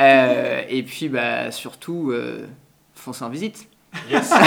Euh, 0.00 0.62
et 0.68 0.82
puis, 0.82 1.08
bah, 1.08 1.50
surtout, 1.52 2.10
euh, 2.10 2.46
foncez 2.94 3.22
en 3.24 3.28
visite. 3.28 3.68
Yes. 4.10 4.28
Super, 4.28 4.40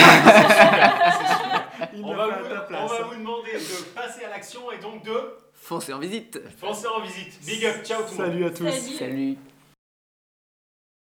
On 2.03 2.14
va, 2.14 2.24
à 2.24 2.28
vous, 2.28 2.49
ta 2.49 2.64
on 2.64 2.68
place. 2.68 2.91
va 2.91 3.03
vous 3.03 3.16
demander 3.16 3.53
de 3.53 3.84
passer 3.95 4.26
à 4.26 4.30
l'action 4.30 4.72
et 4.72 4.78
donc 4.82 5.03
de 5.03 5.12
Foncez 5.62 5.91
en 5.93 5.99
visite. 5.99 6.39
foncer 6.60 6.88
en 6.88 7.01
visite. 7.01 7.39
Big 7.45 7.66
up, 7.66 7.84
ciao 7.84 8.01
tout 8.03 8.12
le 8.18 8.24
monde. 8.24 8.32
Salut 8.32 8.45
à 8.45 8.49
tous. 8.49 8.66
Salut. 8.70 8.97
Salut. 8.97 9.38